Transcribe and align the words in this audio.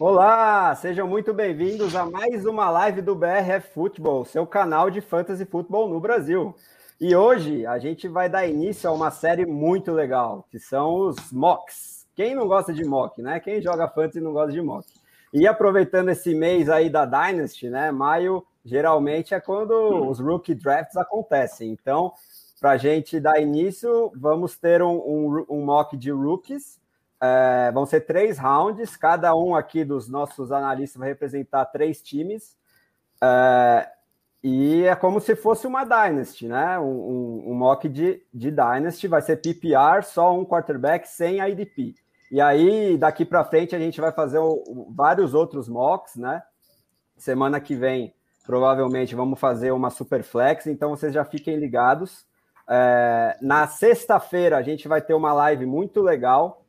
Olá, 0.00 0.72
sejam 0.76 1.08
muito 1.08 1.34
bem-vindos 1.34 1.96
a 1.96 2.08
mais 2.08 2.46
uma 2.46 2.70
live 2.70 3.02
do 3.02 3.16
BRF 3.16 3.74
Futebol, 3.74 4.24
seu 4.24 4.46
canal 4.46 4.90
de 4.90 5.00
fantasy 5.00 5.44
futebol 5.44 5.88
no 5.88 5.98
Brasil. 5.98 6.54
E 7.00 7.16
hoje 7.16 7.66
a 7.66 7.80
gente 7.80 8.06
vai 8.06 8.28
dar 8.28 8.46
início 8.46 8.88
a 8.88 8.92
uma 8.92 9.10
série 9.10 9.44
muito 9.44 9.90
legal, 9.90 10.46
que 10.52 10.60
são 10.60 11.08
os 11.08 11.32
mocks. 11.32 12.06
Quem 12.14 12.32
não 12.32 12.46
gosta 12.46 12.72
de 12.72 12.84
mock, 12.84 13.20
né? 13.20 13.40
Quem 13.40 13.60
joga 13.60 13.88
fantasy 13.88 14.20
não 14.20 14.32
gosta 14.32 14.52
de 14.52 14.62
mock. 14.62 14.86
E 15.34 15.48
aproveitando 15.48 16.10
esse 16.10 16.32
mês 16.32 16.68
aí 16.68 16.88
da 16.88 17.04
Dynasty, 17.04 17.68
né? 17.68 17.90
Maio 17.90 18.46
geralmente 18.64 19.34
é 19.34 19.40
quando 19.40 19.72
os 20.08 20.20
rookie 20.20 20.54
drafts 20.54 20.96
acontecem. 20.96 21.72
Então, 21.72 22.12
para 22.60 22.70
a 22.70 22.76
gente 22.76 23.18
dar 23.18 23.40
início, 23.40 24.12
vamos 24.14 24.56
ter 24.56 24.80
um, 24.80 24.94
um, 24.94 25.46
um 25.48 25.64
mock 25.64 25.96
de 25.96 26.12
rookies 26.12 26.78
é, 27.20 27.70
vão 27.72 27.84
ser 27.84 28.02
três 28.02 28.38
rounds, 28.38 28.96
cada 28.96 29.34
um 29.34 29.54
aqui 29.54 29.84
dos 29.84 30.08
nossos 30.08 30.52
analistas 30.52 30.98
vai 30.98 31.08
representar 31.08 31.64
três 31.66 32.00
times. 32.00 32.56
É, 33.22 33.88
e 34.42 34.84
é 34.84 34.94
como 34.94 35.20
se 35.20 35.34
fosse 35.34 35.66
uma 35.66 35.84
Dynasty, 35.84 36.46
né? 36.46 36.78
Um, 36.78 36.84
um, 36.84 37.50
um, 37.50 37.54
mock 37.54 37.88
de, 37.88 38.22
de 38.32 38.50
Dynasty, 38.50 39.08
vai 39.08 39.20
ser 39.20 39.36
PPR, 39.36 40.04
só 40.04 40.32
um 40.38 40.44
quarterback 40.44 41.08
sem 41.08 41.40
IDP. 41.40 41.94
E 42.30 42.40
aí, 42.40 42.96
daqui 42.96 43.24
para 43.24 43.44
frente, 43.44 43.74
a 43.74 43.78
gente 43.78 44.00
vai 44.00 44.12
fazer 44.12 44.38
o, 44.38 44.86
vários 44.94 45.34
outros 45.34 45.68
mocks, 45.68 46.14
né? 46.14 46.42
Semana 47.16 47.58
que 47.58 47.74
vem, 47.74 48.14
provavelmente, 48.46 49.16
vamos 49.16 49.40
fazer 49.40 49.72
uma 49.72 49.90
super 49.90 50.22
flex, 50.22 50.68
então 50.68 50.90
vocês 50.90 51.12
já 51.12 51.24
fiquem 51.24 51.56
ligados. 51.56 52.24
É, 52.68 53.36
na 53.42 53.66
sexta-feira, 53.66 54.56
a 54.56 54.62
gente 54.62 54.86
vai 54.86 55.00
ter 55.00 55.14
uma 55.14 55.32
live 55.32 55.66
muito 55.66 56.00
legal 56.00 56.64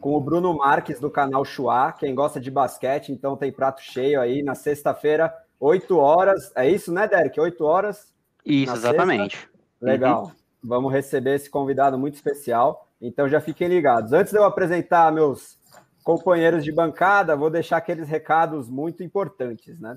com 0.00 0.14
o 0.14 0.20
Bruno 0.20 0.56
Marques 0.56 1.00
do 1.00 1.10
canal 1.10 1.44
Chua. 1.44 1.92
Quem 1.92 2.14
gosta 2.14 2.40
de 2.40 2.50
basquete, 2.50 3.12
então 3.12 3.36
tem 3.36 3.52
prato 3.52 3.82
cheio 3.82 4.20
aí 4.20 4.42
na 4.42 4.54
sexta-feira, 4.54 5.34
8 5.58 5.96
horas. 5.96 6.52
É 6.54 6.68
isso, 6.68 6.92
né, 6.92 7.08
Derek? 7.08 7.38
8 7.38 7.64
horas? 7.64 8.14
Isso, 8.44 8.72
exatamente. 8.72 9.36
Sexta. 9.36 9.52
Legal. 9.80 10.24
Uhum. 10.24 10.32
Vamos 10.62 10.92
receber 10.92 11.34
esse 11.36 11.50
convidado 11.50 11.98
muito 11.98 12.14
especial. 12.14 12.88
Então 13.00 13.28
já 13.28 13.40
fiquem 13.40 13.68
ligados. 13.68 14.12
Antes 14.12 14.32
de 14.32 14.38
eu 14.38 14.44
apresentar 14.44 15.12
meus 15.12 15.58
companheiros 16.02 16.64
de 16.64 16.72
bancada, 16.72 17.36
vou 17.36 17.50
deixar 17.50 17.76
aqueles 17.76 18.08
recados 18.08 18.68
muito 18.68 19.02
importantes, 19.02 19.80
né? 19.80 19.96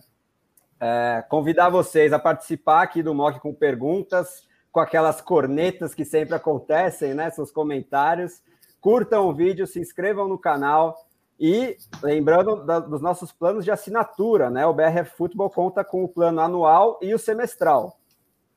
É, 0.80 1.24
convidar 1.30 1.70
vocês 1.70 2.12
a 2.12 2.20
participar 2.20 2.82
aqui 2.82 3.04
do 3.04 3.14
Mock 3.14 3.40
com 3.40 3.54
perguntas, 3.54 4.48
com 4.72 4.80
aquelas 4.80 5.22
cornetas 5.22 5.94
que 5.94 6.04
sempre 6.04 6.36
acontecem, 6.36 7.14
né? 7.14 7.30
Seus 7.30 7.52
comentários 7.52 8.42
curtam 8.82 9.30
o 9.30 9.34
vídeo, 9.34 9.68
se 9.68 9.80
inscrevam 9.80 10.28
no 10.28 10.38
canal 10.38 10.98
e 11.40 11.78
lembrando 12.04 12.66
da, 12.66 12.80
dos 12.80 13.02
nossos 13.02 13.32
planos 13.32 13.64
de 13.64 13.72
assinatura, 13.72 14.50
né? 14.50 14.66
O 14.66 14.74
BRF 14.74 15.16
Futebol 15.16 15.50
conta 15.50 15.84
com 15.84 16.04
o 16.04 16.10
plano 16.10 16.42
anual 16.42 17.00
e 17.02 17.14
o 17.14 17.20
semestral. 17.20 17.98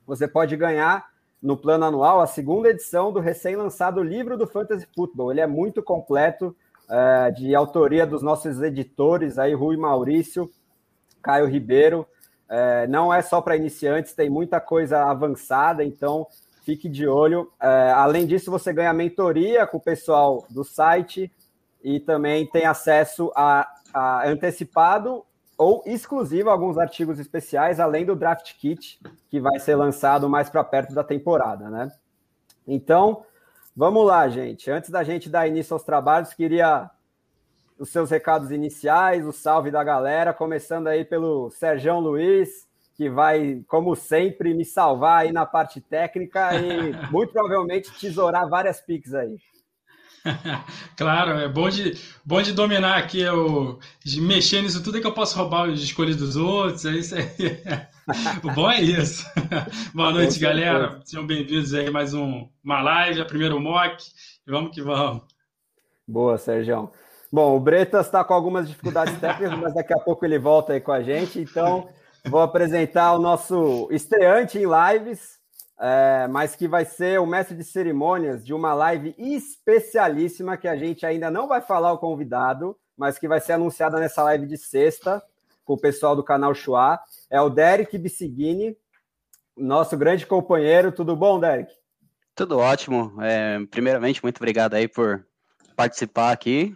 Você 0.05 0.27
pode 0.27 0.57
ganhar 0.57 1.07
no 1.41 1.55
plano 1.55 1.85
anual 1.85 2.21
a 2.21 2.27
segunda 2.27 2.69
edição 2.69 3.11
do 3.11 3.19
recém-lançado 3.19 4.03
livro 4.03 4.37
do 4.37 4.47
Fantasy 4.47 4.87
Football. 4.95 5.31
Ele 5.31 5.41
é 5.41 5.47
muito 5.47 5.81
completo, 5.81 6.55
é, 6.89 7.31
de 7.31 7.55
autoria 7.55 8.05
dos 8.05 8.21
nossos 8.21 8.61
editores 8.61 9.39
aí, 9.39 9.53
Rui 9.53 9.77
Maurício, 9.77 10.49
Caio 11.21 11.47
Ribeiro. 11.47 12.07
É, 12.47 12.87
não 12.87 13.11
é 13.11 13.21
só 13.21 13.41
para 13.41 13.55
iniciantes, 13.55 14.13
tem 14.13 14.29
muita 14.29 14.59
coisa 14.59 15.03
avançada, 15.05 15.83
então 15.83 16.27
Fique 16.65 16.89
de 16.89 17.07
olho. 17.07 17.51
É, 17.61 17.91
além 17.91 18.25
disso, 18.25 18.49
você 18.49 18.73
ganha 18.73 18.91
mentoria 18.91 19.67
com 19.67 19.77
o 19.77 19.81
pessoal 19.81 20.45
do 20.49 20.63
site 20.63 21.31
e 21.83 21.99
também 21.99 22.47
tem 22.47 22.65
acesso 22.65 23.31
a, 23.35 23.71
a 23.93 24.27
antecipado 24.27 25.23
ou 25.55 25.83
exclusivo 25.85 26.49
a 26.49 26.53
alguns 26.53 26.79
artigos 26.79 27.19
especiais, 27.19 27.79
além 27.79 28.03
do 28.03 28.15
Draft 28.15 28.55
Kit, 28.55 28.99
que 29.29 29.39
vai 29.39 29.59
ser 29.59 29.75
lançado 29.75 30.27
mais 30.27 30.49
para 30.49 30.63
perto 30.63 30.93
da 30.95 31.03
temporada, 31.03 31.69
né? 31.69 31.91
Então, 32.67 33.23
vamos 33.75 34.03
lá, 34.05 34.27
gente. 34.27 34.69
Antes 34.71 34.89
da 34.89 35.03
gente 35.03 35.29
dar 35.29 35.47
início 35.47 35.75
aos 35.75 35.83
trabalhos, 35.83 36.33
queria 36.33 36.89
os 37.77 37.89
seus 37.89 38.09
recados 38.09 38.49
iniciais, 38.49 39.23
o 39.23 39.31
salve 39.31 39.69
da 39.69 39.83
galera, 39.83 40.33
começando 40.33 40.87
aí 40.87 41.05
pelo 41.05 41.51
Serjão 41.51 41.99
Luiz, 41.99 42.67
que 42.95 43.09
vai, 43.09 43.61
como 43.67 43.93
sempre, 43.95 44.53
me 44.53 44.63
salvar 44.63 45.23
aí 45.23 45.31
na 45.31 45.45
parte 45.45 45.81
técnica 45.81 46.55
e 46.55 46.93
muito 47.11 47.33
provavelmente 47.33 47.91
tesourar 47.99 48.49
várias 48.49 48.81
piques 48.81 49.13
aí. 49.13 49.37
claro, 50.97 51.31
é 51.37 51.47
bom 51.47 51.69
de, 51.69 51.93
bom 52.25 52.41
de 52.41 52.53
dominar 52.53 52.97
aqui, 52.97 53.21
eu, 53.21 53.79
de 54.03 54.19
mexer 54.21 54.61
nisso 54.61 54.81
tudo 54.81 54.97
é 54.97 55.01
que 55.01 55.05
eu 55.05 55.13
posso 55.13 55.37
roubar 55.37 55.69
as 55.69 55.79
escolhas 55.79 56.15
dos 56.15 56.35
outros, 56.35 56.85
é 56.85 56.91
isso 56.91 57.15
aí. 57.15 57.27
o 58.43 58.51
bom 58.51 58.71
é 58.71 58.81
isso. 58.81 59.23
Boa 59.93 60.11
noite, 60.11 60.39
galera. 60.39 60.99
Sejam 61.03 61.27
bem-vindos 61.27 61.73
aí 61.73 61.87
a 61.87 61.91
mais 61.91 62.13
um, 62.13 62.47
uma 62.63 62.81
live, 62.81 63.21
a 63.21 63.25
primeiro 63.25 63.59
mock, 63.59 64.03
e 64.47 64.51
vamos 64.51 64.73
que 64.73 64.81
vamos. 64.81 65.21
Boa, 66.07 66.37
Sérgio. 66.37 66.91
Bom, 67.31 67.55
o 67.55 67.59
Bretas 67.59 68.05
está 68.05 68.23
com 68.23 68.33
algumas 68.33 68.67
dificuldades 68.67 69.19
técnicas, 69.19 69.59
mas 69.59 69.73
daqui 69.73 69.93
a 69.93 69.99
pouco 69.99 70.25
ele 70.25 70.39
volta 70.39 70.73
aí 70.73 70.79
com 70.79 70.91
a 70.91 71.03
gente, 71.03 71.39
então 71.39 71.89
Vou 72.27 72.41
apresentar 72.41 73.13
o 73.13 73.19
nosso 73.19 73.87
estreante 73.91 74.57
em 74.57 74.65
lives, 74.65 75.39
é, 75.79 76.27
mas 76.27 76.55
que 76.55 76.67
vai 76.67 76.83
ser 76.83 77.19
o 77.19 77.25
mestre 77.25 77.55
de 77.55 77.63
cerimônias 77.63 78.43
de 78.43 78.53
uma 78.53 78.73
live 78.73 79.13
especialíssima 79.17 80.57
que 80.57 80.67
a 80.67 80.75
gente 80.75 81.05
ainda 81.05 81.29
não 81.29 81.47
vai 81.47 81.61
falar 81.61 81.93
o 81.93 81.99
convidado, 81.99 82.75
mas 82.97 83.19
que 83.19 83.27
vai 83.27 83.39
ser 83.39 83.53
anunciada 83.53 83.99
nessa 83.99 84.23
live 84.23 84.47
de 84.47 84.57
sexta 84.57 85.21
com 85.63 85.73
o 85.73 85.79
pessoal 85.79 86.15
do 86.15 86.23
canal 86.23 86.53
Chua. 86.55 86.99
É 87.29 87.39
o 87.39 87.49
Derek 87.49 87.97
Bissigini, 87.97 88.75
nosso 89.55 89.95
grande 89.95 90.25
companheiro. 90.25 90.91
Tudo 90.91 91.15
bom, 91.15 91.39
Derek? 91.39 91.71
Tudo 92.33 92.57
ótimo. 92.57 93.13
É, 93.21 93.59
primeiramente, 93.69 94.21
muito 94.23 94.37
obrigado 94.37 94.73
aí 94.73 94.87
por 94.87 95.25
participar 95.75 96.31
aqui. 96.31 96.75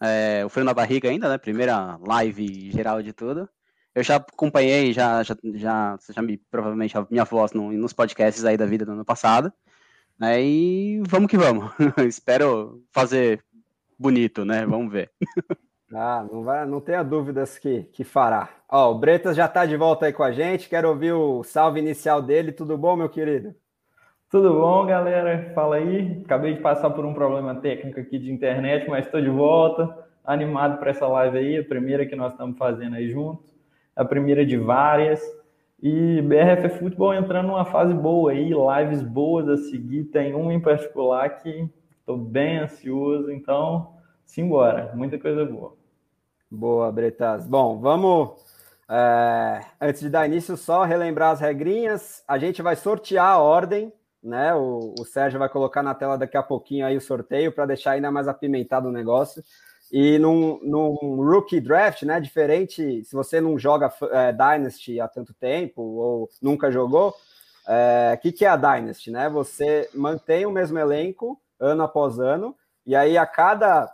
É, 0.00 0.44
o 0.44 0.48
frio 0.48 0.64
na 0.64 0.74
barriga 0.74 1.08
ainda, 1.08 1.28
né? 1.28 1.38
Primeira 1.38 1.98
live 2.06 2.70
geral 2.70 3.02
de 3.02 3.12
tudo. 3.12 3.48
Eu 3.94 4.02
já 4.02 4.16
acompanhei, 4.16 4.92
já, 4.92 5.22
já, 5.22 5.36
já, 5.54 5.96
você 5.98 6.14
já 6.14 6.22
me, 6.22 6.38
provavelmente, 6.50 6.96
a 6.96 7.06
minha 7.10 7.24
voz 7.24 7.52
no, 7.52 7.70
nos 7.72 7.92
podcasts 7.92 8.42
aí 8.44 8.56
da 8.56 8.64
vida 8.64 8.86
do 8.86 8.92
ano 8.92 9.04
passado, 9.04 9.52
né, 10.18 10.42
e 10.42 11.02
vamos 11.06 11.30
que 11.30 11.36
vamos. 11.36 11.70
Espero 12.08 12.82
fazer 12.90 13.44
bonito, 13.98 14.46
né, 14.46 14.64
vamos 14.64 14.90
ver. 14.90 15.10
Ah, 15.94 16.26
não, 16.32 16.42
vai, 16.42 16.64
não 16.64 16.80
tenha 16.80 17.02
dúvidas 17.02 17.58
que, 17.58 17.82
que 17.92 18.02
fará. 18.02 18.48
Ó, 18.66 18.92
o 18.92 18.98
Bretas 18.98 19.36
já 19.36 19.44
está 19.44 19.66
de 19.66 19.76
volta 19.76 20.06
aí 20.06 20.12
com 20.12 20.22
a 20.22 20.32
gente, 20.32 20.70
quero 20.70 20.88
ouvir 20.88 21.12
o 21.12 21.44
salve 21.44 21.80
inicial 21.80 22.22
dele, 22.22 22.50
tudo 22.50 22.78
bom, 22.78 22.96
meu 22.96 23.10
querido? 23.10 23.54
Tudo 24.30 24.54
bom, 24.54 24.86
galera? 24.86 25.52
Fala 25.54 25.76
aí. 25.76 26.22
Acabei 26.24 26.54
de 26.54 26.62
passar 26.62 26.88
por 26.88 27.04
um 27.04 27.12
problema 27.12 27.54
técnico 27.56 28.00
aqui 28.00 28.18
de 28.18 28.32
internet, 28.32 28.88
mas 28.88 29.04
estou 29.04 29.20
de 29.20 29.28
volta, 29.28 29.94
animado 30.24 30.78
para 30.78 30.92
essa 30.92 31.06
live 31.06 31.36
aí, 31.36 31.58
a 31.58 31.64
primeira 31.64 32.06
que 32.06 32.16
nós 32.16 32.32
estamos 32.32 32.56
fazendo 32.56 32.96
aí 32.96 33.10
junto 33.10 33.51
a 33.94 34.04
primeira 34.04 34.44
de 34.44 34.56
várias. 34.56 35.20
E 35.82 36.22
BRF 36.22 36.78
Futebol 36.78 37.12
entrando 37.12 37.48
numa 37.48 37.64
fase 37.64 37.92
boa 37.92 38.30
aí, 38.30 38.50
lives 38.50 39.02
boas 39.02 39.48
a 39.48 39.56
seguir. 39.56 40.04
Tem 40.04 40.34
um 40.34 40.52
em 40.52 40.60
particular 40.60 41.28
que 41.38 41.68
estou 41.98 42.16
bem 42.16 42.58
ansioso, 42.58 43.30
então 43.32 43.94
simbora, 44.24 44.92
muita 44.94 45.18
coisa 45.18 45.44
boa. 45.44 45.74
Boa, 46.50 46.92
Bretas. 46.92 47.46
Bom, 47.46 47.80
vamos. 47.80 48.30
É, 48.88 49.60
antes 49.80 50.02
de 50.02 50.10
dar 50.10 50.26
início, 50.26 50.56
só 50.56 50.84
relembrar 50.84 51.32
as 51.32 51.40
regrinhas. 51.40 52.22
A 52.28 52.36
gente 52.38 52.60
vai 52.60 52.76
sortear 52.76 53.26
a 53.26 53.38
ordem, 53.38 53.90
né? 54.22 54.54
O, 54.54 54.94
o 55.00 55.04
Sérgio 55.04 55.38
vai 55.38 55.48
colocar 55.48 55.82
na 55.82 55.94
tela 55.94 56.18
daqui 56.18 56.36
a 56.36 56.42
pouquinho 56.42 56.86
aí 56.86 56.96
o 56.96 57.00
sorteio 57.00 57.52
para 57.52 57.66
deixar 57.66 57.92
ainda 57.92 58.10
mais 58.10 58.28
apimentado 58.28 58.88
o 58.88 58.92
negócio. 58.92 59.42
E 59.92 60.18
num, 60.18 60.58
num 60.62 61.22
rookie 61.22 61.60
draft, 61.60 62.04
né? 62.04 62.18
Diferente, 62.18 63.04
se 63.04 63.12
você 63.12 63.42
não 63.42 63.58
joga 63.58 63.92
é, 64.10 64.32
Dynasty 64.32 64.98
há 64.98 65.06
tanto 65.06 65.34
tempo 65.34 65.82
ou 65.82 66.30
nunca 66.40 66.72
jogou, 66.72 67.10
o 67.10 67.14
é, 67.68 68.18
que, 68.20 68.32
que 68.32 68.46
é 68.46 68.48
a 68.48 68.56
Dynasty, 68.56 69.10
né? 69.10 69.28
Você 69.28 69.90
mantém 69.92 70.46
o 70.46 70.50
mesmo 70.50 70.78
elenco 70.78 71.38
ano 71.60 71.82
após 71.82 72.18
ano, 72.18 72.56
e 72.86 72.96
aí 72.96 73.18
a 73.18 73.26
cada 73.26 73.92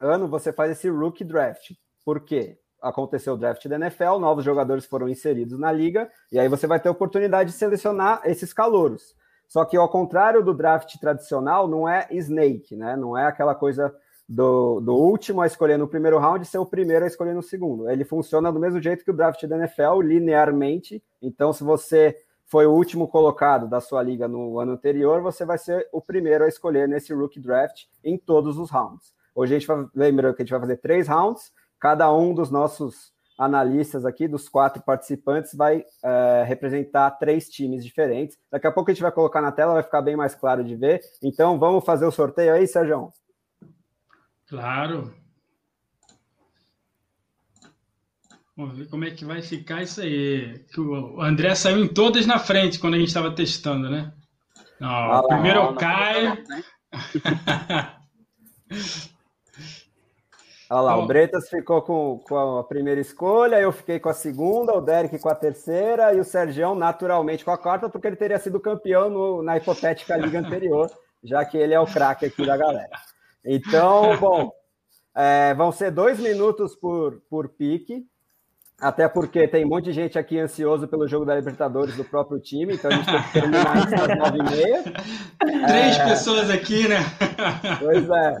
ano 0.00 0.26
você 0.26 0.52
faz 0.52 0.72
esse 0.72 0.88
rookie 0.90 1.24
draft. 1.24 1.74
Por 2.04 2.24
quê? 2.24 2.58
Aconteceu 2.82 3.34
o 3.34 3.38
draft 3.38 3.64
da 3.68 3.76
NFL, 3.76 4.18
novos 4.18 4.44
jogadores 4.44 4.84
foram 4.84 5.08
inseridos 5.08 5.58
na 5.60 5.70
liga, 5.70 6.10
e 6.32 6.40
aí 6.40 6.48
você 6.48 6.66
vai 6.66 6.80
ter 6.80 6.88
a 6.88 6.92
oportunidade 6.92 7.52
de 7.52 7.56
selecionar 7.56 8.20
esses 8.24 8.52
calouros. 8.52 9.14
Só 9.46 9.64
que 9.64 9.76
ao 9.76 9.88
contrário 9.88 10.42
do 10.42 10.54
draft 10.54 10.96
tradicional, 10.98 11.68
não 11.68 11.88
é 11.88 12.08
snake, 12.10 12.74
né? 12.74 12.96
Não 12.96 13.16
é 13.16 13.26
aquela 13.26 13.54
coisa 13.54 13.94
do, 14.30 14.78
do 14.78 14.94
último 14.94 15.40
a 15.40 15.46
escolher 15.46 15.76
no 15.76 15.88
primeiro 15.88 16.16
round 16.16 16.46
ser 16.46 16.58
o 16.58 16.64
primeiro 16.64 17.04
a 17.04 17.08
escolher 17.08 17.34
no 17.34 17.42
segundo. 17.42 17.90
Ele 17.90 18.04
funciona 18.04 18.52
do 18.52 18.60
mesmo 18.60 18.80
jeito 18.80 19.04
que 19.04 19.10
o 19.10 19.16
draft 19.16 19.44
da 19.44 19.56
NFL, 19.56 20.02
linearmente. 20.02 21.02
Então, 21.20 21.52
se 21.52 21.64
você 21.64 22.16
foi 22.46 22.64
o 22.64 22.72
último 22.72 23.08
colocado 23.08 23.68
da 23.68 23.80
sua 23.80 24.00
liga 24.04 24.28
no 24.28 24.60
ano 24.60 24.72
anterior, 24.72 25.20
você 25.20 25.44
vai 25.44 25.58
ser 25.58 25.88
o 25.92 26.00
primeiro 26.00 26.44
a 26.44 26.48
escolher 26.48 26.86
nesse 26.86 27.12
rookie 27.12 27.40
draft 27.40 27.86
em 28.04 28.16
todos 28.16 28.56
os 28.56 28.70
rounds. 28.70 29.12
Hoje 29.34 29.56
a 29.56 29.58
gente 29.58 29.66
vai, 29.66 29.84
lembrando 29.92 30.36
que 30.36 30.42
a 30.42 30.44
gente 30.44 30.52
vai 30.52 30.60
fazer 30.60 30.76
três 30.76 31.08
rounds, 31.08 31.52
cada 31.80 32.12
um 32.14 32.32
dos 32.32 32.52
nossos 32.52 33.12
analistas 33.36 34.04
aqui, 34.04 34.28
dos 34.28 34.48
quatro 34.48 34.80
participantes, 34.80 35.54
vai 35.54 35.84
é, 36.04 36.44
representar 36.46 37.10
três 37.12 37.48
times 37.48 37.84
diferentes. 37.84 38.38
Daqui 38.48 38.66
a 38.68 38.72
pouco 38.72 38.90
a 38.90 38.94
gente 38.94 39.02
vai 39.02 39.10
colocar 39.10 39.40
na 39.40 39.50
tela, 39.50 39.74
vai 39.74 39.82
ficar 39.82 40.02
bem 40.02 40.14
mais 40.14 40.36
claro 40.36 40.62
de 40.62 40.76
ver. 40.76 41.00
Então 41.20 41.58
vamos 41.58 41.84
fazer 41.84 42.06
o 42.06 42.12
sorteio 42.12 42.52
aí, 42.52 42.66
Sérgio? 42.68 43.10
Claro. 44.50 45.14
Vamos 48.56 48.76
ver 48.76 48.88
como 48.88 49.04
é 49.04 49.10
que 49.12 49.24
vai 49.24 49.40
ficar 49.40 49.80
isso 49.82 50.00
aí. 50.00 50.60
O 50.76 51.22
André 51.22 51.54
saiu 51.54 51.78
em 51.84 51.86
todas 51.86 52.26
na 52.26 52.38
frente 52.38 52.80
quando 52.80 52.94
a 52.94 52.98
gente 52.98 53.08
estava 53.08 53.30
testando, 53.30 53.88
né? 53.88 54.12
Não, 54.80 54.90
ah, 54.90 55.22
primeiro 55.22 55.62
o 55.62 55.74
Caio. 55.76 56.36
Olha 60.68 60.80
lá, 60.80 60.96
o 60.96 61.06
Bretas 61.06 61.48
ficou 61.48 61.82
com, 61.82 62.18
com 62.26 62.58
a 62.58 62.64
primeira 62.64 63.00
escolha, 63.00 63.56
eu 63.56 63.72
fiquei 63.72 63.98
com 63.98 64.08
a 64.08 64.14
segunda, 64.14 64.76
o 64.76 64.80
Derek 64.80 65.18
com 65.18 65.28
a 65.28 65.34
terceira 65.34 66.12
e 66.14 66.20
o 66.20 66.24
Sergião 66.24 66.74
naturalmente 66.74 67.44
com 67.44 67.50
a 67.50 67.58
quarta, 67.58 67.88
porque 67.88 68.06
ele 68.06 68.16
teria 68.16 68.38
sido 68.38 68.60
campeão 68.60 69.10
no, 69.10 69.42
na 69.42 69.56
hipotética 69.56 70.16
liga 70.16 70.38
anterior, 70.38 70.90
já 71.22 71.44
que 71.44 71.56
ele 71.56 71.74
é 71.74 71.80
o 71.80 71.86
craque 71.86 72.26
aqui 72.26 72.46
da 72.46 72.56
galera. 72.56 72.98
Então, 73.44 74.16
bom, 74.18 74.50
é, 75.14 75.54
vão 75.54 75.72
ser 75.72 75.90
dois 75.90 76.18
minutos 76.18 76.74
por, 76.74 77.20
por 77.28 77.48
pique. 77.48 78.06
Até 78.80 79.06
porque 79.06 79.46
tem 79.46 79.64
um 79.64 79.68
monte 79.68 79.86
de 79.86 79.92
gente 79.92 80.18
aqui 80.18 80.38
ansioso 80.38 80.88
pelo 80.88 81.06
jogo 81.06 81.26
da 81.26 81.34
Libertadores 81.34 81.94
do 81.96 82.04
próprio 82.04 82.40
time, 82.40 82.74
então 82.74 82.90
a 82.90 82.94
gente 82.94 83.06
tem 83.06 83.22
que 83.22 83.32
terminar 83.32 83.76
isso 83.76 83.94
às 83.94 84.18
nove 84.18 84.38
e 84.38 84.42
meia. 84.42 84.82
Três 85.68 85.98
é... 85.98 86.04
pessoas 86.08 86.48
aqui, 86.48 86.88
né? 86.88 86.96
Pois 87.78 88.08
é. 88.08 88.36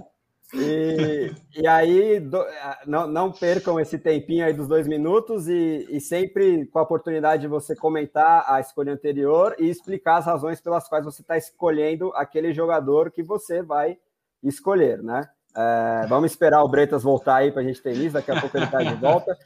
E, 0.54 1.32
e 1.62 1.66
aí, 1.68 2.18
do, 2.18 2.42
não, 2.86 3.06
não, 3.06 3.30
percam 3.30 3.78
esse 3.78 3.98
tempinho 3.98 4.44
aí 4.44 4.52
dos 4.52 4.66
dois 4.66 4.88
minutos 4.88 5.46
e, 5.46 5.86
e, 5.90 6.00
sempre 6.00 6.66
com 6.66 6.78
a 6.80 6.82
oportunidade 6.82 7.42
de 7.42 7.48
você 7.48 7.76
comentar 7.76 8.44
a 8.48 8.58
escolha 8.58 8.92
anterior 8.92 9.54
e 9.58 9.68
explicar 9.68 10.16
as 10.16 10.26
razões 10.26 10.60
pelas 10.60 10.88
quais 10.88 11.04
você 11.04 11.22
está 11.22 11.36
escolhendo 11.36 12.10
aquele 12.16 12.52
jogador 12.52 13.12
que 13.12 13.22
você 13.22 13.62
vai 13.62 13.96
escolher, 14.42 15.02
né? 15.02 15.28
É, 15.56 16.06
vamos 16.08 16.30
esperar 16.30 16.62
o 16.62 16.68
Bretas 16.68 17.02
voltar 17.02 17.36
aí 17.36 17.50
para 17.50 17.62
a 17.62 17.64
gente 17.64 17.82
ter 17.82 17.92
isso, 17.92 18.14
daqui 18.14 18.30
a 18.30 18.40
pouco 18.40 18.56
ele 18.56 18.66
está 18.66 18.82
de 18.82 18.94
volta. 18.94 19.36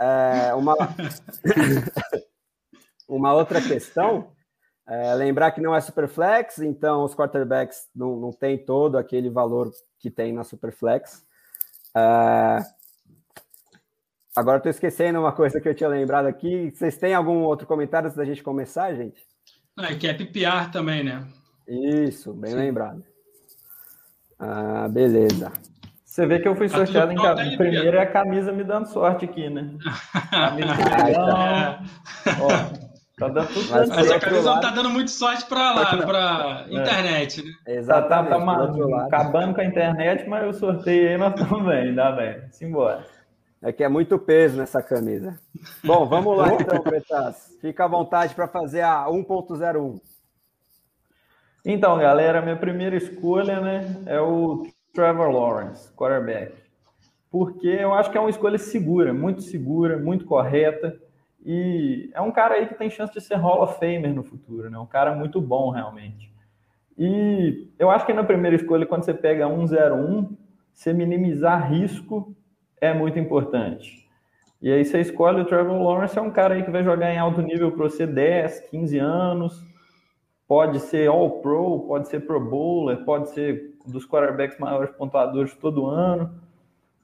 É, 0.00 0.54
uma, 0.54 0.74
uma 3.06 3.34
outra 3.34 3.60
questão 3.60 4.32
é 4.88 5.14
lembrar 5.14 5.52
que 5.52 5.60
não 5.60 5.74
é 5.74 5.80
Superflex, 5.80 6.58
então 6.58 7.04
os 7.04 7.14
quarterbacks 7.14 7.88
não, 7.94 8.16
não 8.16 8.32
tem 8.32 8.58
todo 8.58 8.96
aquele 8.96 9.28
valor 9.28 9.70
que 9.98 10.10
tem 10.10 10.32
na 10.32 10.42
Superflex. 10.42 11.24
É, 11.94 12.58
agora 14.34 14.56
estou 14.56 14.70
esquecendo 14.70 15.20
uma 15.20 15.32
coisa 15.32 15.60
que 15.60 15.68
eu 15.68 15.74
tinha 15.74 15.88
lembrado 15.88 16.26
aqui. 16.26 16.72
Vocês 16.74 16.96
têm 16.96 17.14
algum 17.14 17.42
outro 17.42 17.66
comentário 17.66 18.06
antes 18.06 18.16
da 18.16 18.24
gente 18.24 18.42
começar, 18.42 18.94
gente? 18.94 19.22
É 19.78 19.94
que 19.94 20.08
é 20.08 20.14
PPR 20.14 20.70
também, 20.72 21.04
né? 21.04 21.26
Isso, 21.68 22.32
bem 22.32 22.50
Sim. 22.50 22.58
lembrado. 22.58 23.09
Ah, 24.40 24.88
beleza. 24.88 25.52
Você 26.04 26.26
vê 26.26 26.40
que 26.40 26.48
eu 26.48 26.56
fui 26.56 26.68
tá 26.68 26.78
sorteado 26.78 27.12
em 27.12 27.56
primeiro 27.56 27.96
é 27.96 28.02
a 28.02 28.06
camisa 28.06 28.50
me 28.50 28.64
dando 28.64 28.86
sorte 28.86 29.26
aqui, 29.26 29.48
né? 29.48 29.70
Camisa 30.30 30.72
Ó, 32.40 32.48
tá 33.18 33.28
dando 33.28 33.48
tudo 33.48 33.70
Mas, 33.70 33.88
mas 33.90 34.10
a 34.10 34.18
camisa 34.18 34.54
não 34.54 34.60
tá 34.60 34.70
dando 34.70 34.90
muito 34.90 35.10
sorte 35.10 35.44
para 35.46 35.72
lá, 35.72 35.96
para 35.98 36.66
é. 36.68 36.74
internet, 36.74 37.44
né? 37.44 37.52
Exatamente. 37.68 38.30
Tá, 38.30 38.56
tá, 38.56 38.98
tá 38.98 39.06
acabando 39.06 39.54
com 39.54 39.60
a 39.60 39.64
internet, 39.64 40.28
mas 40.28 40.42
eu 40.42 40.52
sorteio 40.52 41.10
aí, 41.10 41.18
nós 41.18 41.38
estamos 41.38 41.64
bem, 41.68 41.94
dá 41.94 42.10
bem. 42.10 42.42
Simbora. 42.50 43.06
É 43.62 43.70
que 43.72 43.84
é 43.84 43.88
muito 43.88 44.18
peso 44.18 44.56
nessa 44.56 44.82
camisa. 44.82 45.38
Bom, 45.84 46.06
vamos 46.06 46.36
lá 46.36 46.54
então, 46.54 46.82
Pretas. 46.82 47.56
Fica 47.60 47.84
à 47.84 47.88
vontade 47.88 48.34
para 48.34 48.48
fazer 48.48 48.80
a 48.80 49.04
1.01. 49.06 50.00
Então, 51.64 51.98
galera, 51.98 52.40
minha 52.40 52.56
primeira 52.56 52.96
escolha, 52.96 53.60
né, 53.60 54.02
é 54.06 54.20
o 54.20 54.66
Trevor 54.94 55.30
Lawrence, 55.30 55.92
quarterback. 55.94 56.54
Porque 57.30 57.68
eu 57.68 57.94
acho 57.94 58.10
que 58.10 58.16
é 58.18 58.20
uma 58.20 58.30
escolha 58.30 58.58
segura, 58.58 59.12
muito 59.12 59.42
segura, 59.42 59.98
muito 59.98 60.24
correta. 60.24 60.96
E 61.44 62.10
é 62.12 62.20
um 62.20 62.32
cara 62.32 62.54
aí 62.54 62.66
que 62.66 62.74
tem 62.74 62.90
chance 62.90 63.12
de 63.12 63.20
ser 63.20 63.36
Hall 63.36 63.62
of 63.62 63.78
Famer 63.78 64.12
no 64.12 64.22
futuro, 64.22 64.68
né? 64.68 64.78
Um 64.78 64.86
cara 64.86 65.14
muito 65.14 65.40
bom, 65.40 65.70
realmente. 65.70 66.32
E 66.98 67.68
eu 67.78 67.90
acho 67.90 68.04
que 68.04 68.12
na 68.12 68.24
primeira 68.24 68.56
escolha, 68.56 68.84
quando 68.84 69.04
você 69.04 69.14
pega 69.14 69.46
101, 69.46 70.36
você 70.74 70.92
minimizar 70.92 71.70
risco 71.70 72.34
é 72.80 72.92
muito 72.92 73.18
importante. 73.18 74.08
E 74.60 74.70
aí 74.70 74.84
você 74.84 75.00
escolhe 75.00 75.40
o 75.40 75.46
Trevor 75.46 75.80
Lawrence, 75.80 76.18
é 76.18 76.22
um 76.22 76.30
cara 76.30 76.54
aí 76.54 76.62
que 76.62 76.70
vai 76.70 76.82
jogar 76.82 77.12
em 77.12 77.18
alto 77.18 77.40
nível 77.40 77.72
para 77.72 77.84
você 77.84 78.06
10, 78.06 78.68
15 78.70 78.98
anos, 78.98 79.69
pode 80.50 80.80
ser 80.80 81.08
All 81.08 81.40
Pro, 81.40 81.84
pode 81.86 82.08
ser 82.08 82.26
Pro 82.26 82.40
Bowler, 82.40 83.04
pode 83.04 83.30
ser 83.30 83.72
dos 83.86 84.04
quarterbacks 84.04 84.58
maiores 84.58 84.90
pontuadores 84.90 85.54
todo 85.54 85.86
ano. 85.86 86.28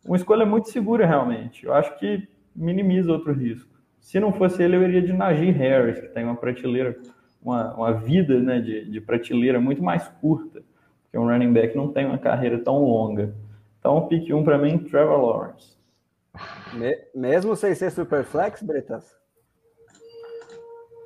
Uma 0.04 0.16
escolha 0.16 0.44
muito 0.44 0.68
segura, 0.68 1.06
realmente. 1.06 1.64
Eu 1.64 1.72
acho 1.72 1.96
que 1.96 2.26
minimiza 2.56 3.12
outro 3.12 3.32
risco. 3.32 3.70
Se 4.00 4.18
não 4.18 4.32
fosse 4.32 4.64
ele, 4.64 4.74
eu 4.74 4.82
iria 4.82 5.00
de 5.00 5.12
Najee 5.12 5.52
Harris, 5.52 6.00
que 6.00 6.08
tem 6.08 6.24
uma 6.24 6.34
prateleira, 6.34 6.98
uma, 7.40 7.72
uma 7.74 7.92
vida 7.92 8.36
né, 8.40 8.58
de, 8.58 8.84
de 8.90 9.00
prateleira 9.00 9.60
muito 9.60 9.80
mais 9.80 10.08
curta, 10.20 10.64
porque 11.04 11.16
um 11.16 11.28
running 11.28 11.52
back 11.52 11.76
não 11.76 11.92
tem 11.92 12.04
uma 12.04 12.18
carreira 12.18 12.58
tão 12.58 12.82
longa. 12.82 13.32
Então, 13.78 13.96
o 13.96 14.08
pick 14.08 14.28
1 14.28 14.42
para 14.42 14.58
mim, 14.58 14.76
Trevor 14.78 15.20
Lawrence. 15.24 15.76
Mesmo 17.14 17.54
sem 17.54 17.76
ser 17.76 17.92
super 17.92 18.24
flex, 18.24 18.60
Bretas? 18.60 19.14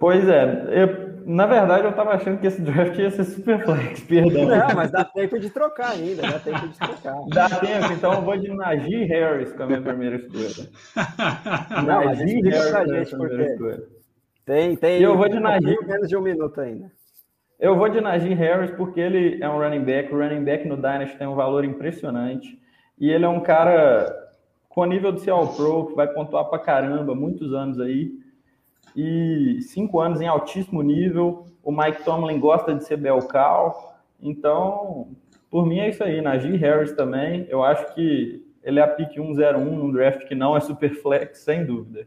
Pois 0.00 0.26
é, 0.26 0.82
eu, 0.82 1.09
na 1.26 1.46
verdade 1.46 1.84
eu 1.84 1.92
tava 1.92 2.10
achando 2.10 2.38
que 2.38 2.46
esse 2.46 2.60
draft 2.60 2.98
ia 2.98 3.10
ser 3.10 3.24
super 3.24 3.64
flex, 3.64 4.00
perdão. 4.04 4.46
Não, 4.46 4.74
mas 4.74 4.90
dá 4.90 5.04
tempo 5.04 5.38
de 5.38 5.50
trocar 5.50 5.92
ainda, 5.92 6.22
dá 6.22 6.38
tempo 6.38 6.68
de 6.68 6.78
trocar. 6.78 7.16
Dá 7.28 7.48
tempo, 7.48 7.92
então 7.92 8.12
eu 8.14 8.22
vou 8.22 8.36
de 8.36 8.48
Najee 8.48 9.04
Harris 9.04 9.52
com 9.52 9.62
a 9.62 9.66
minha 9.66 9.82
primeira 9.82 10.16
escolha. 10.16 10.68
Não, 11.86 12.04
Najee 12.04 12.40
Harris 12.42 12.70
pra 12.70 12.86
gente, 12.86 13.16
porque 13.16 13.42
escolha. 13.42 13.82
tem, 14.44 14.76
tem. 14.76 15.00
E 15.00 15.02
eu 15.02 15.16
vou 15.16 15.28
de 15.28 15.40
Najee. 15.40 15.78
menos 15.86 16.08
de 16.08 16.16
um 16.16 16.22
minuto 16.22 16.60
ainda. 16.60 16.90
Eu 17.58 17.76
vou 17.76 17.88
de 17.88 18.00
Najee 18.00 18.34
Harris 18.34 18.70
porque 18.70 19.00
ele 19.00 19.42
é 19.42 19.48
um 19.48 19.58
running 19.58 19.84
back. 19.84 20.14
O 20.14 20.18
running 20.18 20.44
back 20.44 20.66
no 20.66 20.76
Dynasty 20.76 21.18
tem 21.18 21.26
um 21.26 21.34
valor 21.34 21.64
impressionante. 21.64 22.58
E 22.98 23.10
ele 23.10 23.24
é 23.24 23.28
um 23.28 23.40
cara 23.40 24.06
com 24.68 24.84
nível 24.84 25.12
de 25.12 25.20
ser 25.20 25.30
All-Pro, 25.30 25.88
que 25.88 25.94
vai 25.94 26.06
pontuar 26.08 26.46
pra 26.46 26.58
caramba, 26.58 27.14
muitos 27.14 27.52
anos 27.52 27.80
aí 27.80 28.19
e 28.96 29.60
cinco 29.62 30.00
anos 30.00 30.20
em 30.20 30.26
altíssimo 30.26 30.82
nível. 30.82 31.46
O 31.62 31.70
Mike 31.70 32.04
Tomlin 32.04 32.38
gosta 32.40 32.74
de 32.74 32.84
ser 32.84 32.96
Belcal. 32.96 33.98
Então, 34.20 35.08
por 35.50 35.66
mim 35.66 35.78
é 35.78 35.88
isso 35.88 36.02
aí. 36.02 36.20
Najee 36.20 36.56
Harris 36.56 36.92
também. 36.92 37.46
Eu 37.48 37.62
acho 37.62 37.94
que 37.94 38.44
ele 38.62 38.78
é 38.78 38.82
a 38.82 38.88
pick 38.88 39.14
101 39.14 39.58
num 39.58 39.92
draft 39.92 40.26
que 40.26 40.34
não 40.34 40.56
é 40.56 40.60
super 40.60 40.94
flex, 40.94 41.40
sem 41.40 41.64
dúvida. 41.64 42.06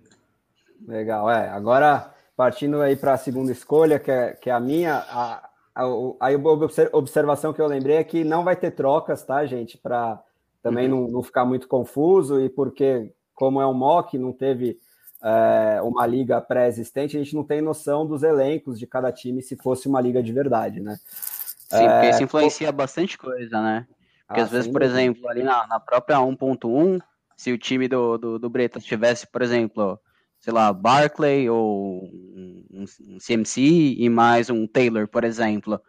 Legal, 0.87 1.29
é. 1.29 1.49
Agora, 1.49 2.13
partindo 2.35 2.81
aí 2.81 2.95
para 2.95 3.13
a 3.13 3.17
segunda 3.17 3.51
escolha, 3.51 3.99
que 3.99 4.11
é, 4.11 4.33
que 4.33 4.49
é 4.49 4.53
a 4.53 4.59
minha, 4.59 4.97
a, 5.09 5.49
a, 5.75 5.83
a, 5.83 6.97
observação 6.97 7.53
que 7.53 7.61
eu 7.61 7.67
lembrei 7.67 7.97
é 7.97 8.03
que 8.03 8.23
não 8.23 8.43
vai 8.43 8.55
ter 8.55 8.71
trocas, 8.71 9.23
tá, 9.23 9.45
gente? 9.45 9.77
Para 9.77 10.21
também 10.61 10.91
uhum. 10.91 11.01
não, 11.01 11.11
não 11.11 11.23
ficar 11.23 11.45
muito 11.45 11.67
confuso 11.67 12.39
e 12.39 12.49
porque, 12.49 13.11
como 13.33 13.59
é 13.61 13.67
um 13.67 13.73
mock, 13.73 14.17
não 14.17 14.31
teve 14.31 14.79
é, 15.23 15.81
uma 15.81 16.05
liga 16.05 16.41
pré-existente, 16.41 17.15
a 17.15 17.19
gente 17.23 17.35
não 17.35 17.43
tem 17.43 17.61
noção 17.61 18.05
dos 18.05 18.23
elencos 18.23 18.77
de 18.77 18.85
cada 18.85 19.11
time 19.11 19.41
se 19.41 19.55
fosse 19.55 19.87
uma 19.87 20.01
liga 20.01 20.21
de 20.21 20.33
verdade, 20.33 20.81
né? 20.81 20.99
Sim, 21.07 21.87
porque 21.87 22.09
isso 22.09 22.23
influencia 22.23 22.71
bastante 22.71 23.17
coisa, 23.17 23.61
né? 23.61 23.87
Porque 24.27 24.41
ah, 24.41 24.43
às 24.43 24.51
vezes, 24.51 24.69
por 24.69 24.81
exemplo, 24.81 25.27
ali 25.29 25.43
na, 25.43 25.65
na 25.65 25.79
própria 25.79 26.17
1.1, 26.17 27.01
se 27.37 27.51
o 27.51 27.57
time 27.57 27.87
do, 27.87 28.17
do, 28.17 28.39
do 28.39 28.49
Bretas 28.49 28.83
tivesse, 28.83 29.25
por 29.25 29.41
exemplo, 29.41 29.99
sei 30.39 30.51
lá, 30.51 30.73
Barclay 30.73 31.49
ou 31.49 32.03
um, 32.03 32.85
um 33.01 33.17
CMC 33.17 33.61
e 33.97 34.09
mais 34.09 34.49
um 34.49 34.67
Taylor, 34.67 35.07
por 35.07 35.23
exemplo, 35.23 35.81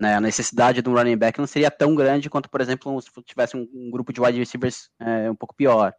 né, 0.00 0.14
a 0.14 0.20
necessidade 0.20 0.80
de 0.80 0.88
um 0.88 0.94
running 0.94 1.16
back 1.16 1.38
não 1.38 1.46
seria 1.46 1.70
tão 1.70 1.94
grande 1.94 2.30
quanto, 2.30 2.48
por 2.48 2.60
exemplo, 2.60 3.00
se 3.02 3.10
tivesse 3.22 3.56
um, 3.56 3.68
um 3.74 3.90
grupo 3.90 4.12
de 4.12 4.20
wide 4.20 4.38
receivers 4.38 4.90
é, 4.98 5.30
um 5.30 5.34
pouco 5.34 5.54
pior. 5.54 5.92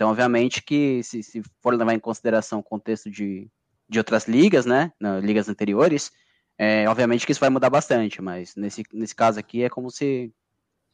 Então, 0.00 0.08
obviamente 0.08 0.62
que 0.62 1.02
se, 1.02 1.22
se 1.22 1.42
for 1.60 1.74
levar 1.74 1.92
em 1.92 1.98
consideração 1.98 2.60
o 2.60 2.62
contexto 2.62 3.10
de, 3.10 3.50
de 3.86 3.98
outras 3.98 4.26
ligas, 4.26 4.64
né, 4.64 4.90
ligas 5.22 5.46
anteriores, 5.46 6.10
é, 6.56 6.88
obviamente 6.88 7.26
que 7.26 7.32
isso 7.32 7.40
vai 7.40 7.50
mudar 7.50 7.68
bastante, 7.68 8.22
mas 8.22 8.56
nesse, 8.56 8.82
nesse 8.94 9.14
caso 9.14 9.38
aqui 9.38 9.62
é 9.62 9.68
como 9.68 9.90
se 9.90 10.32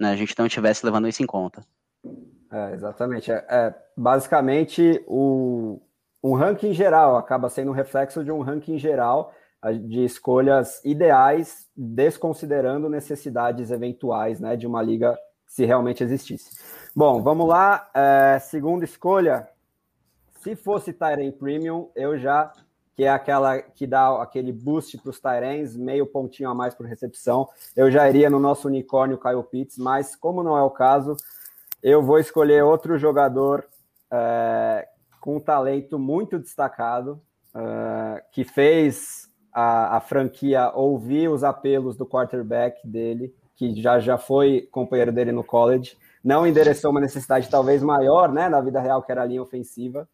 né, 0.01 0.11
a 0.11 0.17
gente 0.17 0.35
não 0.37 0.47
estivesse 0.47 0.85
levando 0.85 1.07
isso 1.07 1.23
em 1.23 1.27
conta. 1.27 1.65
É, 2.51 2.75
exatamente. 2.75 3.31
É, 3.31 3.47
é, 3.49 3.75
basicamente, 3.97 5.01
o, 5.07 5.81
um 6.21 6.35
ranking 6.35 6.73
geral 6.73 7.17
acaba 7.17 7.49
sendo 7.49 7.71
um 7.71 7.75
reflexo 7.75 8.25
de 8.25 8.33
um 8.33 8.43
ranking 8.43 8.77
geral 8.77 9.33
de 9.85 10.05
escolhas 10.05 10.85
ideais, 10.85 11.69
desconsiderando 11.77 12.89
necessidades 12.89 13.71
eventuais 13.71 14.41
né, 14.41 14.57
de 14.57 14.67
uma 14.67 14.83
liga 14.83 15.17
se 15.47 15.65
realmente 15.65 16.03
existisse. 16.03 16.59
Bom, 16.99 17.23
vamos 17.23 17.47
lá. 17.47 17.91
É, 17.93 18.39
segunda 18.39 18.83
escolha. 18.83 19.47
Se 20.41 20.57
fosse 20.57 20.95
Tyrene 20.95 21.31
Premium, 21.31 21.91
eu 21.95 22.17
já 22.17 22.51
que 22.95 23.05
é 23.05 23.11
aquela 23.11 23.61
que 23.61 23.87
dá 23.87 24.23
aquele 24.23 24.51
boost 24.51 24.97
para 24.97 25.11
os 25.11 25.21
Tyrens, 25.21 25.77
meio 25.77 26.07
pontinho 26.07 26.49
a 26.49 26.55
mais 26.55 26.75
por 26.75 26.87
recepção. 26.87 27.47
Eu 27.77 27.91
já 27.91 28.09
iria 28.09 28.31
no 28.31 28.41
nosso 28.41 28.67
unicórnio 28.69 29.21
Kyle 29.21 29.43
Pitts, 29.43 29.77
mas 29.77 30.17
como 30.17 30.43
não 30.43 30.57
é 30.57 30.63
o 30.63 30.71
caso, 30.71 31.19
eu 31.83 32.03
vou 32.03 32.19
escolher 32.19 32.65
outro 32.65 32.97
jogador 32.97 33.69
é, 34.11 34.89
com 35.21 35.39
talento 35.39 35.99
muito 35.99 36.39
destacado, 36.39 37.21
é, 37.55 38.25
que 38.33 38.43
fez 38.43 39.31
a, 39.53 39.99
a, 39.99 40.01
franquia 40.01 40.73
ouvir 40.75 41.29
os 41.29 41.45
apelos 41.45 41.95
do 41.95 42.07
quarterback 42.07 42.89
dele, 42.89 43.35
que 43.55 43.79
já, 43.83 44.01
já 44.01 44.17
foi 44.17 44.67
companheiro 44.73 45.13
dele 45.13 45.33
no 45.33 45.45
college, 45.45 45.99
não 46.27 46.45
endereçou 46.45 46.91
uma 46.91 47.01
necessidade 47.01 47.49
talvez 47.49 47.81
maior 47.85 48.33
né, 48.33 48.49
na 48.49 48.61
vida 48.61 48.81
real, 48.81 49.01
que 49.01 49.13
era 49.13 49.23
a 49.23 49.25
linha 49.25 49.41
ofensiva, 49.41 50.09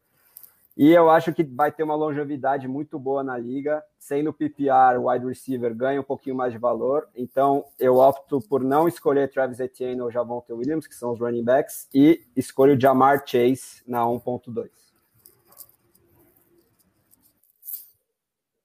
e 0.76 0.90
eu 0.90 1.09
acho 1.09 1.33
que 1.33 1.42
vai 1.42 1.73
ter 1.73 1.83
uma 1.83 1.95
longevidade 1.95 2.69
muito 2.69 2.99
boa 2.99 3.23
na 3.23 3.37
liga. 3.38 3.83
Sendo 3.99 4.33
PPR, 4.33 4.99
o 4.99 5.11
wide 5.11 5.26
receiver 5.26 5.75
ganha 5.75 6.00
um 6.00 6.04
pouquinho 6.04 6.37
mais 6.37 6.52
de 6.52 6.59
valor. 6.59 7.09
Então, 7.14 7.64
eu 7.78 7.97
opto 7.97 8.40
por 8.40 8.62
não 8.62 8.88
escolher 8.88 9.31
Travis 9.31 9.61
Etienne 9.61 10.00
ou 10.02 10.11
Javonte 10.11 10.52
Williams, 10.52 10.87
que 10.87 10.95
são 10.95 11.12
os 11.12 11.21
running 11.21 11.45
backs, 11.45 11.88
e 11.95 12.23
escolho 12.37 12.81
Jamar 12.81 13.23
Chase 13.26 13.83
na 13.87 14.02
1.2. 14.02 14.69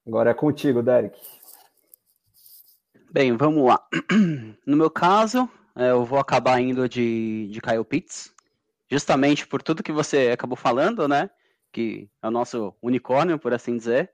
Agora 0.05 0.31
é 0.31 0.33
contigo, 0.33 0.81
Derek. 0.81 1.19
Bem, 3.11 3.35
vamos 3.35 3.65
lá. 3.65 3.85
No 4.65 4.75
meu 4.75 4.89
caso, 4.89 5.49
eu 5.77 6.05
vou 6.05 6.19
acabar 6.19 6.59
indo 6.59 6.87
de, 6.89 7.49
de 7.51 7.61
Kyle 7.61 7.83
Pitts, 7.83 8.33
justamente 8.89 9.47
por 9.47 9.61
tudo 9.61 9.83
que 9.83 9.91
você 9.91 10.29
acabou 10.31 10.55
falando, 10.55 11.07
né? 11.07 11.29
que 11.71 12.09
é 12.21 12.27
o 12.27 12.31
nosso 12.31 12.73
unicórnio, 12.81 13.37
por 13.37 13.53
assim 13.53 13.77
dizer. 13.77 14.09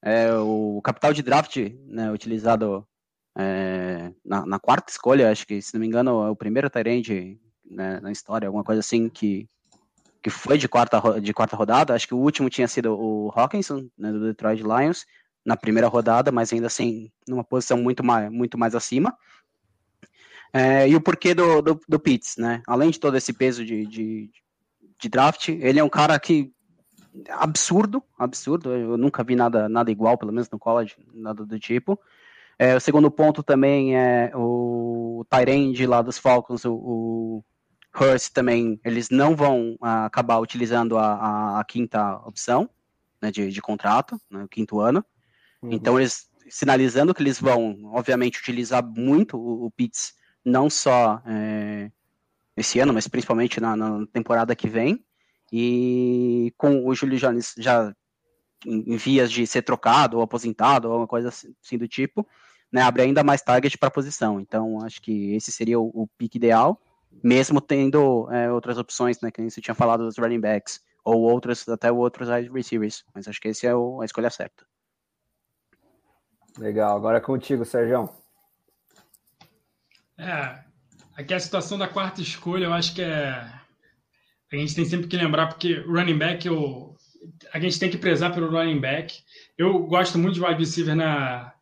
É 0.00 0.32
o 0.34 0.80
capital 0.82 1.12
de 1.12 1.22
draft 1.22 1.56
né, 1.86 2.10
utilizado 2.12 2.86
é, 3.36 4.12
na, 4.24 4.46
na, 4.46 4.60
quarta 4.60 4.92
escolha, 4.92 5.30
acho 5.30 5.44
que, 5.44 5.60
se 5.60 5.74
não 5.74 5.80
me 5.80 5.86
engano, 5.88 6.24
é 6.24 6.30
o 6.30 6.36
primeiro 6.36 6.70
Tyrande 6.70 7.40
né, 7.68 7.98
na 8.00 8.12
história, 8.12 8.46
alguma 8.46 8.62
coisa 8.62 8.78
assim, 8.78 9.08
que, 9.08 9.48
que 10.22 10.30
foi 10.30 10.56
de 10.56 10.68
quarta, 10.68 11.20
de 11.20 11.34
quarta 11.34 11.56
rodada. 11.56 11.94
Acho 11.94 12.06
que 12.06 12.14
o 12.14 12.18
último 12.18 12.48
tinha 12.48 12.68
sido 12.68 12.94
o 12.94 13.32
Hawkinson, 13.34 13.88
né, 13.98 14.12
do 14.12 14.20
Detroit 14.20 14.62
Lions, 14.62 15.04
na 15.44 15.56
primeira 15.56 15.88
rodada, 15.88 16.30
mas 16.30 16.52
ainda 16.52 16.68
assim, 16.68 17.10
numa 17.26 17.42
posição 17.42 17.78
muito 17.78 18.04
mais, 18.04 18.30
muito 18.30 18.56
mais 18.56 18.76
acima. 18.76 19.16
É, 20.52 20.88
e 20.88 20.96
o 20.96 21.00
porquê 21.00 21.34
do, 21.34 21.60
do, 21.60 21.80
do 21.88 22.00
Pitts, 22.00 22.36
né? 22.36 22.62
Além 22.66 22.90
de 22.90 22.98
todo 22.98 23.16
esse 23.16 23.32
peso 23.32 23.64
de, 23.64 23.86
de, 23.86 24.30
de 24.98 25.08
draft, 25.08 25.48
ele 25.48 25.78
é 25.78 25.84
um 25.84 25.88
cara 25.88 26.18
que 26.18 26.52
absurdo, 27.30 28.02
absurdo. 28.18 28.72
Eu 28.72 28.96
nunca 28.96 29.24
vi 29.24 29.36
nada, 29.36 29.68
nada 29.68 29.90
igual, 29.90 30.16
pelo 30.16 30.32
menos 30.32 30.48
no 30.50 30.58
college, 30.58 30.96
nada 31.12 31.44
do 31.44 31.58
tipo. 31.58 31.98
É, 32.58 32.74
o 32.74 32.80
segundo 32.80 33.10
ponto 33.10 33.42
também 33.42 33.96
é 33.96 34.32
o 34.34 35.24
Tyrande 35.30 35.86
lá 35.86 36.02
dos 36.02 36.18
Falcons, 36.18 36.64
o, 36.64 36.74
o 36.74 37.44
Hurst 37.94 38.32
também, 38.32 38.80
eles 38.84 39.10
não 39.10 39.36
vão 39.36 39.74
uh, 39.74 40.04
acabar 40.06 40.38
utilizando 40.38 40.98
a, 40.98 41.14
a, 41.14 41.60
a, 41.60 41.64
quinta 41.64 42.16
opção 42.26 42.68
né, 43.22 43.30
de, 43.30 43.50
de 43.50 43.62
contrato, 43.62 44.20
né, 44.30 44.42
o 44.44 44.48
quinto 44.48 44.80
ano. 44.80 45.04
Uhum. 45.62 45.72
Então, 45.72 45.98
eles 45.98 46.28
sinalizando 46.48 47.14
que 47.14 47.22
eles 47.22 47.40
vão, 47.40 47.78
obviamente, 47.92 48.40
utilizar 48.40 48.84
muito 48.84 49.36
o, 49.36 49.66
o 49.66 49.70
Pitts, 49.70 50.14
não 50.48 50.70
só 50.70 51.22
é, 51.26 51.90
esse 52.56 52.80
ano, 52.80 52.92
mas 52.92 53.06
principalmente 53.06 53.60
na, 53.60 53.76
na 53.76 54.06
temporada 54.06 54.56
que 54.56 54.68
vem. 54.68 55.04
E 55.52 56.52
com 56.58 56.86
o 56.86 56.94
Júlio 56.94 57.18
Jones 57.18 57.54
já 57.56 57.94
em 58.66 58.96
vias 58.96 59.30
de 59.30 59.46
ser 59.46 59.62
trocado 59.62 60.16
ou 60.16 60.22
aposentado, 60.22 60.88
ou 60.88 60.92
alguma 60.92 61.06
coisa 61.06 61.28
assim 61.28 61.78
do 61.78 61.86
tipo, 61.86 62.26
né, 62.72 62.82
abre 62.82 63.02
ainda 63.02 63.22
mais 63.22 63.40
target 63.40 63.78
para 63.78 63.88
a 63.88 63.92
posição. 63.92 64.40
Então, 64.40 64.84
acho 64.84 65.00
que 65.00 65.34
esse 65.34 65.52
seria 65.52 65.78
o, 65.78 65.88
o 65.94 66.08
ideal, 66.20 66.80
mesmo 67.22 67.60
tendo 67.60 68.28
é, 68.30 68.50
outras 68.52 68.76
opções, 68.76 69.20
né, 69.20 69.30
que 69.30 69.48
você 69.48 69.60
tinha 69.60 69.74
falado 69.74 70.04
dos 70.04 70.18
running 70.18 70.40
backs, 70.40 70.80
ou 71.04 71.20
outros, 71.22 71.66
até 71.68 71.90
outros 71.90 72.28
wide 72.28 72.50
receivers. 72.50 73.04
Mas 73.14 73.26
acho 73.28 73.40
que 73.40 73.48
esse 73.48 73.66
é 73.66 73.74
o, 73.74 74.02
a 74.02 74.04
escolha 74.04 74.28
certa. 74.28 74.66
Legal. 76.58 76.96
Agora 76.96 77.18
é 77.18 77.20
contigo, 77.20 77.64
Sérgio. 77.64 78.10
É, 80.18 80.58
aqui 81.16 81.32
a 81.32 81.40
situação 81.40 81.78
da 81.78 81.86
quarta 81.86 82.20
escolha, 82.20 82.64
eu 82.64 82.72
acho 82.72 82.94
que 82.94 83.02
é 83.02 83.58
a 84.52 84.56
gente 84.56 84.74
tem 84.74 84.84
sempre 84.84 85.06
que 85.06 85.16
lembrar, 85.16 85.48
porque 85.48 85.74
running 85.74 86.16
back, 86.16 86.46
eu, 86.46 86.96
a 87.52 87.60
gente 87.60 87.78
tem 87.78 87.90
que 87.90 87.98
prezar 87.98 88.32
pelo 88.32 88.50
running 88.50 88.80
back. 88.80 89.14
Eu 89.58 89.78
gosto 89.80 90.18
muito 90.18 90.34
de 90.34 90.40
wide 90.42 90.58
receiver 90.58 90.96
na, 90.96 91.52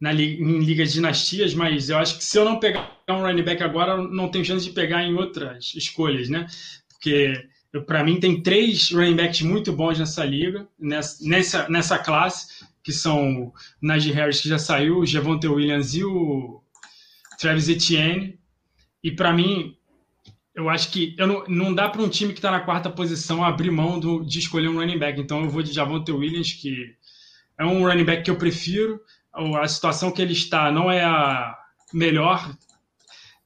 na, 0.00 0.12
em 0.12 0.58
ligas 0.58 0.92
dinastias, 0.92 1.54
mas 1.54 1.88
eu 1.88 1.98
acho 1.98 2.18
que 2.18 2.24
se 2.24 2.36
eu 2.36 2.44
não 2.44 2.58
pegar 2.58 2.98
um 3.08 3.22
running 3.22 3.44
back 3.44 3.62
agora, 3.62 3.96
não 3.96 4.28
tenho 4.28 4.44
chance 4.44 4.64
de 4.64 4.72
pegar 4.72 5.04
em 5.04 5.14
outras 5.14 5.72
escolhas, 5.76 6.28
né? 6.28 6.46
Porque 6.88 7.32
para 7.86 8.02
mim 8.02 8.18
tem 8.18 8.42
três 8.42 8.90
running 8.90 9.16
backs 9.16 9.42
muito 9.42 9.72
bons 9.72 9.98
nessa 9.98 10.24
liga, 10.24 10.66
nessa, 10.78 11.24
nessa, 11.24 11.68
nessa 11.68 11.98
classe, 11.98 12.64
que 12.82 12.92
são 12.92 13.44
o 13.44 13.52
Najee 13.80 14.12
Harris, 14.12 14.40
que 14.40 14.48
já 14.48 14.58
saiu, 14.58 14.98
o 14.98 15.06
Javonte 15.06 15.46
Williams 15.46 15.94
e 15.94 16.02
o 16.02 16.60
Travis 17.42 17.68
Etienne. 17.68 18.38
E 19.02 19.10
para 19.10 19.32
mim, 19.32 19.76
eu 20.54 20.70
acho 20.70 20.90
que 20.92 21.14
eu 21.18 21.26
não, 21.26 21.44
não 21.48 21.74
dá 21.74 21.88
para 21.88 22.00
um 22.00 22.08
time 22.08 22.32
que 22.32 22.38
está 22.38 22.52
na 22.52 22.60
quarta 22.60 22.88
posição 22.88 23.44
abrir 23.44 23.70
mão 23.70 23.98
do, 23.98 24.24
de 24.24 24.38
escolher 24.38 24.68
um 24.68 24.76
running 24.78 24.98
back. 24.98 25.20
Então 25.20 25.42
eu 25.42 25.50
vou 25.50 25.62
de 25.62 25.72
Javonte 25.72 26.12
Williams, 26.12 26.52
que 26.52 26.94
é 27.58 27.64
um 27.64 27.84
running 27.84 28.04
back 28.04 28.22
que 28.22 28.30
eu 28.30 28.36
prefiro. 28.36 29.00
A 29.60 29.66
situação 29.66 30.12
que 30.12 30.22
ele 30.22 30.34
está 30.34 30.70
não 30.70 30.90
é 30.90 31.02
a 31.02 31.58
melhor, 31.92 32.54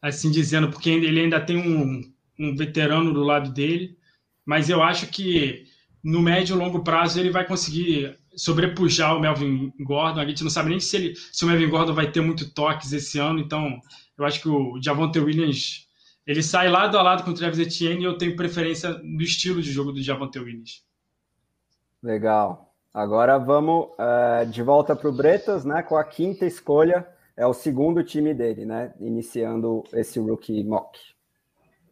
assim 0.02 0.30
dizendo, 0.30 0.68
porque 0.68 0.90
ele 0.90 1.20
ainda 1.20 1.40
tem 1.40 1.56
um, 1.56 2.02
um 2.38 2.54
veterano 2.54 3.14
do 3.14 3.22
lado 3.22 3.50
dele. 3.50 3.96
Mas 4.44 4.68
eu 4.68 4.82
acho 4.82 5.06
que 5.06 5.64
no 6.04 6.20
médio 6.20 6.54
e 6.54 6.58
longo 6.58 6.84
prazo 6.84 7.18
ele 7.18 7.30
vai 7.30 7.46
conseguir 7.46 8.18
sobrepujar 8.36 9.16
o 9.16 9.20
Melvin 9.20 9.72
Gordon. 9.80 10.20
A 10.20 10.26
gente 10.26 10.44
não 10.44 10.50
sabe 10.50 10.70
nem 10.70 10.80
se, 10.80 10.96
ele, 10.96 11.14
se 11.16 11.44
o 11.44 11.48
Melvin 11.48 11.70
Gordon 11.70 11.94
vai 11.94 12.10
ter 12.10 12.20
muito 12.20 12.52
toques 12.52 12.92
esse 12.92 13.18
ano. 13.18 13.40
Então 13.40 13.80
eu 14.18 14.24
acho 14.24 14.40
que 14.40 14.48
o 14.48 14.80
Javonte 14.82 15.18
Williams 15.18 15.86
ele 16.26 16.42
sai 16.42 16.68
lado 16.68 16.98
a 16.98 17.02
lado 17.02 17.22
com 17.22 17.30
o 17.30 17.34
Travis 17.34 17.58
Etienne 17.58 18.02
e 18.02 18.04
eu 18.04 18.18
tenho 18.18 18.34
preferência 18.34 18.90
no 19.02 19.22
estilo 19.22 19.62
de 19.62 19.70
jogo 19.70 19.92
do 19.92 20.02
Javante 20.02 20.38
Williams. 20.38 20.84
Legal. 22.02 22.74
Agora 22.92 23.38
vamos 23.38 23.90
uh, 23.92 24.46
de 24.50 24.62
volta 24.62 24.96
para 24.96 25.08
o 25.08 25.12
Bretas, 25.12 25.64
né? 25.64 25.82
Com 25.82 25.96
a 25.96 26.02
quinta 26.02 26.44
escolha, 26.44 27.06
é 27.36 27.46
o 27.46 27.52
segundo 27.52 28.02
time 28.02 28.34
dele, 28.34 28.64
né? 28.64 28.92
Iniciando 28.98 29.84
esse 29.92 30.18
rookie 30.18 30.64
mock. 30.64 30.98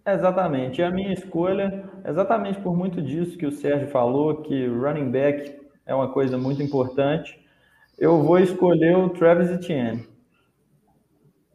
Exatamente. 0.07 0.81
E 0.81 0.85
a 0.85 0.91
minha 0.91 1.13
escolha, 1.13 1.89
exatamente 2.05 2.59
por 2.61 2.77
muito 2.77 3.01
disso 3.01 3.39
que 3.39 3.47
o 3.47 3.53
Sérgio 3.53 3.89
falou, 3.89 4.43
que 4.43 4.67
running 4.67 5.11
back 5.11 5.64
é 5.87 5.95
uma 5.95 6.09
coisa 6.09 6.39
muito 6.39 6.63
importante, 6.63 7.39
eu 7.99 8.23
vou 8.23 8.39
escolher 8.39 8.97
o 8.97 9.11
Travis 9.11 9.51
Etienne. 9.51 10.07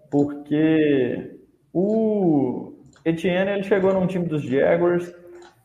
Porque 0.10 1.38
o 1.74 2.74
Etienne 3.06 3.52
ele 3.52 3.64
chegou 3.64 3.94
num 3.94 4.08
time 4.08 4.26
dos 4.26 4.42
Jaguars 4.42 5.14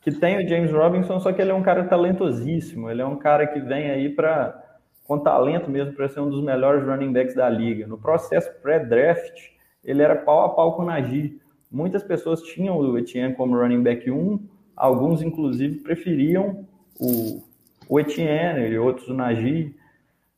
que 0.01 0.13
tem 0.13 0.45
o 0.45 0.47
James 0.47 0.71
Robinson, 0.71 1.19
só 1.19 1.33
que 1.33 1.41
ele 1.41 1.51
é 1.51 1.55
um 1.55 1.63
cara 1.63 1.85
talentosíssimo. 1.85 2.91
Ele 2.91 3.01
é 3.01 3.07
um 3.07 3.17
cara 3.17 3.47
que 3.47 3.59
vem 3.59 3.91
aí 3.91 4.11
para 4.11 4.63
com 5.05 5.19
talento 5.19 5.71
mesmo 5.71 5.93
para 5.95 6.09
ser 6.09 6.21
um 6.21 6.31
dos 6.31 6.43
melhores 6.43 6.87
running 6.87 7.13
backs 7.13 7.35
da 7.35 7.49
liga. 7.49 7.87
No 7.87 7.99
processo 7.99 8.51
pré-draft, 8.63 9.51
ele 9.83 10.03
era 10.03 10.17
pau 10.17 10.45
a 10.45 10.49
pau 10.51 10.77
com 10.77 10.83
o 10.83 10.87
Najee. 10.87 11.41
Muitas 11.71 12.03
pessoas 12.03 12.43
tinham 12.43 12.77
o 12.77 12.99
Etienne 12.99 13.35
como 13.35 13.57
running 13.57 13.83
back 13.83 14.11
1, 14.11 14.39
alguns 14.77 15.23
inclusive 15.23 15.81
preferiam 15.81 16.67
o, 16.99 17.43
o 17.89 18.01
Etienne 18.01 18.69
e 18.69 18.79
outros 18.79 19.09
o 19.09 19.15
Najee. 19.15 19.75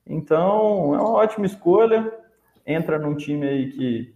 Então, 0.07 0.95
é 0.95 0.99
uma 0.99 1.13
ótima 1.13 1.47
escolha. 1.47 2.13
Entra 2.67 2.99
num 2.99 3.15
time 3.15 3.47
aí 3.47 3.71
que 3.71 4.15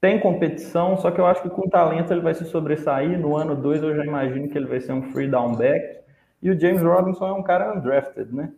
tem 0.00 0.18
competição, 0.18 0.96
só 0.96 1.10
que 1.10 1.20
eu 1.20 1.26
acho 1.26 1.42
que 1.42 1.50
com 1.50 1.68
talento 1.68 2.12
ele 2.12 2.22
vai 2.22 2.34
se 2.34 2.44
sobressair. 2.46 3.18
No 3.18 3.36
ano 3.36 3.54
2 3.54 3.82
eu 3.82 3.94
já 3.94 4.04
imagino 4.04 4.48
que 4.48 4.56
ele 4.56 4.66
vai 4.66 4.80
ser 4.80 4.92
um 4.92 5.02
free 5.12 5.28
down 5.28 5.54
back. 5.54 6.00
E 6.42 6.50
o 6.50 6.58
James 6.58 6.82
Robinson 6.82 7.26
é 7.26 7.32
um 7.32 7.42
cara 7.42 7.76
undrafted, 7.76 8.34
né? 8.34 8.50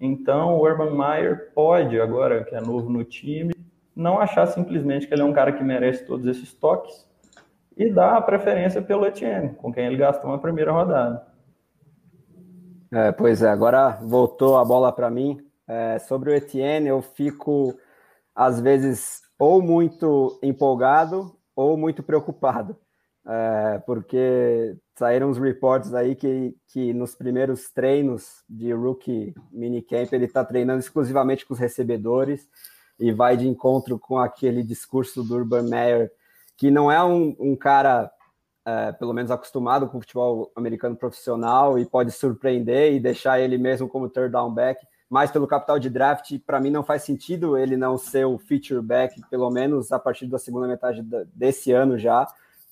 Então 0.00 0.56
o 0.56 0.62
Urban 0.62 0.96
Meyer 0.96 1.50
pode, 1.54 2.00
agora 2.00 2.44
que 2.44 2.54
é 2.54 2.60
novo 2.60 2.88
no 2.88 3.02
time, 3.04 3.54
não 3.94 4.20
achar 4.20 4.46
simplesmente 4.46 5.06
que 5.06 5.14
ele 5.14 5.22
é 5.22 5.24
um 5.24 5.32
cara 5.32 5.52
que 5.52 5.64
merece 5.64 6.04
todos 6.04 6.26
esses 6.26 6.52
toques 6.52 7.08
e 7.76 7.90
dar 7.90 8.16
a 8.16 8.22
preferência 8.22 8.80
pelo 8.80 9.06
Etienne, 9.06 9.54
com 9.54 9.72
quem 9.72 9.86
ele 9.86 9.96
gastou 9.96 10.30
na 10.30 10.38
primeira 10.38 10.72
rodada. 10.72 11.26
É, 12.94 13.10
pois 13.10 13.42
é, 13.42 13.48
agora 13.48 13.98
voltou 14.02 14.56
a 14.56 14.64
bola 14.64 14.92
para 14.92 15.10
mim. 15.10 15.44
É, 15.66 15.98
sobre 15.98 16.30
o 16.30 16.34
Etienne, 16.34 16.88
eu 16.88 17.02
fico 17.02 17.76
às 18.34 18.60
vezes 18.60 19.20
ou 19.36 19.60
muito 19.60 20.38
empolgado 20.42 21.36
ou 21.56 21.76
muito 21.76 22.02
preocupado. 22.04 22.76
é, 23.26 23.78
porque 23.86 24.76
saíram 24.96 25.30
os 25.30 25.38
reports 25.38 25.94
aí 25.94 26.14
que, 26.14 26.56
que 26.68 26.92
nos 26.94 27.14
primeiros 27.16 27.70
treinos 27.70 28.44
de 28.48 28.72
rookie 28.72 29.34
minicamp 29.50 30.14
ele 30.14 30.26
está 30.26 30.44
treinando 30.44 30.80
exclusivamente 30.80 31.46
com 31.46 31.54
os 31.54 31.60
recebedores 31.60 32.48
e 32.98 33.12
vai 33.12 33.36
de 33.36 33.48
encontro 33.48 33.98
com 33.98 34.18
aquele 34.18 34.62
discurso 34.62 35.24
do 35.24 35.36
Urban 35.36 35.64
Meyer, 35.64 36.12
que 36.56 36.70
não 36.70 36.92
é 36.92 37.02
um, 37.02 37.34
um 37.40 37.56
cara, 37.56 38.10
é, 38.64 38.92
pelo 38.92 39.12
menos 39.12 39.30
acostumado 39.30 39.88
com 39.88 39.98
o 39.98 40.00
futebol 40.00 40.50
americano 40.56 40.96
profissional 40.96 41.78
e 41.78 41.84
pode 41.84 42.10
surpreender 42.10 42.94
e 42.94 43.00
deixar 43.00 43.38
ele 43.40 43.58
mesmo 43.58 43.88
como 43.88 44.08
third 44.08 44.32
down 44.32 44.52
back, 44.52 44.86
mas 45.08 45.30
pelo 45.30 45.46
capital 45.46 45.78
de 45.78 45.90
draft, 45.90 46.38
para 46.46 46.60
mim 46.60 46.70
não 46.70 46.82
faz 46.82 47.02
sentido 47.02 47.56
ele 47.58 47.76
não 47.76 47.98
ser 47.98 48.24
o 48.24 48.38
feature 48.38 48.80
back, 48.80 49.20
pelo 49.28 49.50
menos 49.50 49.92
a 49.92 49.98
partir 49.98 50.26
da 50.26 50.38
segunda 50.38 50.66
metade 50.66 51.02
desse 51.34 51.72
ano 51.72 51.98
já. 51.98 52.26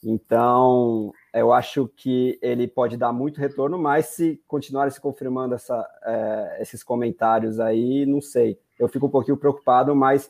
Então, 0.05 1.13
eu 1.33 1.53
acho 1.53 1.87
que 1.97 2.37
ele 2.43 2.67
pode 2.67 2.97
dar 2.97 3.13
muito 3.13 3.39
retorno, 3.39 3.79
mas 3.79 4.07
se 4.07 4.43
continuarem 4.49 4.91
se 4.91 5.01
confirmando 5.01 5.55
essa, 5.55 5.89
é, 6.05 6.59
esses 6.61 6.83
comentários 6.83 7.61
aí, 7.61 8.05
não 8.05 8.21
sei. 8.21 8.59
Eu 8.77 8.89
fico 8.89 9.07
um 9.07 9.11
pouquinho 9.11 9.37
preocupado, 9.37 9.95
mas 9.95 10.29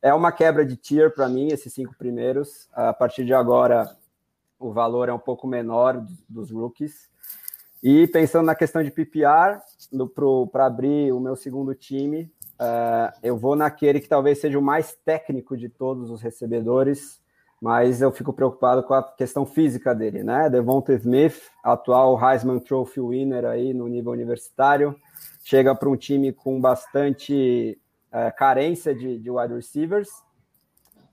é 0.00 0.14
uma 0.14 0.32
quebra 0.32 0.64
de 0.64 0.76
tier 0.76 1.12
para 1.14 1.28
mim, 1.28 1.48
esses 1.48 1.72
cinco 1.74 1.94
primeiros. 1.98 2.68
A 2.72 2.94
partir 2.94 3.26
de 3.26 3.34
agora, 3.34 3.94
o 4.60 4.72
valor 4.72 5.08
é 5.08 5.12
um 5.12 5.18
pouco 5.18 5.46
menor 5.46 6.04
dos 6.28 6.50
rookies. 6.50 7.08
E 7.82 8.06
pensando 8.08 8.44
na 8.44 8.54
questão 8.54 8.82
de 8.82 8.90
PPR, 8.90 9.58
para 10.52 10.66
abrir 10.66 11.12
o 11.12 11.18
meu 11.18 11.34
segundo 11.34 11.74
time, 11.74 12.30
uh, 12.60 13.10
eu 13.22 13.38
vou 13.38 13.56
naquele 13.56 14.00
que 14.00 14.08
talvez 14.08 14.38
seja 14.38 14.58
o 14.58 14.62
mais 14.62 14.94
técnico 15.02 15.56
de 15.56 15.70
todos 15.70 16.10
os 16.10 16.20
recebedores, 16.20 17.18
mas 17.60 18.02
eu 18.02 18.12
fico 18.12 18.34
preocupado 18.34 18.82
com 18.82 18.92
a 18.92 19.02
questão 19.02 19.46
física 19.46 19.94
dele, 19.94 20.22
né? 20.22 20.50
Devonta 20.50 20.92
Smith, 20.92 21.40
atual 21.64 22.18
Heisman 22.22 22.58
Trophy 22.58 23.00
winner 23.00 23.46
aí 23.46 23.72
no 23.72 23.88
nível 23.88 24.12
universitário, 24.12 24.94
chega 25.42 25.74
para 25.74 25.88
um 25.88 25.96
time 25.96 26.32
com 26.32 26.60
bastante 26.60 27.78
é, 28.12 28.30
carência 28.30 28.94
de, 28.94 29.18
de 29.18 29.30
wide 29.30 29.54
receivers 29.54 30.08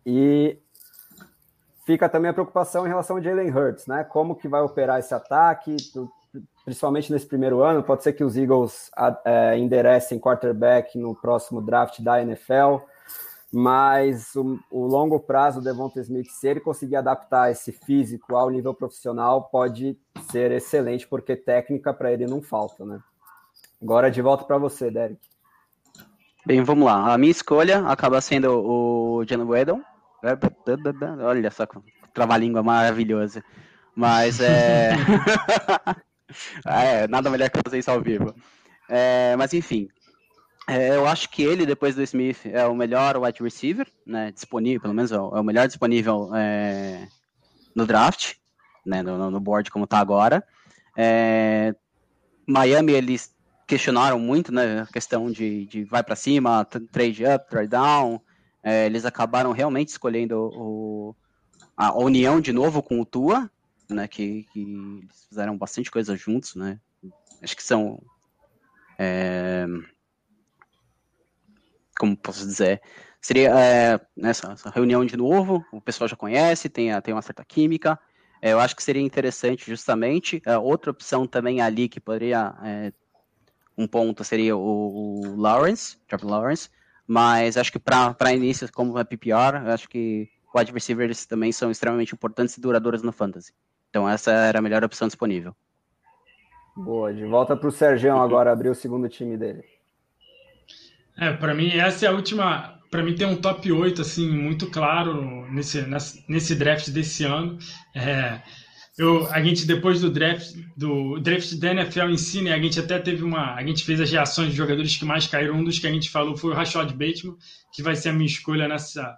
e 0.05 0.57
fica 1.87 2.07
também 2.07 2.29
a 2.29 2.33
preocupação 2.33 2.85
em 2.85 2.89
relação 2.89 3.15
ao 3.15 3.23
Jalen 3.23 3.49
Hurts, 3.49 3.87
né? 3.87 4.03
Como 4.03 4.35
que 4.35 4.47
vai 4.47 4.61
operar 4.61 4.99
esse 4.99 5.13
ataque, 5.13 5.75
principalmente 6.65 7.11
nesse 7.11 7.25
primeiro 7.25 7.63
ano? 7.63 7.81
Pode 7.81 8.03
ser 8.03 8.13
que 8.13 8.23
os 8.23 8.37
Eagles 8.37 8.91
é, 9.25 9.57
enderecem 9.57 10.19
quarterback 10.19 10.97
no 10.99 11.15
próximo 11.15 11.61
draft 11.61 12.01
da 12.01 12.21
NFL 12.21 12.85
mas 13.51 14.35
o, 14.35 14.59
o, 14.69 14.85
longo 14.85 15.21
prazo, 15.21 15.59
o 15.59 15.63
Devonta 15.63 16.01
Smith, 16.01 16.27
se 16.29 16.49
ele 16.49 16.59
conseguir 16.59 16.97
adaptar 16.97 17.49
esse 17.49 17.71
físico 17.71 18.35
ao 18.35 18.49
nível 18.49 18.73
profissional, 18.73 19.43
pode 19.45 19.97
ser 20.29 20.51
excelente, 20.51 21.07
porque 21.07 21.33
técnica 21.33 21.93
para 21.93 22.11
ele 22.11 22.25
não 22.25 22.41
falta, 22.41 22.85
né? 22.85 22.99
Agora 23.81 24.11
de 24.11 24.21
volta 24.21 24.43
para 24.43 24.57
você, 24.57 24.91
Derek. 24.91 25.21
Bem, 26.45 26.61
vamos 26.61 26.85
lá. 26.85 27.13
A 27.13 27.17
minha 27.17 27.31
escolha 27.31 27.87
acaba 27.87 28.19
sendo 28.19 28.51
o 28.51 29.23
John 29.25 29.45
Weddle. 29.45 29.81
Olha 31.23 31.51
só, 31.51 31.67
trava-língua 32.13 32.63
maravilhosa. 32.63 33.43
Mas 33.95 34.39
é... 34.39 34.91
é... 36.65 37.07
Nada 37.07 37.29
melhor 37.29 37.49
que 37.49 37.61
fazer 37.63 37.79
isso 37.79 37.91
ao 37.91 38.01
vivo. 38.01 38.35
É, 38.89 39.35
mas 39.35 39.53
enfim, 39.53 39.89
é, 40.67 40.95
eu 40.95 41.07
acho 41.07 41.29
que 41.29 41.41
ele, 41.43 41.65
depois 41.65 41.95
do 41.95 42.03
Smith, 42.03 42.45
é 42.45 42.65
o 42.65 42.75
melhor 42.75 43.17
wide 43.17 43.41
receiver, 43.41 43.87
né, 44.05 44.31
disponível, 44.31 44.81
pelo 44.81 44.93
menos 44.93 45.11
é 45.11 45.19
o, 45.19 45.37
é 45.37 45.43
melhor 45.43 45.67
disponível 45.67 46.29
é, 46.35 47.07
no 47.73 47.85
draft, 47.85 48.33
né, 48.85 49.01
no, 49.01 49.31
no 49.31 49.39
board 49.39 49.71
como 49.71 49.85
está 49.85 49.99
agora. 49.99 50.43
É, 50.95 51.73
Miami, 52.45 52.93
eles 52.93 53.33
questionaram 53.65 54.19
muito, 54.19 54.51
né, 54.53 54.81
a 54.81 54.85
questão 54.87 55.31
de, 55.31 55.65
de 55.65 55.83
vai 55.85 56.03
para 56.03 56.15
cima, 56.15 56.65
trade 56.65 57.25
up, 57.25 57.49
trade 57.49 57.69
down. 57.69 58.21
É, 58.69 58.85
eles 58.85 59.05
acabaram 59.05 59.53
realmente 59.53 59.87
escolhendo 59.87 60.51
o, 60.53 61.15
a 61.77 61.97
união 61.97 62.41
de 62.41 62.51
novo 62.51 62.83
com 62.83 62.99
o 62.99 63.05
Tua, 63.05 63.49
né, 63.89 64.09
que, 64.09 64.43
que 64.51 64.61
eles 64.61 65.25
fizeram 65.29 65.57
bastante 65.57 65.89
coisa 65.89 66.17
juntos, 66.17 66.53
né. 66.53 66.77
Acho 67.41 67.55
que 67.55 67.63
são 67.63 68.03
é, 68.99 69.65
como 71.97 72.17
posso 72.17 72.45
dizer, 72.45 72.81
seria 73.21 73.57
é, 73.57 74.01
nessa 74.17 74.53
reunião 74.69 75.05
de 75.05 75.15
novo, 75.15 75.65
o 75.71 75.79
pessoal 75.79 76.09
já 76.09 76.17
conhece, 76.17 76.67
tem, 76.67 76.89
tem 76.99 77.13
uma 77.13 77.21
certa 77.21 77.45
química, 77.45 77.97
é, 78.41 78.51
eu 78.51 78.59
acho 78.59 78.75
que 78.75 78.83
seria 78.83 79.01
interessante 79.01 79.65
justamente, 79.65 80.41
é, 80.45 80.57
outra 80.57 80.91
opção 80.91 81.25
também 81.25 81.61
ali 81.61 81.87
que 81.87 82.01
poderia, 82.01 82.53
é, 82.61 82.91
um 83.77 83.87
ponto 83.87 84.25
seria 84.25 84.57
o, 84.57 85.21
o 85.21 85.35
Lawrence, 85.37 85.95
Trevor 86.05 86.31
Lawrence, 86.31 86.69
mas 87.07 87.55
acho 87.55 87.71
que 87.71 87.79
para 87.79 88.33
início, 88.33 88.69
como 88.71 88.99
é 88.99 89.03
PPR, 89.03 89.69
acho 89.73 89.87
que 89.87 90.29
wide 90.53 90.71
receivers 90.71 91.25
também 91.25 91.51
são 91.51 91.71
extremamente 91.71 92.13
importantes 92.13 92.57
e 92.57 92.61
duradouros 92.61 93.01
no 93.01 93.11
fantasy. 93.11 93.53
Então 93.89 94.07
essa 94.07 94.31
era 94.31 94.59
a 94.59 94.61
melhor 94.61 94.83
opção 94.83 95.07
disponível. 95.07 95.55
Boa, 96.75 97.13
de 97.13 97.25
volta 97.25 97.55
para 97.55 97.69
o 97.69 97.71
Sergião 97.71 98.21
agora 98.21 98.51
abrir 98.51 98.69
o 98.69 98.75
segundo 98.75 99.07
time 99.07 99.37
dele. 99.37 99.63
É, 101.17 101.33
para 101.33 101.53
mim 101.53 101.71
essa 101.71 102.05
é 102.05 102.09
a 102.09 102.11
última. 102.11 102.77
Para 102.91 103.03
mim 103.03 103.15
tem 103.15 103.25
um 103.25 103.35
top 103.35 103.71
8 103.71 104.01
assim 104.01 104.29
muito 104.29 104.69
claro 104.69 105.49
nesse, 105.51 105.83
nesse 106.27 106.55
draft 106.55 106.89
desse 106.89 107.23
ano. 107.23 107.57
É, 107.95 108.41
eu, 108.97 109.27
a 109.31 109.41
gente 109.43 109.65
depois 109.65 110.01
do 110.01 110.09
draft 110.09 110.55
do 110.75 111.19
draft 111.19 111.53
da 111.55 111.71
NFL 111.71 112.09
em 112.09 112.17
si, 112.17 112.41
né, 112.41 112.53
a 112.53 112.59
gente 112.59 112.79
até 112.79 112.97
teve 112.97 113.23
uma, 113.23 113.53
a 113.53 113.63
gente 113.63 113.83
fez 113.83 114.01
as 114.01 114.09
reações 114.11 114.49
de 114.49 114.55
jogadores 114.55 114.97
que 114.97 115.05
mais 115.05 115.27
caíram. 115.27 115.55
Um 115.55 115.63
dos 115.63 115.77
que 115.77 115.85
a 115.85 115.91
gente 115.91 116.09
falou 116.09 116.35
foi 116.35 116.51
o 116.51 116.53
Rashad 116.55 116.91
Bateman, 116.91 117.37
que 117.71 117.83
vai 117.83 117.95
ser 117.95 118.09
a 118.09 118.13
minha 118.13 118.25
escolha 118.25 118.67
nessa 118.67 119.17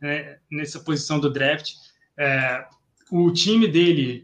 né, 0.00 0.36
nessa 0.50 0.80
posição 0.80 1.18
do 1.18 1.32
draft. 1.32 1.72
É, 2.18 2.66
o 3.10 3.32
time 3.32 3.66
dele 3.66 4.22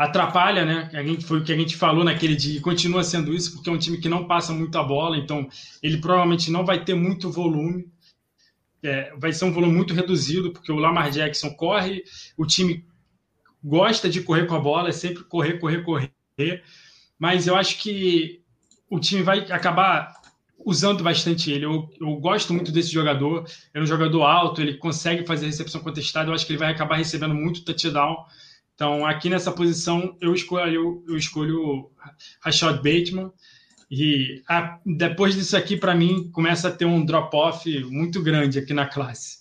atrapalha, 0.00 0.64
né? 0.64 0.88
A 0.94 1.02
gente, 1.02 1.26
foi 1.26 1.40
o 1.40 1.44
que 1.44 1.52
a 1.52 1.56
gente 1.56 1.76
falou 1.76 2.02
naquele 2.02 2.34
dia 2.34 2.56
e 2.56 2.60
continua 2.62 3.04
sendo 3.04 3.34
isso, 3.34 3.52
porque 3.52 3.68
é 3.68 3.72
um 3.72 3.78
time 3.78 3.98
que 3.98 4.08
não 4.08 4.26
passa 4.26 4.50
muita 4.54 4.82
bola, 4.82 5.18
então 5.18 5.46
ele 5.82 5.98
provavelmente 5.98 6.50
não 6.50 6.64
vai 6.64 6.82
ter 6.82 6.94
muito 6.94 7.30
volume. 7.30 7.86
É, 8.82 9.12
vai 9.18 9.30
ser 9.30 9.44
um 9.44 9.52
volume 9.52 9.74
muito 9.74 9.92
reduzido, 9.92 10.52
porque 10.52 10.72
o 10.72 10.76
Lamar 10.76 11.10
Jackson 11.10 11.50
corre, 11.50 12.02
o 12.34 12.46
time 12.46 12.82
gosta 13.62 14.08
de 14.08 14.22
correr 14.22 14.46
com 14.46 14.54
a 14.54 14.60
bola, 14.60 14.88
é 14.88 14.92
sempre 14.92 15.24
correr, 15.24 15.58
correr, 15.58 15.82
correr. 15.82 16.62
Mas 17.18 17.46
eu 17.46 17.56
acho 17.56 17.78
que 17.78 18.40
o 18.88 18.98
time 18.98 19.22
vai 19.22 19.40
acabar 19.50 20.20
usando 20.64 21.02
bastante 21.02 21.50
ele. 21.50 21.64
Eu, 21.64 21.88
eu 22.00 22.16
gosto 22.16 22.52
muito 22.52 22.72
desse 22.72 22.90
jogador. 22.90 23.46
É 23.72 23.80
um 23.80 23.86
jogador 23.86 24.22
alto, 24.22 24.60
ele 24.60 24.76
consegue 24.76 25.26
fazer 25.26 25.46
recepção 25.46 25.80
contestada. 25.80 26.30
Eu 26.30 26.34
acho 26.34 26.46
que 26.46 26.52
ele 26.52 26.58
vai 26.58 26.70
acabar 26.70 26.96
recebendo 26.96 27.34
muito 27.34 27.64
touchdown. 27.64 28.24
Então, 28.74 29.04
aqui 29.04 29.28
nessa 29.28 29.52
posição, 29.52 30.16
eu 30.20 30.32
escolho, 30.32 30.72
eu, 30.72 31.04
eu 31.08 31.16
escolho 31.16 31.90
Rashad 32.40 32.76
Bateman. 32.76 33.30
E 33.90 34.42
a, 34.48 34.78
depois 34.86 35.34
disso 35.34 35.56
aqui, 35.56 35.76
para 35.76 35.94
mim, 35.94 36.30
começa 36.30 36.68
a 36.68 36.72
ter 36.72 36.84
um 36.84 37.04
drop-off 37.04 37.68
muito 37.84 38.22
grande 38.22 38.58
aqui 38.58 38.72
na 38.72 38.86
classe. 38.86 39.39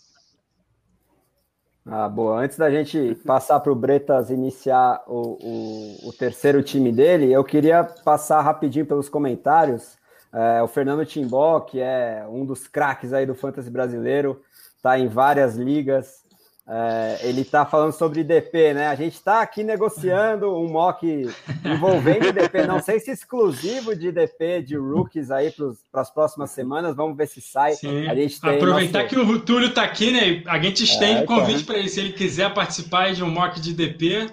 Ah, 1.91 2.07
boa. 2.07 2.43
Antes 2.43 2.55
da 2.55 2.69
gente 2.69 3.15
passar 3.25 3.59
para 3.61 3.71
o 3.71 3.75
Bretas 3.75 4.29
iniciar 4.29 5.01
o, 5.07 5.39
o, 5.41 6.09
o, 6.09 6.13
terceiro 6.13 6.61
time 6.61 6.91
dele, 6.91 7.31
eu 7.31 7.43
queria 7.43 7.83
passar 7.83 8.41
rapidinho 8.41 8.85
pelos 8.85 9.09
comentários. 9.09 9.97
É, 10.31 10.61
o 10.61 10.67
Fernando 10.67 11.03
Timbó, 11.03 11.59
que 11.61 11.79
é 11.79 12.23
um 12.29 12.45
dos 12.45 12.67
craques 12.67 13.11
aí 13.11 13.25
do 13.25 13.33
fantasy 13.33 13.71
brasileiro, 13.71 14.39
está 14.77 14.99
em 14.99 15.07
várias 15.07 15.55
ligas. 15.55 16.23
É, 16.71 17.27
ele 17.27 17.41
está 17.41 17.65
falando 17.65 17.93
sobre 17.93 18.23
DP, 18.23 18.75
né? 18.75 18.87
A 18.89 18.95
gente 18.95 19.15
está 19.15 19.41
aqui 19.41 19.63
negociando 19.63 20.55
um 20.55 20.67
mock 20.67 21.27
envolvendo 21.65 22.31
DP, 22.31 22.67
não 22.67 22.79
sei 22.79 22.99
se 22.99 23.09
exclusivo 23.09 23.95
de 23.95 24.11
DP 24.11 24.61
de 24.61 24.77
rookies 24.77 25.31
aí 25.31 25.51
para 25.91 26.01
as 26.01 26.11
próximas 26.11 26.51
semanas. 26.51 26.95
Vamos 26.95 27.17
ver 27.17 27.27
se 27.27 27.41
sai. 27.41 27.73
Sim. 27.73 28.07
A 28.07 28.13
gente 28.13 28.39
tem 28.39 28.57
Aproveitar 28.57 29.01
nosso... 29.01 29.15
que 29.15 29.19
o 29.19 29.39
Túlio 29.39 29.69
está 29.69 29.81
aqui, 29.81 30.11
né? 30.11 30.43
A 30.45 30.59
gente 30.59 30.83
estende 30.83 31.23
é, 31.23 31.25
convite 31.25 31.63
para 31.63 31.79
ele, 31.79 31.89
se 31.89 32.01
ele 32.01 32.13
quiser 32.13 32.53
participar 32.53 33.13
de 33.13 33.23
um 33.23 33.31
mock 33.31 33.59
de 33.59 33.73
DP. 33.73 34.29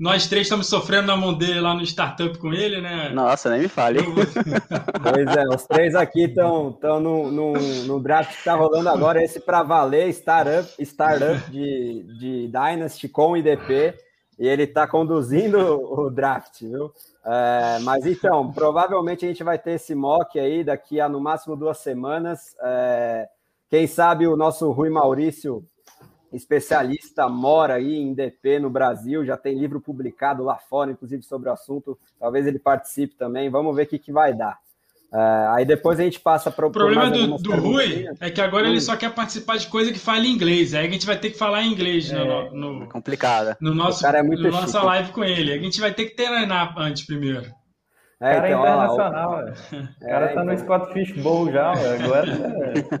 Nós 0.00 0.26
três 0.26 0.46
estamos 0.46 0.66
sofrendo 0.66 1.08
na 1.08 1.16
mão 1.16 1.34
dele 1.34 1.60
lá 1.60 1.74
no 1.74 1.82
startup 1.82 2.38
com 2.38 2.54
ele, 2.54 2.80
né? 2.80 3.10
Nossa, 3.10 3.50
nem 3.50 3.60
me 3.60 3.68
fale. 3.68 3.98
pois 5.02 5.36
é, 5.36 5.44
os 5.54 5.66
três 5.66 5.94
aqui 5.94 6.22
estão 6.24 6.74
no, 6.98 7.30
no, 7.30 7.52
no 7.52 8.00
draft 8.00 8.30
que 8.30 8.38
está 8.38 8.54
rolando 8.54 8.88
agora, 8.88 9.22
esse 9.22 9.38
para 9.38 9.62
valer, 9.62 10.08
startup, 10.08 10.66
startup 10.82 11.50
de, 11.50 12.02
de 12.18 12.48
Dynasty 12.48 13.10
com 13.10 13.36
IDP, 13.36 13.94
e 14.38 14.48
ele 14.48 14.62
está 14.62 14.86
conduzindo 14.86 15.58
o 15.58 16.08
draft, 16.08 16.62
viu? 16.62 16.90
É, 17.22 17.78
mas 17.82 18.06
então, 18.06 18.50
provavelmente 18.50 19.26
a 19.26 19.28
gente 19.28 19.44
vai 19.44 19.58
ter 19.58 19.72
esse 19.72 19.94
mock 19.94 20.40
aí 20.40 20.64
daqui 20.64 20.98
a 20.98 21.10
no 21.10 21.20
máximo 21.20 21.54
duas 21.54 21.76
semanas. 21.76 22.56
É, 22.62 23.28
quem 23.68 23.86
sabe 23.86 24.26
o 24.26 24.34
nosso 24.34 24.70
Rui 24.70 24.88
Maurício 24.88 25.62
especialista, 26.32 27.28
mora 27.28 27.74
aí 27.74 27.96
em 27.96 28.14
DP 28.14 28.58
no 28.58 28.70
Brasil, 28.70 29.24
já 29.24 29.36
tem 29.36 29.58
livro 29.58 29.80
publicado 29.80 30.44
lá 30.44 30.56
fora, 30.56 30.92
inclusive 30.92 31.22
sobre 31.22 31.48
o 31.48 31.52
assunto. 31.52 31.98
Talvez 32.18 32.46
ele 32.46 32.58
participe 32.58 33.14
também. 33.16 33.50
Vamos 33.50 33.74
ver 33.74 33.82
o 33.82 33.86
que, 33.86 33.98
que 33.98 34.12
vai 34.12 34.32
dar. 34.32 34.58
Uh, 35.12 35.56
aí 35.56 35.64
depois 35.64 35.98
a 35.98 36.04
gente 36.04 36.20
passa 36.20 36.52
para 36.52 36.64
o 36.64 36.70
problema 36.70 37.10
do, 37.10 37.36
do 37.36 37.56
Rui 37.56 38.06
é 38.20 38.30
que 38.30 38.40
agora 38.40 38.66
hum. 38.66 38.70
ele 38.70 38.80
só 38.80 38.96
quer 38.96 39.12
participar 39.12 39.56
de 39.56 39.66
coisa 39.66 39.92
que 39.92 39.98
fala 39.98 40.24
em 40.24 40.30
inglês. 40.30 40.72
Aí 40.72 40.86
a 40.86 40.90
gente 40.90 41.04
vai 41.04 41.18
ter 41.18 41.30
que 41.30 41.38
falar 41.38 41.62
em 41.62 41.72
inglês 41.72 42.12
é, 42.12 42.24
no, 42.24 42.52
no, 42.52 42.84
é 42.84 42.86
complicado. 42.86 43.56
No 43.60 43.74
nosso, 43.74 44.06
é 44.06 44.22
no 44.22 44.50
nossa 44.50 44.80
live 44.82 45.10
com 45.10 45.24
ele. 45.24 45.52
A 45.52 45.58
gente 45.58 45.80
vai 45.80 45.92
ter 45.92 46.04
que 46.04 46.14
treinar 46.14 46.74
antes 46.78 47.04
primeiro. 47.04 47.52
É, 48.20 48.34
cara 48.34 48.50
então, 48.50 48.66
é 48.66 48.70
internacional, 48.70 49.32
ó, 49.32 49.38
o 49.40 50.06
cara 50.06 50.26
é, 50.26 50.28
tá 50.28 50.42
então... 50.42 50.44
no 50.44 50.58
Scott 50.58 50.92
Fish 50.92 51.12
Bowl 51.22 51.50
já, 51.50 51.72
agora 51.72 52.28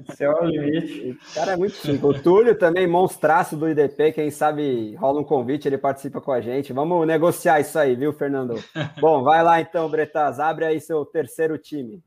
é, 0.08 0.12
céu 0.16 0.32
é 0.32 0.42
o 0.42 0.46
limite. 0.46 1.10
O 1.10 1.34
cara 1.34 1.52
é 1.52 1.56
muito 1.56 1.74
chique. 1.74 2.06
O 2.06 2.14
Túlio 2.14 2.54
também, 2.54 2.86
monstraço 2.86 3.54
do 3.54 3.68
IDP, 3.68 4.12
quem 4.12 4.30
sabe 4.30 4.94
rola 4.94 5.20
um 5.20 5.24
convite, 5.24 5.68
ele 5.68 5.76
participa 5.76 6.22
com 6.22 6.32
a 6.32 6.40
gente. 6.40 6.72
Vamos 6.72 7.06
negociar 7.06 7.60
isso 7.60 7.78
aí, 7.78 7.94
viu, 7.94 8.14
Fernando? 8.14 8.54
Bom, 8.98 9.22
vai 9.22 9.42
lá 9.42 9.60
então, 9.60 9.90
Bretas, 9.90 10.40
abre 10.40 10.64
aí 10.64 10.80
seu 10.80 11.04
terceiro 11.04 11.58
time. 11.58 12.02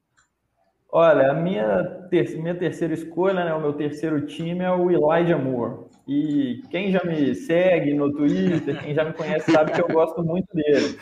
Olha, 0.91 1.31
a 1.31 1.33
minha, 1.35 1.83
ter 2.09 2.35
minha 2.39 2.55
terceira 2.55 2.95
escolha, 2.95 3.45
né, 3.45 3.53
o 3.53 3.61
meu 3.61 3.73
terceiro 3.73 4.25
time 4.25 4.63
é 4.63 4.71
o 4.71 4.89
Elijah 4.89 5.37
Moore. 5.37 5.85
E 6.07 6.61
quem 6.69 6.91
já 6.91 7.01
me 7.03 7.33
segue 7.33 7.93
no 7.93 8.11
Twitter, 8.11 8.81
quem 8.83 8.93
já 8.93 9.05
me 9.05 9.13
conhece, 9.13 9.51
sabe 9.51 9.71
que 9.71 9.81
eu 9.81 9.87
gosto 9.87 10.21
muito 10.21 10.53
dele. 10.53 10.97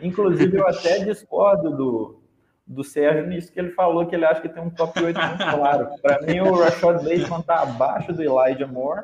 Inclusive, 0.00 0.56
eu 0.56 0.66
até 0.66 1.04
discordo 1.04 1.70
do, 1.70 2.22
do 2.66 2.82
Sérgio 2.82 3.26
nisso 3.26 3.52
que 3.52 3.60
ele 3.60 3.72
falou 3.72 4.06
que 4.06 4.14
ele 4.14 4.24
acha 4.24 4.40
que 4.40 4.48
tem 4.48 4.62
um 4.62 4.70
top 4.70 5.02
8 5.02 5.20
muito 5.20 5.38
claro. 5.38 5.88
Para 6.00 6.22
mim, 6.22 6.40
o 6.40 6.54
Rashad 6.54 6.96
Bateman 6.96 7.40
está 7.40 7.62
abaixo 7.62 8.12
do 8.12 8.22
Elijah 8.22 8.66
Moore. 8.66 9.02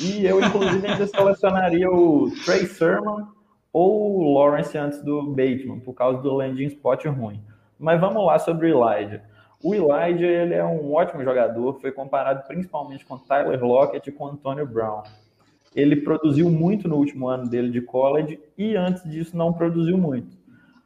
E 0.00 0.24
eu, 0.24 0.40
inclusive, 0.40 0.86
ainda 0.86 1.06
selecionaria 1.06 1.90
o 1.90 2.30
Trey 2.44 2.66
Sermon 2.66 3.26
ou 3.72 4.20
o 4.20 4.34
Lawrence 4.34 4.76
antes 4.78 5.02
do 5.02 5.22
Bateman, 5.28 5.80
por 5.80 5.94
causa 5.94 6.22
do 6.22 6.34
landing 6.34 6.66
spot 6.66 7.04
ruim. 7.06 7.42
Mas 7.78 8.00
vamos 8.00 8.24
lá 8.24 8.38
sobre 8.38 8.72
o 8.72 8.84
Elijah. 8.84 9.22
O 9.62 9.74
Elijah 9.74 10.26
ele 10.26 10.54
é 10.54 10.64
um 10.64 10.92
ótimo 10.92 11.24
jogador, 11.24 11.80
foi 11.80 11.90
comparado 11.90 12.46
principalmente 12.46 13.04
com 13.04 13.18
Tyler 13.18 13.62
Lockett 13.64 14.08
e 14.08 14.12
com 14.12 14.26
Antonio 14.26 14.66
Brown. 14.66 15.02
Ele 15.74 15.96
produziu 15.96 16.48
muito 16.48 16.88
no 16.88 16.96
último 16.96 17.28
ano 17.28 17.48
dele 17.48 17.70
de 17.70 17.80
college 17.80 18.40
e 18.56 18.76
antes 18.76 19.02
disso 19.08 19.36
não 19.36 19.52
produziu 19.52 19.98
muito. 19.98 20.36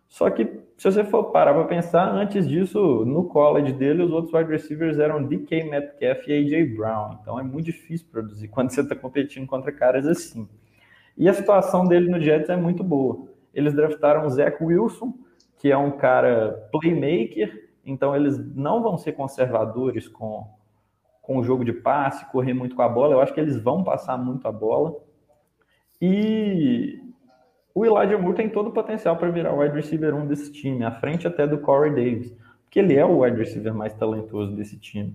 Só 0.08 0.28
que 0.30 0.62
se 0.76 0.90
você 0.90 1.04
for 1.04 1.30
parar 1.30 1.54
para 1.54 1.64
pensar, 1.64 2.10
antes 2.10 2.48
disso, 2.48 3.04
no 3.04 3.24
college 3.24 3.72
dele, 3.72 4.02
os 4.02 4.10
outros 4.10 4.34
wide 4.34 4.50
receivers 4.50 4.98
eram 4.98 5.22
DK 5.22 5.64
Metcalf 5.70 6.26
e 6.26 6.32
AJ 6.32 6.74
Brown. 6.76 7.18
Então 7.20 7.38
é 7.38 7.42
muito 7.42 7.66
difícil 7.66 8.06
produzir 8.10 8.48
quando 8.52 8.70
você 8.70 8.80
está 8.80 8.96
competindo 8.96 9.46
contra 9.46 9.70
caras 9.70 10.06
assim. 10.06 10.48
E 11.16 11.28
a 11.28 11.34
situação 11.34 11.86
dele 11.86 12.10
no 12.10 12.20
Jets 12.20 12.50
é 12.50 12.56
muito 12.56 12.82
boa. 12.82 13.28
Eles 13.54 13.74
draftaram 13.74 14.26
o 14.26 14.30
Zach 14.30 14.56
Wilson, 14.62 15.14
que 15.58 15.70
é 15.70 15.76
um 15.76 15.92
cara 15.92 16.68
playmaker, 16.72 17.61
então, 17.84 18.14
eles 18.14 18.38
não 18.54 18.82
vão 18.82 18.96
ser 18.96 19.12
conservadores 19.12 20.08
com, 20.08 20.46
com 21.20 21.38
o 21.38 21.42
jogo 21.42 21.64
de 21.64 21.72
passe, 21.72 22.30
correr 22.30 22.54
muito 22.54 22.76
com 22.76 22.82
a 22.82 22.88
bola. 22.88 23.14
Eu 23.14 23.20
acho 23.20 23.34
que 23.34 23.40
eles 23.40 23.60
vão 23.60 23.82
passar 23.82 24.16
muito 24.16 24.46
a 24.46 24.52
bola. 24.52 24.94
E 26.00 27.00
o 27.74 27.84
Elijah 27.84 28.18
Moore 28.18 28.36
tem 28.36 28.48
todo 28.48 28.68
o 28.68 28.72
potencial 28.72 29.16
para 29.16 29.30
virar 29.30 29.52
o 29.52 29.60
wide 29.60 29.74
receiver 29.74 30.14
1 30.14 30.26
desse 30.26 30.52
time, 30.52 30.84
à 30.84 30.90
frente 30.90 31.26
até 31.26 31.46
do 31.46 31.58
Corey 31.58 31.90
Davis, 31.90 32.36
porque 32.64 32.78
ele 32.78 32.94
é 32.96 33.04
o 33.04 33.20
wide 33.20 33.38
receiver 33.38 33.74
mais 33.74 33.94
talentoso 33.94 34.54
desse 34.54 34.78
time. 34.78 35.14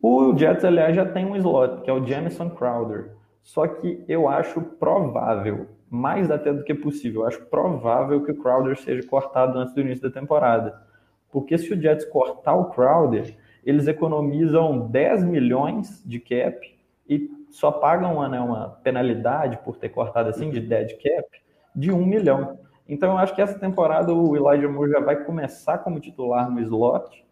O 0.00 0.36
Jets, 0.36 0.64
aliás, 0.64 0.94
já 0.94 1.04
tem 1.04 1.26
um 1.26 1.36
slot, 1.36 1.82
que 1.82 1.90
é 1.90 1.92
o 1.92 2.04
Jamison 2.06 2.50
Crowder. 2.50 3.12
Só 3.42 3.66
que 3.66 4.04
eu 4.06 4.28
acho 4.28 4.60
provável, 4.60 5.66
mais 5.90 6.30
até 6.30 6.52
do 6.52 6.62
que 6.62 6.74
possível, 6.74 7.22
eu 7.22 7.26
acho 7.26 7.46
provável 7.46 8.22
que 8.22 8.30
o 8.30 8.36
Crowder 8.36 8.78
seja 8.78 9.06
cortado 9.08 9.58
antes 9.58 9.74
do 9.74 9.80
início 9.80 10.02
da 10.02 10.20
temporada. 10.20 10.87
Porque 11.30 11.58
se 11.58 11.72
o 11.72 11.80
Jets 11.80 12.04
cortar 12.06 12.54
o 12.54 12.70
Crowder, 12.70 13.36
eles 13.64 13.86
economizam 13.86 14.88
10 14.88 15.24
milhões 15.24 16.02
de 16.04 16.18
cap 16.18 16.76
e 17.08 17.30
só 17.50 17.70
pagam 17.70 18.14
uma, 18.14 18.28
né, 18.28 18.40
uma 18.40 18.70
penalidade 18.82 19.58
por 19.64 19.76
ter 19.76 19.88
cortado 19.88 20.28
assim 20.28 20.50
de 20.50 20.60
dead 20.60 20.92
cap 20.92 21.28
de 21.74 21.92
1 21.92 22.04
milhão. 22.04 22.58
Então 22.88 23.12
eu 23.12 23.18
acho 23.18 23.34
que 23.34 23.42
essa 23.42 23.58
temporada 23.58 24.12
o 24.12 24.34
Elijah 24.34 24.68
Moore 24.68 24.90
já 24.90 25.00
vai 25.00 25.22
começar 25.24 25.78
como 25.78 26.00
titular 26.00 26.50
no 26.50 26.60
slot 26.60 27.26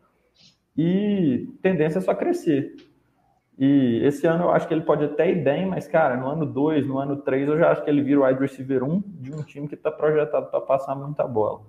e 0.77 1.49
tendência 1.63 1.99
é 1.99 2.03
só 2.03 2.15
crescer. 2.15 2.75
E 3.59 4.03
esse 4.05 4.27
ano 4.27 4.45
eu 4.45 4.51
acho 4.51 4.69
que 4.69 4.75
ele 4.75 4.83
pode 4.83 5.05
até 5.05 5.31
ir 5.31 5.43
bem, 5.43 5.65
mas, 5.65 5.89
cara, 5.89 6.15
no 6.15 6.27
ano 6.27 6.45
2, 6.45 6.87
no 6.87 6.99
ano 6.99 7.17
3, 7.17 7.49
eu 7.49 7.59
já 7.59 7.71
acho 7.71 7.83
que 7.83 7.89
ele 7.89 8.03
vira 8.03 8.21
o 8.21 8.27
wide 8.27 8.39
receiver 8.39 8.85
1 8.85 9.03
de 9.07 9.33
um 9.33 9.43
time 9.43 9.67
que 9.67 9.75
está 9.75 9.91
projetado 9.91 10.51
para 10.51 10.61
passar 10.61 10.95
muita 10.95 11.27
bola. 11.27 11.63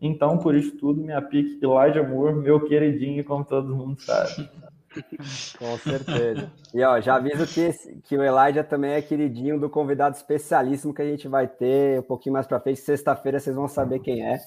Então, 0.00 0.38
por 0.38 0.54
isso 0.54 0.76
tudo, 0.76 1.00
minha 1.00 1.22
pique 1.22 1.58
Elijah 1.64 2.02
Moore, 2.02 2.34
meu 2.34 2.60
queridinho, 2.60 3.24
como 3.24 3.44
todo 3.44 3.74
mundo 3.74 4.00
sabe. 4.00 4.48
Com 5.58 5.78
certeza. 5.78 6.52
E 6.72 6.82
ó, 6.82 7.00
já 7.00 7.16
aviso 7.16 7.46
que, 7.46 8.00
que 8.02 8.16
o 8.16 8.22
Elijah 8.22 8.62
também 8.62 8.92
é 8.92 9.02
queridinho 9.02 9.58
do 9.58 9.68
convidado 9.68 10.16
especialíssimo 10.16 10.94
que 10.94 11.02
a 11.02 11.06
gente 11.06 11.26
vai 11.26 11.46
ter 11.48 12.00
um 12.00 12.02
pouquinho 12.02 12.34
mais 12.34 12.46
para 12.46 12.60
frente. 12.60 12.80
Sexta-feira 12.80 13.40
vocês 13.40 13.56
vão 13.56 13.66
saber 13.66 13.98
quem 14.00 14.24
é. 14.24 14.38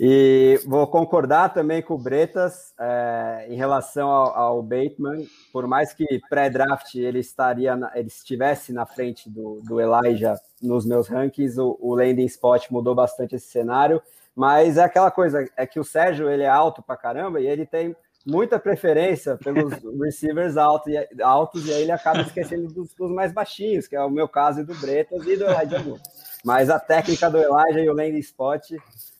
E 0.00 0.60
vou 0.64 0.86
concordar 0.86 1.52
também 1.52 1.82
com 1.82 1.94
o 1.94 1.98
Bretas 1.98 2.72
é, 2.78 3.46
em 3.48 3.56
relação 3.56 4.08
ao, 4.08 4.36
ao, 4.36 4.62
Bateman. 4.62 5.26
Por 5.52 5.66
mais 5.66 5.92
que 5.92 6.20
pré-draft 6.30 6.94
ele 6.94 7.18
estaria, 7.18 7.74
na, 7.74 7.90
ele 7.96 8.06
estivesse 8.06 8.72
na 8.72 8.86
frente 8.86 9.28
do, 9.28 9.60
do 9.64 9.80
Elijah 9.80 10.38
nos 10.62 10.86
meus 10.86 11.08
rankings, 11.08 11.58
o, 11.60 11.76
o 11.80 11.96
landing 11.96 12.26
spot 12.26 12.70
mudou 12.70 12.94
bastante 12.94 13.34
esse 13.34 13.48
cenário. 13.48 14.00
Mas 14.38 14.76
é 14.76 14.84
aquela 14.84 15.10
coisa, 15.10 15.44
é 15.56 15.66
que 15.66 15.80
o 15.80 15.84
Sérgio 15.84 16.30
ele 16.30 16.44
é 16.44 16.48
alto 16.48 16.80
pra 16.80 16.96
caramba 16.96 17.40
e 17.40 17.46
ele 17.48 17.66
tem 17.66 17.96
muita 18.24 18.56
preferência 18.56 19.36
pelos 19.36 19.72
receivers 20.00 20.56
altos 20.56 20.92
e, 20.92 21.22
altos, 21.22 21.66
e 21.66 21.72
aí 21.72 21.82
ele 21.82 21.90
acaba 21.90 22.20
esquecendo 22.20 22.68
dos, 22.68 22.94
dos, 22.94 23.10
mais 23.10 23.32
baixinhos, 23.32 23.88
que 23.88 23.96
é 23.96 24.00
o 24.00 24.08
meu 24.08 24.28
caso 24.28 24.60
e 24.60 24.64
do 24.64 24.76
Bretas 24.76 25.26
e 25.26 25.36
do 25.36 25.44
Elijah 25.44 25.82
Moore. 25.82 26.00
Mas 26.44 26.70
a 26.70 26.78
técnica 26.78 27.28
do 27.28 27.36
Elijah 27.36 27.80
e 27.80 27.90
o 27.90 27.92
landing 27.92 28.18
spot 28.18 28.74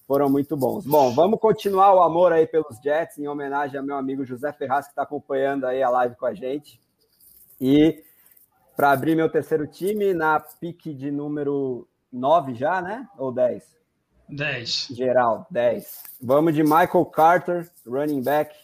foram 0.07 0.31
muito 0.31 0.57
bons. 0.57 0.87
Bom, 0.87 1.13
vamos 1.13 1.41
continuar 1.41 1.93
o 1.95 2.01
amor 2.01 2.33
aí 2.33 2.47
pelos 2.47 2.79
Jets, 2.81 3.19
em 3.19 3.27
homenagem 3.27 3.77
ao 3.77 3.85
meu 3.85 3.97
amigo 3.97 4.25
José 4.25 4.53
Ferraz, 4.53 4.87
que 4.87 4.93
está 4.93 5.03
acompanhando 5.03 5.67
aí 5.67 5.83
a 5.83 5.91
live 5.91 6.15
com 6.15 6.27
a 6.27 6.33
gente. 6.33 6.81
E 7.61 8.05
para 8.77 8.93
abrir 8.93 9.17
meu 9.17 9.29
terceiro 9.29 9.67
time, 9.67 10.15
na 10.15 10.39
pique 10.39 10.95
de 10.95 11.11
número 11.11 11.89
9 12.13 12.55
já, 12.55 12.81
né? 12.81 13.05
Ou 13.19 13.33
10? 13.33 13.78
10. 14.29 14.89
Geral, 14.91 15.47
10. 15.51 16.03
Vamos 16.21 16.55
de 16.55 16.63
Michael 16.63 17.05
Carter, 17.07 17.71
running 17.87 18.23
back. 18.23 18.55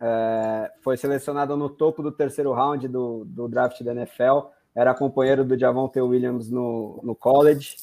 É, 0.00 0.70
foi 0.82 0.96
selecionado 0.96 1.56
no 1.56 1.68
topo 1.68 2.02
do 2.02 2.12
terceiro 2.12 2.52
round 2.52 2.88
do, 2.88 3.24
do 3.24 3.48
draft 3.48 3.82
da 3.82 3.92
NFL. 3.92 4.48
Era 4.74 4.94
companheiro 4.94 5.44
do 5.44 5.58
Javonte 5.58 6.00
Williams 6.00 6.50
no, 6.50 7.00
no 7.02 7.14
college. 7.14 7.76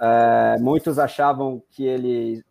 É, 0.00 0.56
muitos 0.58 0.98
achavam 0.98 1.62
que 1.70 1.84
ele. 1.84 2.44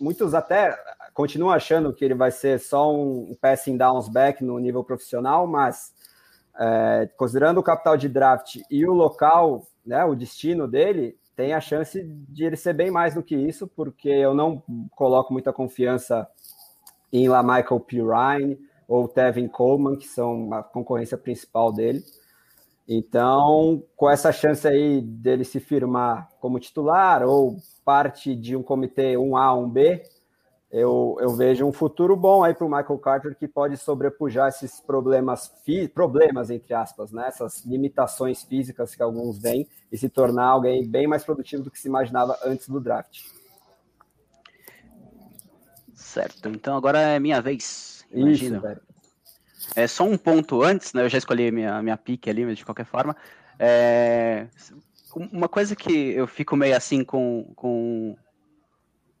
Muitos 0.00 0.34
até 0.34 0.76
continuam 1.12 1.52
achando 1.52 1.92
que 1.92 2.04
ele 2.04 2.14
vai 2.14 2.30
ser 2.30 2.60
só 2.60 2.94
um 2.94 3.36
passing 3.40 3.76
downs 3.76 4.08
back 4.08 4.44
no 4.44 4.58
nível 4.58 4.84
profissional, 4.84 5.46
mas 5.46 5.92
é, 6.58 7.08
considerando 7.16 7.58
o 7.58 7.62
capital 7.62 7.96
de 7.96 8.08
draft 8.08 8.60
e 8.70 8.86
o 8.86 8.92
local, 8.92 9.66
né, 9.84 10.04
o 10.04 10.14
destino 10.14 10.68
dele, 10.68 11.16
tem 11.38 11.54
a 11.54 11.60
chance 11.60 12.02
de 12.02 12.44
ele 12.44 12.56
ser 12.56 12.72
bem 12.72 12.90
mais 12.90 13.14
do 13.14 13.22
que 13.22 13.36
isso, 13.36 13.68
porque 13.68 14.08
eu 14.08 14.34
não 14.34 14.60
coloco 14.96 15.32
muita 15.32 15.52
confiança 15.52 16.28
em 17.12 17.28
La 17.28 17.44
Michael 17.44 17.78
Pirine 17.78 18.58
ou 18.88 19.06
Tevin 19.06 19.46
Coleman, 19.46 19.96
que 19.96 20.08
são 20.08 20.52
a 20.52 20.64
concorrência 20.64 21.16
principal 21.16 21.72
dele. 21.72 22.02
Então, 22.88 23.84
com 23.94 24.10
essa 24.10 24.32
chance 24.32 24.66
aí 24.66 25.00
dele 25.00 25.44
se 25.44 25.60
firmar 25.60 26.28
como 26.40 26.58
titular 26.58 27.22
ou 27.22 27.58
parte 27.84 28.34
de 28.34 28.56
um 28.56 28.62
comitê 28.64 29.12
1A, 29.14 29.54
1B, 29.62 30.02
eu, 30.70 31.16
eu 31.18 31.34
vejo 31.34 31.64
um 31.64 31.72
futuro 31.72 32.14
bom 32.14 32.44
aí 32.44 32.52
para 32.52 32.66
o 32.66 32.68
Michael 32.68 32.98
Carter 32.98 33.34
que 33.34 33.48
pode 33.48 33.78
sobrepujar 33.78 34.48
esses 34.48 34.80
problemas, 34.80 35.50
problemas 35.94 36.50
entre 36.50 36.74
aspas, 36.74 37.10
né? 37.10 37.26
essas 37.26 37.64
limitações 37.64 38.42
físicas 38.42 38.94
que 38.94 39.02
alguns 39.02 39.38
vêm 39.38 39.66
e 39.90 39.96
se 39.96 40.10
tornar 40.10 40.44
alguém 40.44 40.86
bem 40.86 41.06
mais 41.06 41.24
produtivo 41.24 41.62
do 41.62 41.70
que 41.70 41.78
se 41.78 41.88
imaginava 41.88 42.38
antes 42.44 42.68
do 42.68 42.80
draft. 42.80 43.22
Certo, 45.94 46.50
então 46.50 46.76
agora 46.76 47.00
é 47.00 47.18
minha 47.18 47.40
vez. 47.40 48.06
Imagina. 48.12 48.58
Isso, 48.58 49.72
É 49.74 49.86
só 49.86 50.04
um 50.04 50.18
ponto 50.18 50.62
antes, 50.62 50.92
né? 50.92 51.02
Eu 51.02 51.08
já 51.08 51.18
escolhi 51.18 51.50
minha, 51.50 51.82
minha 51.82 51.96
pique 51.96 52.28
ali, 52.28 52.44
mas 52.44 52.58
de 52.58 52.64
qualquer 52.64 52.84
forma. 52.84 53.16
É... 53.58 54.46
Uma 55.14 55.48
coisa 55.48 55.74
que 55.74 56.10
eu 56.10 56.26
fico 56.26 56.54
meio 56.54 56.76
assim 56.76 57.02
com, 57.02 57.50
com 57.56 58.16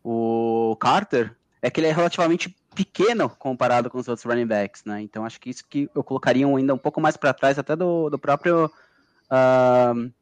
o 0.04 0.76
Carter 0.76 1.37
é 1.60 1.70
que 1.70 1.80
ele 1.80 1.88
é 1.88 1.92
relativamente 1.92 2.54
pequeno 2.74 3.28
comparado 3.28 3.90
com 3.90 3.98
os 3.98 4.08
outros 4.08 4.24
running 4.24 4.46
backs, 4.46 4.84
né? 4.84 5.02
Então 5.02 5.24
acho 5.24 5.40
que 5.40 5.50
isso 5.50 5.64
que 5.68 5.90
eu 5.94 6.04
colocaria 6.04 6.46
ainda 6.46 6.74
um 6.74 6.78
pouco 6.78 7.00
mais 7.00 7.16
para 7.16 7.34
trás 7.34 7.58
até 7.58 7.74
do, 7.74 8.08
do 8.08 8.18
próprio 8.18 8.66
uh, 8.66 10.12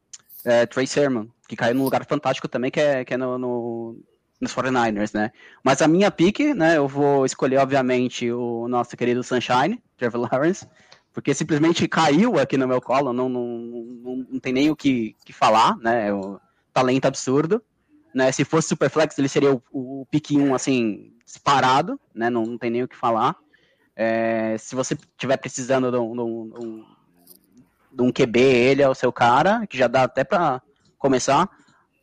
é, 0.44 0.66
Trey 0.66 0.86
Sermon, 0.86 1.26
que 1.48 1.56
caiu 1.56 1.74
num 1.74 1.84
lugar 1.84 2.04
fantástico 2.06 2.48
também, 2.48 2.70
que 2.70 2.80
é, 2.80 3.04
que 3.04 3.14
é 3.14 3.16
no, 3.16 3.38
no 3.38 3.98
nos 4.40 4.54
49ers, 4.54 5.14
né? 5.14 5.32
Mas 5.64 5.80
a 5.80 5.88
minha 5.88 6.10
pick, 6.10 6.40
né, 6.54 6.76
eu 6.76 6.86
vou 6.86 7.24
escolher, 7.24 7.56
obviamente, 7.56 8.30
o 8.30 8.68
nosso 8.68 8.94
querido 8.96 9.22
Sunshine, 9.22 9.82
Trevor 9.96 10.28
Lawrence, 10.30 10.66
porque 11.12 11.32
simplesmente 11.32 11.88
caiu 11.88 12.38
aqui 12.38 12.58
no 12.58 12.68
meu 12.68 12.80
colo, 12.80 13.14
não, 13.14 13.28
não, 13.28 13.46
não, 13.46 14.26
não 14.32 14.38
tem 14.38 14.52
nem 14.52 14.70
o 14.70 14.76
que, 14.76 15.16
que 15.24 15.32
falar, 15.32 15.76
né? 15.78 16.10
É 16.10 16.12
talento 16.72 17.06
absurdo. 17.06 17.62
Né? 18.16 18.32
Se 18.32 18.44
fosse 18.44 18.68
Superflex, 18.68 19.18
ele 19.18 19.28
seria 19.28 19.52
o, 19.52 19.62
o 19.70 20.06
pick 20.10 20.30
1, 20.30 20.54
assim, 20.54 21.12
disparado, 21.22 22.00
né? 22.14 22.30
Não, 22.30 22.46
não 22.46 22.56
tem 22.56 22.70
nem 22.70 22.82
o 22.82 22.88
que 22.88 22.96
falar. 22.96 23.36
É, 23.94 24.56
se 24.58 24.74
você 24.74 24.94
estiver 24.94 25.36
precisando 25.36 25.90
de 25.90 25.98
um, 25.98 26.14
de, 26.14 26.20
um, 26.22 26.84
de 27.92 28.02
um 28.02 28.10
QB, 28.10 28.40
ele 28.40 28.80
é 28.82 28.88
o 28.88 28.94
seu 28.94 29.12
cara, 29.12 29.66
que 29.66 29.76
já 29.76 29.86
dá 29.86 30.04
até 30.04 30.24
para 30.24 30.62
começar 30.96 31.50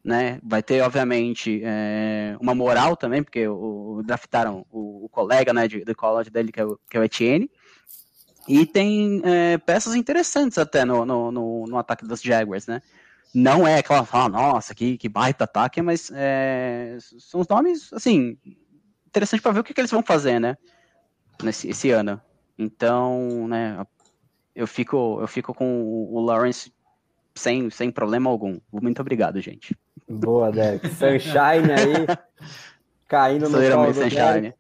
né? 0.04 0.39
Vai 0.43 0.62
ter, 0.62 0.82
obviamente, 0.82 1.62
é, 1.63 2.36
uma 2.39 2.54
moral 2.54 2.97
também, 2.97 3.23
porque 3.23 3.47
o, 3.47 3.97
o 3.97 4.04
draftaram 4.04 4.65
o, 4.69 5.06
o, 5.06 5.10
colega 5.10 5.54
né, 5.54 5.67
de, 5.67 5.86
do 5.86 5.95
college 5.95 6.30
dele, 6.30 6.52
que 6.52 6.60
é 6.60 6.65
o, 6.65 6.78
que 6.89 6.97
é 6.97 6.99
o 6.99 7.04
Etienne. 7.04 7.49
E 8.47 8.65
tem 8.65 9.21
é, 9.23 9.58
peças 9.58 9.95
interessantes 9.95 10.58
até 10.58 10.84
no, 10.84 11.06
no, 11.06 11.32
no, 11.32 11.65
no, 11.65 11.78
ataque 11.78 12.06
dos 12.06 12.21
Jaguars, 12.21 12.67
né? 12.67 12.82
Não 13.34 13.67
é 13.67 13.80
aquela 13.80 14.06
fala, 14.06 14.30
nossa, 14.30 14.76
que, 14.76 14.98
que 14.98 15.10
baita 15.10 15.46
ataque, 15.46 15.82
mas 15.82 16.12
é, 16.13 16.98
são 17.17 17.41
os 17.41 17.48
nomes, 17.48 17.91
assim, 17.91 18.38
interessante 19.08 19.41
para 19.41 19.54
ver 19.54 19.60
o 19.62 19.63
que, 19.63 19.74
que, 19.74 19.82
eles 19.82 19.89
vão 19.89 20.04
fazer, 20.04 20.39
né? 20.39 20.56
Nesse 21.41 21.67
esse 21.67 21.89
ano. 21.89 22.22
Então, 22.58 23.48
né, 23.48 23.84
eu 24.56 24.67
fico, 24.67 25.17
eu 25.19 25.28
fico 25.28 25.54
com 25.54 25.84
o 25.84 26.19
Lawrence 26.22 26.72
sem, 27.34 27.69
sem 27.72 27.89
problema 27.89 28.30
algum. 28.30 28.60
Muito 28.72 29.02
obrigado, 29.02 29.41
gente. 29.41 29.76
Boa, 30.08 30.52
Derek. 30.52 30.88
Sunshine 30.89 31.72
aí, 31.72 32.08
caindo 33.08 33.50
no 33.50 33.58
colo 33.58 33.88
do 33.88 33.93
Sunshine. 33.96 34.54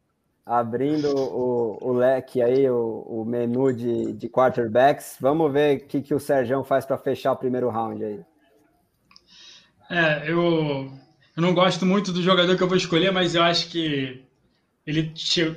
abrindo 0.43 1.15
o, 1.15 1.77
o 1.79 1.93
leque 1.93 2.41
aí, 2.41 2.67
o, 2.69 3.03
o 3.07 3.25
menu 3.25 3.71
de, 3.71 4.13
de 4.13 4.27
quarterbacks. 4.27 5.17
Vamos 5.19 5.51
ver 5.51 5.77
o 5.77 5.85
que, 5.85 6.01
que 6.01 6.15
o 6.15 6.19
Sérgio 6.19 6.63
faz 6.63 6.85
para 6.85 6.97
fechar 6.97 7.33
o 7.33 7.37
primeiro 7.37 7.69
round 7.69 8.03
aí. 8.03 8.25
É, 9.93 10.23
eu, 10.27 10.91
eu 11.37 11.41
não 11.41 11.53
gosto 11.53 11.85
muito 11.85 12.11
do 12.11 12.23
jogador 12.23 12.57
que 12.57 12.63
eu 12.63 12.67
vou 12.67 12.75
escolher, 12.75 13.11
mas 13.11 13.35
eu 13.35 13.43
acho 13.43 13.69
que 13.69 14.23
ele 14.87 15.13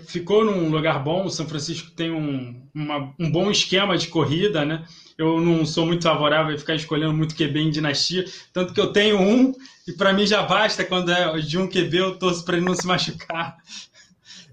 ficou 0.06 0.44
num 0.44 0.68
lugar 0.68 1.02
bom. 1.02 1.24
O 1.24 1.30
São 1.30 1.48
Francisco 1.48 1.90
tem 1.92 2.10
um, 2.10 2.62
uma, 2.74 3.14
um 3.18 3.30
bom 3.30 3.50
esquema 3.50 3.96
de 3.96 4.08
corrida, 4.08 4.62
né? 4.62 4.84
Eu 5.16 5.40
não 5.40 5.64
sou 5.64 5.86
muito 5.86 6.02
favorável 6.02 6.54
a 6.54 6.58
ficar 6.58 6.74
escolhendo 6.74 7.14
muito 7.14 7.34
QB 7.34 7.60
em 7.60 7.70
dinastia, 7.70 8.26
tanto 8.52 8.74
que 8.74 8.80
eu 8.80 8.92
tenho 8.92 9.18
um 9.18 9.54
e 9.88 9.92
para 9.92 10.12
mim 10.12 10.26
já 10.26 10.42
basta 10.42 10.84
quando 10.84 11.10
é 11.10 11.38
de 11.38 11.56
um 11.56 11.66
QB 11.66 11.96
eu 11.96 12.18
torço 12.18 12.44
para 12.44 12.58
ele 12.58 12.66
não 12.66 12.74
se 12.74 12.84
machucar. 12.86 13.56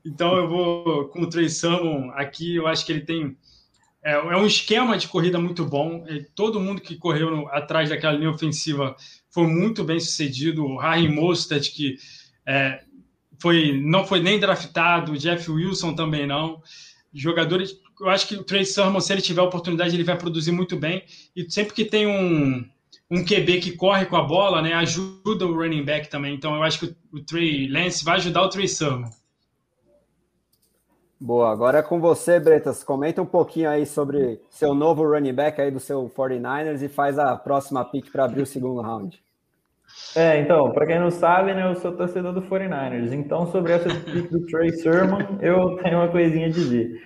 Então 0.05 0.33
eu 0.37 0.47
vou 0.47 1.09
com 1.09 1.23
o 1.23 1.29
Trey 1.29 1.49
Salmon 1.49 2.09
aqui, 2.11 2.55
eu 2.55 2.67
acho 2.67 2.85
que 2.85 2.93
ele 2.93 3.01
tem 3.01 3.35
é, 4.01 4.13
é 4.13 4.37
um 4.37 4.45
esquema 4.45 4.97
de 4.97 5.09
corrida 5.09 5.37
muito 5.39 5.65
bom. 5.65 6.05
Todo 6.33 6.61
mundo 6.61 6.81
que 6.81 6.95
correu 6.95 7.29
no, 7.29 7.49
atrás 7.49 7.89
daquela 7.89 8.13
linha 8.13 8.31
ofensiva 8.31 8.95
foi 9.33 9.47
muito 9.47 9.83
bem 9.83 9.99
sucedido. 9.99 10.63
O 10.63 10.77
Harry 10.77 11.09
Mostert, 11.09 11.73
que 11.73 11.97
é, 12.45 12.83
foi, 13.39 13.81
não 13.83 14.05
foi 14.05 14.21
nem 14.21 14.39
draftado, 14.39 15.11
o 15.11 15.17
Jeff 15.17 15.49
Wilson 15.49 15.93
também 15.95 16.27
não. 16.27 16.61
Jogadores, 17.11 17.75
eu 17.99 18.09
acho 18.09 18.27
que 18.27 18.35
o 18.35 18.43
Trey 18.43 18.63
Sermon, 18.63 19.01
se 19.01 19.11
ele 19.11 19.21
tiver 19.21 19.41
oportunidade, 19.41 19.95
ele 19.95 20.03
vai 20.03 20.17
produzir 20.17 20.51
muito 20.51 20.77
bem. 20.77 21.03
E 21.35 21.49
sempre 21.49 21.73
que 21.73 21.83
tem 21.83 22.05
um, 22.05 22.63
um 23.09 23.25
QB 23.25 23.59
que 23.59 23.71
corre 23.71 24.05
com 24.05 24.15
a 24.15 24.23
bola, 24.23 24.61
né, 24.61 24.73
ajuda 24.73 25.45
o 25.45 25.53
running 25.53 25.83
back 25.83 26.09
também. 26.09 26.35
Então 26.35 26.55
eu 26.55 26.63
acho 26.63 26.79
que 26.79 26.85
o, 26.85 27.17
o 27.17 27.23
Trey 27.23 27.67
Lance 27.67 28.05
vai 28.05 28.17
ajudar 28.17 28.43
o 28.43 28.49
Trey 28.49 28.67
Sermon. 28.67 29.09
Boa, 31.19 31.51
agora 31.51 31.79
é 31.79 31.81
com 31.81 32.01
você, 32.01 32.37
Bretas. 32.37 32.83
Comenta 32.83 33.21
um 33.21 33.25
pouquinho 33.25 33.69
aí 33.69 33.85
sobre 33.85 34.41
seu 34.49 34.73
novo 34.75 35.07
running 35.07 35.33
back 35.33 35.59
aí 35.61 35.71
do 35.71 35.79
seu 35.79 36.11
49ers 36.13 36.81
e 36.81 36.89
faz 36.89 37.17
a 37.17 37.37
próxima 37.37 37.85
pick 37.85 38.11
para 38.11 38.25
abrir 38.25 38.41
o 38.41 38.45
segundo 38.45 38.81
round. 38.81 39.22
É, 40.15 40.39
então, 40.39 40.71
para 40.71 40.85
quem 40.85 40.99
não 40.99 41.09
sabe, 41.09 41.53
né, 41.53 41.67
eu 41.69 41.75
sou 41.75 41.91
torcedor 41.91 42.33
do 42.33 42.41
49ers. 42.41 43.11
Então, 43.11 43.47
sobre 43.47 43.73
essa 43.73 43.89
pick 43.89 44.29
do 44.29 44.45
Trey 44.45 44.71
Sermon, 44.71 45.19
eu 45.41 45.77
tenho 45.77 45.97
uma 45.97 46.07
coisinha 46.07 46.47
a 46.47 46.51
dizer. 46.51 47.01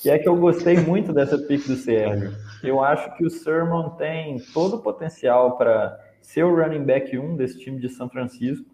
Que 0.00 0.10
é 0.10 0.18
que 0.18 0.28
eu 0.28 0.36
gostei 0.36 0.78
muito 0.78 1.12
dessa 1.12 1.38
pick 1.38 1.66
do 1.66 1.76
Sérgio. 1.76 2.32
Eu 2.62 2.82
acho 2.82 3.16
que 3.16 3.24
o 3.24 3.30
Sermon 3.30 3.90
tem 3.90 4.38
todo 4.52 4.76
o 4.76 4.82
potencial 4.82 5.56
para 5.56 5.98
ser 6.20 6.44
o 6.44 6.54
running 6.54 6.84
back 6.84 7.16
1 7.16 7.36
desse 7.36 7.58
time 7.58 7.80
de 7.80 7.88
São 7.88 8.08
Francisco, 8.08 8.66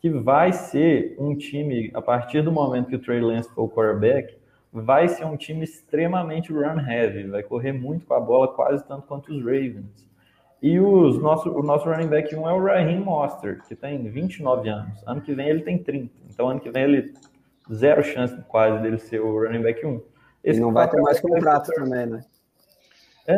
que 0.00 0.08
vai 0.10 0.52
ser 0.52 1.16
um 1.18 1.36
time, 1.36 1.90
a 1.94 2.02
partir 2.02 2.42
do 2.42 2.50
momento 2.50 2.88
que 2.88 2.96
o 2.96 2.98
Trey 3.00 3.20
Lance 3.20 3.48
for 3.54 3.62
o 3.62 3.68
quarterback, 3.68 4.36
vai 4.72 5.06
ser 5.08 5.24
um 5.24 5.36
time 5.36 5.64
extremamente 5.64 6.52
run 6.52 6.80
heavy, 6.80 7.28
vai 7.28 7.42
correr 7.42 7.72
muito 7.72 8.06
com 8.06 8.14
a 8.14 8.20
bola, 8.20 8.48
quase 8.48 8.86
tanto 8.86 9.06
quanto 9.06 9.32
os 9.32 9.40
Ravens. 9.40 10.11
E 10.62 10.78
os 10.78 11.18
nosso, 11.18 11.50
o 11.50 11.60
nosso 11.60 11.90
running 11.90 12.06
back 12.06 12.34
1 12.34 12.48
é 12.48 12.52
o 12.52 12.64
Raheem 12.64 13.00
Mostert, 13.00 13.66
que 13.66 13.74
tem 13.74 14.08
29 14.08 14.68
anos. 14.68 15.02
Ano 15.04 15.20
que 15.20 15.34
vem 15.34 15.48
ele 15.48 15.62
tem 15.62 15.76
30. 15.76 16.08
Então, 16.30 16.48
ano 16.48 16.60
que 16.60 16.70
vem 16.70 16.84
ele 16.84 17.14
zero 17.72 18.02
chance 18.04 18.40
quase 18.46 18.80
dele 18.80 18.98
ser 18.98 19.20
o 19.20 19.42
running 19.42 19.62
back 19.62 19.84
1. 19.84 20.00
Esse 20.44 20.60
não 20.60 20.72
vai 20.72 20.88
ter 20.88 21.00
mais 21.00 21.20
contrato 21.20 21.68
também, 21.74 22.06
né? 22.06 22.24
É, 23.26 23.36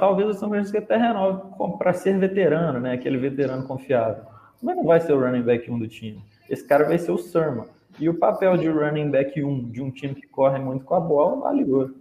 talvez 0.00 0.28
o 0.30 0.34
São 0.34 0.48
Francisco 0.48 0.78
até 0.78 0.96
renove 0.96 1.42
para 1.78 1.92
ser 1.92 2.18
veterano, 2.18 2.80
né? 2.80 2.92
Aquele 2.92 3.18
veterano 3.18 3.64
confiável. 3.64 4.24
Mas 4.60 4.76
não 4.76 4.84
vai 4.84 5.00
ser 5.00 5.12
o 5.12 5.20
running 5.20 5.42
back 5.42 5.70
1 5.70 5.78
do 5.78 5.86
time. 5.86 6.20
Esse 6.50 6.66
cara 6.66 6.84
vai 6.84 6.98
ser 6.98 7.12
o 7.12 7.18
Sermon. 7.18 7.66
E 8.00 8.08
o 8.08 8.14
papel 8.14 8.56
de 8.56 8.68
running 8.68 9.10
back 9.10 9.42
1 9.42 9.70
de 9.70 9.80
um 9.80 9.92
time 9.92 10.14
que 10.14 10.26
corre 10.26 10.58
muito 10.58 10.84
com 10.84 10.94
a 10.96 11.00
bola 11.00 11.40
vale 11.40 11.64
ouro. 11.70 11.94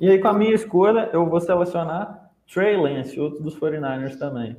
E 0.00 0.10
aí, 0.10 0.18
com 0.18 0.28
a 0.28 0.32
minha 0.32 0.54
escolha, 0.54 1.08
eu 1.12 1.24
vou 1.26 1.40
selecionar 1.40 2.21
Trey 2.52 2.76
Lance, 2.76 3.18
outro 3.18 3.42
dos 3.42 3.58
49ers 3.58 4.18
também. 4.18 4.56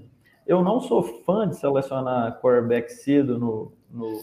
Eu 0.48 0.64
não 0.64 0.82
sou 0.82 1.04
fã 1.04 1.48
de 1.48 1.56
selecionar 1.56 2.40
quarterback 2.42 2.92
cedo 2.92 3.38
no, 3.38 3.72
no 3.90 4.20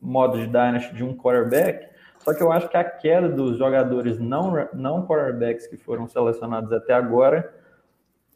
modo 0.00 0.38
de 0.38 0.46
Dynasty 0.46 0.94
de 0.94 1.04
um 1.04 1.14
quarterback, 1.14 1.86
só 2.20 2.32
que 2.32 2.42
eu 2.42 2.50
acho 2.50 2.68
que 2.68 2.76
a 2.78 2.82
queda 2.82 3.28
dos 3.28 3.58
jogadores 3.58 4.18
não, 4.18 4.54
não 4.72 5.06
quarterbacks 5.06 5.66
que 5.66 5.76
foram 5.76 6.08
selecionados 6.08 6.72
até 6.72 6.94
agora 6.94 7.54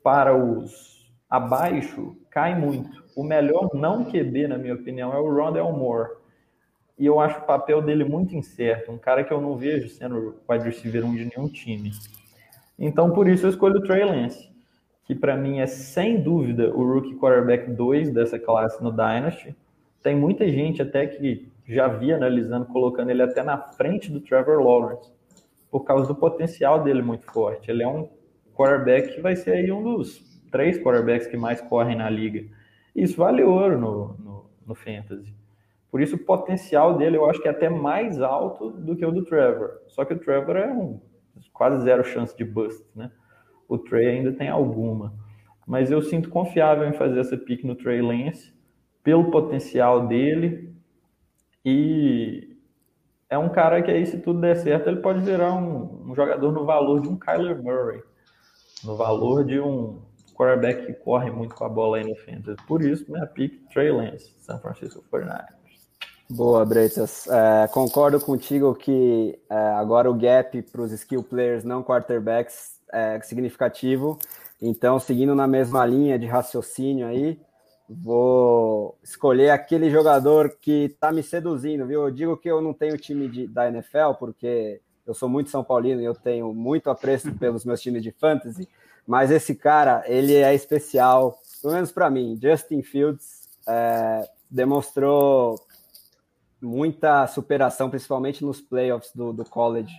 para 0.02 0.36
os 0.36 1.10
abaixo 1.30 2.14
cai 2.30 2.54
muito. 2.54 3.04
O 3.16 3.24
melhor 3.24 3.70
não 3.74 4.04
QB, 4.04 4.48
na 4.48 4.58
minha 4.58 4.74
opinião, 4.74 5.14
é 5.14 5.18
o 5.18 5.34
Rondell 5.34 5.72
Moore. 5.72 6.10
E 6.98 7.06
eu 7.06 7.18
acho 7.18 7.38
o 7.38 7.46
papel 7.46 7.80
dele 7.80 8.04
muito 8.04 8.36
incerto. 8.36 8.92
Um 8.92 8.98
cara 8.98 9.24
que 9.24 9.32
eu 9.32 9.40
não 9.40 9.56
vejo 9.56 9.88
sendo 9.88 10.36
wide 10.48 10.64
receiver 10.64 11.04
um 11.04 11.14
de 11.14 11.24
nenhum 11.24 11.48
time. 11.48 11.90
Então, 12.78 13.10
por 13.10 13.26
isso, 13.28 13.46
eu 13.46 13.50
escolho 13.50 13.78
o 13.78 13.82
Trey 13.82 14.04
Lance 14.04 14.57
que 15.08 15.14
para 15.14 15.38
mim 15.38 15.58
é 15.58 15.66
sem 15.66 16.20
dúvida 16.20 16.68
o 16.68 16.84
rookie 16.84 17.14
quarterback 17.14 17.70
2 17.70 18.12
dessa 18.12 18.38
classe 18.38 18.84
no 18.84 18.90
Dynasty. 18.90 19.56
Tem 20.02 20.14
muita 20.14 20.46
gente 20.46 20.82
até 20.82 21.06
que 21.06 21.50
já 21.66 21.88
via 21.88 22.16
analisando, 22.16 22.66
colocando 22.66 23.10
ele 23.10 23.22
até 23.22 23.42
na 23.42 23.56
frente 23.56 24.12
do 24.12 24.20
Trevor 24.20 24.62
Lawrence, 24.62 25.10
por 25.70 25.80
causa 25.80 26.06
do 26.06 26.14
potencial 26.14 26.84
dele 26.84 27.00
muito 27.00 27.24
forte. 27.32 27.70
Ele 27.70 27.82
é 27.82 27.88
um 27.88 28.06
quarterback 28.54 29.14
que 29.14 29.22
vai 29.22 29.34
ser 29.34 29.52
aí 29.52 29.72
um 29.72 29.82
dos 29.82 30.18
três 30.52 30.78
quarterbacks 30.78 31.26
que 31.26 31.38
mais 31.38 31.58
correm 31.62 31.96
na 31.96 32.10
liga. 32.10 32.44
Isso 32.94 33.16
vale 33.16 33.42
ouro 33.42 33.78
no, 33.78 34.14
no, 34.18 34.44
no 34.66 34.74
Fantasy. 34.74 35.34
Por 35.90 36.02
isso 36.02 36.16
o 36.16 36.18
potencial 36.18 36.98
dele 36.98 37.16
eu 37.16 37.24
acho 37.30 37.40
que 37.40 37.48
é 37.48 37.50
até 37.50 37.70
mais 37.70 38.20
alto 38.20 38.68
do 38.72 38.94
que 38.94 39.06
o 39.06 39.10
do 39.10 39.24
Trevor. 39.24 39.70
Só 39.86 40.04
que 40.04 40.12
o 40.12 40.18
Trevor 40.18 40.56
é 40.56 40.70
um 40.70 41.00
quase 41.54 41.82
zero 41.82 42.04
chance 42.04 42.36
de 42.36 42.44
bust, 42.44 42.84
né? 42.94 43.10
O 43.68 43.76
Trey 43.78 44.08
ainda 44.08 44.32
tem 44.32 44.48
alguma. 44.48 45.12
Mas 45.66 45.90
eu 45.90 46.00
sinto 46.00 46.30
confiável 46.30 46.88
em 46.88 46.94
fazer 46.94 47.20
essa 47.20 47.36
pick 47.36 47.62
no 47.62 47.74
Trey 47.74 48.00
Lance, 48.00 48.52
pelo 49.04 49.30
potencial 49.30 50.06
dele. 50.06 50.74
E 51.64 52.56
é 53.28 53.36
um 53.36 53.50
cara 53.50 53.82
que 53.82 53.90
aí, 53.90 54.06
se 54.06 54.18
tudo 54.18 54.40
der 54.40 54.56
certo, 54.56 54.88
ele 54.88 55.00
pode 55.00 55.20
virar 55.20 55.52
um, 55.52 56.10
um 56.10 56.14
jogador 56.14 56.50
no 56.50 56.64
valor 56.64 57.00
de 57.02 57.08
um 57.08 57.16
Kyler 57.16 57.62
Murray. 57.62 58.02
No 58.82 58.96
valor 58.96 59.44
de 59.44 59.60
um 59.60 60.00
quarterback 60.34 60.86
que 60.86 60.92
corre 60.94 61.30
muito 61.30 61.54
com 61.54 61.64
a 61.64 61.68
bola 61.68 61.98
aí 61.98 62.04
no 62.04 62.16
fantasy. 62.16 62.56
Por 62.66 62.82
isso, 62.82 63.10
minha 63.10 63.26
pick, 63.26 63.68
Trey 63.72 63.90
Lance, 63.90 64.34
San 64.38 64.58
Francisco 64.58 65.04
49ers. 65.12 65.58
Boa, 66.30 66.64
Bretas. 66.64 67.26
É, 67.26 67.68
concordo 67.68 68.20
contigo 68.20 68.74
que 68.74 69.38
é, 69.50 69.54
agora 69.54 70.10
o 70.10 70.14
gap 70.14 70.62
para 70.62 70.82
os 70.82 70.92
skill 70.92 71.22
players 71.22 71.64
não 71.64 71.82
quarterbacks 71.82 72.77
é 72.92 73.20
significativo. 73.20 74.18
Então, 74.60 74.98
seguindo 74.98 75.34
na 75.34 75.46
mesma 75.46 75.86
linha 75.86 76.18
de 76.18 76.26
raciocínio 76.26 77.06
aí, 77.06 77.40
vou 77.88 78.98
escolher 79.02 79.50
aquele 79.50 79.88
jogador 79.90 80.56
que 80.60 80.86
está 80.86 81.12
me 81.12 81.22
seduzindo, 81.22 81.86
viu? 81.86 82.04
Eu 82.04 82.10
digo 82.10 82.36
que 82.36 82.50
eu 82.50 82.60
não 82.60 82.74
tenho 82.74 82.98
time 82.98 83.28
de, 83.28 83.46
da 83.46 83.68
NFL, 83.68 84.14
porque 84.18 84.80
eu 85.06 85.14
sou 85.14 85.28
muito 85.28 85.50
São 85.50 85.64
Paulino 85.64 86.02
e 86.02 86.04
eu 86.04 86.14
tenho 86.14 86.52
muito 86.52 86.90
apreço 86.90 87.32
pelos 87.38 87.64
meus 87.64 87.80
times 87.80 88.02
de 88.02 88.10
fantasy, 88.10 88.68
mas 89.06 89.30
esse 89.30 89.54
cara, 89.54 90.02
ele 90.06 90.34
é 90.34 90.54
especial, 90.54 91.38
pelo 91.62 91.74
menos 91.74 91.90
para 91.90 92.10
mim. 92.10 92.38
Justin 92.42 92.82
Fields 92.82 93.48
é, 93.66 94.28
demonstrou 94.50 95.58
muita 96.60 97.26
superação, 97.28 97.88
principalmente 97.88 98.44
nos 98.44 98.60
playoffs 98.60 99.12
do, 99.14 99.32
do 99.32 99.44
college 99.44 99.94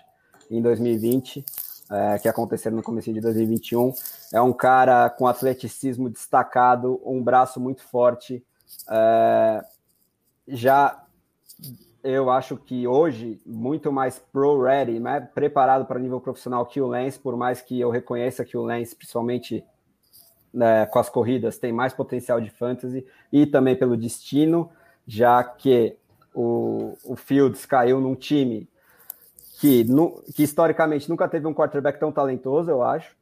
em 0.51 0.61
2020 0.61 1.43
é, 1.89 2.19
que 2.19 2.27
aconteceram 2.27 2.77
no 2.77 2.83
começo 2.83 3.11
de 3.11 3.19
2021. 3.19 3.93
É 4.33 4.41
um 4.41 4.53
cara 4.53 5.09
com 5.09 5.27
atleticismo 5.27 6.09
destacado, 6.09 7.01
um 7.05 7.23
braço 7.23 7.59
muito 7.59 7.83
forte. 7.83 8.43
É, 8.89 9.63
já 10.47 11.03
eu 12.03 12.29
acho 12.29 12.55
que 12.55 12.87
hoje 12.87 13.41
muito 13.45 13.91
mais 13.91 14.19
pro-ready, 14.19 14.99
né, 14.99 15.19
preparado 15.19 15.85
para 15.85 15.99
nível 15.99 16.21
profissional 16.21 16.65
que 16.65 16.79
o 16.79 16.87
Lance, 16.87 17.19
por 17.19 17.35
mais 17.35 17.61
que 17.61 17.79
eu 17.79 17.89
reconheça 17.89 18.45
que 18.45 18.55
o 18.55 18.63
Lance, 18.63 18.95
principalmente 18.95 19.65
né, 20.53 20.85
com 20.85 20.99
as 20.99 21.09
corridas, 21.09 21.57
tem 21.57 21.73
mais 21.73 21.93
potencial 21.93 22.39
de 22.39 22.49
fantasy 22.49 23.05
e 23.31 23.45
também 23.45 23.75
pelo 23.75 23.97
destino, 23.97 24.69
já 25.05 25.43
que 25.43 25.97
o, 26.33 26.93
o 27.03 27.15
Fields 27.15 27.65
caiu 27.65 27.99
num 27.99 28.15
time 28.15 28.68
que, 29.59 29.83
no, 29.83 30.23
que 30.33 30.41
historicamente 30.41 31.09
nunca 31.09 31.27
teve 31.27 31.45
um 31.45 31.53
quarterback 31.53 31.99
tão 31.99 32.13
talentoso, 32.13 32.71
eu 32.71 32.81
acho. 32.81 33.13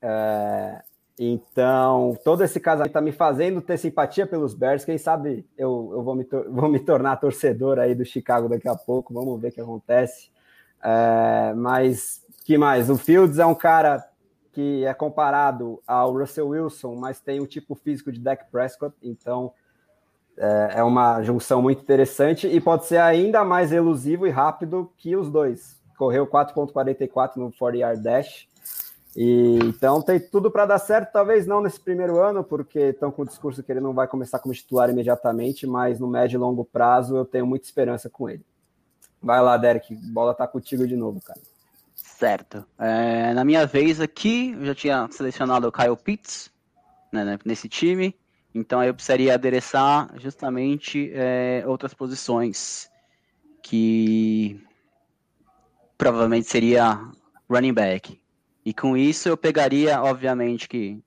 É, 0.00 0.82
então, 1.18 2.18
todo 2.24 2.42
esse 2.42 2.58
casamento 2.58 2.88
está 2.88 3.02
me 3.02 3.12
fazendo 3.12 3.60
ter 3.60 3.76
simpatia 3.76 4.26
pelos 4.26 4.54
Bears. 4.54 4.82
Quem 4.82 4.96
sabe 4.96 5.46
eu, 5.56 5.90
eu 5.92 6.02
vou, 6.02 6.14
me 6.14 6.26
vou 6.48 6.70
me 6.70 6.80
tornar 6.80 7.16
torcedor 7.16 7.78
aí 7.78 7.94
do 7.94 8.04
Chicago 8.04 8.48
daqui 8.48 8.66
a 8.66 8.74
pouco. 8.74 9.12
Vamos 9.12 9.38
ver 9.40 9.48
o 9.48 9.52
que 9.52 9.60
acontece. 9.60 10.30
É, 10.82 11.52
mas 11.54 12.24
que 12.46 12.56
mais? 12.56 12.88
O 12.88 12.96
Fields 12.96 13.38
é 13.38 13.44
um 13.44 13.54
cara 13.54 14.02
que 14.52 14.86
é 14.86 14.94
comparado 14.94 15.82
ao 15.86 16.16
Russell 16.16 16.48
Wilson, 16.48 16.94
mas 16.94 17.20
tem 17.20 17.40
o 17.40 17.46
tipo 17.46 17.74
físico 17.74 18.10
de 18.10 18.18
Dak 18.18 18.50
Prescott. 18.50 18.96
Então, 19.02 19.52
é, 20.36 20.72
é 20.76 20.82
uma 20.82 21.22
junção 21.22 21.60
muito 21.62 21.82
interessante 21.82 22.46
e 22.46 22.60
pode 22.60 22.86
ser 22.86 22.98
ainda 22.98 23.44
mais 23.44 23.72
elusivo 23.72 24.26
e 24.26 24.30
rápido 24.30 24.90
que 24.96 25.16
os 25.16 25.30
dois. 25.30 25.80
Correu 25.96 26.26
4.44 26.26 27.36
no 27.36 27.52
40 27.52 27.78
yard 27.78 28.02
dash. 28.02 28.48
E, 29.14 29.58
então 29.64 30.00
tem 30.00 30.18
tudo 30.18 30.50
para 30.50 30.64
dar 30.64 30.78
certo, 30.78 31.12
talvez 31.12 31.46
não 31.46 31.60
nesse 31.60 31.78
primeiro 31.78 32.18
ano, 32.18 32.42
porque 32.42 32.78
estão 32.78 33.10
com 33.10 33.22
o 33.22 33.26
discurso 33.26 33.62
que 33.62 33.70
ele 33.70 33.80
não 33.80 33.92
vai 33.92 34.08
começar 34.08 34.38
como 34.38 34.54
titular 34.54 34.88
imediatamente, 34.88 35.66
mas 35.66 36.00
no 36.00 36.08
médio 36.08 36.38
e 36.38 36.40
longo 36.40 36.64
prazo 36.64 37.16
eu 37.16 37.24
tenho 37.24 37.46
muita 37.46 37.66
esperança 37.66 38.08
com 38.08 38.28
ele. 38.28 38.44
Vai 39.20 39.40
lá, 39.40 39.56
Derek, 39.56 39.94
bola 39.94 40.34
tá 40.34 40.46
contigo 40.46 40.86
de 40.86 40.96
novo, 40.96 41.20
cara. 41.20 41.40
Certo. 41.94 42.64
É, 42.78 43.34
na 43.34 43.44
minha 43.44 43.66
vez 43.66 44.00
aqui, 44.00 44.52
eu 44.52 44.64
já 44.64 44.74
tinha 44.74 45.08
selecionado 45.10 45.68
o 45.68 45.72
Kyle 45.72 45.96
Pitts 45.96 46.50
né, 47.12 47.38
nesse 47.44 47.68
time. 47.68 48.16
Então 48.54 48.82
eu 48.84 48.92
precisaria 48.92 49.34
adereçar 49.34 50.10
justamente 50.18 51.10
é, 51.14 51.64
outras 51.66 51.94
posições 51.94 52.90
que 53.62 54.60
provavelmente 55.96 56.48
seria 56.48 57.00
running 57.48 57.72
back. 57.72 58.20
E 58.64 58.74
com 58.74 58.96
isso 58.96 59.28
eu 59.28 59.36
pegaria, 59.36 60.02
obviamente, 60.02 60.68
que 60.68 61.02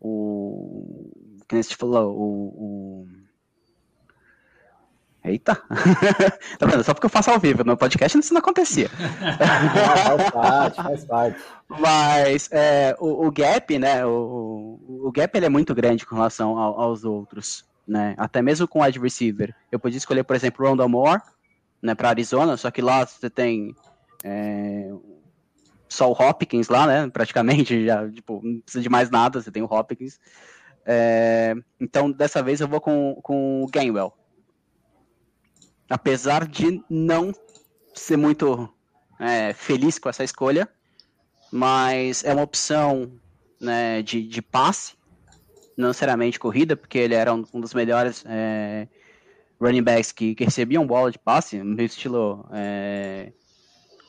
o. 0.00 1.10
Que 1.48 1.54
nem 1.54 1.62
você 1.62 1.74
falou, 1.74 2.16
o, 2.16 3.04
o 3.04 3.08
Eita! 5.24 5.54
tá 6.58 6.66
vendo? 6.66 6.82
Só 6.82 6.92
porque 6.92 7.06
eu 7.06 7.10
faço 7.10 7.30
ao 7.30 7.38
vivo, 7.38 7.62
no 7.62 7.76
podcast 7.76 8.18
isso 8.18 8.34
não 8.34 8.40
acontecia. 8.40 8.88
faz 8.88 10.30
parte, 10.30 10.82
faz 10.82 11.04
parte. 11.04 11.40
Mas 11.68 12.48
é, 12.50 12.96
o, 12.98 13.26
o, 13.26 13.30
gap, 13.30 13.78
né? 13.78 14.04
O, 14.04 14.80
o 15.04 15.12
gap 15.12 15.36
ele 15.36 15.46
é 15.46 15.48
muito 15.48 15.74
grande 15.74 16.04
com 16.04 16.16
relação 16.16 16.58
ao, 16.58 16.80
aos 16.80 17.04
outros, 17.04 17.64
né? 17.86 18.14
Até 18.18 18.42
mesmo 18.42 18.66
com 18.66 18.82
wide 18.82 18.98
receiver. 18.98 19.54
Eu 19.70 19.78
podia 19.78 19.96
escolher, 19.96 20.24
por 20.24 20.34
exemplo, 20.34 20.66
o 20.66 20.68
Rondell 20.68 20.88
Moore, 20.88 21.22
né, 21.80 21.94
para 21.94 22.08
Arizona, 22.08 22.56
só 22.56 22.70
que 22.70 22.82
lá 22.82 23.06
você 23.06 23.30
tem 23.30 23.76
é, 24.24 24.90
só 25.88 26.10
o 26.10 26.20
Hopkins 26.20 26.68
lá, 26.68 26.84
né? 26.84 27.08
Praticamente, 27.08 27.86
já, 27.86 28.10
tipo, 28.10 28.40
não 28.42 28.60
precisa 28.60 28.82
de 28.82 28.88
mais 28.88 29.08
nada, 29.08 29.40
você 29.40 29.52
tem 29.52 29.62
o 29.62 29.72
Hopkins. 29.72 30.18
É, 30.84 31.54
então, 31.80 32.10
dessa 32.10 32.42
vez 32.42 32.60
eu 32.60 32.66
vou 32.66 32.80
com, 32.80 33.20
com 33.22 33.62
o 33.62 33.68
Gainwell 33.68 34.12
apesar 35.92 36.48
de 36.48 36.82
não 36.88 37.32
ser 37.94 38.16
muito 38.16 38.66
é, 39.20 39.52
feliz 39.52 39.98
com 39.98 40.08
essa 40.08 40.24
escolha, 40.24 40.66
mas 41.52 42.24
é 42.24 42.32
uma 42.32 42.42
opção 42.42 43.12
né, 43.60 44.00
de, 44.00 44.26
de 44.26 44.40
passe, 44.40 44.94
não 45.76 45.88
necessariamente 45.88 46.38
corrida, 46.38 46.74
porque 46.74 46.96
ele 46.96 47.14
era 47.14 47.32
um, 47.34 47.44
um 47.52 47.60
dos 47.60 47.74
melhores 47.74 48.24
é, 48.26 48.88
running 49.60 49.82
backs 49.82 50.12
que, 50.12 50.34
que, 50.34 50.44
recebiam 50.44 50.86
bola 50.86 51.10
de 51.10 51.18
passe, 51.18 51.62
no 51.62 51.80
estilo 51.82 52.48
é, 52.52 53.30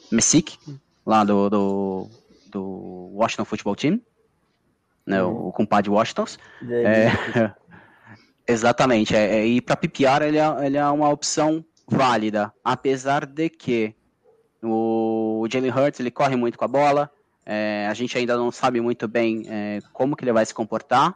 Messick, 0.09 0.57
lá 1.05 1.25
do, 1.25 1.49
do, 1.49 2.09
do, 2.47 2.61
Washington 3.13 3.43
Football 3.43 3.75
Team, 3.75 4.01
né, 5.05 5.21
uhum. 5.21 5.31
o, 5.31 5.47
o 5.49 5.51
compadre 5.51 5.91
Washingtons. 5.91 6.39
É, 6.65 7.51
exatamente, 8.47 9.13
é, 9.13 9.39
é, 9.39 9.45
e 9.45 9.59
para 9.59 9.75
PPR 9.75 10.23
ele 10.23 10.37
é, 10.37 10.65
ele 10.65 10.77
é 10.77 10.85
uma 10.87 11.09
opção 11.09 11.63
válida, 11.87 12.53
apesar 12.63 13.25
de 13.25 13.49
que 13.49 13.95
o 14.61 15.45
Jalen 15.51 15.71
Hurts 15.71 15.99
ele 15.99 16.11
corre 16.11 16.35
muito 16.35 16.57
com 16.57 16.65
a 16.65 16.67
bola, 16.67 17.11
é, 17.45 17.87
a 17.89 17.93
gente 17.93 18.17
ainda 18.17 18.37
não 18.37 18.51
sabe 18.51 18.79
muito 18.79 19.07
bem 19.07 19.43
é, 19.47 19.79
como 19.91 20.15
que 20.15 20.23
ele 20.23 20.31
vai 20.31 20.45
se 20.45 20.53
comportar 20.53 21.15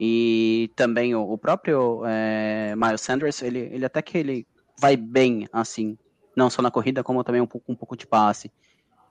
e 0.00 0.70
também 0.74 1.14
o, 1.14 1.22
o 1.22 1.36
próprio 1.36 2.02
é, 2.06 2.74
Miles 2.76 3.02
Sanders 3.02 3.42
ele, 3.42 3.58
ele 3.58 3.84
até 3.84 4.00
que 4.00 4.16
ele 4.16 4.46
vai 4.78 4.96
bem 4.96 5.46
assim, 5.52 5.98
não 6.34 6.48
só 6.48 6.62
na 6.62 6.70
corrida 6.70 7.04
como 7.04 7.22
também 7.22 7.40
um 7.40 7.46
pouco, 7.46 7.70
um 7.70 7.76
pouco 7.76 7.96
de 7.96 8.06
passe, 8.06 8.50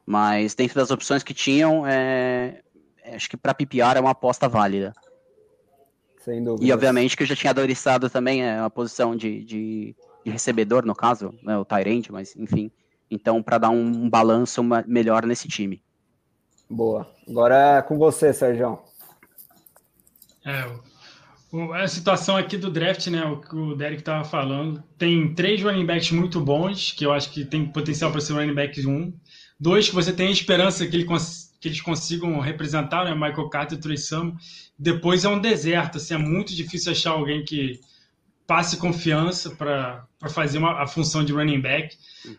mas 0.05 0.55
dentro 0.55 0.75
das 0.75 0.91
opções 0.91 1.23
que 1.23 1.33
tinham, 1.33 1.85
é, 1.87 2.61
acho 3.13 3.29
que 3.29 3.37
para 3.37 3.53
PPR 3.53 3.97
é 3.97 3.99
uma 3.99 4.11
aposta 4.11 4.49
válida. 4.49 4.93
Sem 6.19 6.43
dúvida. 6.43 6.65
E 6.65 6.71
obviamente 6.71 7.15
que 7.15 7.23
eu 7.23 7.27
já 7.27 7.35
tinha 7.35 7.51
adoristado 7.51 8.09
também 8.09 8.43
é, 8.43 8.59
a 8.59 8.69
posição 8.69 9.15
de, 9.15 9.43
de 9.43 9.95
de 10.23 10.31
recebedor, 10.31 10.85
no 10.85 10.95
caso, 10.95 11.33
né, 11.43 11.57
o 11.57 11.65
Tyrande, 11.65 12.11
mas 12.11 12.35
enfim. 12.35 12.71
Então, 13.09 13.43
para 13.43 13.57
dar 13.57 13.69
um, 13.69 13.85
um 13.85 14.09
balanço 14.09 14.63
melhor 14.87 15.25
nesse 15.25 15.47
time. 15.47 15.81
Boa. 16.69 17.07
Agora 17.27 17.77
é 17.77 17.81
com 17.81 17.97
você, 17.97 18.33
Sérgio. 18.33 18.79
É, 20.45 20.65
a 21.75 21.87
situação 21.87 22.35
aqui 22.35 22.57
do 22.57 22.71
draft, 22.71 23.05
né, 23.07 23.23
o 23.25 23.39
que 23.39 23.55
o 23.55 23.75
Derek 23.75 24.01
estava 24.01 24.23
falando, 24.23 24.83
tem 24.97 25.33
três 25.35 25.61
running 25.61 25.85
backs 25.85 26.11
muito 26.11 26.41
bons, 26.41 26.91
que 26.91 27.05
eu 27.05 27.13
acho 27.13 27.31
que 27.31 27.45
tem 27.45 27.65
potencial 27.71 28.11
para 28.11 28.19
ser 28.19 28.33
running 28.33 28.55
back 28.55 28.85
1. 28.85 29.13
Dois 29.59 29.87
que 29.87 29.95
você 29.95 30.11
tem 30.11 30.31
esperança 30.31 30.85
que, 30.87 30.95
ele 30.95 31.05
que 31.05 31.67
eles 31.67 31.79
consigam 31.79 32.39
representar, 32.39 33.05
né, 33.05 33.13
Michael 33.13 33.49
Carter 33.49 33.77
e 33.77 33.81
Trey 33.81 33.97
Sam. 33.97 34.33
Depois 34.77 35.23
é 35.23 35.29
um 35.29 35.39
deserto, 35.39 35.97
assim, 35.97 36.15
é 36.15 36.17
muito 36.17 36.55
difícil 36.55 36.91
achar 36.91 37.11
alguém 37.11 37.45
que 37.45 37.79
passe 38.47 38.77
confiança 38.77 39.51
para 39.51 40.05
fazer 40.29 40.57
uma, 40.57 40.81
a 40.81 40.87
função 40.87 41.23
de 41.23 41.33
running 41.33 41.61
back. 41.61 41.95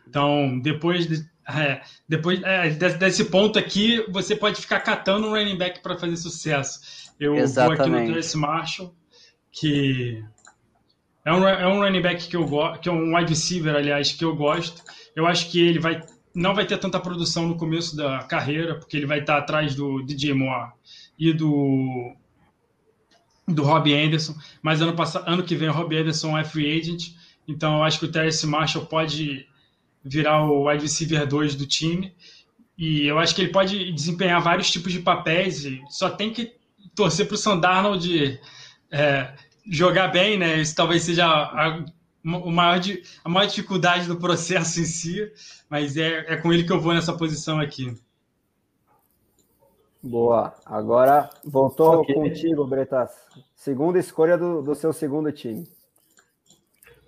Então, 0.08 0.58
depois, 0.60 1.06
de, 1.06 1.24
é, 1.48 1.80
depois 2.08 2.42
é, 2.42 2.70
desse 2.70 3.24
ponto 3.26 3.58
aqui, 3.58 4.04
você 4.10 4.36
pode 4.36 4.60
ficar 4.60 4.80
catando 4.80 5.28
um 5.28 5.30
running 5.30 5.56
back 5.56 5.80
para 5.80 5.96
fazer 5.96 6.16
sucesso. 6.16 6.80
Eu 7.18 7.34
Exatamente. 7.36 7.78
vou 7.78 7.98
aqui 7.98 8.06
no 8.06 8.12
Trace 8.12 8.36
Marshall, 8.36 8.94
que 9.52 10.24
é 11.24 11.32
um, 11.32 11.46
é 11.46 11.66
um 11.66 11.80
running 11.80 12.02
back 12.02 12.28
que 12.28 12.36
eu 12.36 12.46
gosto, 12.46 12.80
que 12.80 12.88
é 12.88 12.92
um 12.92 13.16
wide 13.16 13.30
receiver, 13.30 13.74
aliás, 13.74 14.12
que 14.12 14.24
eu 14.24 14.34
gosto. 14.34 14.82
Eu 15.16 15.26
acho 15.26 15.50
que 15.50 15.60
ele 15.60 15.78
vai 15.78 16.02
não 16.34 16.52
vai 16.52 16.66
ter 16.66 16.76
tanta 16.78 16.98
produção 16.98 17.46
no 17.46 17.56
começo 17.56 17.96
da 17.96 18.24
carreira, 18.24 18.74
porque 18.74 18.96
ele 18.96 19.06
vai 19.06 19.20
estar 19.20 19.38
atrás 19.38 19.74
do 19.74 20.02
DJ 20.02 20.34
Moore 20.34 20.72
e 21.16 21.32
do 21.32 22.12
do 23.46 23.62
Rob 23.62 23.92
Anderson, 23.92 24.34
mas 24.62 24.80
ano, 24.80 24.94
passado, 24.94 25.28
ano 25.28 25.42
que 25.42 25.54
vem 25.54 25.68
o 25.68 25.72
Rob 25.72 25.96
Anderson 25.96 26.36
é 26.36 26.44
free 26.44 26.78
agent, 26.78 27.12
então 27.46 27.76
eu 27.76 27.82
acho 27.82 27.98
que 27.98 28.06
o 28.06 28.10
Terence 28.10 28.46
Marshall 28.46 28.86
pode 28.86 29.46
virar 30.02 30.44
o 30.44 30.68
wide 30.68 30.82
receiver 30.82 31.26
2 31.26 31.54
do 31.54 31.66
time, 31.66 32.14
e 32.76 33.06
eu 33.06 33.18
acho 33.18 33.34
que 33.34 33.42
ele 33.42 33.52
pode 33.52 33.92
desempenhar 33.92 34.42
vários 34.42 34.70
tipos 34.70 34.92
de 34.92 35.00
papéis, 35.00 35.64
e 35.64 35.82
só 35.88 36.10
tem 36.10 36.32
que 36.32 36.52
torcer 36.94 37.26
para 37.26 37.34
o 37.34 37.38
Sandarnold 37.38 38.40
é, 38.90 39.34
jogar 39.68 40.08
bem, 40.08 40.38
né? 40.38 40.60
Isso 40.60 40.74
talvez 40.74 41.02
seja 41.02 41.26
a, 41.26 41.84
o 42.24 42.50
maior, 42.50 42.80
a 43.24 43.28
maior 43.28 43.46
dificuldade 43.46 44.06
do 44.06 44.16
processo 44.16 44.80
em 44.80 44.84
si, 44.84 45.30
mas 45.68 45.96
é, 45.96 46.32
é 46.32 46.36
com 46.36 46.52
ele 46.52 46.64
que 46.64 46.72
eu 46.72 46.80
vou 46.80 46.94
nessa 46.94 47.12
posição 47.12 47.60
aqui. 47.60 47.94
Boa. 50.04 50.52
Agora 50.66 51.30
voltou 51.42 52.00
okay. 52.00 52.14
contigo, 52.14 52.66
Bretas. 52.66 53.10
Segunda 53.54 53.98
escolha 53.98 54.36
do, 54.36 54.60
do 54.60 54.74
seu 54.74 54.92
segundo 54.92 55.32
time. 55.32 55.66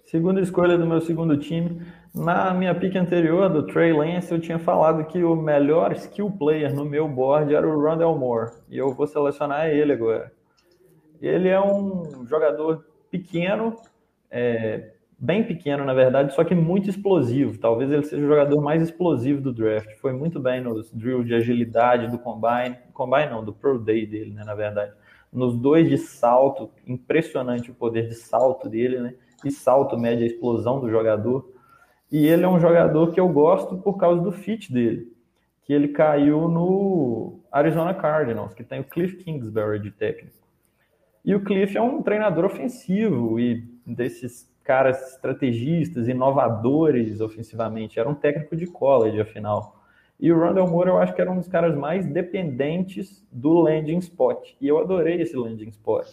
Segunda 0.06 0.40
escolha 0.40 0.78
do 0.78 0.86
meu 0.86 1.02
segundo 1.02 1.36
time. 1.36 1.82
Na 2.14 2.54
minha 2.54 2.74
pick 2.74 2.96
anterior, 2.96 3.50
do 3.50 3.66
Trey 3.66 3.92
Lance, 3.92 4.32
eu 4.32 4.40
tinha 4.40 4.58
falado 4.58 5.04
que 5.04 5.22
o 5.22 5.36
melhor 5.36 5.92
skill 5.92 6.30
player 6.30 6.74
no 6.74 6.86
meu 6.86 7.06
board 7.06 7.54
era 7.54 7.68
o 7.68 7.78
Rondell 7.78 8.16
Moore. 8.16 8.52
E 8.66 8.78
eu 8.78 8.94
vou 8.94 9.06
selecionar 9.06 9.66
ele 9.66 9.92
agora. 9.92 10.32
Ele 11.20 11.50
é 11.50 11.60
um 11.60 12.26
jogador 12.26 12.82
pequeno, 13.10 13.76
é, 14.30 14.92
bem 15.18 15.44
pequeno, 15.44 15.84
na 15.84 15.94
verdade, 15.94 16.34
só 16.34 16.44
que 16.44 16.54
muito 16.54 16.90
explosivo. 16.90 17.58
Talvez 17.58 17.90
ele 17.90 18.04
seja 18.04 18.22
o 18.22 18.28
jogador 18.28 18.60
mais 18.60 18.82
explosivo 18.82 19.40
do 19.40 19.52
draft. 19.52 19.96
Foi 19.98 20.12
muito 20.12 20.38
bem 20.38 20.60
nos 20.60 20.92
drills 20.92 21.26
de 21.26 21.34
agilidade 21.34 22.10
do 22.10 22.18
Combine. 22.18 22.76
Combine 22.92 23.30
não, 23.30 23.44
do 23.44 23.52
Pro 23.52 23.78
Day 23.78 24.06
dele, 24.06 24.32
né, 24.32 24.44
na 24.44 24.54
verdade. 24.54 24.92
Nos 25.32 25.56
dois 25.56 25.88
de 25.88 25.98
salto, 25.98 26.70
impressionante 26.86 27.70
o 27.70 27.74
poder 27.74 28.08
de 28.08 28.14
salto 28.14 28.68
dele, 28.68 29.00
né? 29.00 29.14
E 29.44 29.50
salto 29.50 29.98
mede 29.98 30.22
a 30.22 30.26
explosão 30.26 30.80
do 30.80 30.90
jogador. 30.90 31.50
E 32.10 32.26
ele 32.26 32.44
é 32.44 32.48
um 32.48 32.60
jogador 32.60 33.12
que 33.12 33.20
eu 33.20 33.28
gosto 33.28 33.76
por 33.78 33.96
causa 33.98 34.22
do 34.22 34.32
fit 34.32 34.72
dele. 34.72 35.12
Que 35.64 35.72
ele 35.72 35.88
caiu 35.88 36.48
no 36.48 37.40
Arizona 37.50 37.92
Cardinals, 37.92 38.54
que 38.54 38.62
tem 38.62 38.80
o 38.80 38.84
Cliff 38.84 39.16
Kingsbury 39.16 39.80
de 39.80 39.90
técnico. 39.90 40.36
E 41.24 41.34
o 41.34 41.42
Cliff 41.42 41.76
é 41.76 41.82
um 41.82 42.02
treinador 42.02 42.44
ofensivo 42.44 43.40
e 43.40 43.68
desses 43.84 44.48
caras 44.66 45.12
estrategistas, 45.12 46.08
inovadores 46.08 47.20
ofensivamente. 47.20 48.00
Era 48.00 48.08
um 48.08 48.14
técnico 48.14 48.56
de 48.56 48.66
college, 48.66 49.20
afinal. 49.20 49.76
E 50.18 50.32
o 50.32 50.38
Rondell 50.38 50.66
Moore 50.66 50.88
eu 50.88 50.98
acho 50.98 51.14
que 51.14 51.20
era 51.20 51.30
um 51.30 51.36
dos 51.36 51.46
caras 51.46 51.76
mais 51.76 52.04
dependentes 52.06 53.24
do 53.30 53.52
landing 53.60 53.98
spot. 53.98 54.54
E 54.60 54.66
eu 54.66 54.78
adorei 54.78 55.22
esse 55.22 55.36
landing 55.36 55.68
spot. 55.68 56.08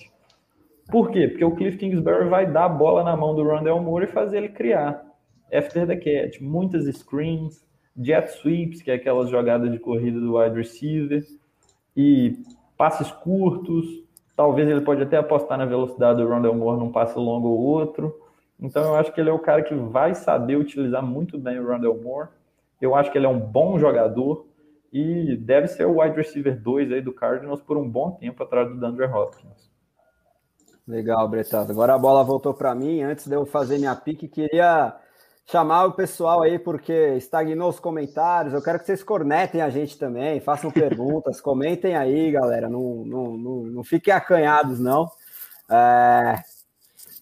Por 0.91 1.09
quê? 1.09 1.27
Porque 1.27 1.45
o 1.45 1.55
Cliff 1.55 1.77
Kingsbury 1.77 2.29
vai 2.29 2.45
dar 2.45 2.65
a 2.65 2.69
bola 2.69 3.03
na 3.03 3.15
mão 3.15 3.33
do 3.33 3.43
Rondell 3.43 3.81
Moore 3.81 4.05
e 4.05 4.11
fazer 4.11 4.37
ele 4.37 4.49
criar. 4.49 5.03
After 5.51 5.87
the 5.87 5.95
catch, 5.95 6.41
muitas 6.41 6.85
screens, 6.95 7.65
jet 7.97 8.29
sweeps, 8.29 8.81
que 8.81 8.91
é 8.91 8.95
aquelas 8.95 9.29
jogadas 9.29 9.71
de 9.71 9.79
corrida 9.79 10.19
do 10.19 10.37
wide 10.37 10.55
receiver, 10.55 11.23
e 11.95 12.37
passes 12.77 13.09
curtos. 13.11 14.03
Talvez 14.35 14.67
ele 14.67 14.81
pode 14.81 15.01
até 15.01 15.17
apostar 15.17 15.57
na 15.57 15.65
velocidade 15.65 16.21
do 16.21 16.27
Rondell 16.27 16.55
Moore 16.55 16.79
num 16.79 16.91
passe 16.91 17.17
longo 17.17 17.47
ou 17.47 17.59
outro. 17.59 18.22
Então 18.59 18.83
eu 18.83 18.95
acho 18.95 19.11
que 19.11 19.19
ele 19.19 19.29
é 19.29 19.33
o 19.33 19.39
cara 19.39 19.61
que 19.61 19.75
vai 19.75 20.15
saber 20.15 20.55
utilizar 20.55 21.03
muito 21.03 21.37
bem 21.37 21.59
o 21.59 21.67
Rondell 21.67 22.01
Moore. 22.01 22.29
Eu 22.79 22.95
acho 22.95 23.11
que 23.11 23.17
ele 23.17 23.25
é 23.25 23.29
um 23.29 23.39
bom 23.39 23.77
jogador 23.77 24.45
e 24.91 25.35
deve 25.37 25.67
ser 25.67 25.85
o 25.85 26.01
wide 26.01 26.15
receiver 26.15 26.59
2 26.61 26.91
aí 26.91 27.01
do 27.01 27.13
Cardinals 27.13 27.61
por 27.61 27.77
um 27.77 27.89
bom 27.89 28.11
tempo 28.11 28.43
atrás 28.43 28.69
do 28.69 28.79
DeAndre 28.79 29.05
Hopkins. 29.05 29.71
Legal, 30.87 31.27
Bretado. 31.29 31.71
Agora 31.71 31.95
a 31.95 31.97
bola 31.97 32.23
voltou 32.23 32.53
para 32.53 32.75
mim. 32.75 33.01
Antes 33.01 33.25
de 33.25 33.35
eu 33.35 33.45
fazer 33.45 33.77
minha 33.77 33.95
pique, 33.95 34.27
queria 34.27 34.93
chamar 35.45 35.85
o 35.85 35.93
pessoal 35.93 36.41
aí 36.41 36.59
porque 36.59 37.15
estagnou 37.15 37.69
os 37.69 37.79
comentários. 37.79 38.53
Eu 38.53 38.61
quero 38.61 38.79
que 38.79 38.85
vocês 38.85 39.03
cornetem 39.03 39.61
a 39.61 39.69
gente 39.69 39.97
também, 39.97 40.39
façam 40.39 40.69
perguntas, 40.71 41.41
comentem 41.41 41.95
aí, 41.95 42.31
galera. 42.31 42.69
Não, 42.69 43.03
não, 43.05 43.37
não, 43.37 43.55
não 43.63 43.83
fiquem 43.83 44.13
acanhados, 44.13 44.79
não. 44.79 45.09
É, 45.71 46.35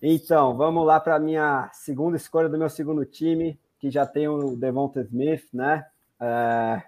então, 0.02 0.56
vamos 0.58 0.86
lá 0.86 1.00
para 1.00 1.16
a 1.16 1.20
minha 1.20 1.70
segunda 1.74 2.18
escolha 2.18 2.50
do 2.50 2.58
meu 2.58 2.70
segundo 2.70 3.06
time, 3.06 3.60
que 3.80 3.92
já 3.92 4.06
tem 4.06 4.28
o 4.28 4.56
Devonta 4.56 5.02
Smith, 5.02 5.48
né? 5.54 5.86
É, 6.20 6.82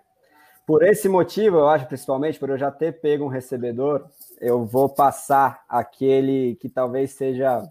por 0.66 0.84
esse 0.84 1.10
motivo, 1.10 1.58
eu 1.58 1.68
acho, 1.68 1.86
principalmente, 1.86 2.40
por 2.40 2.50
eu 2.50 2.58
já 2.58 2.72
ter 2.72 3.02
pego 3.02 3.26
um 3.26 3.30
recebedor, 3.30 4.08
eu 4.40 4.66
vou 4.66 4.88
passar 4.88 5.64
aquele 5.68 6.56
que 6.56 6.70
talvez 6.70 7.12
seja 7.12 7.62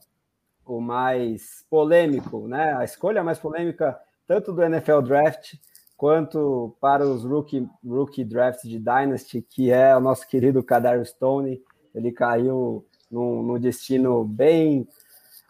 o 0.65 0.81
mais 0.81 1.65
polêmico, 1.71 2.47
né? 2.47 2.75
A 2.77 2.85
escolha 2.85 3.25
mais 3.25 3.39
polêmica, 3.39 3.99
tanto 4.27 4.53
do 4.53 4.63
NFL 4.63 5.01
Draft 5.01 5.55
quanto 5.97 6.77
para 6.81 7.07
os 7.07 7.25
rookie, 7.25 7.69
rookie 7.87 8.25
drafts 8.25 8.69
de 8.69 8.79
Dynasty, 8.79 9.41
que 9.41 9.71
é 9.71 9.97
o 9.97 10.01
nosso 10.01 10.27
querido 10.29 10.63
Kadar 10.63 11.05
Stone. 11.07 11.63
Ele 11.95 12.13
caiu 12.13 12.85
num, 13.11 13.59
destino 13.59 14.25
bem 14.25 14.87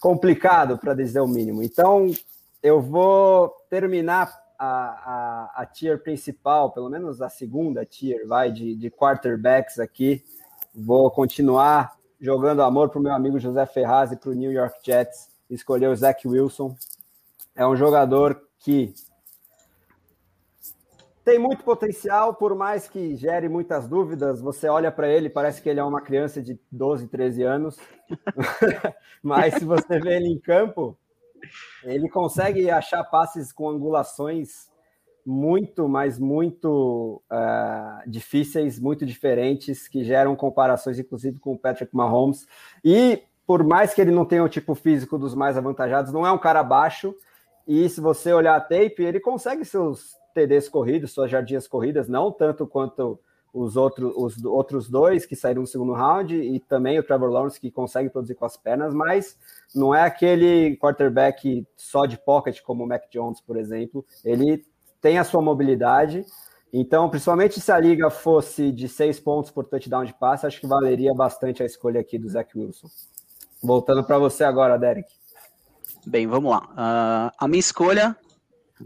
complicado, 0.03 0.76
para 0.76 0.94
dizer 0.94 1.20
o 1.20 1.28
mínimo. 1.28 1.62
Então, 1.62 2.11
eu 2.61 2.82
vou 2.82 3.55
terminar 3.70 4.36
a, 4.59 4.66
a, 4.66 5.62
a, 5.62 5.66
tier 5.66 6.03
principal, 6.03 6.72
pelo 6.72 6.90
menos 6.90 7.22
a 7.22 7.28
segunda 7.28 7.86
tier, 7.86 8.26
vai, 8.26 8.50
de, 8.50 8.74
de 8.74 8.90
quarterbacks 8.90 9.78
aqui. 9.78 10.24
Vou 10.74 11.09
continuar 11.09 11.92
jogando 12.20 12.62
amor 12.62 12.88
para 12.88 12.98
o 12.98 13.03
meu 13.03 13.12
amigo 13.12 13.38
José 13.38 13.64
Ferraz 13.64 14.11
e 14.11 14.16
para 14.16 14.30
o 14.30 14.34
New 14.34 14.50
York 14.50 14.76
Jets. 14.84 15.28
Escolheu 15.48 15.92
o 15.92 15.96
Zach 15.96 16.26
Wilson. 16.26 16.74
É 17.55 17.64
um 17.64 17.76
jogador 17.76 18.42
que 18.59 18.92
tem 21.24 21.38
muito 21.38 21.62
potencial, 21.62 22.34
por 22.34 22.54
mais 22.54 22.88
que 22.88 23.14
gere 23.16 23.48
muitas 23.48 23.86
dúvidas. 23.86 24.40
Você 24.40 24.68
olha 24.68 24.90
para 24.90 25.08
ele, 25.08 25.30
parece 25.30 25.62
que 25.62 25.68
ele 25.68 25.80
é 25.80 25.84
uma 25.84 26.00
criança 26.00 26.42
de 26.42 26.58
12, 26.70 27.08
13 27.08 27.42
anos. 27.42 27.78
Mas 29.22 29.54
se 29.54 29.64
você 29.64 30.00
vê 30.00 30.16
ele 30.16 30.28
em 30.28 30.38
campo, 30.38 30.98
ele 31.84 32.08
consegue 32.08 32.70
achar 32.70 33.04
passes 33.04 33.52
com 33.52 33.68
angulações 33.68 34.70
muito, 35.24 35.88
mas 35.88 36.18
muito 36.18 37.22
uh, 37.30 38.10
difíceis, 38.10 38.80
muito 38.80 39.06
diferentes, 39.06 39.86
que 39.86 40.02
geram 40.02 40.34
comparações, 40.34 40.98
inclusive, 40.98 41.38
com 41.38 41.52
o 41.52 41.58
Patrick 41.58 41.94
Mahomes. 41.94 42.44
E 42.84 43.22
por 43.46 43.62
mais 43.62 43.94
que 43.94 44.00
ele 44.00 44.10
não 44.10 44.24
tenha 44.24 44.42
o 44.42 44.48
tipo 44.48 44.74
físico 44.74 45.16
dos 45.16 45.32
mais 45.32 45.56
avantajados, 45.56 46.12
não 46.12 46.26
é 46.26 46.32
um 46.32 46.38
cara 46.38 46.64
baixo. 46.64 47.14
E 47.68 47.88
se 47.88 48.00
você 48.00 48.32
olhar 48.32 48.56
a 48.56 48.60
tape, 48.60 49.02
ele 49.02 49.20
consegue 49.20 49.64
seus 49.64 50.16
TDs 50.32 50.68
corridos, 50.68 51.12
suas 51.12 51.30
jardinhas 51.30 51.66
corridas, 51.66 52.08
não 52.08 52.30
tanto 52.30 52.66
quanto 52.66 53.18
os, 53.52 53.76
outros 53.76 54.12
os 54.16 54.44
outros 54.44 54.88
dois 54.88 55.26
que 55.26 55.36
saíram 55.36 55.62
no 55.62 55.66
segundo 55.66 55.92
round 55.92 56.34
e 56.34 56.58
também 56.60 56.98
o 56.98 57.02
Trevor 57.02 57.30
Lawrence 57.30 57.60
que 57.60 57.70
consegue 57.70 58.08
produzir 58.08 58.34
com 58.34 58.46
as 58.46 58.56
pernas, 58.56 58.94
mas 58.94 59.36
não 59.74 59.94
é 59.94 60.02
aquele 60.02 60.76
quarterback 60.76 61.66
só 61.76 62.06
de 62.06 62.16
pocket 62.16 62.60
como 62.62 62.84
o 62.84 62.86
Mac 62.86 63.02
Jones, 63.10 63.40
por 63.40 63.56
exemplo. 63.56 64.04
Ele 64.24 64.64
tem 65.00 65.18
a 65.18 65.24
sua 65.24 65.42
mobilidade. 65.42 66.24
Então, 66.72 67.10
principalmente 67.10 67.60
se 67.60 67.70
a 67.70 67.78
liga 67.78 68.08
fosse 68.08 68.72
de 68.72 68.88
seis 68.88 69.20
pontos 69.20 69.50
por 69.50 69.66
touchdown 69.66 70.04
de 70.04 70.14
passe, 70.14 70.46
acho 70.46 70.58
que 70.58 70.66
valeria 70.66 71.12
bastante 71.12 71.62
a 71.62 71.66
escolha 71.66 72.00
aqui 72.00 72.18
do 72.18 72.30
Zach 72.30 72.50
Wilson. 72.58 72.88
Voltando 73.62 74.02
para 74.02 74.18
você 74.18 74.42
agora, 74.42 74.78
Derek. 74.78 75.12
Bem, 76.06 76.26
vamos 76.26 76.50
lá. 76.50 76.62
Uh, 76.70 77.34
a 77.38 77.46
minha 77.46 77.60
escolha 77.60 78.16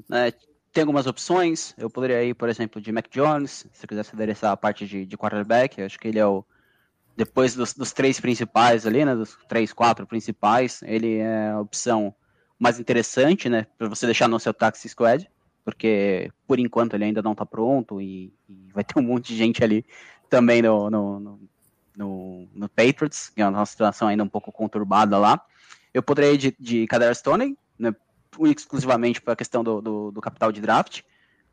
né, 0.09 0.32
tem 0.77 0.83
algumas 0.83 1.07
opções. 1.07 1.74
Eu 1.79 1.89
poderia 1.89 2.22
ir, 2.22 2.35
por 2.35 2.51
exemplo, 2.51 2.83
de 2.83 2.93
Mac 2.93 3.07
Jones, 3.11 3.66
se 3.72 3.85
eu 3.85 3.89
quisesse 3.89 4.14
adereçar 4.14 4.53
a 4.53 4.57
parte 4.59 4.87
de, 4.87 5.07
de 5.07 5.16
quarterback. 5.16 5.81
Acho 5.81 5.99
que 5.99 6.07
ele 6.07 6.18
é 6.18 6.27
o. 6.27 6.45
Depois 7.16 7.55
dos, 7.55 7.72
dos, 7.72 7.93
três 7.93 8.20
principais 8.20 8.87
ali, 8.87 9.03
né? 9.03 9.14
Dos 9.14 9.39
três, 9.49 9.72
quatro 9.72 10.07
principais, 10.07 10.83
ele 10.83 11.16
é 11.16 11.49
a 11.49 11.61
opção 11.61 12.14
mais 12.59 12.79
interessante, 12.79 13.49
né? 13.49 13.66
Para 13.79 13.89
você 13.89 14.05
deixar 14.05 14.29
no 14.29 14.39
seu 14.39 14.53
taxi 14.53 14.87
squad, 14.87 15.27
porque 15.64 16.31
por 16.47 16.59
enquanto 16.59 16.93
ele 16.93 17.05
ainda 17.05 17.22
não 17.22 17.33
está 17.33 17.47
pronto 17.47 17.99
e, 17.99 18.35
e, 18.47 18.68
vai 18.74 18.85
ter 18.85 18.99
um 18.99 19.03
monte 19.03 19.29
de 19.29 19.37
gente 19.37 19.64
ali 19.64 19.83
também 20.29 20.61
no, 20.61 20.91
no, 20.91 21.18
no, 21.18 21.41
no, 21.97 22.49
no 22.55 22.68
Patriots, 22.68 23.31
que 23.31 23.41
é 23.41 23.49
uma 23.49 23.64
situação 23.64 24.09
ainda 24.09 24.22
um 24.22 24.29
pouco 24.29 24.53
conturbada 24.53 25.16
lá. 25.16 25.41
Eu 25.95 26.03
poderia 26.03 26.33
ir 26.33 26.37
de, 26.37 26.57
de 26.61 26.87
Kader 26.87 27.14
Stoney, 27.14 27.57
né? 27.79 27.95
Exclusivamente 28.45 29.20
para 29.20 29.32
a 29.32 29.37
questão 29.37 29.62
do, 29.62 29.80
do, 29.80 30.11
do, 30.11 30.20
capital 30.20 30.53
de 30.53 30.61
draft, 30.61 31.03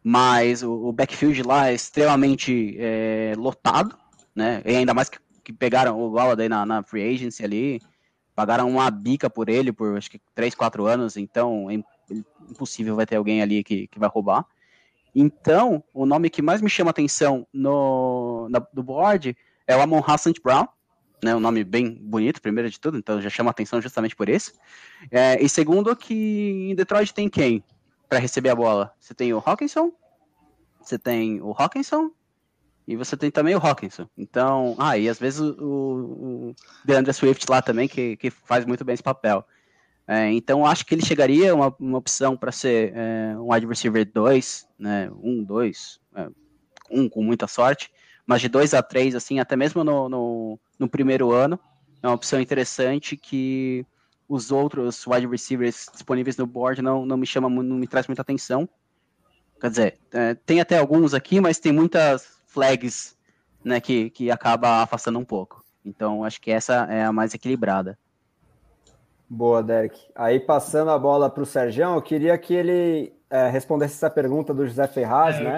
mas 0.03 0.63
o, 0.63 0.71
o 0.71 0.91
backfield 0.91 1.43
lá 1.43 1.69
é 1.69 1.73
extremamente 1.73 2.75
é, 2.79 3.33
lotado, 3.37 3.97
né? 4.35 4.61
E 4.65 4.75
ainda 4.75 4.93
mais 4.93 5.09
que, 5.09 5.19
que 5.43 5.53
pegaram 5.53 5.99
o 5.99 6.11
Galladay 6.11 6.49
na, 6.49 6.65
na 6.65 6.83
free 6.83 7.13
agency 7.13 7.43
ali, 7.43 7.81
pagaram 8.35 8.69
uma 8.69 8.89
bica 8.89 9.29
por 9.29 9.49
ele 9.49 9.71
por 9.71 9.97
acho 9.97 10.09
que 10.09 10.19
3, 10.33 10.55
4 10.55 10.85
anos, 10.85 11.17
então 11.17 11.69
é 11.69 11.83
impossível 12.49 12.95
vai 12.95 13.05
ter 13.05 13.15
alguém 13.15 13.41
ali 13.41 13.63
que, 13.63 13.87
que 13.87 13.99
vai 13.99 14.09
roubar. 14.09 14.45
Então, 15.15 15.83
o 15.93 16.05
nome 16.05 16.29
que 16.29 16.41
mais 16.41 16.61
me 16.61 16.69
chama 16.69 16.89
atenção 16.89 17.45
no, 17.53 18.47
na, 18.49 18.59
do 18.73 18.81
board 18.81 19.37
é 19.67 19.75
o 19.75 19.81
Amon 19.81 20.01
Hassan 20.05 20.33
Brown, 20.43 20.67
né, 21.23 21.35
um 21.35 21.39
nome 21.39 21.63
bem 21.63 21.93
bonito, 21.93 22.41
primeiro 22.41 22.69
de 22.69 22.79
tudo, 22.79 22.97
então 22.97 23.21
já 23.21 23.29
chama 23.29 23.51
atenção 23.51 23.81
justamente 23.81 24.15
por 24.15 24.29
isso. 24.29 24.53
É, 25.11 25.41
e 25.41 25.47
segundo, 25.47 25.95
que 25.95 26.69
em 26.69 26.75
Detroit 26.75 27.13
tem 27.13 27.29
quem 27.29 27.63
para 28.07 28.19
receber 28.19 28.49
a 28.49 28.55
bola? 28.55 28.93
Você 28.99 29.13
tem 29.13 29.33
o 29.33 29.41
Hawkinson, 29.43 29.91
você 30.81 30.99
tem 30.99 31.41
o 31.41 31.55
Hawkinson 31.57 32.11
e 32.87 32.95
você 32.95 33.15
tem 33.15 33.31
também 33.31 33.55
o 33.55 33.59
Hawkinson. 33.59 34.07
Então, 34.17 34.75
ah, 34.77 34.97
e 34.97 35.07
às 35.07 35.17
vezes 35.17 35.39
o, 35.39 35.55
o 35.59 36.55
DeAndre 36.83 37.13
Swift 37.13 37.45
lá 37.49 37.61
também, 37.61 37.87
que, 37.87 38.17
que 38.17 38.29
faz 38.29 38.65
muito 38.65 38.83
bem 38.83 38.93
esse 38.93 39.03
papel. 39.03 39.45
É, 40.05 40.29
então, 40.31 40.65
acho 40.65 40.85
que 40.85 40.93
ele 40.93 41.05
chegaria 41.05 41.55
uma, 41.55 41.73
uma 41.79 41.97
opção 41.97 42.35
para 42.35 42.51
ser 42.51 42.91
é, 42.93 43.35
um 43.37 43.53
wide 43.53 43.65
receiver 43.65 44.05
2, 44.11 44.67
né, 44.77 45.09
um, 45.21 45.41
dois, 45.41 45.99
é, 46.13 46.27
um 46.91 47.07
com 47.07 47.23
muita 47.23 47.47
sorte, 47.47 47.89
mas 48.25 48.41
de 48.41 48.49
2 48.49 48.73
a 48.73 48.81
3, 48.81 49.15
assim, 49.15 49.39
até 49.39 49.55
mesmo 49.55 49.83
no, 49.83 50.07
no, 50.09 50.59
no, 50.79 50.89
primeiro 50.89 51.31
ano, 51.31 51.59
é 52.01 52.07
uma 52.07 52.15
opção 52.15 52.39
interessante 52.39 53.17
que 53.17 53.85
os 54.27 54.51
outros 54.51 55.05
wide 55.05 55.27
receivers 55.27 55.89
disponíveis 55.91 56.37
no 56.37 56.47
board 56.47 56.81
não, 56.81 57.05
não 57.05 57.17
me 57.17 57.25
chama, 57.25 57.49
não 57.49 57.75
me 57.75 57.87
traz 57.87 58.07
muita 58.07 58.21
atenção. 58.21 58.67
Quer 59.59 59.69
dizer, 59.69 59.99
é, 60.11 60.33
tem 60.33 60.59
até 60.59 60.77
alguns 60.77 61.13
aqui, 61.13 61.39
mas 61.39 61.59
tem 61.59 61.71
muitas 61.71 62.27
flags 62.47 63.17
né, 63.63 63.79
que, 63.79 64.09
que 64.09 64.31
acaba 64.31 64.81
afastando 64.81 65.19
um 65.19 65.25
pouco. 65.25 65.63
Então, 65.85 66.23
acho 66.23 66.39
que 66.39 66.51
essa 66.51 66.87
é 66.89 67.03
a 67.03 67.11
mais 67.11 67.33
equilibrada. 67.33 67.97
Boa, 69.29 69.63
Derek. 69.63 69.99
Aí, 70.15 70.39
passando 70.39 70.91
a 70.91 70.99
bola 70.99 71.29
para 71.29 71.43
o 71.43 71.45
Sergião, 71.45 71.95
eu 71.95 72.01
queria 72.01 72.37
que 72.37 72.53
ele 72.53 73.13
é, 73.29 73.49
respondesse 73.49 73.95
essa 73.95 74.09
pergunta 74.09 74.53
do 74.53 74.65
José 74.65 74.87
Ferraz, 74.87 75.37
é, 75.37 75.43
né? 75.43 75.57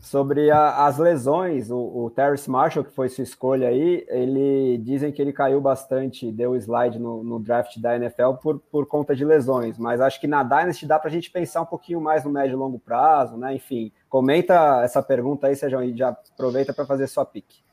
Sobre 0.00 0.50
a, 0.50 0.86
as 0.86 0.98
lesões. 0.98 1.70
O, 1.70 1.76
o 1.76 2.10
Terrence 2.10 2.48
Marshall, 2.48 2.84
que 2.84 2.92
foi 2.92 3.08
sua 3.08 3.24
escolha 3.24 3.68
aí, 3.68 4.06
ele 4.08 4.78
dizem 4.78 5.12
que 5.12 5.20
ele 5.20 5.32
caiu 5.32 5.60
bastante, 5.60 6.30
deu 6.32 6.56
slide 6.56 6.98
no, 6.98 7.22
no 7.22 7.38
draft 7.38 7.78
da 7.78 7.96
NFL 7.96 8.34
por, 8.42 8.58
por 8.58 8.86
conta 8.86 9.14
de 9.14 9.24
lesões. 9.24 9.78
Mas 9.78 10.00
acho 10.00 10.20
que 10.20 10.26
na 10.26 10.42
Dynasty 10.42 10.86
dá 10.86 10.98
para 10.98 11.08
a 11.08 11.12
gente 11.12 11.30
pensar 11.30 11.62
um 11.62 11.66
pouquinho 11.66 12.00
mais 12.00 12.24
no 12.24 12.30
médio 12.30 12.54
e 12.54 12.56
longo 12.56 12.78
prazo, 12.78 13.36
né? 13.36 13.54
Enfim, 13.54 13.92
comenta 14.08 14.80
essa 14.82 15.02
pergunta 15.02 15.46
aí, 15.46 15.56
Sergião, 15.56 15.82
e 15.82 15.96
já 15.96 16.08
aproveita 16.08 16.72
para 16.72 16.86
fazer 16.86 17.06
sua 17.06 17.24
pique. 17.26 17.68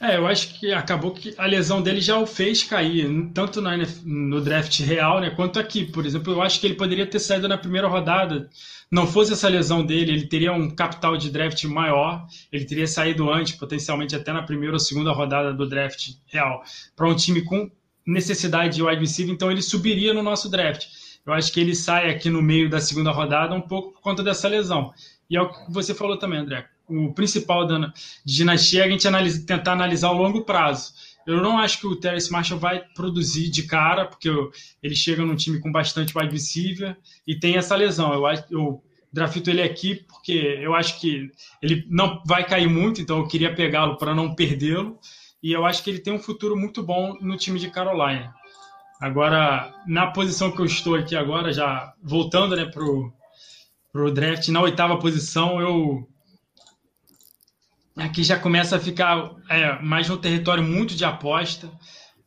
É, 0.00 0.16
eu 0.16 0.26
acho 0.26 0.58
que 0.58 0.72
acabou 0.72 1.12
que 1.12 1.34
a 1.38 1.46
lesão 1.46 1.80
dele 1.80 2.00
já 2.00 2.18
o 2.18 2.26
fez 2.26 2.64
cair, 2.64 3.08
tanto 3.32 3.62
no, 3.62 3.70
no 4.04 4.40
draft 4.40 4.80
real, 4.80 5.20
né, 5.20 5.30
quanto 5.30 5.58
aqui. 5.58 5.84
Por 5.86 6.04
exemplo, 6.04 6.32
eu 6.32 6.42
acho 6.42 6.60
que 6.60 6.66
ele 6.66 6.74
poderia 6.74 7.06
ter 7.06 7.20
saído 7.20 7.46
na 7.46 7.56
primeira 7.56 7.86
rodada. 7.86 8.48
Não 8.94 9.08
fosse 9.08 9.32
essa 9.32 9.48
lesão 9.48 9.84
dele, 9.84 10.12
ele 10.12 10.26
teria 10.28 10.52
um 10.52 10.70
capital 10.70 11.16
de 11.16 11.28
draft 11.28 11.64
maior, 11.64 12.24
ele 12.52 12.64
teria 12.64 12.86
saído 12.86 13.28
antes, 13.28 13.56
potencialmente 13.56 14.14
até 14.14 14.32
na 14.32 14.40
primeira 14.40 14.74
ou 14.74 14.78
segunda 14.78 15.10
rodada 15.10 15.52
do 15.52 15.68
draft 15.68 16.10
real, 16.26 16.62
para 16.94 17.08
um 17.08 17.16
time 17.16 17.42
com 17.42 17.68
necessidade 18.06 18.76
de 18.76 18.84
wide 18.84 19.00
receiver, 19.00 19.34
então 19.34 19.50
ele 19.50 19.62
subiria 19.62 20.14
no 20.14 20.22
nosso 20.22 20.48
draft. 20.48 20.86
Eu 21.26 21.32
acho 21.32 21.52
que 21.52 21.58
ele 21.58 21.74
sai 21.74 22.08
aqui 22.08 22.30
no 22.30 22.40
meio 22.40 22.70
da 22.70 22.80
segunda 22.80 23.10
rodada 23.10 23.52
um 23.52 23.62
pouco 23.62 23.94
por 23.94 24.00
conta 24.00 24.22
dessa 24.22 24.46
lesão. 24.46 24.92
E 25.28 25.36
é 25.36 25.42
o 25.42 25.50
que 25.50 25.72
você 25.72 25.92
falou 25.92 26.16
também, 26.16 26.38
André 26.38 26.64
o 26.88 27.12
principal 27.12 27.66
da 27.66 27.92
dinastia 28.24 28.82
é 28.82 28.84
a 28.86 28.90
gente 28.90 29.08
analisa, 29.08 29.44
tentar 29.46 29.72
analisar 29.72 30.10
o 30.10 30.18
longo 30.18 30.42
prazo. 30.42 30.92
Eu 31.26 31.40
não 31.40 31.58
acho 31.58 31.80
que 31.80 31.86
o 31.86 31.96
Terence 31.96 32.30
Marshall 32.30 32.60
vai 32.60 32.80
produzir 32.94 33.50
de 33.50 33.62
cara, 33.62 34.04
porque 34.04 34.28
ele 34.82 34.94
chega 34.94 35.24
num 35.24 35.36
time 35.36 35.60
com 35.60 35.72
bastante 35.72 36.16
wide 36.16 36.32
receiver 36.32 36.96
e 37.26 37.38
tem 37.38 37.56
essa 37.56 37.74
lesão. 37.74 38.12
Eu, 38.12 38.22
eu 38.50 38.84
drafto 39.12 39.48
ele 39.48 39.62
aqui 39.62 39.94
porque 39.94 40.58
eu 40.60 40.74
acho 40.74 41.00
que 41.00 41.30
ele 41.62 41.86
não 41.88 42.22
vai 42.26 42.44
cair 42.44 42.68
muito, 42.68 43.00
então 43.00 43.18
eu 43.18 43.28
queria 43.28 43.54
pegá-lo 43.54 43.96
para 43.96 44.14
não 44.14 44.34
perdê-lo. 44.34 44.98
E 45.42 45.52
eu 45.52 45.64
acho 45.64 45.82
que 45.82 45.90
ele 45.90 45.98
tem 45.98 46.12
um 46.12 46.18
futuro 46.18 46.56
muito 46.56 46.82
bom 46.82 47.16
no 47.20 47.36
time 47.36 47.58
de 47.58 47.70
Carolina. 47.70 48.34
Agora, 49.00 49.74
na 49.86 50.06
posição 50.06 50.50
que 50.50 50.60
eu 50.60 50.64
estou 50.64 50.94
aqui 50.94 51.14
agora, 51.14 51.52
já 51.52 51.92
voltando 52.02 52.56
né, 52.56 52.64
para 52.64 52.82
o 52.82 54.10
draft, 54.10 54.48
na 54.48 54.62
oitava 54.62 54.98
posição, 54.98 55.60
eu 55.60 56.08
aqui 57.96 58.22
já 58.22 58.38
começa 58.38 58.76
a 58.76 58.80
ficar 58.80 59.30
é, 59.48 59.80
mais 59.80 60.08
no 60.08 60.16
território 60.16 60.62
muito 60.62 60.94
de 60.94 61.04
aposta. 61.04 61.70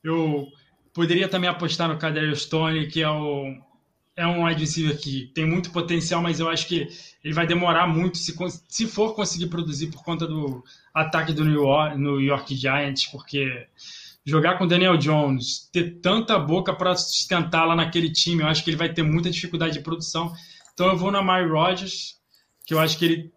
Eu 0.03 0.47
poderia 0.93 1.27
também 1.27 1.49
apostar 1.49 1.87
no 1.87 1.97
Kader 1.97 2.35
Stone, 2.35 2.87
que 2.87 3.01
é, 3.01 3.09
o, 3.09 3.53
é 4.15 4.25
um 4.25 4.45
receiver 4.45 4.97
que 4.97 5.31
tem 5.33 5.45
muito 5.45 5.71
potencial, 5.71 6.21
mas 6.21 6.39
eu 6.39 6.49
acho 6.49 6.67
que 6.67 6.87
ele 7.23 7.33
vai 7.33 7.45
demorar 7.45 7.87
muito 7.87 8.17
se, 8.17 8.33
se 8.67 8.87
for 8.87 9.13
conseguir 9.13 9.47
produzir 9.47 9.87
por 9.87 10.03
conta 10.03 10.25
do 10.25 10.63
ataque 10.93 11.33
do 11.33 11.43
New 11.43 11.61
York, 11.61 11.97
New 11.97 12.21
York 12.21 12.55
Giants, 12.55 13.05
porque 13.07 13.67
jogar 14.25 14.57
com 14.57 14.67
Daniel 14.67 14.97
Jones, 14.97 15.69
ter 15.71 15.99
tanta 16.01 16.37
boca 16.39 16.73
para 16.73 16.95
sustentar 16.95 17.65
lá 17.65 17.75
naquele 17.75 18.11
time, 18.11 18.41
eu 18.41 18.47
acho 18.47 18.63
que 18.63 18.69
ele 18.69 18.77
vai 18.77 18.91
ter 18.91 19.03
muita 19.03 19.29
dificuldade 19.29 19.73
de 19.73 19.81
produção. 19.81 20.33
Então 20.73 20.87
eu 20.87 20.97
vou 20.97 21.11
na 21.11 21.21
Mary 21.21 21.49
Rodgers, 21.49 22.17
que 22.65 22.73
eu 22.73 22.79
acho 22.79 22.97
que 22.97 23.05
ele 23.05 23.31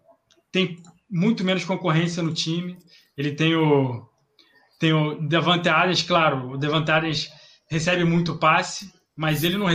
tem 0.51 0.81
muito 1.11 1.43
menos 1.43 1.65
concorrência 1.65 2.23
no 2.23 2.33
time. 2.33 2.77
Ele 3.17 3.33
tem 3.33 3.55
o 3.55 4.09
tem 4.79 4.93
o 4.93 5.21
Devante 5.27 5.69
Adams, 5.69 6.01
claro, 6.01 6.53
o 6.53 6.57
Devante 6.57 6.89
Adams 6.89 7.29
recebe 7.69 8.03
muito 8.03 8.39
passe, 8.39 8.91
mas 9.15 9.43
ele 9.43 9.55
não, 9.55 9.67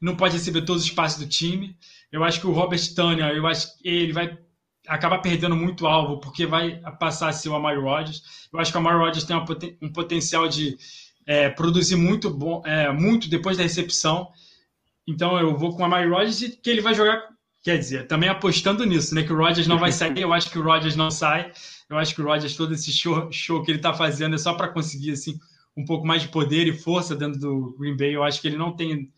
não 0.00 0.16
pode 0.16 0.34
receber 0.34 0.62
todos 0.62 0.82
os 0.82 0.90
passes 0.90 1.16
do 1.16 1.28
time. 1.28 1.76
Eu 2.10 2.24
acho 2.24 2.40
que 2.40 2.46
o 2.48 2.52
Robert 2.52 2.80
Tânia, 2.92 3.32
eu 3.32 3.46
acho 3.46 3.78
que 3.78 3.88
ele 3.88 4.12
vai 4.12 4.36
acabar 4.88 5.18
perdendo 5.18 5.54
muito 5.54 5.86
alvo, 5.86 6.18
porque 6.18 6.44
vai 6.44 6.80
passar 6.98 7.28
a 7.28 7.32
ser 7.32 7.50
o 7.50 7.54
Amari 7.54 7.78
Rodgers. 7.78 8.48
Eu 8.52 8.58
acho 8.58 8.72
que 8.72 8.76
o 8.76 8.80
Amari 8.80 8.98
Rodgers 8.98 9.24
tem 9.24 9.36
um 9.80 9.92
potencial 9.92 10.48
de 10.48 10.76
é, 11.24 11.48
produzir 11.50 11.94
muito 11.94 12.28
bom, 12.28 12.62
é, 12.66 12.90
muito 12.90 13.30
depois 13.30 13.56
da 13.56 13.62
recepção. 13.62 14.28
Então 15.06 15.38
eu 15.38 15.56
vou 15.56 15.76
com 15.76 15.82
o 15.82 15.84
Amari 15.84 16.08
Rodgers 16.08 16.42
e 16.42 16.50
que 16.50 16.68
ele 16.68 16.80
vai 16.80 16.94
jogar 16.94 17.22
Quer 17.62 17.78
dizer, 17.78 18.06
também 18.06 18.28
apostando 18.28 18.84
nisso, 18.84 19.14
né? 19.14 19.22
Que 19.22 19.32
o 19.32 19.36
Rodgers 19.36 19.66
não 19.66 19.78
vai 19.78 19.90
sair, 19.90 20.20
eu 20.20 20.32
acho 20.32 20.50
que 20.50 20.58
o 20.58 20.62
Rodgers 20.62 20.96
não 20.96 21.10
sai. 21.10 21.50
Eu 21.90 21.98
acho 21.98 22.14
que 22.14 22.22
o 22.22 22.24
Rodgers, 22.24 22.56
todo 22.56 22.74
esse 22.74 22.92
show, 22.92 23.28
show 23.32 23.62
que 23.62 23.70
ele 23.70 23.78
está 23.78 23.92
fazendo 23.92 24.34
é 24.34 24.38
só 24.38 24.54
para 24.54 24.68
conseguir 24.68 25.12
assim, 25.12 25.38
um 25.76 25.84
pouco 25.84 26.06
mais 26.06 26.22
de 26.22 26.28
poder 26.28 26.66
e 26.66 26.72
força 26.72 27.16
dentro 27.16 27.40
do 27.40 27.76
Green 27.78 27.96
Bay. 27.96 28.14
Eu 28.14 28.22
acho 28.22 28.40
que 28.40 28.48
ele 28.48 28.56
não 28.56 28.74
tem. 28.74 29.10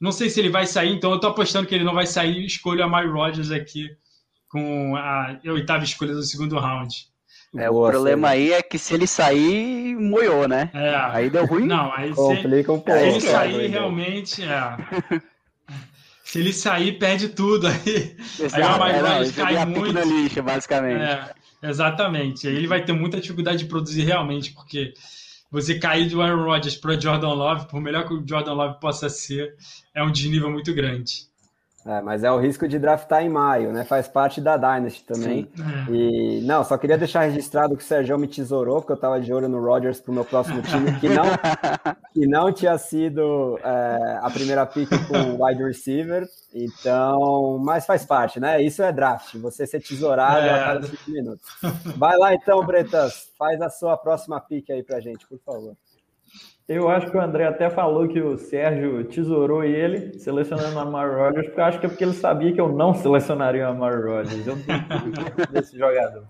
Não 0.00 0.12
sei 0.12 0.30
se 0.30 0.38
ele 0.38 0.50
vai 0.50 0.66
sair, 0.66 0.92
então 0.92 1.10
eu 1.10 1.16
estou 1.16 1.30
apostando 1.30 1.66
que 1.66 1.74
ele 1.74 1.84
não 1.84 1.94
vai 1.94 2.06
sair. 2.06 2.44
Escolho 2.44 2.84
a 2.84 2.88
Mary 2.88 3.08
Rodgers 3.08 3.50
aqui 3.50 3.88
com 4.48 4.96
a 4.96 5.38
oitava 5.46 5.84
escolha 5.84 6.14
do 6.14 6.22
segundo 6.22 6.58
round. 6.58 6.94
É, 7.56 7.70
o 7.70 7.86
problema 7.86 8.28
aí 8.28 8.52
é 8.52 8.62
que 8.62 8.78
se 8.78 8.94
ele 8.94 9.06
sair, 9.06 9.96
moiou, 9.96 10.46
né? 10.46 10.70
É. 10.74 10.94
Aí 10.94 11.30
deu 11.30 11.46
ruim. 11.46 11.66
Não, 11.66 11.92
aí 11.94 12.12
Complica 12.12 12.72
um 12.72 12.80
pouco. 12.80 13.00
Se 13.00 13.06
ele 13.06 13.20
sair, 13.20 13.66
realmente, 13.68 14.42
é. 14.42 14.76
Se 16.28 16.40
ele 16.40 16.52
sair, 16.52 16.98
perde 16.98 17.30
tudo. 17.30 17.66
Aí, 17.72 17.74
aí 18.52 18.62
o 18.62 19.24
Mike 19.24 19.40
é, 19.40 19.42
cai 19.42 19.64
muito. 19.64 19.94
No 19.94 20.22
lixo, 20.22 20.42
basicamente. 20.42 21.00
É, 21.00 21.32
exatamente. 21.62 22.46
Aí 22.46 22.54
ele 22.54 22.66
vai 22.66 22.84
ter 22.84 22.92
muita 22.92 23.18
dificuldade 23.18 23.60
de 23.60 23.64
produzir 23.64 24.02
realmente, 24.02 24.52
porque 24.52 24.92
você 25.50 25.78
cair 25.78 26.06
do 26.10 26.20
Aaron 26.20 26.44
Rodgers 26.44 26.76
para 26.76 27.00
Jordan 27.00 27.32
Love, 27.32 27.68
por 27.68 27.80
melhor 27.80 28.06
que 28.06 28.12
o 28.12 28.22
Jordan 28.28 28.52
Love 28.52 28.78
possa 28.78 29.08
ser, 29.08 29.54
é 29.94 30.02
um 30.02 30.12
desnível 30.12 30.50
muito 30.50 30.74
grande. 30.74 31.27
É, 31.86 32.02
mas 32.02 32.24
é 32.24 32.30
o 32.30 32.38
risco 32.38 32.66
de 32.66 32.78
draftar 32.78 33.22
em 33.22 33.28
maio, 33.28 33.72
né? 33.72 33.84
Faz 33.84 34.08
parte 34.08 34.40
da 34.40 34.56
Dynasty 34.56 35.04
também. 35.04 35.48
Sim. 35.54 35.94
E 35.94 36.40
não, 36.42 36.64
só 36.64 36.76
queria 36.76 36.98
deixar 36.98 37.22
registrado 37.22 37.76
que 37.76 37.82
o 37.82 37.86
Sérgio 37.86 38.18
me 38.18 38.26
tesourou, 38.26 38.80
porque 38.80 38.92
eu 38.92 38.96
estava 38.96 39.20
de 39.20 39.32
olho 39.32 39.48
no 39.48 39.64
Rodgers 39.64 40.00
para 40.00 40.10
o 40.10 40.14
meu 40.14 40.24
próximo 40.24 40.60
time, 40.60 40.98
que 40.98 41.08
não, 41.08 41.24
que 42.12 42.26
não 42.26 42.52
tinha 42.52 42.76
sido 42.76 43.58
é, 43.62 44.18
a 44.20 44.30
primeira 44.30 44.66
pick 44.66 44.90
com 45.06 45.42
wide 45.42 45.62
receiver. 45.62 46.28
Então, 46.52 47.58
mas 47.62 47.86
faz 47.86 48.04
parte, 48.04 48.40
né? 48.40 48.60
Isso 48.60 48.82
é 48.82 48.92
draft, 48.92 49.36
você 49.36 49.66
ser 49.66 49.80
tesourado 49.80 50.46
é. 50.46 50.50
a 50.50 50.64
cada 50.64 50.86
cinco 50.86 51.10
minutos. 51.10 51.46
Vai 51.96 52.16
lá 52.18 52.34
então, 52.34 52.64
Bretas, 52.66 53.30
faz 53.38 53.60
a 53.62 53.70
sua 53.70 53.96
próxima 53.96 54.40
pick 54.40 54.70
aí 54.70 54.82
pra 54.82 55.00
gente, 55.00 55.26
por 55.26 55.38
favor. 55.38 55.76
Eu 56.68 56.90
acho 56.90 57.10
que 57.10 57.16
o 57.16 57.20
André 57.20 57.46
até 57.46 57.70
falou 57.70 58.06
que 58.06 58.20
o 58.20 58.36
Sérgio 58.36 59.02
tesourou 59.04 59.64
ele, 59.64 60.18
selecionando 60.18 60.76
o 60.76 60.78
Amar 60.78 61.10
Rodgers, 61.16 61.46
porque 61.46 61.60
eu 61.60 61.64
acho 61.64 61.80
que 61.80 61.86
é 61.86 61.88
porque 61.88 62.04
ele 62.04 62.12
sabia 62.12 62.52
que 62.52 62.60
eu 62.60 62.68
não 62.68 62.92
selecionaria 62.92 63.64
o 63.64 63.70
Amar 63.70 64.04
Rodgers. 64.04 64.46
Eu 64.46 64.56
não 64.56 65.46
desse 65.50 65.78
jogador. 65.78 66.24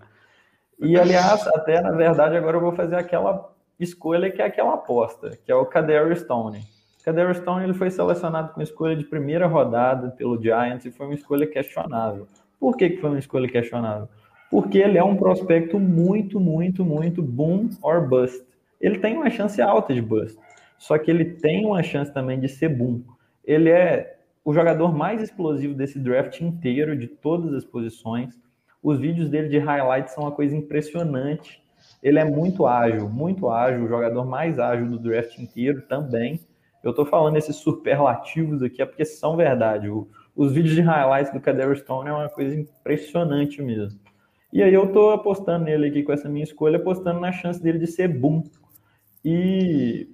E, 0.79 0.97
aliás, 0.97 1.45
até 1.47 1.81
na 1.81 1.91
verdade, 1.91 2.37
agora 2.37 2.55
eu 2.55 2.61
vou 2.61 2.71
fazer 2.71 2.95
aquela 2.95 3.53
escolha 3.77 4.31
que 4.31 4.41
é 4.41 4.45
aquela 4.45 4.75
aposta, 4.75 5.37
que 5.45 5.51
é 5.51 5.55
o 5.55 5.65
Kadarius 5.65 6.21
Stone. 6.21 6.61
Kadarius 7.03 7.39
Stone 7.39 7.65
ele 7.65 7.73
foi 7.73 7.91
selecionado 7.91 8.53
com 8.53 8.61
escolha 8.61 8.95
de 8.95 9.03
primeira 9.03 9.45
rodada 9.45 10.11
pelo 10.11 10.41
Giants 10.41 10.85
e 10.85 10.91
foi 10.91 11.07
uma 11.07 11.15
escolha 11.15 11.45
questionável. 11.47 12.27
Por 12.57 12.77
que, 12.77 12.91
que 12.91 13.01
foi 13.01 13.09
uma 13.09 13.19
escolha 13.19 13.49
questionável? 13.49 14.07
Porque 14.49 14.77
ele 14.77 14.97
é 14.97 15.03
um 15.03 15.17
prospecto 15.17 15.77
muito, 15.77 16.39
muito, 16.39 16.85
muito 16.85 17.21
boom 17.21 17.69
or 17.81 18.07
bust 18.07 18.48
ele 18.79 18.99
tem 18.99 19.15
uma 19.15 19.29
chance 19.29 19.61
alta 19.61 19.93
de 19.93 20.01
bust. 20.01 20.37
Só 20.77 20.97
que 20.97 21.11
ele 21.11 21.25
tem 21.25 21.65
uma 21.65 21.83
chance 21.83 22.13
também 22.13 22.39
de 22.39 22.47
ser 22.47 22.69
boom. 22.69 23.03
Ele 23.43 23.69
é 23.69 24.17
o 24.43 24.53
jogador 24.53 24.95
mais 24.95 25.21
explosivo 25.21 25.73
desse 25.73 25.99
draft 25.99 26.39
inteiro, 26.41 26.97
de 26.97 27.07
todas 27.07 27.53
as 27.53 27.65
posições. 27.65 28.39
Os 28.81 28.99
vídeos 28.99 29.29
dele 29.29 29.49
de 29.49 29.57
highlights 29.57 30.13
são 30.13 30.23
uma 30.23 30.31
coisa 30.31 30.55
impressionante. 30.55 31.61
Ele 32.01 32.17
é 32.17 32.23
muito 32.23 32.65
ágil, 32.65 33.09
muito 33.09 33.49
ágil, 33.49 33.83
o 33.83 33.87
jogador 33.87 34.25
mais 34.25 34.57
ágil 34.57 34.87
do 34.87 34.97
draft 34.97 35.37
inteiro 35.37 35.81
também. 35.81 36.39
Eu 36.81 36.91
estou 36.91 37.05
falando 37.05 37.35
esses 37.35 37.57
superlativos 37.57 38.63
aqui 38.63 38.81
é 38.81 38.85
porque 38.85 39.03
são 39.03 39.35
verdade. 39.35 39.89
O, 39.89 40.07
os 40.33 40.53
vídeos 40.53 40.75
de 40.75 40.81
highlights 40.81 41.33
do 41.33 41.41
Kader 41.41 41.75
Stone 41.77 42.07
é 42.07 42.13
uma 42.13 42.29
coisa 42.29 42.55
impressionante 42.55 43.61
mesmo. 43.61 43.99
E 44.51 44.63
aí 44.63 44.73
eu 44.73 44.85
estou 44.85 45.11
apostando 45.11 45.65
nele 45.65 45.87
aqui 45.87 46.01
com 46.01 46.13
essa 46.13 46.29
minha 46.29 46.43
escolha, 46.43 46.77
apostando 46.77 47.19
na 47.19 47.31
chance 47.31 47.61
dele 47.61 47.77
de 47.77 47.87
ser 47.87 48.07
boom. 48.07 48.43
E 49.23 50.07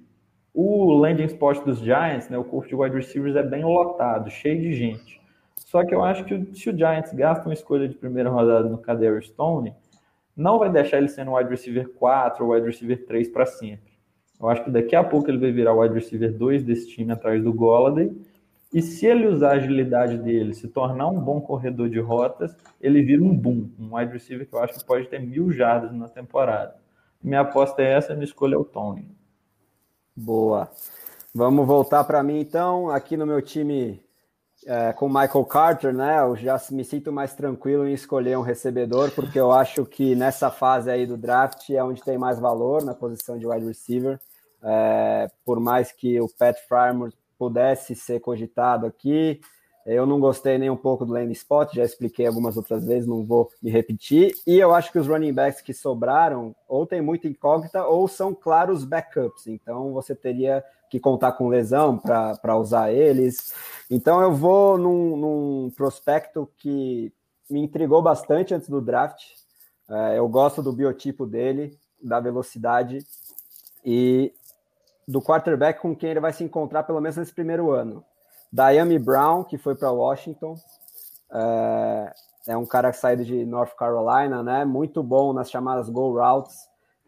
o 0.52 0.92
landing 0.94 1.24
spot 1.24 1.62
dos 1.64 1.78
Giants, 1.78 2.28
né, 2.28 2.38
o 2.38 2.44
corpo 2.44 2.68
de 2.68 2.74
wide 2.74 2.96
receivers 2.96 3.36
é 3.36 3.42
bem 3.42 3.64
lotado, 3.64 4.30
cheio 4.30 4.60
de 4.60 4.72
gente. 4.72 5.20
Só 5.56 5.84
que 5.84 5.94
eu 5.94 6.02
acho 6.02 6.24
que 6.24 6.54
se 6.54 6.70
o 6.70 6.76
Giants 6.76 7.12
gasta 7.12 7.44
uma 7.44 7.54
escolha 7.54 7.88
de 7.88 7.94
primeira 7.94 8.30
rodada 8.30 8.68
no 8.68 8.78
Kader 8.78 9.22
Stone, 9.22 9.74
não 10.36 10.58
vai 10.58 10.70
deixar 10.70 10.98
ele 10.98 11.08
sendo 11.08 11.34
wide 11.34 11.50
receiver 11.50 11.88
4 11.94 12.44
ou 12.44 12.52
wide 12.52 12.66
receiver 12.66 13.04
3 13.06 13.28
para 13.28 13.46
sempre. 13.46 13.92
Eu 14.40 14.48
acho 14.48 14.64
que 14.64 14.70
daqui 14.70 14.94
a 14.94 15.02
pouco 15.02 15.30
ele 15.30 15.38
vai 15.38 15.50
virar 15.50 15.74
wide 15.74 15.94
receiver 15.94 16.32
2 16.32 16.62
desse 16.62 16.88
time 16.88 17.12
atrás 17.12 17.42
do 17.42 17.52
Golladay. 17.52 18.14
E 18.72 18.82
se 18.82 19.06
ele 19.06 19.26
usar 19.26 19.50
a 19.50 19.54
agilidade 19.54 20.18
dele, 20.18 20.52
se 20.52 20.68
tornar 20.68 21.08
um 21.08 21.20
bom 21.20 21.40
corredor 21.40 21.88
de 21.88 21.98
rotas, 21.98 22.54
ele 22.80 23.02
vira 23.02 23.22
um 23.22 23.34
boom, 23.34 23.70
um 23.78 23.96
wide 23.96 24.12
receiver 24.12 24.46
que 24.46 24.54
eu 24.54 24.62
acho 24.62 24.78
que 24.78 24.84
pode 24.84 25.08
ter 25.08 25.20
mil 25.20 25.50
jardas 25.50 25.92
na 25.92 26.08
temporada. 26.08 26.76
Minha 27.22 27.40
aposta 27.40 27.82
é 27.82 27.92
essa, 27.92 28.14
minha 28.14 28.24
escolha 28.24 28.54
é 28.54 28.58
o 28.58 28.64
Tony. 28.64 29.10
Boa. 30.14 30.70
Vamos 31.34 31.66
voltar 31.66 32.04
para 32.04 32.22
mim 32.22 32.40
então. 32.40 32.88
Aqui 32.90 33.16
no 33.16 33.26
meu 33.26 33.42
time 33.42 34.02
é, 34.64 34.92
com 34.92 35.08
Michael 35.08 35.44
Carter, 35.44 35.94
né? 35.94 36.20
Eu 36.20 36.34
já 36.36 36.60
me 36.70 36.84
sinto 36.84 37.12
mais 37.12 37.34
tranquilo 37.34 37.86
em 37.86 37.92
escolher 37.92 38.38
um 38.38 38.42
recebedor, 38.42 39.10
porque 39.10 39.38
eu 39.38 39.52
acho 39.52 39.84
que 39.84 40.14
nessa 40.14 40.50
fase 40.50 40.90
aí 40.90 41.06
do 41.06 41.16
draft 41.16 41.68
é 41.70 41.82
onde 41.82 42.02
tem 42.02 42.16
mais 42.16 42.38
valor 42.38 42.82
na 42.84 42.94
posição 42.94 43.38
de 43.38 43.46
wide 43.46 43.66
receiver. 43.66 44.18
É, 44.62 45.30
por 45.44 45.60
mais 45.60 45.92
que 45.92 46.20
o 46.20 46.28
Pat 46.28 46.56
Frymore 46.66 47.12
pudesse 47.38 47.94
ser 47.94 48.20
cogitado 48.20 48.86
aqui, 48.86 49.40
eu 49.86 50.04
não 50.04 50.18
gostei 50.18 50.58
nem 50.58 50.68
um 50.68 50.76
pouco 50.76 51.06
do 51.06 51.12
lane 51.12 51.32
spot, 51.32 51.72
já 51.72 51.84
expliquei 51.84 52.26
algumas 52.26 52.56
outras 52.56 52.84
vezes, 52.84 53.06
não 53.06 53.24
vou 53.24 53.48
me 53.62 53.70
repetir. 53.70 54.34
E 54.44 54.58
eu 54.58 54.74
acho 54.74 54.90
que 54.90 54.98
os 54.98 55.06
running 55.06 55.32
backs 55.32 55.60
que 55.60 55.72
sobraram 55.72 56.54
ou 56.66 56.84
tem 56.84 57.00
muita 57.00 57.28
incógnita 57.28 57.84
ou 57.84 58.08
são 58.08 58.34
claros 58.34 58.84
backups. 58.84 59.46
Então 59.46 59.92
você 59.92 60.12
teria 60.12 60.64
que 60.90 60.98
contar 60.98 61.32
com 61.32 61.48
lesão 61.48 61.98
para 61.98 62.56
usar 62.58 62.92
eles. 62.92 63.54
Então 63.88 64.20
eu 64.20 64.32
vou 64.32 64.76
num, 64.76 65.16
num, 65.16 65.70
prospecto 65.70 66.50
que 66.58 67.12
me 67.48 67.60
intrigou 67.60 68.02
bastante 68.02 68.52
antes 68.52 68.68
do 68.68 68.80
draft. 68.80 69.22
É, 69.88 70.18
eu 70.18 70.28
gosto 70.28 70.60
do 70.64 70.72
biotipo 70.72 71.24
dele, 71.24 71.78
da 72.02 72.18
velocidade 72.18 72.98
e 73.84 74.32
do 75.06 75.22
quarterback 75.22 75.80
com 75.80 75.94
quem 75.94 76.10
ele 76.10 76.18
vai 76.18 76.32
se 76.32 76.42
encontrar 76.42 76.82
pelo 76.82 77.00
menos 77.00 77.16
nesse 77.16 77.32
primeiro 77.32 77.70
ano. 77.70 78.04
Diami 78.52 78.98
Brown, 78.98 79.44
que 79.44 79.58
foi 79.58 79.74
para 79.74 79.90
Washington, 79.90 80.56
é, 81.32 82.14
é, 82.48 82.56
um 82.56 82.66
cara 82.66 82.92
saído 82.92 83.24
de 83.24 83.44
North 83.44 83.74
Carolina, 83.76 84.42
né? 84.42 84.64
Muito 84.64 85.02
bom 85.02 85.32
nas 85.32 85.50
chamadas 85.50 85.88
go 85.88 86.12
routes. 86.12 86.56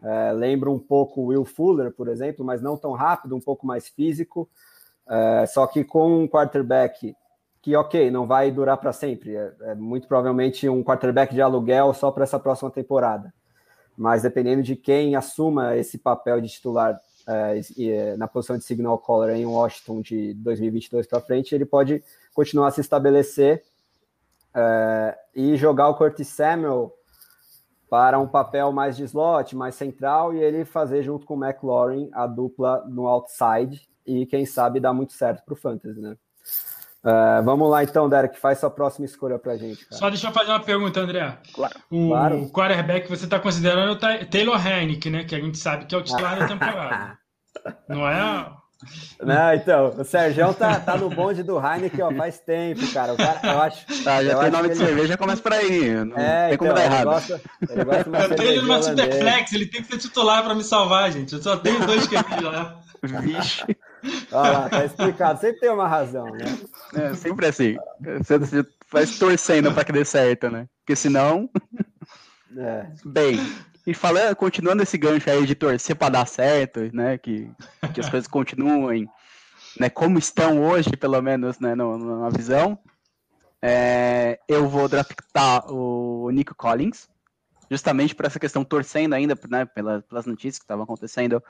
É, 0.02 0.32
lembra 0.32 0.70
um 0.70 0.78
pouco 0.78 1.26
Will 1.26 1.44
Fuller, 1.44 1.92
por 1.92 2.08
exemplo, 2.08 2.44
mas 2.44 2.62
não 2.62 2.76
tão 2.76 2.92
rápido, 2.92 3.34
um 3.34 3.40
pouco 3.40 3.66
mais 3.66 3.88
físico. 3.88 4.48
É, 5.08 5.46
só 5.46 5.66
que 5.66 5.84
com 5.84 6.22
um 6.22 6.28
quarterback 6.28 7.16
que, 7.62 7.74
ok, 7.76 8.10
não 8.10 8.26
vai 8.26 8.50
durar 8.50 8.76
para 8.76 8.92
sempre. 8.92 9.36
É, 9.36 9.54
é, 9.62 9.74
muito 9.74 10.06
provavelmente 10.06 10.68
um 10.68 10.82
quarterback 10.82 11.34
de 11.34 11.42
aluguel 11.42 11.92
só 11.94 12.10
para 12.10 12.24
essa 12.24 12.38
próxima 12.38 12.70
temporada. 12.70 13.32
Mas 13.96 14.22
dependendo 14.22 14.62
de 14.62 14.76
quem 14.76 15.16
assuma 15.16 15.76
esse 15.76 15.98
papel 15.98 16.40
de 16.40 16.48
titular 16.48 17.00
é, 17.28 18.16
na 18.16 18.26
posição 18.26 18.56
de 18.56 18.64
signal 18.64 18.98
caller 18.98 19.36
em 19.36 19.44
Washington 19.44 20.00
de 20.00 20.32
2022 20.34 21.06
para 21.06 21.20
frente, 21.20 21.54
ele 21.54 21.66
pode 21.66 22.02
continuar 22.32 22.68
a 22.68 22.70
se 22.70 22.80
estabelecer 22.80 23.62
é, 24.54 25.18
e 25.34 25.56
jogar 25.56 25.88
o 25.88 25.94
Curtis 25.94 26.28
Samuel 26.28 26.94
para 27.90 28.18
um 28.18 28.26
papel 28.26 28.72
mais 28.72 28.96
de 28.96 29.04
slot, 29.04 29.54
mais 29.56 29.74
central, 29.74 30.34
e 30.34 30.38
ele 30.38 30.64
fazer 30.64 31.02
junto 31.02 31.26
com 31.26 31.36
o 31.36 31.44
McLaurin 31.44 32.10
a 32.12 32.26
dupla 32.26 32.84
no 32.88 33.06
outside, 33.06 33.88
e 34.06 34.26
quem 34.26 34.44
sabe 34.46 34.80
dar 34.80 34.92
muito 34.92 35.12
certo 35.12 35.44
para 35.44 35.54
o 35.54 35.56
Fantasy, 35.56 36.00
né? 36.00 36.16
Uh, 37.04 37.42
vamos 37.44 37.70
lá 37.70 37.84
então, 37.84 38.08
Derek, 38.08 38.38
faz 38.38 38.58
sua 38.58 38.70
próxima 38.70 39.06
escolha 39.06 39.38
pra 39.38 39.56
gente. 39.56 39.86
Cara. 39.86 39.98
Só 39.98 40.10
deixa 40.10 40.28
eu 40.28 40.32
fazer 40.32 40.50
uma 40.50 40.60
pergunta, 40.60 41.00
André. 41.00 41.38
Claro. 41.54 41.74
O 41.90 42.08
claro. 42.08 42.50
quarterback 42.50 43.08
você 43.08 43.24
está 43.24 43.38
considerando 43.38 43.92
o 43.92 44.26
Taylor 44.26 44.66
Hennick, 44.66 45.08
né? 45.08 45.24
Que 45.24 45.34
a 45.34 45.40
gente 45.40 45.58
sabe 45.58 45.86
que 45.86 45.94
é 45.94 45.98
o 45.98 46.02
titular 46.02 46.38
da 46.38 46.48
temporada. 46.48 47.18
Não 47.88 48.06
é? 48.08 48.50
Não, 49.20 49.54
então, 49.54 49.94
o 49.98 50.04
Sérgio 50.04 50.54
tá, 50.54 50.78
tá 50.78 50.96
no 50.96 51.10
bonde 51.10 51.42
do 51.42 51.58
Heineken 51.58 52.04
ó, 52.04 52.12
faz 52.12 52.38
tempo, 52.38 52.86
cara. 52.92 53.12
O 53.12 53.16
cara 53.16 53.40
eu 53.42 53.60
acho. 53.60 54.04
Tá, 54.04 54.22
já 54.22 54.38
tem 54.38 54.50
nome 54.50 54.68
de 54.68 54.74
ele... 54.74 54.86
cerveja, 54.86 55.16
começa 55.16 55.42
por 55.42 55.52
aí. 55.52 56.04
Não 56.04 56.16
é, 56.16 56.46
tem 56.46 56.54
então, 56.54 56.58
como 56.58 56.74
dar 56.74 56.84
errado. 56.84 57.04
Gosta, 57.06 57.40
ele 57.68 57.84
gosta 57.84 58.08
eu 58.22 58.36
tenho 58.36 58.48
ele 58.50 58.62
numa 58.62 58.80
Superflex, 58.80 59.52
ele 59.52 59.66
tem 59.66 59.82
que 59.82 59.88
ser 59.88 59.98
titular 59.98 60.44
para 60.44 60.54
me 60.54 60.62
salvar, 60.62 61.10
gente. 61.10 61.34
Eu 61.34 61.42
só 61.42 61.56
tenho 61.56 61.84
dois 61.84 62.06
que 62.06 62.14
lá. 62.14 62.80
Vixe. 63.02 63.64
Olha 64.32 64.52
lá, 64.52 64.68
tá 64.68 64.84
explicado. 64.84 65.40
Sempre 65.40 65.60
tem 65.60 65.70
uma 65.70 65.88
razão, 65.88 66.26
né? 66.26 66.44
É, 66.94 67.14
sempre 67.14 67.46
assim. 67.46 67.76
Você 68.20 68.64
faz 68.86 69.18
torcendo 69.18 69.72
para 69.72 69.84
que 69.84 69.92
dê 69.92 70.04
certo, 70.04 70.50
né? 70.50 70.68
Porque 70.80 70.96
senão. 70.96 71.48
É. 72.56 72.86
Bem, 73.04 73.38
e 73.86 73.94
falando, 73.94 74.36
continuando 74.36 74.82
esse 74.82 74.98
gancho 74.98 75.30
aí 75.30 75.46
de 75.46 75.54
torcer 75.54 75.96
para 75.96 76.10
dar 76.10 76.26
certo, 76.26 76.80
né? 76.94 77.16
Que, 77.16 77.50
que 77.94 78.00
as 78.00 78.08
coisas 78.10 78.28
continuem, 78.28 79.08
né? 79.80 79.88
Como 79.88 80.18
estão 80.18 80.62
hoje, 80.62 80.90
pelo 80.96 81.20
menos, 81.22 81.58
né? 81.58 81.74
Na 81.74 82.28
visão. 82.28 82.78
É, 83.62 84.38
eu 84.46 84.68
vou 84.68 84.88
draftar 84.88 85.72
o 85.72 86.30
Nico 86.30 86.54
Collins, 86.54 87.08
justamente 87.70 88.14
por 88.14 88.26
essa 88.26 88.38
questão, 88.38 88.62
torcendo 88.62 89.14
ainda, 89.14 89.34
né? 89.48 89.64
Pelas, 89.64 90.04
pelas 90.04 90.26
notícias 90.26 90.58
que 90.58 90.64
estavam 90.64 90.84
acontecendo. 90.84 91.42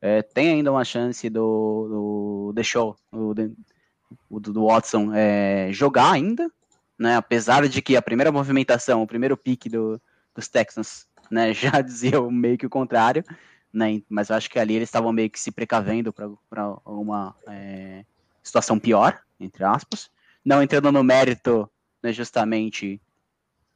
É, 0.00 0.22
tem 0.22 0.50
ainda 0.50 0.70
uma 0.70 0.84
chance 0.84 1.28
do, 1.28 2.48
do 2.48 2.52
The 2.54 2.62
Show, 2.62 2.96
do, 3.12 3.34
do, 3.34 4.52
do 4.52 4.66
Watson, 4.66 5.12
é, 5.14 5.68
jogar 5.72 6.12
ainda, 6.12 6.50
né? 6.98 7.16
Apesar 7.16 7.66
de 7.68 7.82
que 7.82 7.96
a 7.96 8.02
primeira 8.02 8.30
movimentação, 8.30 9.02
o 9.02 9.06
primeiro 9.06 9.36
pique 9.36 9.68
do, 9.68 10.00
dos 10.34 10.48
Texans 10.48 11.06
né? 11.30 11.52
Já 11.54 11.80
dizia 11.80 12.20
meio 12.30 12.58
que 12.58 12.66
o 12.66 12.70
contrário, 12.70 13.24
né? 13.72 14.02
Mas 14.08 14.30
eu 14.30 14.36
acho 14.36 14.50
que 14.50 14.58
ali 14.58 14.74
eles 14.74 14.88
estavam 14.88 15.12
meio 15.12 15.30
que 15.30 15.40
se 15.40 15.50
precavendo 15.50 16.12
para 16.12 16.70
uma 16.84 17.34
é, 17.48 18.04
situação 18.42 18.78
pior, 18.78 19.20
entre 19.38 19.64
aspas. 19.64 20.10
Não 20.44 20.62
entrando 20.62 20.92
no 20.92 21.02
mérito, 21.02 21.68
né, 22.02 22.12
justamente 22.12 23.00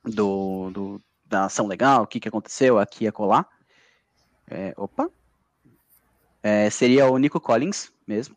do, 0.04 0.70
do, 0.70 1.02
da 1.26 1.46
ação 1.46 1.66
legal, 1.66 2.04
o 2.04 2.06
que, 2.06 2.20
que 2.20 2.28
aconteceu 2.28 2.78
aqui 2.78 3.04
e 3.04 3.08
acolá. 3.08 3.44
É, 4.48 4.72
opa. 4.76 5.10
É, 6.43 6.70
seria 6.70 7.07
o 7.07 7.18
Nico 7.18 7.41
Collins 7.41 7.93
mesmo, 8.07 8.36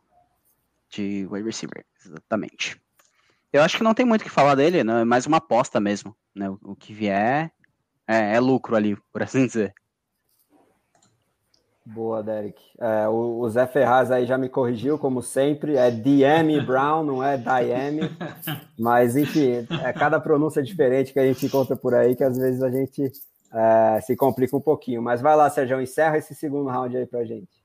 de 0.89 1.27
wide 1.29 1.45
receiver, 1.45 1.85
exatamente. 2.05 2.81
Eu 3.51 3.61
acho 3.61 3.77
que 3.77 3.83
não 3.83 3.93
tem 3.93 4.05
muito 4.05 4.21
o 4.21 4.23
que 4.23 4.29
falar 4.29 4.55
dele, 4.55 4.83
né? 4.83 5.01
é 5.01 5.05
mais 5.05 5.25
uma 5.25 5.37
aposta 5.37 5.79
mesmo. 5.79 6.15
Né? 6.35 6.49
O, 6.49 6.59
o 6.63 6.75
que 6.75 6.93
vier 6.93 7.51
é, 8.07 8.35
é 8.35 8.39
lucro 8.39 8.75
ali, 8.75 8.97
por 9.11 9.21
assim 9.21 9.45
dizer. 9.45 9.73
Boa, 11.85 12.23
Derek. 12.23 12.63
É, 12.79 13.07
o, 13.09 13.39
o, 13.39 13.49
Zé 13.49 13.67
Ferraz 13.67 14.09
aí 14.09 14.25
já 14.25 14.37
me 14.37 14.47
corrigiu, 14.47 14.97
como 14.97 15.21
sempre. 15.21 15.75
É 15.75 15.91
DM 15.91 16.61
Brown, 16.61 17.03
não 17.03 17.23
é 17.23 17.37
Diame. 17.37 18.09
Mas, 18.79 19.17
enfim, 19.17 19.67
é 19.83 19.91
cada 19.91 20.19
pronúncia 20.19 20.63
diferente 20.63 21.11
que 21.11 21.19
a 21.19 21.25
gente 21.25 21.45
encontra 21.45 21.75
por 21.75 21.93
aí, 21.93 22.15
que 22.15 22.23
às 22.23 22.37
vezes 22.37 22.63
a 22.63 22.71
gente 22.71 23.11
é, 23.53 24.01
se 24.01 24.15
complica 24.15 24.55
um 24.55 24.61
pouquinho. 24.61 25.01
Mas 25.01 25.19
vai 25.19 25.35
lá, 25.35 25.49
Sérgio, 25.49 25.81
encerra 25.81 26.17
esse 26.17 26.33
segundo 26.33 26.69
round 26.69 26.95
aí 26.95 27.05
pra 27.05 27.25
gente. 27.25 27.62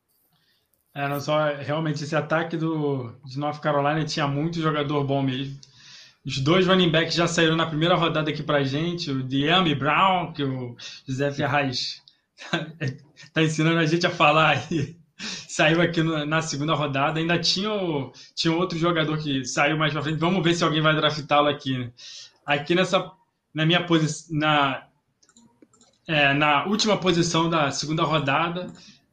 É, 0.99 1.07
não 1.07 1.21
só 1.21 1.55
realmente 1.55 2.03
esse 2.03 2.17
ataque 2.17 2.57
do, 2.57 3.15
de 3.25 3.39
North 3.39 3.61
Carolina 3.61 4.05
tinha 4.05 4.27
muito 4.27 4.61
jogador 4.61 5.05
bom 5.05 5.23
mesmo. 5.23 5.57
Os 6.27 6.41
dois 6.41 6.67
running 6.67 6.91
backs 6.91 7.15
já 7.15 7.29
saíram 7.29 7.55
na 7.55 7.67
primeira 7.67 7.95
rodada 7.95 8.31
aqui 8.31 8.43
pra 8.43 8.65
gente, 8.65 9.09
o 9.09 9.23
Diami 9.23 9.77
Brown, 9.77 10.33
que 10.33 10.43
o 10.43 10.77
José 11.07 11.31
Ferraz 11.31 12.03
tá 13.33 13.41
ensinando 13.41 13.79
a 13.79 13.87
gente 13.87 14.09
a 14.09 14.11
falar 14.11 14.57
aí. 14.57 14.97
Saiu 15.49 15.81
aqui 15.81 16.03
no, 16.03 16.27
na 16.27 16.43
segunda 16.43 16.75
rodada. 16.75 17.21
Ainda 17.21 17.39
tinha, 17.39 17.73
o, 17.73 18.13
tinha 18.35 18.53
outro 18.53 18.77
jogador 18.77 19.19
que 19.19 19.45
saiu 19.45 19.79
mais 19.79 19.93
pra 19.93 20.03
frente. 20.03 20.19
Vamos 20.19 20.43
ver 20.43 20.55
se 20.55 20.65
alguém 20.65 20.81
vai 20.81 20.97
draftá-lo 20.97 21.47
aqui. 21.47 21.79
Né? 21.79 21.93
Aqui 22.45 22.75
nessa, 22.75 23.09
na 23.55 23.65
minha 23.65 23.85
posição, 23.85 24.37
na, 24.37 24.83
é, 26.09 26.35
na 26.35 26.65
última 26.67 26.97
posição 26.97 27.49
da 27.49 27.71
segunda 27.71 28.03
rodada, 28.03 28.67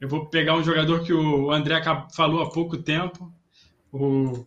eu 0.05 0.09
vou 0.09 0.27
pegar 0.27 0.55
um 0.55 0.63
jogador 0.63 1.03
que 1.03 1.11
o 1.11 1.51
André 1.51 1.81
falou 2.13 2.43
há 2.43 2.49
pouco 2.51 2.77
tempo, 2.77 3.33
o 3.91 4.45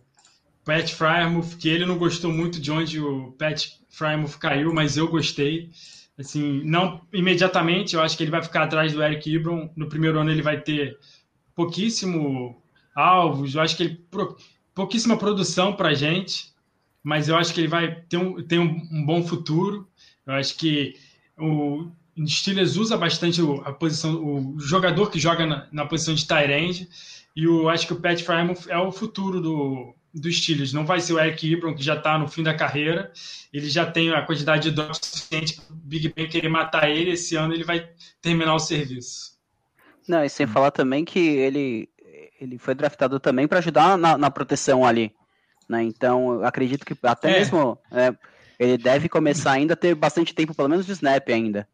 Pat 0.63 0.89
Frymouth, 0.89 1.57
que 1.59 1.67
ele 1.67 1.85
não 1.85 1.97
gostou 1.97 2.31
muito 2.31 2.61
de 2.61 2.71
onde 2.71 3.01
o 3.01 3.33
Pat 3.33 3.67
Frymouth 3.89 4.37
caiu, 4.39 4.73
mas 4.73 4.95
eu 4.95 5.09
gostei. 5.09 5.69
Assim, 6.17 6.63
não 6.63 7.01
imediatamente, 7.11 7.93
eu 7.93 8.01
acho 8.01 8.15
que 8.15 8.23
ele 8.23 8.31
vai 8.31 8.41
ficar 8.41 8.63
atrás 8.63 8.93
do 8.93 9.03
Eric 9.03 9.35
Ebron. 9.35 9.69
No 9.75 9.89
primeiro 9.89 10.17
ano 10.17 10.31
ele 10.31 10.41
vai 10.41 10.61
ter 10.61 10.97
pouquíssimo 11.53 12.61
alvos, 12.95 13.55
eu 13.55 13.61
acho 13.61 13.75
que 13.75 13.83
ele 13.83 14.05
pouquíssima 14.73 15.17
produção 15.17 15.73
para 15.73 15.93
gente, 15.93 16.53
mas 17.03 17.27
eu 17.27 17.35
acho 17.35 17.53
que 17.53 17.59
ele 17.59 17.67
vai 17.67 17.95
ter 18.07 18.17
um, 18.17 18.41
ter 18.41 18.59
um, 18.59 18.87
um 18.91 19.05
bom 19.05 19.21
futuro. 19.23 19.85
Eu 20.25 20.35
acho 20.35 20.55
que 20.57 20.95
o 21.37 21.91
Steelers 22.27 22.75
usa 22.75 22.97
bastante 22.97 23.41
a 23.63 23.71
posição, 23.71 24.15
o 24.15 24.59
jogador 24.59 25.09
que 25.09 25.19
joga 25.19 25.45
na, 25.45 25.67
na 25.71 25.85
posição 25.85 26.13
de 26.13 26.25
tight 26.25 26.51
end, 26.51 26.89
e 27.35 27.43
eu 27.45 27.69
acho 27.69 27.87
que 27.87 27.93
o 27.93 27.99
Pat 27.99 28.21
Frymouth 28.21 28.67
é 28.67 28.77
o 28.77 28.91
futuro 28.91 29.39
do, 29.39 29.95
do 30.13 30.31
Steelers. 30.31 30.73
Não 30.73 30.85
vai 30.85 30.99
ser 30.99 31.13
o 31.13 31.19
Eric 31.19 31.53
Ebron, 31.53 31.75
que 31.75 31.83
já 31.83 31.95
está 31.95 32.17
no 32.17 32.27
fim 32.27 32.43
da 32.43 32.53
carreira. 32.53 33.11
Ele 33.53 33.69
já 33.69 33.85
tem 33.85 34.11
a 34.11 34.21
quantidade 34.21 34.63
de 34.63 34.71
drops 34.71 34.99
suficiente 35.01 35.61
para 35.61 35.73
o 35.73 35.77
Big 35.77 36.11
Ben 36.13 36.27
querer 36.27 36.49
matar 36.49 36.89
ele. 36.89 37.11
Esse 37.11 37.35
ano 37.35 37.53
ele 37.53 37.63
vai 37.63 37.87
terminar 38.21 38.55
o 38.55 38.59
serviço. 38.59 39.37
Não, 40.07 40.23
e 40.23 40.29
sem 40.29 40.47
falar 40.47 40.71
também 40.71 41.05
que 41.05 41.19
ele, 41.19 41.87
ele 42.41 42.57
foi 42.57 42.73
draftado 42.73 43.19
também 43.19 43.47
para 43.47 43.59
ajudar 43.59 43.97
na, 43.97 44.17
na, 44.17 44.31
proteção 44.31 44.83
ali. 44.83 45.13
Né? 45.69 45.83
Então, 45.83 46.33
eu 46.33 46.45
acredito 46.45 46.85
que 46.85 46.97
até 47.03 47.29
é. 47.29 47.39
mesmo 47.39 47.77
é, 47.91 48.11
ele 48.57 48.77
deve 48.77 49.07
começar 49.07 49.51
ainda 49.51 49.75
a 49.75 49.77
ter 49.77 49.93
bastante 49.93 50.33
tempo, 50.33 50.55
pelo 50.55 50.67
menos 50.67 50.85
de 50.85 50.91
snap 50.93 51.29
ainda 51.29 51.67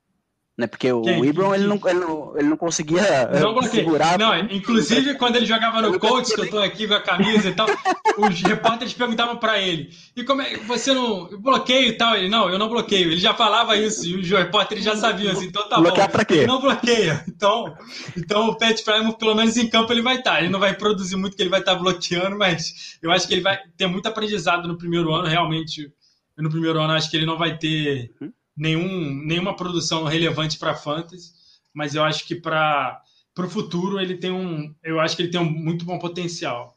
né? 0.58 0.68
Porque 0.68 0.92
o 0.92 1.02
Quem? 1.02 1.26
Ibron 1.26 1.54
ele 1.54 1.68
não, 1.68 1.80
ele, 1.86 2.00
não, 2.00 2.38
ele 2.38 2.48
não 2.48 2.58
conseguia 2.58 3.02
não 3.42 3.62
segurar. 3.64 4.18
Não, 4.18 4.38
inclusive 4.38 5.16
quando 5.16 5.36
ele 5.36 5.46
jogava 5.46 5.82
no 5.82 6.00
Colts, 6.00 6.34
que 6.34 6.42
eu 6.42 6.50
tô 6.50 6.60
aqui 6.60 6.88
com 6.88 6.94
a 6.94 7.02
camisa 7.02 7.50
e 7.50 7.54
tal, 7.54 7.68
os 8.18 8.42
repórteres 8.42 8.94
perguntavam 8.94 9.36
para 9.38 9.60
ele: 9.60 9.90
"E 10.16 10.24
como 10.24 10.42
é 10.42 10.56
você 10.60 10.94
não 10.94 11.28
bloqueio 11.42 11.90
e 11.90 11.98
tal?" 11.98 12.16
Ele: 12.16 12.30
"Não, 12.30 12.50
eu 12.50 12.58
não 12.58 12.70
bloqueio". 12.70 13.12
Ele 13.12 13.20
já 13.20 13.34
falava 13.34 13.76
isso 13.76 14.06
e 14.06 14.16
os 14.16 14.30
repórteres 14.30 14.84
já 14.84 14.96
sabiam 14.96 15.34
assim, 15.34 15.48
então 15.48 15.68
tá 15.68 15.78
Bloquear 15.78 16.08
bom. 16.08 16.14
Pra 16.14 16.26
quê? 16.26 16.34
Ele 16.36 16.48
não 16.48 16.62
bloqueia. 16.62 17.24
Então, 17.28 17.76
então 18.16 18.50
o 18.50 18.58
Pat 18.58 18.82
Prime 18.82 19.18
pelo 19.18 19.36
menos 19.36 19.58
em 19.58 19.68
campo 19.68 19.92
ele 19.92 20.02
vai 20.02 20.18
estar. 20.18 20.36
Tá. 20.36 20.40
Ele 20.40 20.50
não 20.50 20.60
vai 20.60 20.74
produzir 20.74 21.18
muito 21.18 21.36
que 21.36 21.44
ele 21.44 21.50
vai 21.50 21.60
estar 21.60 21.74
tá 21.74 21.80
bloqueando, 21.80 22.38
mas 22.38 22.98
eu 23.02 23.12
acho 23.12 23.28
que 23.28 23.34
ele 23.34 23.42
vai 23.42 23.60
ter 23.76 23.88
muito 23.88 24.08
aprendizado 24.08 24.68
no 24.68 24.78
primeiro 24.78 25.14
ano, 25.14 25.28
realmente. 25.28 25.92
No 26.38 26.50
primeiro 26.50 26.80
ano 26.82 26.94
acho 26.94 27.10
que 27.10 27.16
ele 27.16 27.26
não 27.26 27.38
vai 27.38 27.58
ter 27.58 28.12
hum? 28.22 28.30
Nenhum, 28.56 29.14
nenhuma 29.26 29.56
produção 29.56 30.04
relevante 30.04 30.58
para 30.58 30.76
fantasy, 30.76 31.32
mas 31.74 31.94
eu 31.96 32.04
acho 32.04 32.26
que 32.28 32.36
para 32.36 33.02
o 33.38 33.50
futuro 33.50 34.00
ele 34.00 34.16
tem 34.16 34.32
um, 34.32 34.74
eu 34.84 35.00
acho 35.00 35.16
que 35.16 35.24
ele 35.24 35.32
tem 35.32 35.42
um 35.42 35.50
muito 35.50 35.86
bom 35.86 36.00
potencial. 36.00 36.76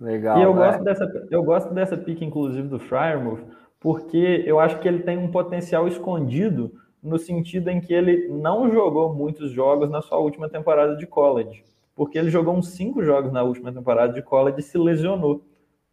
Legal. 0.00 0.38
E 0.38 0.42
eu 0.42 0.54
né? 0.54 0.66
gosto 0.66 0.84
dessa, 0.84 1.26
eu 1.30 1.42
gosto 1.42 1.72
dessa 1.72 1.96
pick 1.96 2.20
inclusive 2.22 2.68
do 2.68 2.78
Fryermouth, 2.78 3.40
porque 3.80 4.42
eu 4.44 4.58
acho 4.58 4.78
que 4.80 4.88
ele 4.88 5.00
tem 5.00 5.16
um 5.16 5.30
potencial 5.30 5.86
escondido 5.86 6.72
no 7.02 7.18
sentido 7.18 7.68
em 7.70 7.80
que 7.80 7.94
ele 7.94 8.28
não 8.28 8.70
jogou 8.70 9.14
muitos 9.14 9.52
jogos 9.52 9.88
na 9.88 10.02
sua 10.02 10.18
última 10.18 10.48
temporada 10.48 10.96
de 10.96 11.06
college, 11.06 11.64
porque 11.94 12.18
ele 12.18 12.30
jogou 12.30 12.54
uns 12.54 12.70
cinco 12.70 13.02
jogos 13.02 13.32
na 13.32 13.42
última 13.42 13.72
temporada 13.72 14.12
de 14.12 14.22
college 14.22 14.58
e 14.58 14.62
se 14.62 14.76
lesionou. 14.76 15.44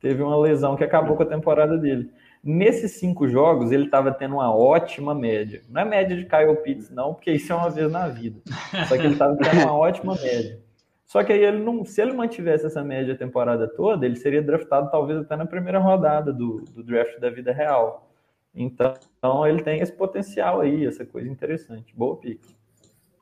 Teve 0.01 0.21
uma 0.21 0.37
lesão 0.37 0.75
que 0.75 0.83
acabou 0.83 1.15
com 1.15 1.23
a 1.23 1.27
temporada 1.27 1.77
dele. 1.77 2.09
Nesses 2.43 2.99
cinco 2.99 3.27
jogos, 3.29 3.71
ele 3.71 3.85
estava 3.85 4.11
tendo 4.11 4.35
uma 4.35 4.53
ótima 4.53 5.15
média. 5.15 5.61
Não 5.69 5.81
é 5.81 5.85
média 5.85 6.17
de 6.17 6.25
Kyle 6.25 6.57
Pitts, 6.61 6.89
não, 6.89 7.13
porque 7.13 7.31
isso 7.31 7.53
é 7.53 7.55
uma 7.55 7.69
vez 7.69 7.89
na 7.89 8.09
vida. 8.09 8.41
Só 8.89 8.97
que 8.97 9.03
ele 9.03 9.13
estava 9.13 9.37
tendo 9.37 9.61
uma 9.61 9.73
ótima 9.73 10.15
média. 10.15 10.59
Só 11.05 11.23
que 11.23 11.31
aí 11.31 11.43
ele 11.43 11.59
não, 11.59 11.85
se 11.85 12.01
ele 12.01 12.11
mantivesse 12.11 12.65
essa 12.65 12.83
média 12.83 13.13
a 13.13 13.17
temporada 13.17 13.67
toda, 13.67 14.05
ele 14.05 14.15
seria 14.15 14.41
draftado 14.41 14.89
talvez 14.91 15.19
até 15.19 15.35
na 15.35 15.45
primeira 15.45 15.79
rodada 15.79 16.33
do, 16.33 16.61
do 16.73 16.83
draft 16.83 17.19
da 17.19 17.29
vida 17.29 17.53
real. 17.53 18.09
Então, 18.53 18.93
então 19.17 19.47
ele 19.47 19.61
tem 19.61 19.79
esse 19.79 19.91
potencial 19.91 20.61
aí, 20.61 20.85
essa 20.85 21.05
coisa 21.05 21.29
interessante. 21.29 21.95
Boa 21.95 22.17
pick. 22.17 22.41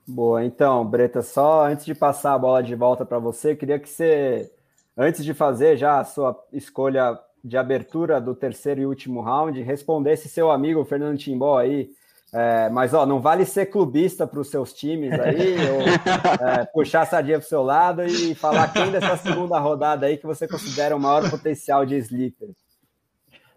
Boa, 0.08 0.44
então, 0.44 0.86
Breta, 0.86 1.22
só 1.22 1.66
antes 1.66 1.86
de 1.86 1.94
passar 1.94 2.34
a 2.34 2.40
bola 2.40 2.64
de 2.64 2.76
volta 2.76 3.06
para 3.06 3.20
você, 3.20 3.56
queria 3.56 3.78
que 3.78 3.88
você, 3.88 4.52
antes 4.98 5.24
de 5.24 5.34
fazer 5.34 5.78
já 5.78 6.00
a 6.00 6.04
sua 6.04 6.38
escolha 6.52 7.20
de 7.44 7.58
abertura 7.58 8.22
do 8.22 8.36
terceiro 8.36 8.82
e 8.82 8.86
último 8.86 9.22
round, 9.22 9.62
respondesse 9.62 10.30
seu 10.30 10.52
amigo 10.52 10.84
Fernando 10.86 11.18
Timbó 11.18 11.58
aí. 11.58 11.90
É, 12.34 12.70
mas 12.70 12.94
ó, 12.94 13.06
não 13.06 13.20
vale 13.20 13.46
ser 13.46 13.66
clubista 13.66 14.26
para 14.26 14.40
os 14.40 14.50
seus 14.50 14.74
times 14.74 15.12
aí, 15.20 15.56
ou 15.70 15.82
é, 16.48 16.66
puxar 16.66 17.02
a 17.02 17.06
sardinha 17.06 17.38
para 17.38 17.46
o 17.46 17.50
seu 17.50 17.62
lado 17.62 18.06
e 18.06 18.34
falar 18.34 18.72
quem 18.72 18.90
dessa 18.90 19.18
segunda 19.18 19.60
rodada 19.60 20.06
aí 20.06 20.16
que 20.16 20.26
você 20.26 20.48
considera 20.48 20.96
o 20.96 21.00
maior 21.00 21.30
potencial 21.30 21.86
de 21.86 21.96
sleeper. 21.98 22.50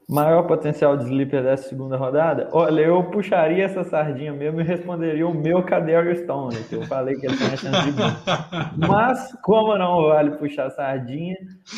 Maior 0.09 0.43
potencial 0.47 0.99
de 0.99 1.05
sleeper 1.05 1.43
dessa 1.43 1.69
segunda 1.69 1.97
rodada? 1.97 2.51
Olha, 2.53 2.83
eu 2.83 3.03
puxaria 3.05 3.65
essa 3.65 3.83
sardinha 3.85 4.35
mesmo 4.35 4.61
e 4.61 4.65
responderia 4.65 5.27
o 5.27 5.33
meu 5.33 5.63
Cadere 5.63 6.15
Stone, 6.17 6.63
que 6.65 6.75
eu 6.75 6.83
falei 6.83 7.17
que 7.17 7.27
ele 7.27 7.37
tem 7.37 7.47
a 7.47 7.57
chance 7.57 7.85
de 7.85 7.93
ganhar. 7.93 8.75
Mas, 8.77 9.33
como 9.43 9.77
não 9.79 10.09
vale 10.09 10.33
puxar 10.33 10.69
sardinha, 10.71 11.37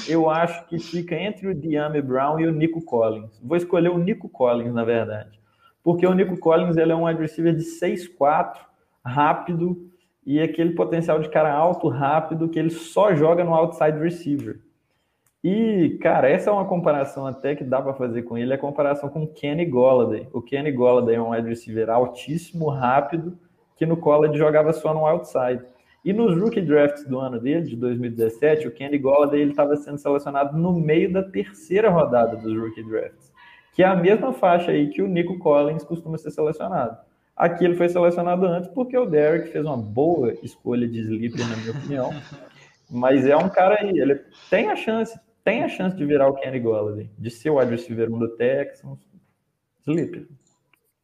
eu 0.09 0.29
acho 0.29 0.67
que 0.67 0.79
fica 0.79 1.15
entre 1.15 1.47
o 1.47 1.55
Diame 1.55 2.03
Brown 2.03 2.41
e 2.41 2.47
o 2.49 2.53
Nico 2.53 2.85
Collins. 2.85 3.41
Vou 3.43 3.57
escolher 3.57 3.91
o 3.91 3.99
Nico 3.99 4.29
Collins, 4.29 4.75
na 4.75 4.83
verdade. 4.83 5.41
Porque 5.85 6.05
o 6.05 6.13
Nico 6.13 6.37
Collins 6.37 6.77
ele 6.77 6.91
é 6.91 6.97
um 6.97 7.05
wide 7.05 7.21
receiver 7.21 7.55
de 7.55 7.63
6'4", 7.63 8.57
rápido, 9.05 9.89
e 10.27 10.41
aquele 10.41 10.75
potencial 10.75 11.21
de 11.21 11.29
cara 11.29 11.55
alto, 11.55 11.89
rápido, 11.89 12.49
que 12.49 12.59
ele 12.59 12.71
só 12.71 13.15
joga 13.15 13.45
no 13.45 13.55
outside 13.55 13.97
receiver. 14.01 14.66
E, 15.49 15.97
cara, 16.03 16.29
essa 16.29 16.51
é 16.51 16.53
uma 16.53 16.65
comparação 16.65 17.25
até 17.25 17.55
que 17.55 17.63
dá 17.63 17.81
para 17.81 17.95
fazer 17.95 18.23
com 18.23 18.37
ele, 18.37 18.51
é 18.51 18.57
a 18.57 18.59
comparação 18.59 19.09
com 19.09 19.23
o 19.23 19.29
Kenny 19.29 19.65
Golladay. 19.65 20.27
O 20.33 20.43
Kenny 20.43 20.73
Golladay 20.73 21.15
é 21.15 21.23
um 21.23 21.31
wide 21.31 21.49
receiver 21.49 21.89
altíssimo, 21.89 22.69
rápido, 22.69 23.39
que 23.77 23.87
no 23.87 23.97
college 23.97 24.37
jogava 24.37 24.73
só 24.73 24.93
no 24.93 25.07
outside. 25.07 25.63
E 26.05 26.13
nos 26.13 26.37
rookie 26.37 26.61
drafts 26.61 27.07
do 27.07 27.21
ano 27.21 27.39
dele, 27.39 27.63
de 27.63 27.77
2017, 27.77 28.67
o 28.67 28.73
Kenny 28.73 28.99
Golladay 28.99 29.45
estava 29.45 29.77
sendo 29.77 29.99
selecionado 29.99 30.59
no 30.59 30.73
meio 30.73 31.13
da 31.13 31.23
terceira 31.23 31.91
rodada 31.91 32.35
dos 32.35 32.59
rookie 32.59 32.83
drafts, 32.83 33.33
que 33.73 33.85
é 33.85 33.87
a 33.87 33.95
mesma 33.95 34.33
faixa 34.33 34.73
aí 34.73 34.89
que 34.89 35.01
o 35.01 35.07
Nico 35.07 35.39
Collins 35.39 35.85
costuma 35.85 36.19
ser 36.19 36.33
selecionado. 36.33 36.99
Aqui 37.37 37.65
ele 37.65 37.77
foi 37.77 37.89
selecionado 37.89 38.47
antes 38.47 38.69
porque 38.71 38.99
o 38.99 39.07
Derek 39.07 39.51
fez 39.51 39.65
uma 39.65 39.77
boa 39.77 40.35
escolha 40.43 40.89
de 40.89 40.99
sleeper, 41.03 41.49
na 41.49 41.57
minha 41.57 41.71
opinião. 41.71 42.11
Mas 42.91 43.25
é 43.27 43.37
um 43.37 43.49
cara 43.49 43.79
aí, 43.81 43.97
ele 43.97 44.21
tem 44.49 44.71
a 44.71 44.77
chance, 44.77 45.17
tem 45.47 45.63
a 45.63 45.69
chance 45.69 45.97
de 45.97 46.05
virar 46.05 46.29
o 46.29 46.35
Kenny 46.35 46.59
Golladay, 46.59 47.09
de 47.17 47.31
ser 47.31 47.51
o 47.51 47.61
wide 47.61 47.71
receiver 47.71 48.13
1 48.13 48.19
do 48.19 48.29
Texans. 48.31 48.99
Sleeper. 49.87 50.27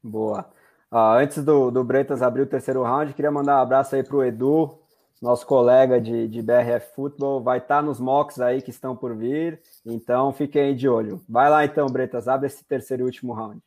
Boa. 0.03 0.51
Ah, 0.91 1.17
antes 1.17 1.45
do, 1.45 1.71
do 1.71 1.85
Bretas 1.85 2.23
abrir 2.23 2.43
o 2.43 2.47
terceiro 2.47 2.83
round, 2.83 3.15
queria 3.15 3.31
mandar 3.31 3.59
um 3.59 3.63
abraço 3.63 3.95
aí 3.95 4.03
para 4.03 4.17
o 4.17 4.25
Edu, 4.25 4.81
nosso 5.23 5.47
colega 5.47 6.01
de, 6.01 6.27
de 6.27 6.43
BRF 6.43 6.93
Futebol. 6.93 7.41
Vai 7.41 7.59
estar 7.59 7.77
tá 7.77 7.83
nos 7.83 8.01
mocks 8.01 8.41
aí 8.41 8.61
que 8.61 8.71
estão 8.71 8.97
por 8.97 9.15
vir, 9.15 9.61
então 9.87 10.33
fiquem 10.33 10.63
aí 10.63 10.75
de 10.75 10.89
olho. 10.89 11.23
Vai 11.29 11.49
lá 11.49 11.65
então, 11.65 11.87
Bretas, 11.87 12.27
abre 12.27 12.49
esse 12.49 12.65
terceiro 12.65 13.05
e 13.05 13.07
último 13.07 13.33
round. 13.33 13.63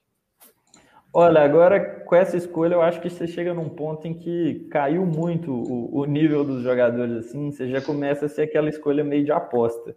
Olha, 1.13 1.39
agora 1.39 1.79
com 2.01 2.15
essa 2.17 2.35
escolha, 2.35 2.73
eu 2.73 2.81
acho 2.81 2.99
que 2.99 3.09
você 3.09 3.25
chega 3.25 3.53
num 3.53 3.69
ponto 3.69 4.05
em 4.05 4.13
que 4.13 4.67
caiu 4.69 5.05
muito 5.05 5.53
o, 5.53 5.99
o 5.99 6.05
nível 6.05 6.43
dos 6.43 6.61
jogadores 6.61 7.27
assim, 7.27 7.49
você 7.49 7.69
já 7.69 7.81
começa 7.81 8.25
a 8.25 8.29
ser 8.29 8.41
aquela 8.41 8.67
escolha 8.67 9.05
meio 9.05 9.23
de 9.23 9.31
aposta. 9.31 9.95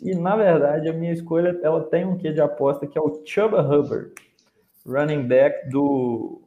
E 0.00 0.14
na 0.14 0.36
verdade 0.36 0.88
a 0.88 0.92
minha 0.92 1.12
escolha 1.12 1.58
ela 1.62 1.84
tem 1.84 2.04
um 2.04 2.16
quê 2.16 2.32
de 2.32 2.40
aposta 2.40 2.86
que 2.86 2.98
é 2.98 3.00
o 3.00 3.22
Chuba 3.24 3.60
Hubbard, 3.60 4.12
running 4.86 5.26
back 5.26 5.68
do 5.68 6.42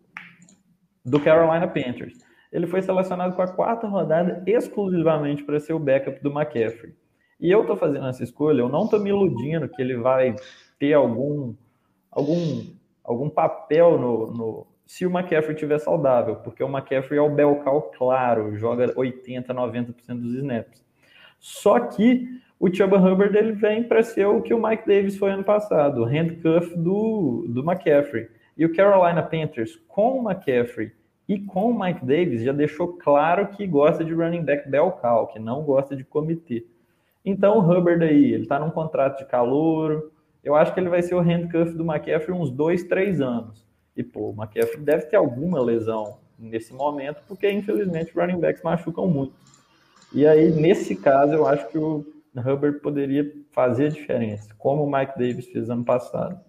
do 1.04 1.20
Carolina 1.20 1.68
Panthers. 1.68 2.18
Ele 2.52 2.66
foi 2.66 2.82
selecionado 2.82 3.36
com 3.36 3.42
a 3.42 3.48
quarta 3.48 3.88
rodada 3.88 4.42
exclusivamente 4.48 5.44
para 5.44 5.60
ser 5.60 5.74
o 5.74 5.80
backup 5.80 6.22
do 6.24 6.32
McCaffrey. 6.32 6.96
E 7.40 7.52
eu 7.52 7.62
estou 7.62 7.76
fazendo 7.76 8.08
essa 8.08 8.24
escolha, 8.24 8.62
eu 8.62 8.70
não 8.70 8.86
estou 8.86 9.00
me 9.00 9.10
iludindo 9.10 9.68
que 9.68 9.82
ele 9.82 9.98
vai 9.98 10.36
ter 10.80 10.94
algum 10.94 11.54
algum 12.10 12.66
algum 13.04 13.30
papel 13.30 14.00
no, 14.00 14.32
no 14.32 14.68
se 14.86 15.06
o 15.06 15.10
McCaffrey 15.10 15.54
estiver 15.54 15.80
saudável, 15.80 16.38
porque 16.38 16.64
o 16.64 16.70
McCaffrey 16.70 17.18
é 17.18 17.22
o 17.22 17.30
Belcal 17.30 17.92
claro, 17.92 18.56
joga 18.56 18.94
80, 18.96 19.54
90% 19.54 20.22
dos 20.22 20.36
snaps. 20.36 20.86
Só 21.40 21.80
que 21.80 22.28
o 22.66 22.76
Chuba 22.76 22.98
Hubbard 22.98 23.38
ele 23.38 23.52
vem 23.52 23.84
para 23.84 24.02
ser 24.02 24.26
o 24.26 24.42
que 24.42 24.52
o 24.52 24.60
Mike 24.60 24.88
Davis 24.88 25.16
foi 25.16 25.30
ano 25.30 25.44
passado, 25.44 26.02
o 26.02 26.04
handcuff 26.04 26.76
do, 26.76 27.46
do 27.48 27.62
McCaffrey. 27.62 28.28
E 28.58 28.66
o 28.66 28.74
Carolina 28.74 29.22
Panthers, 29.22 29.80
com 29.88 30.20
o 30.20 30.28
McCaffrey 30.28 30.92
e 31.30 31.38
com 31.40 31.70
o 31.70 31.80
Mike 31.80 32.04
Davis, 32.04 32.42
já 32.42 32.52
deixou 32.52 32.94
claro 32.94 33.50
que 33.50 33.68
gosta 33.68 34.04
de 34.04 34.16
running 34.16 34.42
back 34.42 34.68
bell 34.68 34.98
que 35.32 35.38
não 35.38 35.62
gosta 35.62 35.96
de 35.96 36.04
comitê. 36.04 36.66
Então 37.24 37.60
o 37.60 37.62
Hubbard 37.62 38.04
aí, 38.04 38.34
ele 38.34 38.44
está 38.44 38.58
num 38.58 38.72
contrato 38.72 39.20
de 39.20 39.26
calor, 39.26 40.12
eu 40.44 40.56
acho 40.56 40.74
que 40.74 40.80
ele 40.80 40.90
vai 40.90 41.04
ser 41.04 41.14
o 41.14 41.22
handcuff 41.22 41.72
do 41.72 41.84
McCaffrey 41.84 42.36
uns 42.36 42.50
dois, 42.50 42.84
três 42.84 43.22
anos. 43.22 43.64
E, 43.96 44.02
pô, 44.02 44.32
o 44.32 44.36
McCaffrey 44.36 44.84
deve 44.84 45.06
ter 45.06 45.18
alguma 45.18 45.62
lesão 45.62 46.18
nesse 46.40 46.74
momento, 46.74 47.22
porque 47.28 47.48
infelizmente 47.48 48.12
running 48.16 48.40
backs 48.40 48.64
machucam 48.64 49.06
muito. 49.06 49.36
E 50.12 50.26
aí, 50.26 50.50
nesse 50.50 50.96
caso, 50.96 51.34
eu 51.34 51.46
acho 51.46 51.68
que 51.68 51.78
o 51.78 52.15
Hubbard 52.42 52.80
poderia 52.80 53.32
fazer 53.52 53.88
a 53.88 53.90
diferença, 53.90 54.54
como 54.58 54.84
o 54.84 54.92
Mike 54.92 55.18
Davis 55.18 55.48
fez 55.48 55.70
ano 55.70 55.84
passado. 55.84 56.40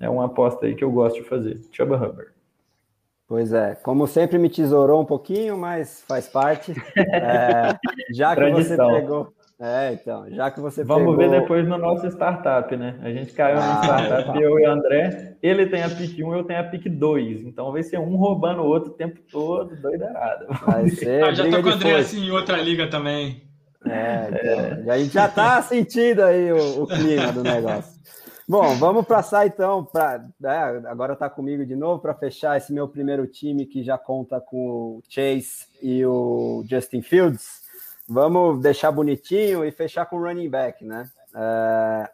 É 0.00 0.08
uma 0.08 0.26
aposta 0.26 0.66
aí 0.66 0.74
que 0.74 0.82
eu 0.82 0.90
gosto 0.90 1.22
de 1.22 1.28
fazer. 1.28 1.60
Chuba 1.70 1.96
Hubbard. 1.96 2.32
Pois 3.26 3.52
é, 3.52 3.74
como 3.76 4.06
sempre 4.06 4.36
me 4.36 4.50
tesourou 4.50 5.00
um 5.00 5.06
pouquinho, 5.06 5.56
mas 5.56 6.02
faz 6.06 6.28
parte. 6.28 6.72
É, 6.96 7.78
já 8.12 8.34
que 8.34 8.50
você 8.50 8.76
pegou. 8.76 9.32
É, 9.64 9.92
então, 9.92 10.28
já 10.28 10.50
que 10.50 10.60
você 10.60 10.82
Vamos 10.82 11.14
pegou... 11.14 11.16
ver 11.16 11.40
depois 11.40 11.68
no 11.68 11.78
nosso 11.78 12.04
startup, 12.08 12.76
né? 12.76 12.98
A 13.00 13.10
gente 13.12 13.32
caiu 13.32 13.58
ah, 13.58 13.76
no 13.76 13.84
startup, 13.84 14.42
eu 14.42 14.58
e 14.58 14.66
o 14.66 14.70
André. 14.70 15.36
Ele 15.40 15.66
tem 15.66 15.84
a 15.84 15.88
pick 15.88 16.18
1, 16.18 16.34
eu 16.34 16.42
tenho 16.42 16.58
a 16.58 16.64
pick 16.64 16.88
2. 16.88 17.44
Então 17.44 17.70
vai 17.70 17.84
ser 17.84 17.98
um 17.98 18.16
roubando 18.16 18.62
o 18.62 18.66
outro 18.66 18.90
o 18.90 18.94
tempo 18.94 19.20
todo, 19.30 19.76
doideirado. 19.76 20.46
Vai 20.66 20.88
ser. 20.90 21.22
Ah, 21.22 21.32
já 21.32 21.48
tô 21.48 21.62
com 21.62 21.68
o 21.68 21.72
André 21.72 21.94
assim 21.94 22.24
em 22.26 22.30
outra 22.32 22.56
liga 22.56 22.88
também. 22.88 23.51
É, 23.84 24.78
então, 24.80 24.92
a 24.92 24.98
gente 24.98 25.12
já 25.12 25.26
está 25.26 25.60
sentindo 25.62 26.22
aí 26.22 26.52
o, 26.52 26.82
o, 26.82 26.86
clima 26.86 27.32
do 27.32 27.42
negócio. 27.42 28.00
Bom, 28.48 28.74
vamos 28.76 29.06
passar 29.06 29.46
então 29.46 29.84
para. 29.84 30.24
É, 30.44 30.88
agora 30.88 31.14
está 31.14 31.28
comigo 31.30 31.64
de 31.64 31.74
novo 31.74 32.00
para 32.00 32.14
fechar 32.14 32.56
esse 32.56 32.72
meu 32.72 32.88
primeiro 32.88 33.26
time 33.26 33.66
que 33.66 33.82
já 33.82 33.96
conta 33.96 34.40
com 34.40 34.98
o 34.98 35.02
Chase 35.08 35.66
e 35.80 36.04
o 36.04 36.64
Justin 36.68 37.02
Fields. 37.02 37.62
Vamos 38.08 38.60
deixar 38.60 38.90
bonitinho 38.90 39.64
e 39.64 39.70
fechar 39.70 40.06
com 40.06 40.16
o 40.16 40.22
running 40.22 40.50
back, 40.50 40.84
né? 40.84 41.08
É, 41.34 42.10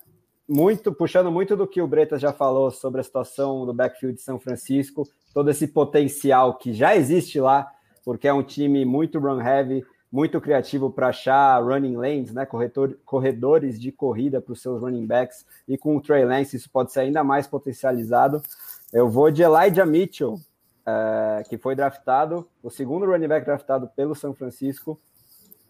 muito 0.49 0.93
puxando 0.93 1.31
muito 1.31 1.57
do 1.57 1.67
que 1.67 1.83
o 1.83 1.87
Bretas 1.87 2.21
já 2.21 2.33
falou 2.33 2.71
sobre 2.71 3.01
a 3.01 3.05
situação 3.05 3.67
do 3.67 3.75
backfield 3.75 4.17
de 4.17 4.23
São 4.23 4.39
Francisco, 4.39 5.07
todo 5.35 5.51
esse 5.51 5.67
potencial 5.67 6.55
que 6.55 6.73
já 6.73 6.97
existe 6.97 7.39
lá, 7.41 7.71
porque 8.05 8.27
é 8.27 8.33
um 8.33 8.43
time 8.43 8.85
muito 8.85 9.19
run 9.19 9.41
heavy, 9.41 9.85
muito 10.11 10.41
criativo 10.41 10.91
para 10.91 11.09
achar 11.09 11.63
running 11.63 11.97
lanes, 11.97 12.33
né, 12.33 12.47
corretor, 12.47 12.99
corredores 13.05 13.79
de 13.79 13.93
corrida 13.93 14.41
para 14.41 14.53
os 14.53 14.63
seus 14.63 14.81
running 14.81 15.07
backs, 15.07 15.45
e 15.67 15.77
com 15.77 15.97
o 15.97 16.01
Trey 16.01 16.25
Lance 16.25 16.57
isso 16.57 16.71
pode 16.71 16.93
ser 16.93 17.01
ainda 17.01 17.23
mais 17.23 17.47
potencializado. 17.47 18.43
Eu 18.93 19.09
vou 19.09 19.31
de 19.31 19.43
Elijah 19.43 19.85
Mitchell, 19.85 20.41
é, 20.87 21.43
que 21.49 21.59
foi 21.59 21.75
draftado, 21.75 22.49
o 22.63 22.71
segundo 22.71 23.05
running 23.05 23.29
back 23.29 23.45
draftado 23.45 23.89
pelo 23.95 24.15
São 24.15 24.35
Francisco. 24.35 24.99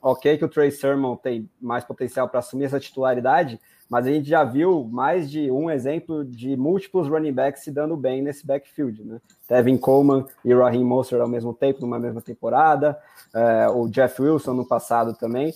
Ok 0.00 0.38
que 0.38 0.44
o 0.44 0.48
Trey 0.48 0.70
Sermon 0.70 1.16
tem 1.16 1.50
mais 1.60 1.84
potencial 1.84 2.28
para 2.28 2.38
assumir 2.38 2.66
essa 2.66 2.78
titularidade, 2.78 3.60
mas 3.88 4.06
a 4.06 4.10
gente 4.10 4.28
já 4.28 4.44
viu 4.44 4.84
mais 4.90 5.30
de 5.30 5.50
um 5.50 5.70
exemplo 5.70 6.24
de 6.24 6.56
múltiplos 6.56 7.08
running 7.08 7.32
backs 7.32 7.64
se 7.64 7.70
dando 7.70 7.96
bem 7.96 8.22
nesse 8.22 8.46
backfield, 8.46 9.04
né? 9.04 9.20
Tevin 9.46 9.78
Coleman 9.78 10.26
e 10.44 10.52
Raheem 10.52 10.84
Mostert 10.84 11.22
ao 11.22 11.28
mesmo 11.28 11.54
tempo, 11.54 11.80
numa 11.80 11.98
mesma 11.98 12.20
temporada, 12.20 12.98
é, 13.34 13.68
o 13.68 13.88
Jeff 13.88 14.20
Wilson 14.20 14.52
no 14.52 14.66
passado 14.66 15.14
também. 15.14 15.54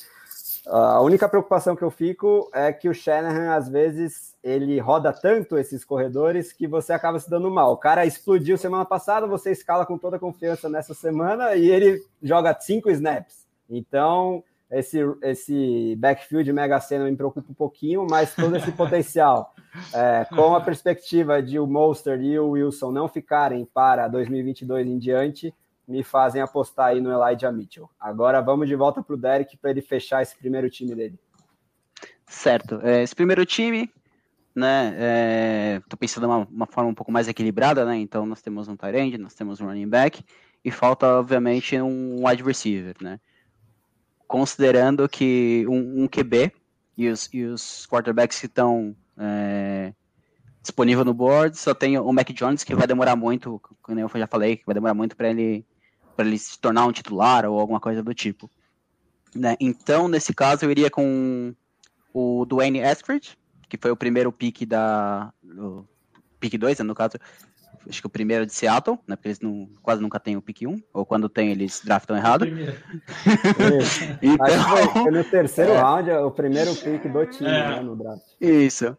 A 0.66 1.00
única 1.00 1.28
preocupação 1.28 1.74
que 1.74 1.82
eu 1.82 1.90
fico 1.90 2.48
é 2.54 2.72
que 2.72 2.88
o 2.88 2.94
Shanahan, 2.94 3.54
às 3.54 3.68
vezes, 3.68 4.34
ele 4.44 4.78
roda 4.78 5.12
tanto 5.12 5.58
esses 5.58 5.84
corredores 5.84 6.52
que 6.52 6.68
você 6.68 6.92
acaba 6.92 7.18
se 7.18 7.28
dando 7.28 7.50
mal. 7.50 7.72
O 7.72 7.76
cara 7.76 8.06
explodiu 8.06 8.56
semana 8.56 8.84
passada, 8.84 9.26
você 9.26 9.50
escala 9.50 9.84
com 9.84 9.98
toda 9.98 10.20
confiança 10.20 10.68
nessa 10.68 10.94
semana 10.94 11.56
e 11.56 11.68
ele 11.68 12.00
joga 12.22 12.56
cinco 12.60 12.88
snaps. 12.90 13.44
Então, 13.68 14.44
esse, 14.72 14.98
esse 15.22 15.94
backfield 15.98 16.50
mega 16.50 16.80
cena 16.80 17.04
me 17.04 17.14
preocupa 17.14 17.50
um 17.50 17.54
pouquinho, 17.54 18.06
mas 18.08 18.34
todo 18.34 18.56
esse 18.56 18.72
potencial, 18.72 19.54
é, 19.92 20.24
com 20.24 20.54
a 20.54 20.60
perspectiva 20.62 21.42
de 21.42 21.58
o 21.58 21.66
Monster 21.66 22.20
e 22.22 22.38
o 22.38 22.50
Wilson 22.50 22.90
não 22.90 23.06
ficarem 23.06 23.66
para 23.66 24.08
2022 24.08 24.86
em 24.86 24.98
diante, 24.98 25.54
me 25.86 26.02
fazem 26.02 26.40
apostar 26.40 26.86
aí 26.86 27.00
no 27.02 27.12
Elijah 27.12 27.52
Mitchell. 27.52 27.90
Agora 28.00 28.40
vamos 28.40 28.66
de 28.66 28.74
volta 28.74 29.02
para 29.02 29.14
o 29.14 29.18
Derek 29.18 29.58
para 29.58 29.70
ele 29.70 29.82
fechar 29.82 30.22
esse 30.22 30.36
primeiro 30.38 30.70
time 30.70 30.94
dele. 30.94 31.18
Certo. 32.26 32.80
É, 32.82 33.02
esse 33.02 33.14
primeiro 33.14 33.44
time, 33.44 33.92
né, 34.54 35.76
estou 35.80 35.96
é, 35.96 36.00
pensando 36.00 36.26
de 36.26 36.32
uma, 36.32 36.48
uma, 36.50 36.66
forma 36.66 36.88
um 36.88 36.94
pouco 36.94 37.12
mais 37.12 37.28
equilibrada, 37.28 37.84
né, 37.84 37.96
então 37.96 38.24
nós 38.24 38.40
temos 38.40 38.68
um 38.68 38.76
tight 38.76 38.96
end, 38.96 39.18
nós 39.18 39.34
temos 39.34 39.60
um 39.60 39.66
running 39.66 39.88
back, 39.88 40.24
e 40.64 40.70
falta, 40.70 41.18
obviamente, 41.18 41.78
um 41.78 42.26
wide 42.26 42.42
receiver, 42.42 42.94
né 43.02 43.20
considerando 44.32 45.06
que 45.10 45.66
um, 45.68 46.04
um 46.04 46.08
QB 46.08 46.50
e 46.96 47.06
os, 47.10 47.28
e 47.34 47.44
os 47.44 47.86
quarterbacks 47.86 48.40
que 48.40 48.46
estão 48.46 48.96
é, 49.18 49.92
disponíveis 50.62 51.04
no 51.04 51.12
board, 51.12 51.54
só 51.58 51.74
tem 51.74 51.98
o 51.98 52.12
Mac 52.14 52.30
Jones, 52.30 52.64
que 52.64 52.74
vai 52.74 52.86
demorar 52.86 53.14
muito, 53.14 53.60
como 53.82 54.00
eu 54.00 54.08
já 54.14 54.26
falei, 54.26 54.56
que 54.56 54.64
vai 54.64 54.72
demorar 54.72 54.94
muito 54.94 55.14
para 55.14 55.28
ele, 55.28 55.66
ele 56.16 56.38
se 56.38 56.58
tornar 56.58 56.86
um 56.86 56.92
titular 56.92 57.44
ou 57.44 57.60
alguma 57.60 57.78
coisa 57.78 58.02
do 58.02 58.14
tipo. 58.14 58.50
Né? 59.34 59.54
Então, 59.60 60.08
nesse 60.08 60.32
caso, 60.32 60.64
eu 60.64 60.70
iria 60.70 60.90
com 60.90 61.54
o 62.14 62.46
Dwayne 62.46 62.78
Eskridge, 62.78 63.36
que 63.68 63.76
foi 63.76 63.90
o 63.90 63.96
primeiro 63.96 64.32
pick 64.32 64.64
da. 64.64 65.30
Pick 66.40 66.56
2, 66.56 66.78
né, 66.78 66.84
no 66.86 66.94
caso, 66.94 67.18
acho 67.88 68.00
que 68.00 68.06
o 68.06 68.10
primeiro 68.10 68.44
é 68.44 68.46
de 68.46 68.54
Seattle, 68.54 68.98
né? 69.06 69.16
Porque 69.16 69.28
eles 69.28 69.40
não, 69.40 69.68
quase 69.82 70.00
nunca 70.02 70.20
têm 70.20 70.36
o 70.36 70.42
pick 70.42 70.62
1, 70.62 70.82
ou 70.92 71.06
quando 71.06 71.28
tem, 71.28 71.50
eles 71.50 71.80
draftam 71.84 72.16
errado. 72.16 72.46
então... 74.22 74.46
Acho 74.46 74.92
que 74.92 74.98
foi 75.00 75.10
no 75.10 75.24
terceiro 75.24 75.72
é. 75.72 75.80
round, 75.80 76.10
é 76.10 76.18
o 76.18 76.30
primeiro 76.30 76.74
pick 76.74 77.08
do 77.08 77.26
time 77.26 77.50
é. 77.50 77.68
né, 77.68 77.80
no 77.80 77.96
draft. 77.96 78.22
Isso. 78.40 78.96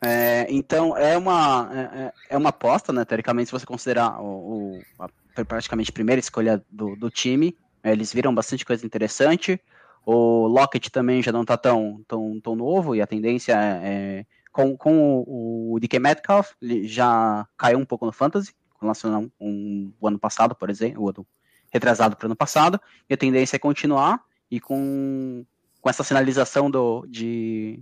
É, 0.00 0.46
então 0.48 0.96
é 0.96 1.16
uma, 1.16 1.70
é, 1.72 1.78
é, 1.78 2.12
é, 2.30 2.36
uma 2.36 2.50
aposta, 2.50 2.92
né? 2.92 3.04
Teoricamente, 3.04 3.46
se 3.46 3.52
você 3.52 3.66
considerar 3.66 4.20
o, 4.20 4.78
o 4.78 4.82
a, 4.98 5.08
praticamente 5.44 5.90
a 5.90 5.94
primeira 5.94 6.20
escolha 6.20 6.62
do, 6.70 6.94
do 6.94 7.10
time, 7.10 7.56
eles 7.82 8.12
viram 8.12 8.34
bastante 8.34 8.64
coisa 8.64 8.86
interessante. 8.86 9.60
O 10.06 10.46
Lockett 10.46 10.90
também 10.90 11.22
já 11.22 11.32
não 11.32 11.42
está 11.42 11.56
tão, 11.56 12.02
tão, 12.06 12.40
tão 12.40 12.56
novo 12.56 12.94
e 12.94 13.02
a 13.02 13.06
tendência 13.06 13.54
é, 13.82 14.24
com, 14.52 14.76
com 14.76 15.24
o, 15.26 15.74
o 15.74 15.80
DK 15.80 15.98
Metcalf, 15.98 16.52
ele 16.60 16.86
já 16.86 17.46
caiu 17.56 17.78
um 17.78 17.84
pouco 17.84 18.06
no 18.06 18.12
Fantasy, 18.12 18.52
com 18.74 18.86
relação 18.86 19.14
a 19.14 19.44
um, 19.44 19.92
o 20.00 20.08
ano 20.08 20.18
passado, 20.18 20.54
por 20.54 20.70
exemplo, 20.70 21.02
o 21.02 21.08
ano 21.08 21.26
retrasado 21.70 22.16
para 22.16 22.26
o 22.26 22.28
ano 22.28 22.36
passado, 22.36 22.80
e 23.08 23.14
a 23.14 23.16
tendência 23.16 23.56
é 23.56 23.58
continuar, 23.58 24.20
e 24.50 24.58
com, 24.58 25.44
com 25.80 25.90
essa 25.90 26.02
sinalização 26.02 26.70
do, 26.70 27.04
de, 27.06 27.80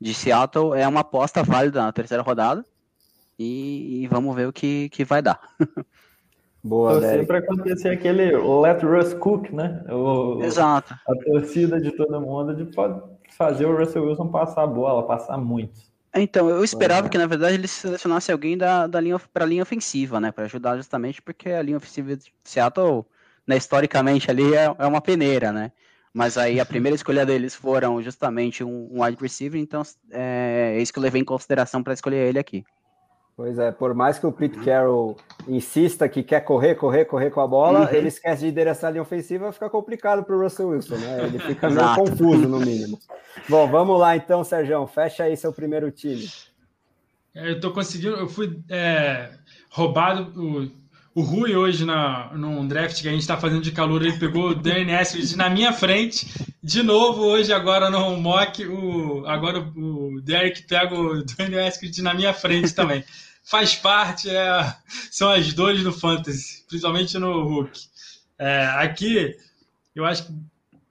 de 0.00 0.12
Seattle, 0.12 0.74
é 0.74 0.86
uma 0.86 1.00
aposta 1.00 1.42
válida 1.42 1.82
na 1.82 1.92
terceira 1.92 2.22
rodada, 2.22 2.64
e, 3.38 4.02
e 4.02 4.06
vamos 4.08 4.34
ver 4.34 4.48
o 4.48 4.52
que, 4.52 4.88
que 4.90 5.04
vai 5.04 5.22
dar. 5.22 5.40
Boa, 6.62 6.94
Torcer 6.94 7.26
para 7.26 7.38
acontecer 7.38 7.90
aquele 7.90 8.36
let 8.36 8.82
Russ 8.82 9.14
cook, 9.14 9.52
né? 9.52 9.84
O, 9.88 10.42
Exato. 10.42 10.94
A 11.06 11.14
torcida 11.24 11.80
de 11.80 11.92
todo 11.92 12.20
mundo 12.20 12.56
de 12.56 12.64
pode 12.74 13.00
fazer 13.36 13.66
o 13.66 13.76
Russell 13.76 14.04
Wilson 14.04 14.28
passar 14.28 14.62
a 14.62 14.66
bola, 14.66 15.06
passar 15.06 15.36
muito. 15.36 15.86
Então, 16.14 16.48
eu 16.48 16.64
esperava 16.64 17.06
é. 17.06 17.10
que, 17.10 17.18
na 17.18 17.26
verdade, 17.26 17.54
ele 17.54 17.68
selecionasse 17.68 18.32
alguém 18.32 18.56
da, 18.56 18.86
da 18.86 19.00
linha 19.00 19.18
para 19.18 19.44
a 19.44 19.48
linha 19.48 19.62
ofensiva, 19.62 20.18
né? 20.18 20.32
Para 20.32 20.44
ajudar 20.44 20.76
justamente 20.76 21.20
porque 21.20 21.50
a 21.50 21.62
linha 21.62 21.76
ofensiva 21.76 22.16
de 22.16 22.32
Seattle, 22.42 23.04
né, 23.46 23.56
historicamente, 23.56 24.30
ali 24.30 24.54
é, 24.54 24.74
é 24.78 24.86
uma 24.86 25.00
peneira, 25.00 25.52
né? 25.52 25.72
Mas 26.14 26.38
aí 26.38 26.58
a 26.58 26.64
primeira 26.64 26.94
escolha 26.96 27.26
deles 27.26 27.54
foram 27.54 28.02
justamente 28.02 28.64
um, 28.64 28.88
um 28.90 29.04
wide 29.04 29.18
receiver, 29.20 29.60
então 29.60 29.82
é, 30.10 30.74
é 30.76 30.80
isso 30.80 30.92
que 30.92 30.98
eu 30.98 31.02
levei 31.02 31.20
em 31.20 31.24
consideração 31.24 31.82
para 31.82 31.92
escolher 31.92 32.28
ele 32.28 32.38
aqui. 32.38 32.64
Pois 33.36 33.58
é, 33.58 33.70
por 33.70 33.92
mais 33.92 34.18
que 34.18 34.26
o 34.26 34.32
Pete 34.32 34.58
Carroll 34.60 35.14
insista 35.46 36.08
que 36.08 36.22
quer 36.22 36.40
correr, 36.40 36.74
correr, 36.74 37.04
correr 37.04 37.30
com 37.30 37.42
a 37.42 37.46
bola, 37.46 37.80
uhum. 37.80 37.94
ele 37.94 38.08
esquece 38.08 38.40
de 38.40 38.46
liderar 38.46 38.74
a 38.82 38.90
linha 38.90 39.02
ofensiva, 39.02 39.52
fica 39.52 39.68
complicado 39.68 40.24
para 40.24 40.34
o 40.34 40.40
Russell 40.40 40.68
Wilson, 40.68 40.96
né? 40.96 41.24
Ele 41.24 41.38
fica 41.38 41.68
meio 41.68 41.94
confuso, 41.94 42.48
no 42.48 42.58
mínimo. 42.58 42.98
Bom, 43.46 43.68
vamos 43.68 44.00
lá 44.00 44.16
então, 44.16 44.42
Sérgio, 44.42 44.86
fecha 44.86 45.24
aí 45.24 45.36
seu 45.36 45.52
primeiro 45.52 45.90
time. 45.90 46.26
É, 47.34 47.50
eu 47.50 47.60
tô 47.60 47.70
conseguindo, 47.72 48.16
eu 48.16 48.26
fui 48.26 48.58
é, 48.70 49.28
roubado, 49.68 50.72
o, 51.16 51.22
Rui 51.22 51.56
hoje 51.56 51.84
na, 51.84 52.30
num 52.34 52.66
draft 52.68 53.00
que 53.00 53.08
a 53.08 53.12
gente 53.12 53.22
está 53.22 53.36
fazendo 53.36 53.62
de 53.62 53.72
calor, 53.72 54.02
ele 54.02 54.18
pegou 54.18 54.50
o 54.50 54.68
Eskridge 55.00 55.36
na 55.36 55.50
minha 55.50 55.72
frente, 55.72 56.26
de 56.62 56.82
novo 56.82 57.22
hoje 57.22 57.52
agora 57.52 57.90
no 57.90 58.16
mock, 58.16 58.64
o, 58.66 59.26
agora 59.26 59.60
o 59.60 60.20
Derek 60.22 60.62
pega 60.62 60.94
o 60.94 61.24
Eskridge 61.66 62.02
na 62.02 62.14
minha 62.14 62.32
frente 62.32 62.74
também 62.74 63.04
faz 63.46 63.76
parte, 63.76 64.28
é, 64.28 64.74
são 65.10 65.30
as 65.30 65.52
dores 65.52 65.82
do 65.82 65.92
fantasy, 65.92 66.64
principalmente 66.68 67.16
no 67.16 67.44
Hulk. 67.44 67.80
É, 68.38 68.66
aqui, 68.74 69.36
eu 69.94 70.04
acho 70.04 70.26
que 70.26 70.32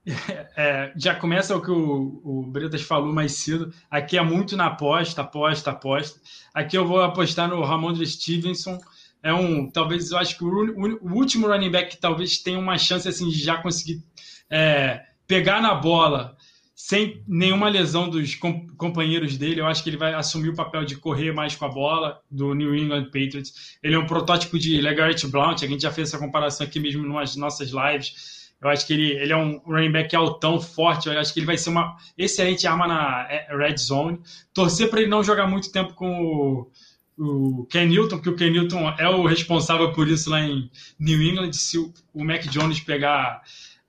é, 0.56 0.94
já 0.96 1.14
começa 1.14 1.56
o 1.56 1.62
que 1.62 1.70
o, 1.70 2.22
o 2.24 2.44
Bretas 2.48 2.82
falou 2.82 3.14
mais 3.14 3.34
cedo. 3.34 3.74
Aqui 3.92 4.18
é 4.18 4.24
muito 4.24 4.56
na 4.56 4.68
aposta, 4.68 5.22
aposta, 5.22 5.72
aposta. 5.72 6.20
Aqui 6.54 6.78
eu 6.78 6.88
vou 6.88 7.02
apostar 7.02 7.50
no 7.50 7.62
Ramondre 7.62 8.08
Stevenson. 8.08 8.80
É 9.26 9.34
um, 9.34 9.68
talvez 9.72 10.12
eu 10.12 10.20
acho 10.20 10.38
que 10.38 10.44
o, 10.44 11.00
o, 11.02 11.16
último 11.16 11.48
running 11.48 11.72
back 11.72 11.96
que 11.96 11.98
talvez 12.00 12.38
tenha 12.38 12.60
uma 12.60 12.78
chance 12.78 13.10
assim 13.10 13.28
de 13.28 13.44
já 13.44 13.58
conseguir 13.58 14.04
é, 14.48 15.02
pegar 15.26 15.60
na 15.64 15.74
bola 15.74 16.38
sem 16.76 17.24
nenhuma 17.28 17.68
lesão 17.68 18.08
dos 18.08 18.36
companheiros 18.36 19.36
dele. 19.36 19.62
Eu 19.62 19.66
acho 19.66 19.82
que 19.82 19.90
ele 19.90 19.98
vai 19.98 20.14
assumir 20.14 20.50
o 20.50 20.56
papel 20.56 20.86
de 20.86 20.96
correr 20.96 21.32
mais 21.32 21.56
com 21.56 21.66
a 21.66 21.70
bola 21.70 22.22
do 22.30 22.54
New 22.54 22.76
England 22.76 23.06
Patriots. 23.06 23.80
Ele 23.82 23.96
é 23.96 23.98
um 23.98 24.06
protótipo 24.06 24.60
de 24.60 24.80
Legarrette 24.80 25.26
Blount, 25.26 25.64
a 25.64 25.68
gente 25.68 25.82
já 25.82 25.92
fez 25.92 26.10
essa 26.10 26.20
comparação 26.20 26.68
aqui 26.68 26.80
mesmo 26.80 27.12
nas 27.12 27.36
nossas 27.36 27.72
lives. 27.72 28.54
Eu 28.62 28.70
acho 28.70 28.86
que 28.86 28.94
ele, 28.94 29.12
ele 29.14 29.34
é 29.34 29.36
um 29.36 29.58
running 29.66 29.92
back 29.92 30.16
altão, 30.16 30.62
forte. 30.62 31.10
Eu 31.10 31.20
acho 31.20 31.34
que 31.34 31.40
ele 31.40 31.48
vai 31.48 31.58
ser 31.58 31.72
uma 31.72 31.98
excelente 32.16 32.68
arma 32.68 32.88
na 32.88 33.26
é, 33.28 33.48
red 33.58 33.78
zone. 33.78 34.20
Torcer 34.54 34.88
para 34.88 35.02
ele 35.02 35.10
não 35.10 35.24
jogar 35.24 35.48
muito 35.48 35.72
tempo 35.72 35.96
com 35.96 36.22
o, 36.22 36.72
o 37.18 37.66
Ken 37.70 37.88
Newton, 37.88 38.18
porque 38.18 38.30
o 38.30 38.36
Ken 38.36 38.52
Newton 38.52 38.90
é 38.98 39.10
o 39.10 39.26
responsável 39.26 39.92
por 39.94 40.08
isso 40.08 40.30
lá 40.30 40.42
em 40.42 40.70
New 41.00 41.22
England. 41.22 41.54
Se 41.54 41.78
o, 41.78 41.94
o 42.14 42.24
Mac 42.24 42.44
Jones 42.44 42.80
pegar 42.80 43.42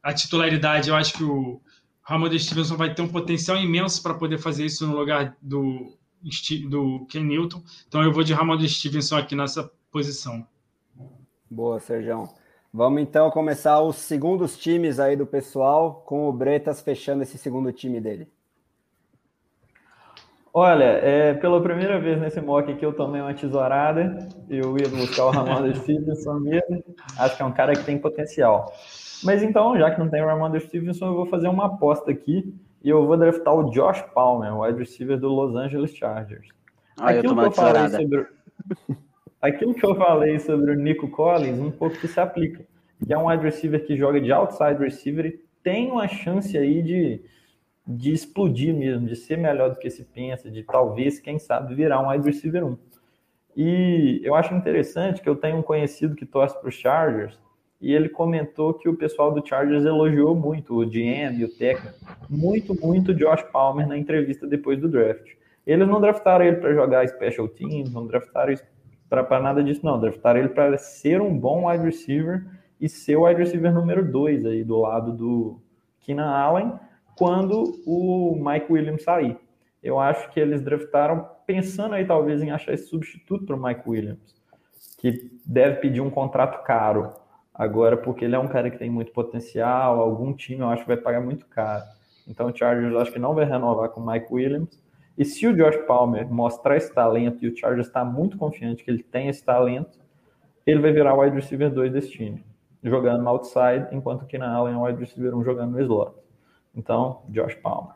a 0.03 0.13
titularidade, 0.13 0.89
eu 0.89 0.97
acho 0.97 1.15
que 1.15 1.25
o, 1.25 1.61
Ramon 2.07 2.39
Stevenson 2.39 2.77
vai 2.77 2.95
ter 2.95 3.03
um 3.03 3.09
potencial 3.09 3.57
imenso 3.57 4.01
para 4.01 4.15
poder 4.15 4.39
fazer 4.39 4.65
isso 4.65 4.87
no 4.87 4.97
lugar 4.97 5.37
do, 5.43 5.93
do 6.69 7.05
Ken 7.07 7.25
Newton. 7.25 7.61
Então 7.89 8.01
eu 8.01 8.13
vou 8.13 8.23
de 8.23 8.33
Ramon 8.33 8.61
Stevenson 8.61 9.17
aqui 9.17 9.35
nessa 9.35 9.69
posição. 9.91 10.47
Boa, 11.51 11.81
Sérgio. 11.81 12.29
Vamos 12.73 13.03
então 13.03 13.29
começar 13.33 13.81
os 13.81 13.97
segundos 13.97 14.57
times 14.57 15.01
aí 15.01 15.17
do 15.17 15.27
pessoal, 15.27 16.05
com 16.07 16.29
o 16.29 16.33
Bretas 16.33 16.81
fechando 16.81 17.25
esse 17.25 17.39
segundo 17.39 17.73
time 17.73 18.01
dele. 18.01 18.29
Olha, 20.59 20.85
é, 20.85 21.35
pela 21.35 21.63
primeira 21.63 22.01
vez 22.01 22.19
nesse 22.19 22.41
mock 22.41 22.73
aqui 22.73 22.83
eu 22.83 22.95
tomei 22.95 23.21
uma 23.21 23.35
tesourada. 23.35 24.27
Eu 24.49 24.75
ia 24.79 24.89
buscar 24.89 25.27
o 25.27 25.31
Ramon 25.31 25.75
Stevenson 25.75 26.41
mesmo. 26.41 26.83
Acho 27.19 27.37
que 27.37 27.43
é 27.43 27.45
um 27.45 27.53
cara 27.53 27.75
que 27.75 27.85
tem 27.85 27.99
potencial. 27.99 28.73
Mas 29.23 29.43
então, 29.43 29.79
já 29.79 29.91
que 29.91 29.99
não 29.99 30.09
tem 30.09 30.23
o 30.23 30.27
Ramon 30.27 30.59
Stevenson, 30.59 31.09
eu 31.09 31.15
vou 31.15 31.27
fazer 31.27 31.49
uma 31.49 31.67
aposta 31.67 32.11
aqui 32.11 32.55
e 32.83 32.89
eu 32.89 33.07
vou 33.07 33.19
draftar 33.19 33.53
o 33.53 33.71
Josh 33.71 34.01
Palmer, 34.15 34.55
o 34.55 34.63
wide 34.63 34.79
receiver 34.79 35.21
do 35.21 35.29
Los 35.29 35.55
Angeles 35.55 35.95
Chargers. 35.95 36.49
Ah, 36.99 37.11
Aquilo 37.11 37.37
que 37.37 37.45
eu 37.45 37.53
falei 37.53 37.89
sobre 37.91 38.27
aquilo 39.43 39.75
que 39.75 39.85
eu 39.85 39.95
falei 39.95 40.39
sobre 40.39 40.71
o 40.71 40.75
Nico 40.75 41.11
Collins, 41.11 41.59
um 41.59 41.71
pouco 41.71 41.99
que 41.99 42.09
se 42.09 42.19
aplica. 42.19 42.65
Que 43.07 43.13
é 43.13 43.19
um 43.19 43.27
wide 43.27 43.45
receiver 43.45 43.85
que 43.87 43.95
joga 43.95 44.19
de 44.23 44.33
outside 44.33 44.83
receiver 44.83 45.27
e 45.27 45.39
tem 45.63 45.91
uma 45.91 46.09
chance 46.09 46.57
aí 46.57 46.83
de, 46.83 47.21
de 47.87 48.13
explodir 48.13 48.75
mesmo, 48.75 49.07
de 49.07 49.15
ser 49.15 49.39
melhor 49.39 49.71
do 49.71 49.79
que 49.79 49.89
se 49.89 50.05
pensa, 50.05 50.51
de 50.51 50.63
talvez, 50.65 51.21
quem 51.21 51.39
sabe, 51.39 51.75
virar 51.75 52.01
um 52.01 52.11
wide 52.11 52.27
receiver 52.27 52.67
1. 52.67 52.79
E 53.57 54.21
eu 54.25 54.35
acho 54.35 54.55
interessante 54.55 55.23
que 55.23 55.29
eu 55.29 55.37
tenho 55.37 55.59
um 55.59 55.63
conhecido 55.63 56.17
que 56.17 56.27
torce 56.27 56.59
para 56.59 56.69
os 56.69 56.75
Chargers 56.75 57.39
e 57.81 57.95
ele 57.95 58.09
comentou 58.09 58.75
que 58.75 58.89
o 58.89 58.97
pessoal 58.97 59.33
do 59.33 59.47
Chargers 59.47 59.85
elogiou 59.85 60.35
muito 60.35 60.75
o 60.75 60.87
GM 60.87 61.45
o 61.45 61.49
técnico, 61.49 61.97
muito, 62.29 62.75
muito 62.75 63.15
Josh 63.15 63.43
Palmer 63.53 63.87
na 63.87 63.97
entrevista 63.97 64.47
depois 64.47 64.81
do 64.81 64.89
draft. 64.89 65.27
Eles 65.67 65.87
não 65.87 66.01
draftaram 66.01 66.45
ele 66.45 66.57
para 66.57 66.75
jogar 66.75 67.07
special 67.09 67.49
teams, 67.49 67.93
não 67.93 68.07
draftaram 68.07 68.55
para 69.09 69.41
nada 69.41 69.63
disso, 69.63 69.85
não. 69.85 70.01
Draftaram 70.01 70.41
ele 70.41 70.49
para 70.49 70.79
ser 70.79 71.21
um 71.21 71.37
bom 71.37 71.69
wide 71.69 71.85
receiver 71.85 72.47
e 72.81 72.89
ser 72.89 73.17
o 73.17 73.27
wide 73.27 73.41
receiver 73.41 73.73
número 73.73 74.11
2 74.11 74.47
aí 74.47 74.65
do 74.65 74.79
lado 74.81 75.13
do 75.13 75.61
Keenan 76.01 76.31
Allen 76.31 76.73
quando 77.17 77.83
o 77.87 78.37
Mike 78.39 78.73
Williams 78.73 79.03
sair. 79.03 79.39
Eu 79.83 79.99
acho 79.99 80.31
que 80.31 80.39
eles 80.39 80.63
draftaram 80.63 81.29
pensando 81.47 81.95
aí 81.95 82.05
talvez 82.05 82.43
em 82.43 82.51
achar 82.51 82.75
esse 82.75 82.89
substituto 82.89 83.47
para 83.47 83.57
o 83.57 83.63
Mike 83.63 83.83
Williams, 83.87 84.35
que 84.99 85.31
deve 85.45 85.77
pedir 85.77 86.01
um 86.01 86.11
contrato 86.11 86.63
caro 86.65 87.13
agora, 87.55 87.97
porque 87.97 88.25
ele 88.25 88.35
é 88.35 88.39
um 88.39 88.49
cara 88.49 88.71
que 88.71 88.79
tem 88.79 88.91
muito 88.91 89.13
potencial, 89.13 90.01
algum 90.01 90.33
time 90.35 90.61
eu 90.61 90.69
acho 90.69 90.83
que 90.83 90.89
vai 90.89 90.97
pagar 90.97 91.21
muito 91.21 91.47
caro. 91.47 91.85
Então 92.29 92.49
o 92.49 92.57
Chargers 92.57 92.95
acho 92.97 93.13
que 93.13 93.19
não 93.19 93.35
vai 93.35 93.45
renovar 93.45 93.89
com 93.91 94.01
o 94.01 94.07
Mike 94.07 94.27
Williams. 94.31 94.83
E 95.17 95.25
se 95.25 95.47
o 95.47 95.57
Josh 95.57 95.79
Palmer 95.87 96.31
mostrar 96.31 96.77
esse 96.77 96.93
talento 96.93 97.43
e 97.43 97.49
o 97.49 97.57
Chargers 97.57 97.87
está 97.87 98.05
muito 98.05 98.37
confiante 98.37 98.85
que 98.85 98.91
ele 98.91 99.03
tem 99.03 99.29
esse 99.29 99.43
talento, 99.43 99.99
ele 100.67 100.81
vai 100.81 100.93
virar 100.93 101.15
o 101.15 101.21
wide 101.21 101.37
receiver 101.37 101.73
2 101.73 101.93
desse 101.93 102.11
time, 102.11 102.45
jogando 102.83 103.23
no 103.23 103.29
outside, 103.31 103.87
enquanto 103.93 104.27
que 104.27 104.37
na 104.37 104.53
Allen 104.53 104.75
é 104.75 104.77
o 104.77 104.83
wide 104.83 104.99
receiver 104.99 105.35
1 105.35 105.45
jogando 105.45 105.71
no 105.71 105.81
slot. 105.81 106.26
Então, 106.77 107.23
Josh 107.29 107.55
Palmer. 107.55 107.95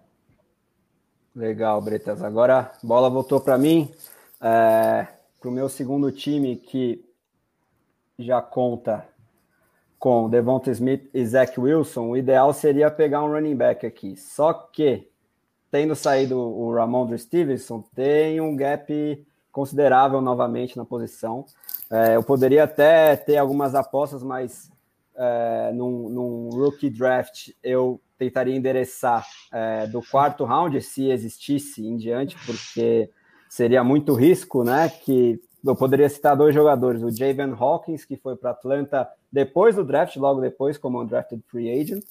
Legal, 1.36 1.80
Bretas. 1.80 2.22
Agora 2.22 2.72
a 2.82 2.86
bola 2.86 3.10
voltou 3.10 3.40
para 3.40 3.58
mim, 3.58 3.90
é, 4.40 5.06
para 5.38 5.48
o 5.48 5.52
meu 5.52 5.68
segundo 5.68 6.10
time 6.10 6.56
que 6.56 7.04
já 8.18 8.40
conta 8.42 9.06
com 9.98 10.30
Devonta 10.30 10.70
Smith 10.70 11.08
e 11.12 11.24
Zach 11.26 11.60
Wilson. 11.60 12.08
O 12.08 12.16
ideal 12.16 12.52
seria 12.52 12.90
pegar 12.90 13.22
um 13.22 13.30
running 13.30 13.54
back 13.54 13.86
aqui. 13.86 14.16
Só 14.16 14.52
que 14.52 15.10
tendo 15.70 15.94
saído 15.94 16.36
o 16.36 16.74
Ramondre 16.74 17.18
Stevenson, 17.18 17.84
tem 17.94 18.40
um 18.40 18.56
gap 18.56 19.26
considerável 19.52 20.20
novamente 20.20 20.76
na 20.76 20.84
posição. 20.84 21.44
É, 21.90 22.16
eu 22.16 22.22
poderia 22.22 22.64
até 22.64 23.16
ter 23.16 23.36
algumas 23.36 23.74
apostas, 23.74 24.22
mas 24.22 24.70
é, 25.14 25.72
num, 25.72 26.08
num, 26.08 26.48
rookie 26.50 26.90
draft 26.90 27.50
eu 27.62 28.00
tentaria 28.20 28.54
endereçar 28.54 29.26
é, 29.50 29.86
do 29.86 30.02
quarto 30.02 30.44
round, 30.44 30.78
se 30.82 31.10
existisse 31.10 31.86
em 31.86 31.96
diante, 31.96 32.36
porque 32.44 33.08
seria 33.48 33.82
muito 33.82 34.12
risco, 34.12 34.62
né? 34.62 34.90
Que 34.90 35.40
eu 35.64 35.74
poderia 35.74 36.08
citar 36.08 36.36
dois 36.36 36.54
jogadores, 36.54 37.02
o 37.02 37.10
Javen 37.10 37.54
Hawkins, 37.58 38.04
que 38.04 38.16
foi 38.16 38.36
para 38.36 38.50
Atlanta 38.50 39.08
depois 39.32 39.74
do 39.74 39.84
draft, 39.84 40.16
logo 40.16 40.40
depois, 40.40 40.76
como 40.76 41.00
um 41.00 41.06
drafted 41.06 41.42
free 41.48 41.70
agent, 41.70 42.04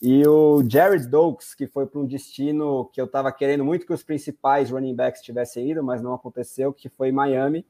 e 0.00 0.26
o 0.26 0.64
Jared 0.68 1.06
Doakes, 1.06 1.54
que 1.54 1.68
foi 1.68 1.86
para 1.86 2.00
um 2.00 2.06
destino 2.06 2.90
que 2.92 3.00
eu 3.00 3.04
estava 3.04 3.30
querendo 3.30 3.64
muito 3.64 3.86
que 3.86 3.92
os 3.92 4.02
principais 4.02 4.68
running 4.68 4.96
backs 4.96 5.22
tivessem 5.22 5.70
ido, 5.70 5.82
mas 5.82 6.02
não 6.02 6.12
aconteceu, 6.12 6.72
que 6.72 6.88
foi 6.88 7.12
Miami. 7.12 7.64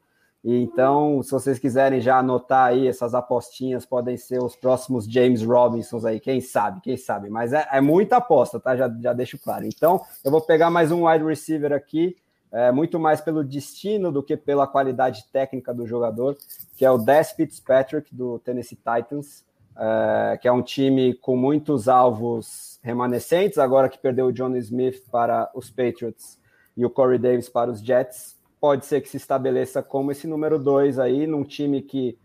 Então, 0.44 1.22
se 1.22 1.30
vocês 1.30 1.58
quiserem 1.58 2.00
já 2.00 2.18
anotar 2.18 2.66
aí 2.66 2.88
essas 2.88 3.14
apostinhas, 3.14 3.86
podem 3.86 4.16
ser 4.16 4.42
os 4.42 4.56
próximos 4.56 5.04
James 5.04 5.42
Robinsons 5.42 6.04
aí, 6.04 6.18
quem 6.18 6.40
sabe, 6.40 6.80
quem 6.80 6.96
sabe. 6.96 7.30
Mas 7.30 7.52
é, 7.52 7.68
é 7.70 7.80
muita 7.80 8.16
aposta, 8.16 8.58
tá? 8.58 8.76
Já, 8.76 8.92
já 9.00 9.12
deixo 9.12 9.38
claro. 9.38 9.64
Então, 9.64 10.00
eu 10.24 10.30
vou 10.30 10.40
pegar 10.40 10.68
mais 10.68 10.90
um 10.90 11.08
wide 11.08 11.24
receiver 11.24 11.72
aqui, 11.72 12.16
é, 12.50 12.72
muito 12.72 12.98
mais 12.98 13.20
pelo 13.20 13.44
destino 13.44 14.10
do 14.10 14.22
que 14.22 14.36
pela 14.36 14.66
qualidade 14.66 15.24
técnica 15.32 15.72
do 15.72 15.86
jogador, 15.86 16.36
que 16.76 16.84
é 16.84 16.90
o 16.90 16.98
Des 16.98 17.30
Fitzpatrick, 17.32 18.14
do 18.14 18.38
Tennessee 18.40 18.76
Titans 18.76 19.44
é, 19.76 20.38
que 20.38 20.48
é 20.48 20.52
um 20.52 20.62
time 20.62 21.14
com 21.14 21.36
muitos 21.36 21.88
alvos 21.88 22.78
remanescentes, 22.82 23.58
agora 23.58 23.88
que 23.88 23.98
perdeu 23.98 24.26
o 24.26 24.32
John 24.32 24.54
Smith 24.56 25.02
para 25.10 25.50
os 25.54 25.70
Patriots 25.70 26.38
e 26.76 26.84
o 26.84 26.90
Corey 26.90 27.18
Davis 27.18 27.48
para 27.48 27.70
os 27.70 27.80
Jets, 27.80 28.36
pode 28.62 28.86
ser 28.86 29.00
que 29.00 29.08
se 29.08 29.16
estabeleça 29.16 29.82
como 29.82 30.12
esse 30.12 30.24
número 30.28 30.56
dois 30.56 30.96
aí, 30.96 31.26
num 31.26 31.42
time 31.42 31.82
que, 31.82 32.16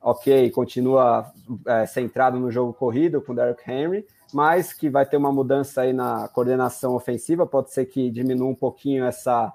ok, 0.00 0.48
continua 0.52 1.32
é, 1.66 1.84
centrado 1.84 2.38
no 2.38 2.48
jogo 2.48 2.72
corrido 2.72 3.20
com 3.20 3.34
Derrick 3.34 3.68
Henry, 3.68 4.06
mas 4.32 4.72
que 4.72 4.88
vai 4.88 5.04
ter 5.04 5.16
uma 5.16 5.32
mudança 5.32 5.80
aí 5.80 5.92
na 5.92 6.28
coordenação 6.28 6.94
ofensiva, 6.94 7.44
pode 7.44 7.72
ser 7.72 7.86
que 7.86 8.08
diminua 8.08 8.46
um 8.46 8.54
pouquinho 8.54 9.04
essa 9.04 9.52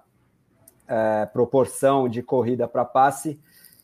é, 0.90 1.26
proporção 1.28 2.10
de 2.10 2.22
corrida 2.22 2.68
para 2.68 2.84
passe, 2.84 3.40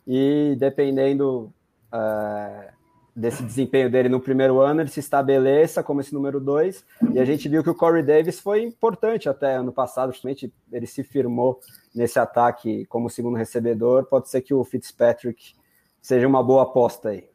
e 0.06 0.54
dependendo 0.60 1.54
é, 1.90 2.74
desse 3.16 3.44
desempenho 3.44 3.90
dele 3.90 4.10
no 4.10 4.20
primeiro 4.20 4.60
ano, 4.60 4.82
ele 4.82 4.90
se 4.90 5.00
estabeleça 5.00 5.84
como 5.84 6.02
esse 6.02 6.14
número 6.14 6.40
dois. 6.40 6.86
E 7.14 7.20
a 7.20 7.26
gente 7.26 7.48
viu 7.50 7.64
que 7.64 7.70
o 7.70 7.76
Corey 7.76 8.04
Davis 8.04 8.40
foi 8.40 8.64
importante 8.64 9.28
até 9.28 9.56
ano 9.56 9.72
passado, 9.72 10.12
justamente 10.12 10.52
ele 10.72 10.88
se 10.88 11.04
firmou 11.04 11.60
nesse 11.94 12.20
ataque 12.20 12.86
como 12.86 13.10
segundo 13.10 13.38
recebedor. 13.38 14.06
Pode 14.06 14.30
ser 14.30 14.42
que 14.42 14.54
o 14.54 14.64
Fitzpatrick 14.64 15.54
seja 16.02 16.28
uma 16.28 16.42
boa 16.44 16.64
aposta 16.64 17.10
aí. 17.10 17.30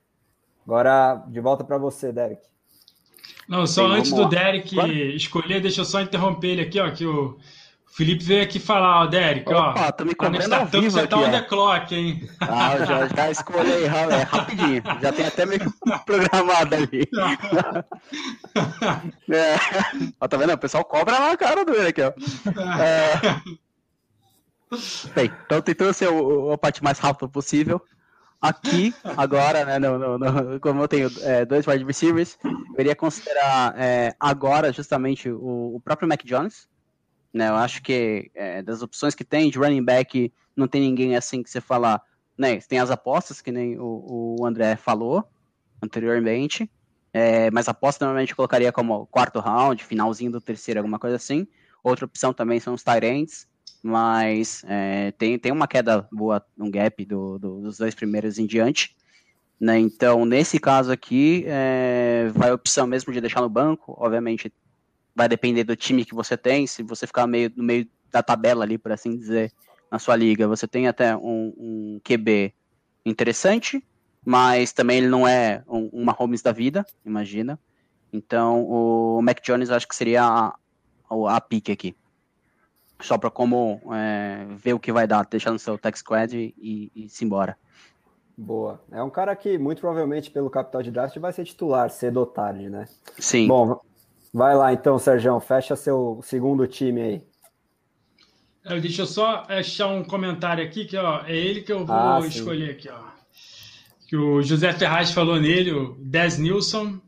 Agora, 0.64 1.24
de 1.28 1.40
volta 1.40 1.62
para 1.62 1.78
você, 1.78 2.12
Derek. 2.12 2.42
Não, 3.48 3.66
só 3.66 3.86
Sim, 3.86 3.94
antes 3.94 4.12
do 4.12 4.28
Derek 4.28 4.74
claro. 4.74 4.92
escolher, 4.92 5.60
deixa 5.60 5.82
eu 5.82 5.84
só 5.84 6.00
interromper 6.00 6.48
ele 6.48 6.62
aqui, 6.62 6.80
ó, 6.80 6.90
que 6.90 7.06
o 7.06 7.38
Felipe 7.86 8.24
veio 8.24 8.42
aqui 8.42 8.58
falar, 8.58 9.02
ó, 9.02 9.06
Derek, 9.06 9.48
Opa, 9.48 9.86
ó. 9.88 9.92
Tô 9.92 10.04
me 10.04 10.14
comendo 10.14 10.54
ao 10.54 10.66
vivo 10.66 10.90
você 10.90 11.06
tá 11.06 11.16
on 11.16 11.30
the 11.30 11.40
clock, 11.42 11.94
hein? 11.94 12.28
Ah, 12.40 12.84
já, 12.84 13.06
já 13.08 13.30
escolhi 13.30 13.72
aí, 13.72 13.84
é, 13.84 14.22
rapidinho. 14.22 14.82
Já 15.00 15.12
tem 15.12 15.26
até 15.26 15.46
meio 15.46 15.72
programado 16.04 16.74
ali. 16.74 17.08
é. 19.32 19.56
Ó, 20.20 20.28
tá 20.28 20.36
vendo? 20.36 20.52
O 20.52 20.58
pessoal 20.58 20.84
cobra 20.84 21.18
lá 21.18 21.32
a 21.32 21.36
cara 21.38 21.64
do 21.64 21.74
ele 21.74 21.88
aqui, 21.88 22.02
ó. 22.02 22.12
É... 22.78 23.40
Bem, 25.14 25.32
então 25.46 25.62
tentando 25.62 25.94
ser 25.94 26.08
o, 26.08 26.52
a 26.52 26.58
parte 26.58 26.84
mais 26.84 26.98
rápida 26.98 27.28
possível. 27.28 27.80
Aqui, 28.42 28.94
agora, 29.16 29.64
né, 29.64 29.78
no, 29.78 29.98
no, 29.98 30.18
no, 30.18 30.60
como 30.60 30.82
eu 30.82 30.88
tenho 30.88 31.10
é, 31.22 31.46
dois 31.46 31.66
wide 31.66 31.84
receivers, 31.84 32.36
eu 32.44 32.78
iria 32.78 32.94
considerar 32.94 33.74
é, 33.78 34.14
agora 34.20 34.70
justamente 34.70 35.30
o, 35.30 35.76
o 35.76 35.80
próprio 35.80 36.06
Mac 36.06 36.22
Jones, 36.22 36.68
né? 37.36 37.48
Eu 37.48 37.56
acho 37.56 37.82
que 37.82 38.30
é, 38.34 38.62
das 38.62 38.82
opções 38.82 39.14
que 39.14 39.24
tem 39.24 39.50
de 39.50 39.58
running 39.58 39.84
back, 39.84 40.32
não 40.56 40.66
tem 40.66 40.80
ninguém 40.80 41.14
assim 41.16 41.42
que 41.42 41.50
você 41.50 41.60
falar. 41.60 42.02
Né? 42.36 42.58
Tem 42.60 42.78
as 42.78 42.90
apostas, 42.90 43.42
que 43.42 43.52
nem 43.52 43.78
o, 43.78 44.36
o 44.40 44.46
André 44.46 44.74
falou 44.76 45.28
anteriormente. 45.82 46.70
É, 47.12 47.50
mas 47.50 47.68
aposta 47.68 48.04
normalmente 48.04 48.30
eu 48.30 48.36
colocaria 48.36 48.72
como 48.72 49.06
quarto 49.06 49.38
round, 49.38 49.84
finalzinho 49.84 50.32
do 50.32 50.40
terceiro, 50.40 50.80
alguma 50.80 50.98
coisa 50.98 51.16
assim. 51.16 51.46
Outra 51.82 52.06
opção 52.06 52.32
também 52.32 52.58
são 52.58 52.74
os 52.74 52.82
Tyrants, 52.82 53.46
mas 53.82 54.64
é, 54.66 55.12
tem, 55.12 55.38
tem 55.38 55.52
uma 55.52 55.68
queda 55.68 56.08
boa, 56.10 56.44
um 56.58 56.70
gap 56.70 57.04
do, 57.04 57.38
do, 57.38 57.60
dos 57.60 57.78
dois 57.78 57.94
primeiros 57.94 58.38
em 58.38 58.46
diante. 58.46 58.96
Né? 59.60 59.78
Então, 59.78 60.24
nesse 60.24 60.58
caso 60.58 60.90
aqui, 60.90 61.44
é, 61.46 62.28
vai 62.34 62.50
a 62.50 62.54
opção 62.54 62.86
mesmo 62.86 63.12
de 63.12 63.20
deixar 63.20 63.40
no 63.40 63.48
banco. 63.48 63.94
Obviamente, 63.98 64.52
vai 65.16 65.28
depender 65.28 65.64
do 65.64 65.74
time 65.74 66.04
que 66.04 66.14
você 66.14 66.36
tem. 66.36 66.66
Se 66.66 66.82
você 66.82 67.06
ficar 67.06 67.26
meio, 67.26 67.50
no 67.56 67.64
meio 67.64 67.88
da 68.12 68.22
tabela 68.22 68.62
ali, 68.62 68.76
por 68.76 68.92
assim 68.92 69.16
dizer, 69.16 69.50
na 69.90 69.98
sua 69.98 70.14
liga, 70.14 70.46
você 70.46 70.68
tem 70.68 70.86
até 70.86 71.16
um, 71.16 71.54
um 71.56 72.00
QB 72.04 72.52
interessante, 73.04 73.82
mas 74.22 74.74
também 74.74 74.98
ele 74.98 75.08
não 75.08 75.26
é 75.26 75.64
um, 75.66 75.88
uma 75.90 76.12
Holmes 76.12 76.42
da 76.42 76.52
vida, 76.52 76.84
imagina. 77.04 77.58
Então, 78.12 78.62
o 78.64 79.20
Mac 79.22 79.40
Jones 79.42 79.70
acho 79.70 79.88
que 79.88 79.96
seria 79.96 80.22
a, 80.22 80.54
a, 81.08 81.36
a 81.36 81.40
pique 81.40 81.72
aqui. 81.72 81.96
Só 83.00 83.18
para 83.18 83.30
como 83.30 83.80
é, 83.92 84.46
ver 84.56 84.74
o 84.74 84.80
que 84.80 84.92
vai 84.92 85.06
dar, 85.06 85.26
deixar 85.26 85.50
no 85.50 85.58
seu 85.58 85.78
tech 85.78 85.98
squad 85.98 86.36
e, 86.36 86.54
e, 86.58 87.04
e 87.04 87.08
se 87.08 87.24
embora. 87.24 87.56
Boa. 88.36 88.80
É 88.90 89.02
um 89.02 89.10
cara 89.10 89.34
que, 89.34 89.56
muito 89.56 89.80
provavelmente, 89.80 90.30
pelo 90.30 90.50
capital 90.50 90.82
de 90.82 90.90
draft, 90.90 91.16
vai 91.18 91.32
ser 91.32 91.44
titular 91.44 91.88
cedo 91.90 92.18
ou 92.18 92.26
tarde, 92.26 92.68
né? 92.68 92.86
Sim. 93.18 93.48
Bom, 93.48 93.80
vai 94.32 94.54
lá 94.54 94.72
então, 94.72 94.98
Sérgio. 94.98 95.38
Fecha 95.40 95.76
seu 95.76 96.20
segundo 96.22 96.66
time 96.66 97.00
aí. 97.00 97.22
É, 98.64 98.80
deixa 98.80 99.02
eu 99.02 99.06
só 99.06 99.44
achar 99.48 99.86
um 99.88 100.02
comentário 100.02 100.64
aqui, 100.64 100.84
que 100.84 100.96
ó, 100.96 101.24
é 101.24 101.36
ele 101.36 101.62
que 101.62 101.72
eu 101.72 101.86
vou 101.86 101.96
ah, 101.96 102.20
escolher 102.26 102.70
aqui, 102.72 102.88
ó. 102.88 102.98
Que 104.08 104.16
o 104.16 104.42
José 104.42 104.72
Ferraz 104.72 105.12
falou 105.12 105.40
nele, 105.40 105.72
o 105.72 105.96
Des 106.00 106.38
Nilson. 106.38 107.00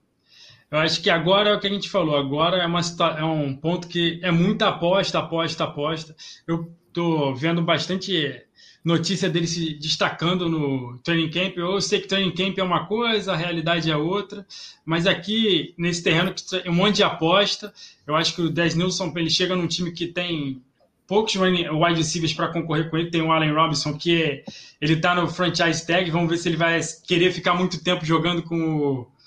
Eu 0.71 0.79
acho 0.79 1.03
que 1.03 1.11
agora 1.11 1.51
é 1.51 1.55
o 1.55 1.61
que 1.61 1.66
a 1.66 1.71
gente 1.71 1.89
falou. 1.89 2.16
Agora 2.16 2.59
é, 2.59 2.66
uma, 2.66 2.81
é 3.19 3.25
um 3.25 3.57
ponto 3.57 3.89
que 3.89 4.21
é 4.23 4.31
muita 4.31 4.69
aposta, 4.69 5.19
aposta, 5.19 5.64
aposta. 5.64 6.14
Eu 6.47 6.73
tô 6.93 7.35
vendo 7.35 7.62
bastante 7.62 8.47
notícia 8.85 9.29
dele 9.29 9.47
se 9.47 9.75
destacando 9.75 10.49
no 10.49 10.99
training 10.99 11.31
camp. 11.31 11.57
Eu 11.57 11.81
sei 11.81 12.01
que 12.01 12.09
training 12.09 12.33
camp 12.33 12.59
é 12.59 12.63
uma 12.63 12.87
coisa, 12.87 13.33
a 13.33 13.37
realidade 13.37 13.91
é 13.91 13.97
outra, 13.97 14.47
mas 14.85 15.07
aqui 15.07 15.75
nesse 15.77 16.03
terreno 16.03 16.35
um 16.67 16.73
monte 16.73 16.97
de 16.97 17.03
aposta. 17.03 17.73
Eu 18.07 18.17
acho 18.17 18.35
que 18.35 18.43
o 18.43 18.51
Des 18.51 18.75
Nilson 18.75 19.13
ele 19.17 19.31
chega 19.31 19.57
num 19.57 19.67
time 19.67 19.93
que 19.93 20.07
tem 20.07 20.63
poucos 21.07 21.35
wide 21.37 21.97
receivers 21.97 22.33
para 22.33 22.49
concorrer 22.49 22.91
com 22.91 22.97
ele. 22.97 23.11
Tem 23.11 23.23
o 23.23 23.33
Allen 23.33 23.53
Robinson 23.53 23.97
que 23.97 24.23
é, 24.23 24.45
ele 24.81 24.95
está 24.95 25.15
no 25.15 25.29
franchise 25.29 25.87
tag. 25.87 26.11
Vamos 26.11 26.29
ver 26.31 26.39
se 26.39 26.49
ele 26.49 26.57
vai 26.57 26.81
querer 27.07 27.33
ficar 27.33 27.55
muito 27.55 27.83
tempo 27.83 28.05
jogando 28.05 28.43
com 28.43 28.57
o 28.57 29.19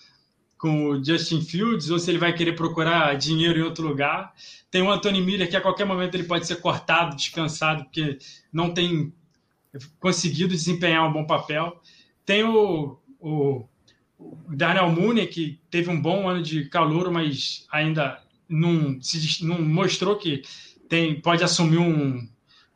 com 0.61 0.89
o 0.89 1.03
Justin 1.03 1.41
Fields 1.41 1.89
ou 1.89 1.97
se 1.97 2.11
ele 2.11 2.19
vai 2.19 2.31
querer 2.33 2.53
procurar 2.53 3.17
dinheiro 3.17 3.59
em 3.59 3.63
outro 3.63 3.85
lugar. 3.85 4.31
Tem 4.69 4.83
o 4.83 4.91
Anthony 4.91 5.19
Miller 5.19 5.49
que 5.49 5.57
a 5.57 5.61
qualquer 5.61 5.85
momento 5.85 6.13
ele 6.13 6.23
pode 6.23 6.45
ser 6.45 6.57
cortado, 6.57 7.15
dispensado, 7.15 7.83
porque 7.85 8.19
não 8.53 8.71
tem 8.71 9.11
conseguido 9.99 10.49
desempenhar 10.49 11.07
um 11.07 11.13
bom 11.13 11.25
papel. 11.25 11.79
Tem 12.25 12.43
o, 12.43 12.97
o, 13.19 13.65
o 14.17 14.37
Darnell 14.55 14.89
Mooney, 14.89 15.27
que 15.27 15.59
teve 15.69 15.89
um 15.89 16.01
bom 16.01 16.27
ano 16.27 16.41
de 16.41 16.65
calor, 16.69 17.11
mas 17.11 17.65
ainda 17.71 18.21
não, 18.47 19.01
se, 19.01 19.43
não 19.45 19.61
mostrou 19.61 20.17
que 20.17 20.43
tem, 20.89 21.21
pode 21.21 21.43
assumir 21.43 21.77
um, 21.77 22.27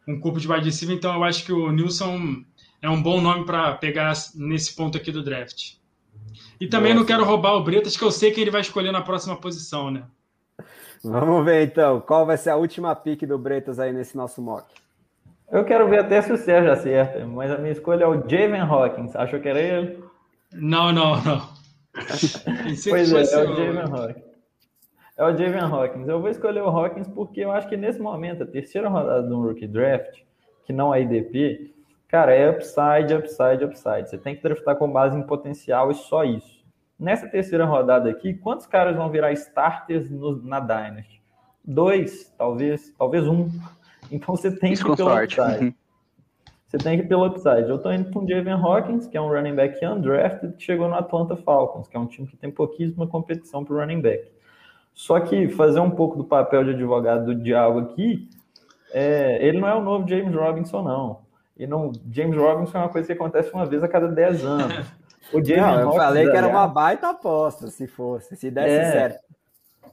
um 0.07 0.19
corpo 0.19 0.39
de 0.39 0.49
wide 0.49 0.65
receiver, 0.65 0.95
então 0.95 1.13
eu 1.13 1.23
acho 1.23 1.43
que 1.43 1.51
o 1.51 1.71
Nilson 1.71 2.43
é 2.81 2.89
um 2.89 3.01
bom 3.01 3.19
nome 3.19 3.45
para 3.45 3.73
pegar 3.75 4.13
nesse 4.35 4.75
ponto 4.75 4.97
aqui 4.97 5.11
do 5.11 5.23
draft. 5.23 5.73
E 6.59 6.67
também 6.67 6.93
Nossa. 6.93 6.99
não 6.99 7.05
quero 7.05 7.25
roubar 7.25 7.55
o 7.55 7.63
Bretas, 7.63 7.97
que 7.97 8.03
eu 8.03 8.11
sei 8.11 8.31
que 8.31 8.39
ele 8.39 8.51
vai 8.51 8.61
escolher 8.61 8.91
na 8.91 9.01
próxima 9.01 9.35
posição, 9.35 9.91
né? 9.91 10.03
Vamos 11.03 11.43
ver 11.45 11.65
então, 11.65 11.99
qual 11.99 12.25
vai 12.25 12.37
ser 12.37 12.51
a 12.51 12.55
última 12.55 12.95
pick 12.95 13.25
do 13.25 13.37
Bretas 13.37 13.79
aí 13.79 13.91
nesse 13.91 14.15
nosso 14.15 14.41
mock? 14.41 14.73
Eu 15.51 15.63
quero 15.63 15.87
ver 15.87 15.99
até 15.99 16.21
se 16.21 16.31
o 16.31 16.37
Sérgio 16.37 16.71
acerta, 16.71 17.25
mas 17.25 17.51
a 17.51 17.57
minha 17.57 17.71
escolha 17.71 18.03
é 18.03 18.07
o 18.07 18.27
Javen 18.27 18.61
Hawkins. 18.61 19.15
Achou 19.15 19.39
que 19.39 19.47
era 19.47 19.59
ele? 19.59 20.03
Não, 20.53 20.91
não, 20.91 21.15
não. 21.23 21.41
pois 22.89 23.13
é, 23.13 23.21
é 23.21 23.43
o 23.43 23.55
Javen 23.55 23.93
Hawkins. 23.93 24.25
É 25.17 25.23
o 25.23 25.37
Javen 25.37 25.61
Hawkins. 25.61 26.07
Eu 26.07 26.19
vou 26.19 26.29
escolher 26.29 26.61
o 26.61 26.67
Hawkins 26.67 27.07
porque 27.07 27.41
eu 27.41 27.51
acho 27.51 27.69
que 27.69 27.77
nesse 27.77 27.99
momento, 27.99 28.43
a 28.43 28.47
terceira 28.47 28.89
rodada 28.89 29.23
do 29.23 29.41
Rookie 29.41 29.67
Draft, 29.67 30.21
que 30.65 30.73
não 30.73 30.93
é 30.93 31.01
IDP, 31.01 31.73
cara, 32.07 32.33
é 32.33 32.49
upside, 32.49 33.13
upside, 33.13 33.63
upside. 33.63 34.09
Você 34.09 34.17
tem 34.17 34.35
que 34.35 34.43
draftar 34.43 34.75
com 34.75 34.91
base 34.91 35.17
em 35.17 35.23
potencial 35.23 35.91
e 35.91 35.95
só 35.95 36.23
isso. 36.23 36.65
Nessa 36.99 37.27
terceira 37.27 37.65
rodada 37.65 38.09
aqui, 38.09 38.33
quantos 38.33 38.65
caras 38.65 38.95
vão 38.95 39.09
virar 39.09 39.31
starters 39.33 40.09
no, 40.09 40.41
na 40.41 40.59
Dynasty? 40.59 41.21
Dois, 41.63 42.33
talvez, 42.37 42.93
talvez 42.97 43.27
um. 43.27 43.49
Então 44.11 44.35
você 44.35 44.51
tem 44.51 44.73
Isso 44.73 44.85
que 44.85 44.91
ir 44.91 44.95
pelo 44.95 45.09
sorte. 45.09 45.39
upside. 45.39 45.75
Você 46.67 46.77
tem 46.77 46.97
que 46.97 47.05
ir 47.05 47.07
pelo 47.07 47.25
upside. 47.25 47.69
Eu 47.69 47.77
tô 47.77 47.91
indo 47.91 48.11
com 48.11 48.19
o 48.19 48.27
Javen 48.27 48.53
Hawkins, 48.53 49.07
que 49.07 49.15
é 49.15 49.21
um 49.21 49.29
running 49.29 49.55
back 49.55 49.83
undrafted, 49.85 50.53
que 50.55 50.63
chegou 50.63 50.87
no 50.87 50.95
Atlanta 50.95 51.35
Falcons, 51.35 51.87
que 51.87 51.95
é 51.95 51.99
um 51.99 52.05
time 52.05 52.27
que 52.27 52.35
tem 52.35 52.51
pouquíssima 52.51 53.07
competição 53.07 53.63
para 53.63 53.77
running 53.77 54.01
back. 54.01 54.31
Só 54.93 55.19
que 55.19 55.49
fazer 55.49 55.79
um 55.79 55.91
pouco 55.91 56.17
do 56.17 56.23
papel 56.23 56.63
de 56.63 56.69
advogado 56.71 57.25
do 57.25 57.35
diabo 57.35 57.79
aqui, 57.79 58.29
é, 58.93 59.45
ele 59.45 59.59
não 59.59 59.67
é 59.67 59.75
o 59.75 59.81
novo 59.81 60.07
James 60.07 60.33
Robinson, 60.33 60.81
não. 60.81 61.19
E 61.57 61.67
não, 61.67 61.91
James 62.11 62.35
Robinson 62.35 62.77
é 62.77 62.81
uma 62.81 62.89
coisa 62.89 63.07
que 63.07 63.13
acontece 63.13 63.53
uma 63.53 63.65
vez 63.65 63.83
a 63.83 63.87
cada 63.87 64.07
10 64.07 64.45
anos. 64.45 64.87
O 65.33 65.43
James 65.43 65.61
não, 65.61 65.79
eu 65.79 65.91
falei 65.93 66.29
que 66.29 66.37
era 66.37 66.47
uma 66.47 66.67
baita 66.67 67.09
aposta, 67.09 67.67
se 67.67 67.87
fosse, 67.87 68.35
se 68.35 68.51
desse 68.51 68.75
é, 68.75 68.91
certo. 68.91 69.19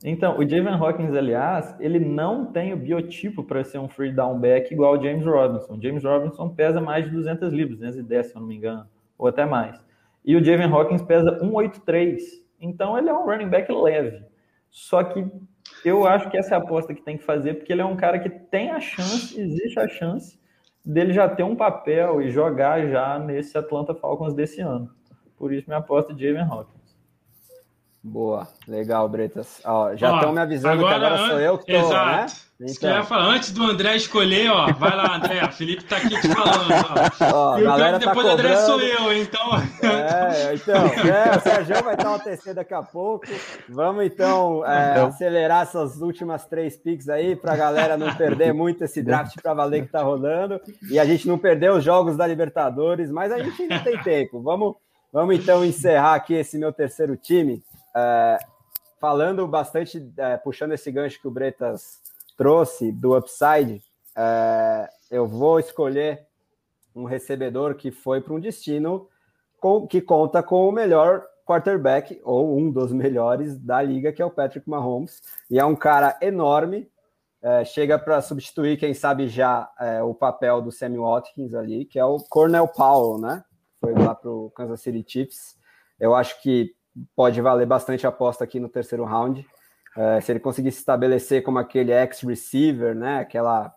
Então, 0.05 0.38
o 0.38 0.48
Javen 0.48 0.74
Hawkins, 0.74 1.14
aliás, 1.14 1.76
ele 1.78 1.98
não 2.00 2.46
tem 2.46 2.72
o 2.72 2.76
biotipo 2.76 3.44
para 3.44 3.62
ser 3.62 3.78
um 3.78 3.88
free 3.88 4.12
down 4.12 4.38
back 4.38 4.72
igual 4.72 4.98
o 4.98 5.03
James 5.03 5.24
Robinson. 5.24 5.74
O 5.74 5.82
James 5.82 6.03
Robinson 6.03 6.48
pesa 6.48 6.80
mais 6.80 7.05
de 7.05 7.11
200 7.11 7.53
libras, 7.53 7.78
210, 7.78 8.26
se 8.26 8.34
eu 8.34 8.40
não 8.40 8.48
me 8.48 8.57
engano, 8.57 8.86
ou 9.16 9.28
até 9.28 9.46
mais. 9.46 9.80
E 10.24 10.34
o 10.34 10.44
Javen 10.44 10.72
Hawkins 10.72 11.03
pesa 11.03 11.38
183. 11.38 12.42
Então, 12.61 12.98
ele 12.98 13.09
é 13.09 13.14
um 13.14 13.24
running 13.24 13.48
back 13.48 13.70
leve. 13.72 14.24
Só 14.70 15.05
que 15.05 15.24
eu 15.84 16.07
acho 16.07 16.30
que 16.30 16.36
essa 16.36 16.55
é 16.55 16.59
a 16.59 16.61
aposta 16.61 16.94
que 16.94 17.03
tem 17.03 17.16
que 17.16 17.24
fazer, 17.24 17.55
porque 17.55 17.72
ele 17.72 17.82
é 17.82 17.84
um 17.84 17.96
cara 17.96 18.18
que 18.18 18.30
tem 18.30 18.70
a 18.70 18.80
chance, 18.80 19.40
existe 19.40 19.78
a 19.78 19.86
chance 19.86 20.40
dele 20.84 21.12
já 21.12 21.28
ter 21.28 21.44
um 21.44 21.55
papel 21.55 22.20
e 22.20 22.30
jogar 22.30 22.86
já 22.88 23.18
nesse 23.18 23.57
Atlanta 23.57 23.94
Falcons 23.94 24.34
desse 24.34 24.61
ano. 24.61 24.90
Por 25.36 25.53
isso, 25.53 25.68
minha 25.68 25.78
aposta 25.78 26.12
é 26.12 26.16
Javen 26.16 26.42
Hawkins. 26.42 26.82
Boa, 28.05 28.48
legal, 28.66 29.09
Bretas. 29.09 29.61
Ó, 29.64 29.94
já 29.94 30.14
estão 30.16 30.32
me 30.32 30.40
avisando 30.40 30.84
agora, 30.84 30.98
que 30.98 31.05
agora 31.05 31.28
sou 31.28 31.40
eu 31.40 31.59
que 31.59 31.72
tô, 31.72 31.78
exato. 31.78 32.11
né? 32.11 32.26
Então. 32.64 33.05
Falar, 33.05 33.24
antes 33.26 33.53
do 33.53 33.62
André 33.64 33.96
escolher, 33.96 34.50
ó, 34.50 34.72
vai 34.72 34.96
lá, 34.96 35.16
André, 35.16 35.44
o 35.44 35.53
Felipe 35.53 35.84
tá 35.84 35.96
aqui 35.96 36.09
te 36.20 36.28
falando, 36.28 36.72
ó. 37.20 37.53
ó 37.55 37.59
e 37.59 37.62
galera 37.62 37.98
tá 37.98 38.07
depois 38.07 38.26
do 38.26 38.32
André 38.32 38.57
sou 38.57 38.80
eu, 38.80 39.12
então. 39.12 39.50
É, 39.82 40.55
então, 40.55 40.86
é, 40.86 41.36
o 41.36 41.40
Sérgio 41.40 41.82
vai 41.82 41.94
estar 41.94 42.09
uma 42.09 42.18
TC 42.18 42.55
daqui 42.55 42.74
a 42.74 42.82
pouco. 42.82 43.26
Vamos 43.68 44.05
então 44.05 44.64
é, 44.66 44.92
então. 44.92 45.07
acelerar 45.07 45.62
essas 45.62 46.00
últimas 46.00 46.44
três 46.46 46.76
picks 46.76 47.09
aí 47.09 47.34
para 47.34 47.55
a 47.55 47.57
galera 47.57 47.96
não 47.96 48.14
perder 48.14 48.53
muito 48.53 48.84
esse 48.84 49.03
draft 49.03 49.34
para 49.42 49.55
valer 49.55 49.84
que 49.84 49.92
tá 49.92 50.03
rolando 50.03 50.61
e 50.88 50.98
a 50.98 51.05
gente 51.05 51.26
não 51.26 51.38
perder 51.38 51.72
os 51.72 51.82
jogos 51.82 52.16
da 52.16 52.26
Libertadores, 52.26 53.11
mas 53.11 53.32
a 53.32 53.38
gente 53.38 53.62
ainda 53.62 53.80
tem 53.80 53.98
tempo. 53.98 54.40
Vamos, 54.40 54.76
vamos 55.12 55.36
então 55.36 55.64
encerrar 55.64 56.14
aqui 56.14 56.34
esse 56.34 56.59
meu 56.59 56.72
terceiro 56.72 57.16
time. 57.16 57.62
É, 57.95 58.38
falando 59.01 59.47
bastante, 59.47 60.12
é, 60.16 60.36
puxando 60.36 60.72
esse 60.72 60.90
gancho 60.90 61.20
que 61.20 61.28
o 61.28 61.30
Bretas 61.30 62.01
trouxe 62.36 62.93
do 62.93 63.16
upside, 63.16 63.82
é, 64.16 64.88
eu 65.11 65.26
vou 65.26 65.59
escolher 65.59 66.26
um 66.95 67.05
recebedor 67.05 67.74
que 67.74 67.90
foi 67.90 68.20
para 68.20 68.34
um 68.34 68.40
destino 68.40 69.09
com, 69.59 69.86
que 69.86 70.01
conta 70.01 70.43
com 70.43 70.68
o 70.68 70.72
melhor 70.72 71.24
quarterback, 71.45 72.20
ou 72.24 72.57
um 72.57 72.70
dos 72.70 72.93
melhores 72.93 73.59
da 73.59 73.82
liga, 73.82 74.12
que 74.12 74.22
é 74.22 74.24
o 74.24 74.30
Patrick 74.30 74.68
Mahomes. 74.68 75.20
E 75.51 75.59
é 75.59 75.64
um 75.64 75.76
cara 75.76 76.16
enorme, 76.20 76.90
é, 77.43 77.64
chega 77.64 77.99
para 77.99 78.22
substituir, 78.22 78.76
quem 78.76 78.95
sabe 78.95 79.28
já, 79.28 79.70
é, 79.78 80.03
o 80.03 80.14
papel 80.14 80.62
do 80.62 80.70
Sammy 80.70 80.99
Watkins 80.99 81.55
ali, 81.55 81.84
que 81.84 81.99
é 81.99 82.05
o 82.05 82.18
Cornell 82.18 82.68
Powell, 82.68 83.18
né? 83.18 83.45
Foi 83.80 83.93
lá 83.95 84.14
para 84.14 84.30
o 84.30 84.51
Kansas 84.51 84.80
City 84.80 85.05
Chiefs. 85.07 85.57
Eu 85.99 86.14
acho 86.14 86.40
que 86.40 86.72
pode 87.14 87.40
valer 87.40 87.66
bastante 87.66 88.07
a 88.07 88.11
aposta 88.11 88.45
aqui 88.45 88.61
no 88.61 88.68
terceiro 88.68 89.05
round. 89.05 89.47
É, 89.97 90.20
se 90.20 90.32
ele 90.32 90.40
conseguir 90.40 90.72
se 90.72 90.78
estabelecer 90.78 91.43
como 91.43 91.59
aquele 91.59 91.93
ex-receiver, 91.93 92.95
né, 92.95 93.18
aquela 93.18 93.74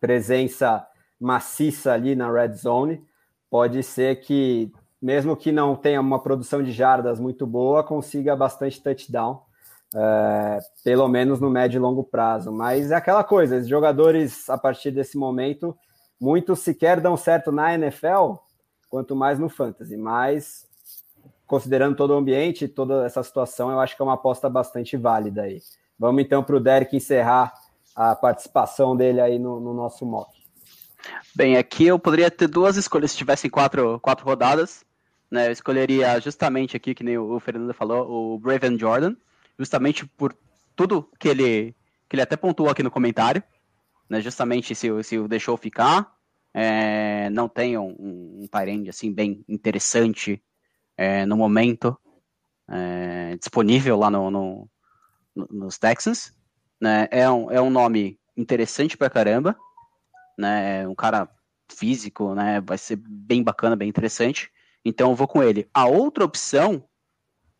presença 0.00 0.86
maciça 1.20 1.92
ali 1.92 2.14
na 2.14 2.30
red 2.30 2.54
zone, 2.54 3.04
pode 3.50 3.82
ser 3.82 4.20
que, 4.20 4.72
mesmo 5.00 5.36
que 5.36 5.52
não 5.52 5.74
tenha 5.74 6.00
uma 6.00 6.22
produção 6.22 6.62
de 6.62 6.72
jardas 6.72 7.18
muito 7.18 7.46
boa, 7.46 7.82
consiga 7.82 8.36
bastante 8.36 8.82
touchdown, 8.82 9.42
é, 9.94 10.58
pelo 10.84 11.08
menos 11.08 11.40
no 11.40 11.50
médio 11.50 11.78
e 11.78 11.80
longo 11.80 12.04
prazo. 12.04 12.52
Mas 12.52 12.90
é 12.90 12.94
aquela 12.94 13.24
coisa, 13.24 13.58
os 13.58 13.68
jogadores, 13.68 14.48
a 14.48 14.58
partir 14.58 14.90
desse 14.90 15.16
momento, 15.16 15.76
muitos 16.20 16.60
sequer 16.60 17.00
dão 17.00 17.16
certo 17.16 17.52
na 17.52 17.74
NFL, 17.74 18.34
quanto 18.88 19.14
mais 19.14 19.38
no 19.38 19.48
fantasy. 19.48 19.96
Mas 19.96 20.65
considerando 21.46 21.96
todo 21.96 22.10
o 22.10 22.16
ambiente, 22.16 22.66
toda 22.66 23.06
essa 23.06 23.22
situação, 23.22 23.70
eu 23.70 23.80
acho 23.80 23.94
que 23.94 24.02
é 24.02 24.04
uma 24.04 24.14
aposta 24.14 24.48
bastante 24.50 24.96
válida 24.96 25.42
aí. 25.42 25.62
Vamos 25.98 26.22
então 26.22 26.42
para 26.42 26.56
o 26.56 26.60
Derek 26.60 26.94
encerrar 26.96 27.52
a 27.94 28.14
participação 28.14 28.94
dele 28.96 29.20
aí 29.20 29.38
no, 29.38 29.58
no, 29.60 29.72
nosso 29.72 30.04
mock. 30.04 30.30
Bem, 31.34 31.56
aqui 31.56 31.86
eu 31.86 31.98
poderia 31.98 32.30
ter 32.30 32.48
duas 32.48 32.76
escolhas 32.76 33.12
se 33.12 33.16
tivessem 33.16 33.48
quatro, 33.48 33.98
quatro 34.00 34.26
rodadas. 34.26 34.84
Né? 35.30 35.48
Eu 35.48 35.52
escolheria 35.52 36.20
justamente 36.20 36.76
aqui, 36.76 36.94
que 36.94 37.04
nem 37.04 37.16
o 37.16 37.38
Fernando 37.40 37.72
falou, 37.72 38.34
o 38.34 38.38
Braven 38.38 38.78
Jordan, 38.78 39.14
justamente 39.58 40.04
por 40.04 40.36
tudo 40.74 41.08
que 41.18 41.28
ele, 41.28 41.74
que 42.08 42.16
ele 42.16 42.22
até 42.22 42.36
pontuou 42.36 42.68
aqui 42.68 42.82
no 42.82 42.90
comentário, 42.90 43.42
né? 44.08 44.20
justamente 44.20 44.74
se, 44.74 44.88
se 45.02 45.18
o 45.18 45.26
deixou 45.26 45.56
ficar, 45.56 46.14
é, 46.52 47.30
não 47.30 47.48
tem 47.48 47.78
um, 47.78 47.88
um, 47.98 48.48
assim 48.88 49.12
bem 49.12 49.44
interessante 49.48 50.42
é, 50.96 51.26
no 51.26 51.36
momento 51.36 51.98
é, 52.68 53.36
disponível 53.36 53.98
lá 53.98 54.10
no, 54.10 54.30
no, 54.30 54.70
no, 55.34 55.48
nos 55.50 55.78
Texans. 55.78 56.32
Né? 56.80 57.08
É, 57.10 57.30
um, 57.30 57.50
é 57.50 57.60
um 57.60 57.70
nome 57.70 58.18
interessante 58.36 58.96
pra 58.96 59.10
caramba. 59.10 59.56
Né? 60.38 60.82
É 60.82 60.88
um 60.88 60.94
cara 60.94 61.28
físico, 61.68 62.34
né? 62.34 62.60
Vai 62.60 62.78
ser 62.78 62.96
bem 62.96 63.42
bacana, 63.42 63.76
bem 63.76 63.88
interessante. 63.88 64.50
Então 64.84 65.10
eu 65.10 65.16
vou 65.16 65.26
com 65.26 65.42
ele. 65.42 65.68
A 65.74 65.86
outra 65.86 66.24
opção, 66.24 66.84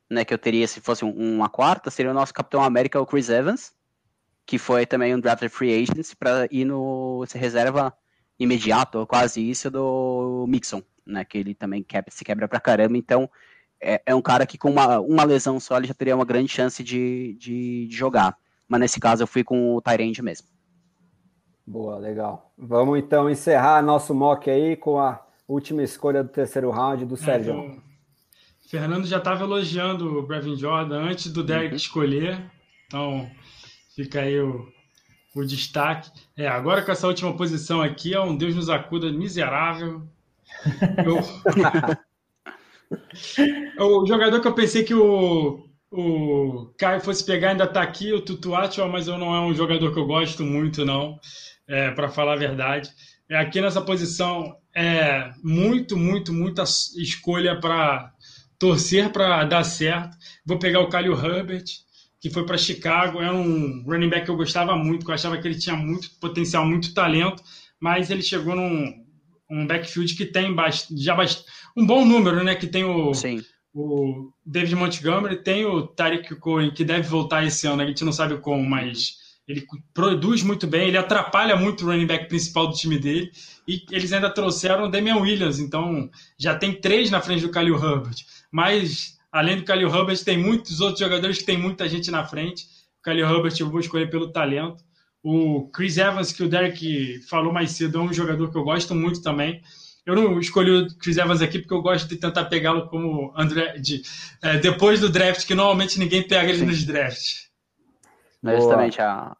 né, 0.08 0.24
que 0.24 0.32
eu 0.32 0.38
teria 0.38 0.66
se 0.68 0.80
fosse 0.80 1.04
um, 1.04 1.10
uma 1.10 1.48
quarta, 1.48 1.90
seria 1.90 2.12
o 2.12 2.14
nosso 2.14 2.32
Capitão 2.32 2.62
América, 2.62 3.00
o 3.00 3.06
Chris 3.06 3.28
Evans, 3.28 3.72
que 4.44 4.58
foi 4.58 4.86
também 4.86 5.14
um 5.14 5.20
drafted 5.20 5.52
free 5.52 5.74
agent 5.74 6.14
para 6.16 6.46
ir 6.50 6.64
no 6.64 7.24
se 7.26 7.36
reserva 7.36 7.92
imediato, 8.38 9.04
quase 9.06 9.40
isso, 9.40 9.70
do 9.70 10.44
Mixon, 10.46 10.82
né, 11.06 11.24
que 11.24 11.38
ele 11.38 11.54
também 11.54 11.82
quebra, 11.82 12.10
se 12.10 12.24
quebra 12.24 12.48
pra 12.48 12.60
caramba, 12.60 12.96
então 12.96 13.30
é, 13.80 14.02
é 14.06 14.14
um 14.14 14.22
cara 14.22 14.46
que 14.46 14.58
com 14.58 14.70
uma, 14.70 14.98
uma 15.00 15.24
lesão 15.24 15.60
só 15.60 15.76
ele 15.76 15.86
já 15.86 15.94
teria 15.94 16.16
uma 16.16 16.24
grande 16.24 16.48
chance 16.48 16.82
de, 16.82 17.36
de, 17.38 17.86
de 17.86 17.96
jogar. 17.96 18.36
Mas 18.68 18.80
nesse 18.80 18.98
caso 18.98 19.22
eu 19.22 19.26
fui 19.26 19.44
com 19.44 19.76
o 19.76 19.80
Tyrande 19.80 20.22
mesmo. 20.22 20.48
Boa, 21.66 21.98
legal. 21.98 22.52
Vamos 22.56 22.98
então 22.98 23.28
encerrar 23.28 23.82
nosso 23.82 24.14
mock 24.14 24.48
aí 24.48 24.76
com 24.76 24.98
a 24.98 25.24
última 25.48 25.82
escolha 25.82 26.22
do 26.22 26.28
terceiro 26.28 26.70
round 26.70 27.04
do 27.04 27.14
é, 27.14 27.18
Sérgio. 27.18 27.52
Então, 27.52 27.82
Fernando 28.68 29.06
já 29.06 29.18
estava 29.18 29.44
elogiando 29.44 30.18
o 30.18 30.26
Brevin 30.26 30.56
Jordan 30.56 31.02
antes 31.02 31.32
do 31.32 31.42
Derek 31.42 31.70
uhum. 31.70 31.76
escolher, 31.76 32.50
então 32.86 33.30
fica 33.94 34.20
aí 34.20 34.40
o, 34.40 34.66
o 35.34 35.44
destaque. 35.44 36.10
É, 36.36 36.48
agora 36.48 36.82
com 36.82 36.90
essa 36.90 37.06
última 37.06 37.36
posição 37.36 37.80
aqui, 37.80 38.14
é 38.14 38.20
um 38.20 38.36
Deus 38.36 38.54
nos 38.54 38.68
acuda 38.68 39.12
miserável. 39.12 40.02
Eu... 41.04 41.20
o 43.84 44.06
jogador 44.06 44.40
que 44.40 44.48
eu 44.48 44.54
pensei 44.54 44.84
que 44.84 44.94
o, 44.94 45.66
o 45.90 46.72
Caio 46.78 47.00
fosse 47.00 47.24
pegar 47.24 47.50
ainda 47.50 47.64
está 47.64 47.82
aqui, 47.82 48.12
o 48.12 48.20
Tutuatio, 48.20 48.88
mas 48.88 49.08
eu 49.08 49.18
não 49.18 49.34
é 49.34 49.40
um 49.40 49.54
jogador 49.54 49.92
que 49.92 49.98
eu 49.98 50.06
gosto 50.06 50.44
muito, 50.44 50.84
não, 50.84 51.18
é, 51.66 51.90
para 51.90 52.08
falar 52.08 52.34
a 52.34 52.36
verdade. 52.36 52.90
É, 53.28 53.36
aqui 53.38 53.60
nessa 53.60 53.80
posição 53.80 54.56
é 54.74 55.32
muito, 55.42 55.96
muito, 55.96 56.32
muita 56.32 56.62
escolha 56.62 57.58
para 57.58 58.12
torcer 58.58 59.10
para 59.10 59.44
dar 59.44 59.64
certo. 59.64 60.16
Vou 60.44 60.58
pegar 60.58 60.80
o 60.80 60.88
Kyle 60.88 61.12
Herbert, 61.12 61.64
que 62.20 62.30
foi 62.30 62.44
para 62.44 62.58
Chicago. 62.58 63.20
É 63.20 63.30
um 63.30 63.82
running 63.84 64.08
back 64.08 64.26
que 64.26 64.30
eu 64.30 64.36
gostava 64.36 64.76
muito, 64.76 65.04
que 65.04 65.10
eu 65.10 65.14
achava 65.14 65.38
que 65.38 65.46
ele 65.46 65.58
tinha 65.58 65.76
muito 65.76 66.10
potencial, 66.20 66.64
muito 66.64 66.94
talento, 66.94 67.42
mas 67.80 68.10
ele 68.10 68.22
chegou 68.22 68.54
num 68.54 69.05
um 69.50 69.66
backfield 69.66 70.14
que 70.14 70.26
tem 70.26 70.54
já 70.96 71.14
bast... 71.14 71.44
um 71.76 71.86
bom 71.86 72.04
número, 72.04 72.42
né? 72.42 72.54
Que 72.54 72.66
tem 72.66 72.84
o, 72.84 73.12
o 73.74 74.32
David 74.44 74.74
Montgomery, 74.74 75.42
tem 75.42 75.66
o 75.66 75.86
Tariq 75.86 76.34
Cohen, 76.36 76.70
que 76.70 76.84
deve 76.84 77.08
voltar 77.08 77.44
esse 77.44 77.66
ano, 77.66 77.82
a 77.82 77.86
gente 77.86 78.04
não 78.04 78.12
sabe 78.12 78.38
como, 78.38 78.64
mas 78.64 79.16
ele 79.46 79.64
produz 79.94 80.42
muito 80.42 80.66
bem, 80.66 80.88
ele 80.88 80.96
atrapalha 80.96 81.54
muito 81.54 81.84
o 81.84 81.86
running 81.86 82.06
back 82.06 82.26
principal 82.26 82.66
do 82.66 82.74
time 82.74 82.98
dele, 82.98 83.30
e 83.68 83.84
eles 83.92 84.12
ainda 84.12 84.30
trouxeram 84.30 84.84
o 84.84 84.90
Damian 84.90 85.18
Williams, 85.18 85.60
então 85.60 86.10
já 86.38 86.56
tem 86.56 86.80
três 86.80 87.10
na 87.10 87.20
frente 87.20 87.42
do 87.42 87.52
Khalil 87.52 87.76
Herbert. 87.76 88.16
Mas, 88.50 89.18
além 89.30 89.58
do 89.58 89.64
Khalil 89.64 89.94
Herbert, 89.94 90.24
tem 90.24 90.38
muitos 90.38 90.80
outros 90.80 90.98
jogadores 90.98 91.38
que 91.38 91.44
tem 91.44 91.58
muita 91.58 91.88
gente 91.88 92.10
na 92.10 92.24
frente. 92.24 92.64
O 93.00 93.08
Khalil 93.08 93.26
Herbert 93.26 93.54
eu 93.60 93.70
vou 93.70 93.80
escolher 93.80 94.10
pelo 94.10 94.32
talento. 94.32 94.82
O 95.28 95.68
Chris 95.72 95.96
Evans, 95.96 96.30
que 96.30 96.44
o 96.44 96.48
Derek 96.48 97.20
falou 97.28 97.52
mais 97.52 97.72
cedo, 97.72 97.98
é 97.98 98.00
um 98.00 98.12
jogador 98.12 98.48
que 98.48 98.56
eu 98.56 98.62
gosto 98.62 98.94
muito 98.94 99.20
também. 99.20 99.60
Eu 100.06 100.14
não 100.14 100.38
escolhi 100.38 100.70
o 100.70 100.98
Chris 100.98 101.16
Evans 101.16 101.42
aqui 101.42 101.58
porque 101.58 101.74
eu 101.74 101.82
gosto 101.82 102.08
de 102.08 102.16
tentar 102.16 102.44
pegá-lo 102.44 102.88
como 102.88 103.32
André, 103.36 103.76
de, 103.78 104.02
é, 104.40 104.56
depois 104.58 105.00
do 105.00 105.08
draft, 105.10 105.44
que 105.44 105.52
normalmente 105.52 105.98
ninguém 105.98 106.22
pega 106.22 106.48
ele 106.52 106.64
nos 106.64 106.84
drafts. 106.84 107.50
Justamente 108.40 109.02
a, 109.02 109.36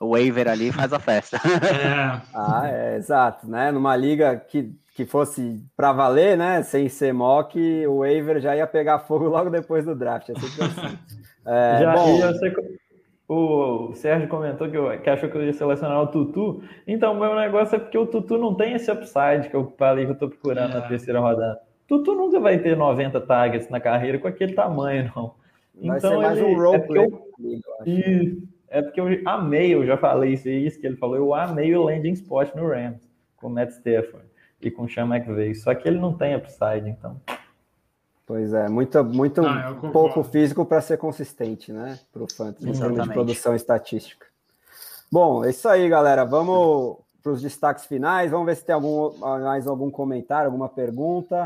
o 0.00 0.12
waiver 0.12 0.48
ali 0.48 0.72
faz 0.72 0.94
a 0.94 0.98
festa. 0.98 1.38
É. 1.44 2.22
ah, 2.34 2.62
é, 2.64 2.96
exato, 2.96 3.46
né? 3.46 3.70
Numa 3.70 3.94
liga 3.94 4.34
que, 4.34 4.72
que 4.94 5.04
fosse 5.04 5.62
para 5.76 5.92
valer, 5.92 6.38
né? 6.38 6.62
Sem 6.62 6.88
ser 6.88 7.12
mock, 7.12 7.58
o 7.86 7.98
waiver 7.98 8.40
já 8.40 8.56
ia 8.56 8.66
pegar 8.66 9.00
fogo 9.00 9.26
logo 9.28 9.50
depois 9.50 9.84
do 9.84 9.94
draft. 9.94 10.30
É 10.30 10.34
sempre 10.40 10.64
assim. 10.64 10.98
É, 11.46 11.78
já 11.82 11.92
bom, 11.92 12.16
ia 12.16 12.32
ser 12.32 12.54
o 13.28 13.92
Sérgio 13.92 14.26
comentou 14.26 14.70
que, 14.70 14.76
eu, 14.76 14.98
que 15.00 15.10
achou 15.10 15.28
que 15.28 15.36
eu 15.36 15.44
ia 15.44 15.52
selecionar 15.52 16.00
o 16.00 16.06
Tutu. 16.06 16.62
Então, 16.86 17.12
o 17.12 17.20
meu 17.20 17.36
negócio 17.36 17.76
é 17.76 17.78
porque 17.78 17.98
o 17.98 18.06
Tutu 18.06 18.38
não 18.38 18.54
tem 18.54 18.72
esse 18.72 18.90
upside 18.90 19.50
que 19.50 19.54
eu 19.54 19.70
falei 19.76 20.06
que 20.06 20.12
eu 20.12 20.18
tô 20.18 20.30
procurando 20.30 20.72
é. 20.72 20.74
na 20.76 20.88
terceira 20.88 21.20
rodada. 21.20 21.60
Tutu 21.86 22.14
nunca 22.14 22.40
vai 22.40 22.58
ter 22.58 22.74
90 22.74 23.20
targets 23.20 23.68
na 23.68 23.80
carreira 23.80 24.18
com 24.18 24.28
aquele 24.28 24.54
tamanho, 24.54 25.12
não. 25.14 25.34
Vai 25.74 25.98
então, 25.98 26.10
ser 26.10 26.16
mais 26.16 26.38
ele, 26.38 26.46
um 26.46 26.56
roleplay. 26.56 27.04
É 27.04 27.10
porque, 27.76 28.38
é 28.68 28.82
porque 28.82 29.00
eu 29.00 29.06
amei, 29.26 29.74
eu 29.74 29.86
já 29.86 29.98
falei 29.98 30.32
isso, 30.32 30.48
isso 30.48 30.80
que 30.80 30.86
ele 30.86 30.96
falou, 30.96 31.16
eu 31.16 31.34
amei 31.34 31.74
o 31.76 31.84
landing 31.84 32.12
spot 32.12 32.54
no 32.54 32.66
Rams, 32.66 33.06
com 33.36 33.48
o 33.48 33.50
Matt 33.50 33.70
Stafford 33.70 34.26
e 34.60 34.70
com 34.70 34.84
o 34.84 34.88
Sean 34.88 35.06
McVay. 35.06 35.54
Só 35.54 35.74
que 35.74 35.86
ele 35.86 35.98
não 35.98 36.14
tem 36.14 36.34
upside, 36.34 36.88
então. 36.88 37.20
Pois 38.28 38.52
é, 38.52 38.68
muito, 38.68 39.02
muito 39.02 39.40
ah, 39.40 39.74
pouco 39.90 40.22
físico 40.22 40.62
para 40.66 40.82
ser 40.82 40.98
consistente, 40.98 41.72
né? 41.72 41.98
Para 42.12 42.24
o 42.24 42.30
Fantasy, 42.30 42.68
em 42.68 42.72
termos 42.78 43.02
de 43.02 43.08
produção 43.08 43.54
estatística. 43.54 44.26
Bom, 45.10 45.42
é 45.42 45.48
isso 45.48 45.66
aí, 45.66 45.88
galera. 45.88 46.26
Vamos 46.26 46.98
para 47.22 47.32
os 47.32 47.40
destaques 47.40 47.86
finais. 47.86 48.30
Vamos 48.30 48.44
ver 48.44 48.56
se 48.56 48.66
tem 48.66 48.74
algum, 48.74 49.16
mais 49.16 49.66
algum 49.66 49.90
comentário, 49.90 50.44
alguma 50.44 50.68
pergunta. 50.68 51.42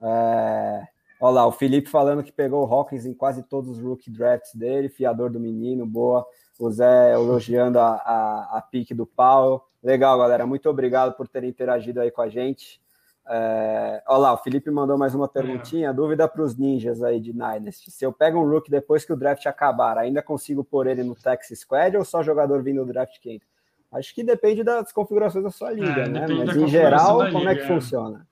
É... 0.00 0.86
Olha 1.20 1.34
lá, 1.34 1.46
o 1.48 1.50
Felipe 1.50 1.90
falando 1.90 2.22
que 2.22 2.30
pegou 2.30 2.64
o 2.64 2.72
Hawkins 2.72 3.04
em 3.04 3.14
quase 3.14 3.42
todos 3.42 3.70
os 3.70 3.80
rookie 3.80 4.08
drafts 4.08 4.54
dele, 4.54 4.88
fiador 4.88 5.28
do 5.28 5.40
menino, 5.40 5.84
boa. 5.84 6.24
O 6.56 6.70
Zé 6.70 7.14
elogiando 7.14 7.80
a, 7.80 7.94
a, 7.96 8.58
a 8.58 8.62
pique 8.62 8.94
do 8.94 9.06
Paulo. 9.06 9.60
Legal, 9.82 10.16
galera. 10.16 10.46
Muito 10.46 10.70
obrigado 10.70 11.16
por 11.16 11.26
terem 11.26 11.50
interagido 11.50 12.00
aí 12.00 12.12
com 12.12 12.22
a 12.22 12.28
gente. 12.28 12.80
É, 13.28 14.02
olha 14.08 14.18
lá, 14.18 14.32
o 14.32 14.38
Felipe 14.38 14.70
mandou 14.70 14.98
mais 14.98 15.14
uma 15.14 15.28
perguntinha. 15.28 15.90
É. 15.90 15.92
Dúvida 15.92 16.26
para 16.26 16.42
os 16.42 16.56
ninjas 16.56 17.02
aí 17.02 17.20
de 17.20 17.32
Dynasty. 17.32 17.90
Se 17.90 18.04
eu 18.04 18.12
pego 18.12 18.40
um 18.40 18.48
Rook 18.48 18.70
depois 18.70 19.04
que 19.04 19.12
o 19.12 19.16
draft 19.16 19.46
acabar, 19.46 19.96
ainda 19.98 20.22
consigo 20.22 20.64
pôr 20.64 20.86
ele 20.86 21.02
no 21.02 21.14
Texas 21.14 21.60
Squad 21.60 21.96
ou 21.96 22.04
só 22.04 22.22
jogador 22.22 22.62
vindo 22.62 22.84
do 22.84 22.92
draft 22.92 23.18
quente? 23.20 23.46
Acho 23.92 24.14
que 24.14 24.24
depende 24.24 24.64
das 24.64 24.90
configurações 24.90 25.44
da 25.44 25.50
sua 25.50 25.70
liga, 25.70 26.02
é, 26.02 26.08
né? 26.08 26.26
Mas 26.26 26.56
em 26.56 26.66
geral, 26.66 27.18
como 27.18 27.38
liga, 27.38 27.52
é 27.52 27.54
que 27.56 27.66
funciona? 27.66 28.26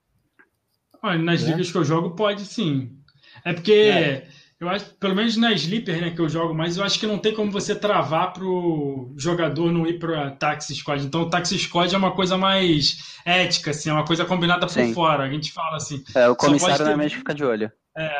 Olha, 1.02 1.18
nas 1.18 1.42
né? 1.42 1.50
ligas 1.50 1.70
que 1.70 1.78
eu 1.78 1.84
jogo, 1.84 2.10
pode 2.16 2.44
sim. 2.44 2.96
É 3.44 3.52
porque 3.52 3.72
é. 3.72 4.28
Eu 4.60 4.68
acho, 4.68 4.94
pelo 4.96 5.16
menos 5.16 5.38
na 5.38 5.54
Sleeper, 5.54 5.98
né, 5.98 6.10
que 6.10 6.20
eu 6.20 6.28
jogo 6.28 6.54
mais, 6.54 6.76
eu 6.76 6.84
acho 6.84 7.00
que 7.00 7.06
não 7.06 7.18
tem 7.18 7.32
como 7.32 7.50
você 7.50 7.74
travar 7.74 8.34
pro 8.34 9.10
jogador 9.16 9.72
não 9.72 9.86
ir 9.86 9.98
para 9.98 10.32
Taxi 10.32 10.74
Squad. 10.74 11.02
Então, 11.02 11.22
o 11.22 11.30
Taxi 11.30 11.58
Squad 11.58 11.94
é 11.94 11.96
uma 11.96 12.12
coisa 12.12 12.36
mais 12.36 13.18
ética, 13.24 13.70
assim, 13.70 13.88
é 13.88 13.92
uma 13.94 14.04
coisa 14.04 14.26
combinada 14.26 14.66
por 14.66 14.72
Sim. 14.72 14.92
fora. 14.92 15.24
A 15.24 15.30
gente 15.30 15.50
fala 15.50 15.78
assim. 15.78 16.04
É, 16.14 16.28
o 16.28 16.36
comissário 16.36 16.84
normalmente 16.84 17.16
fica 17.16 17.32
de 17.32 17.42
olho. 17.42 17.72
É. 17.96 18.10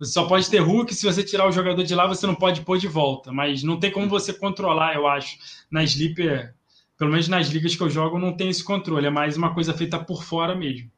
Você 0.00 0.12
só 0.12 0.26
pode 0.26 0.50
ter 0.50 0.58
Hulk 0.58 0.92
se 0.92 1.06
você 1.06 1.22
tirar 1.22 1.46
o 1.46 1.52
jogador 1.52 1.84
de 1.84 1.94
lá, 1.94 2.08
você 2.08 2.26
não 2.26 2.34
pode 2.34 2.62
pôr 2.62 2.78
de 2.78 2.88
volta. 2.88 3.32
Mas 3.32 3.62
não 3.62 3.78
tem 3.78 3.92
como 3.92 4.08
você 4.08 4.32
controlar, 4.32 4.96
eu 4.96 5.06
acho. 5.06 5.38
Na 5.70 5.84
Sleeper, 5.84 6.54
pelo 6.98 7.12
menos 7.12 7.28
nas 7.28 7.48
ligas 7.48 7.76
que 7.76 7.82
eu 7.82 7.90
jogo, 7.90 8.18
não 8.18 8.36
tem 8.36 8.48
esse 8.48 8.64
controle. 8.64 9.06
É 9.06 9.10
mais 9.10 9.36
uma 9.36 9.54
coisa 9.54 9.72
feita 9.72 9.96
por 9.96 10.24
fora 10.24 10.56
mesmo. 10.56 10.90